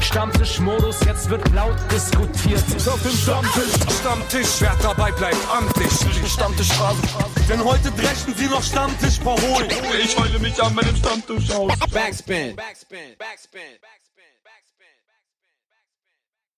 Stammtischmodus, 0.00 1.00
jetzt 1.04 1.28
wird 1.28 1.52
laut 1.52 1.76
diskutiert. 1.90 2.62
Auf 2.86 3.02
dem 3.02 3.12
Stammtisch, 3.12 3.98
Stammtisch, 4.00 4.60
wer 4.60 4.76
dabei 4.80 5.10
bleibt, 5.12 5.36
amtlich. 5.50 5.90
Stammtisch 6.30 6.72
Phase. 6.72 7.02
Denn 7.48 7.62
heute 7.62 7.90
brechen 7.90 8.34
sie 8.36 8.46
noch 8.46 8.62
Stammtisch 8.62 9.18
verholen. 9.18 9.68
Ich 10.02 10.18
heule 10.18 10.38
mich 10.38 10.62
an 10.62 10.74
meinem 10.74 10.96
Stammtisch 10.96 11.50
aus. 11.50 11.72
Backspin. 11.92 12.54
Backspin. 12.54 13.16
Backspin. 13.18 13.60
Backspin. 13.80 14.07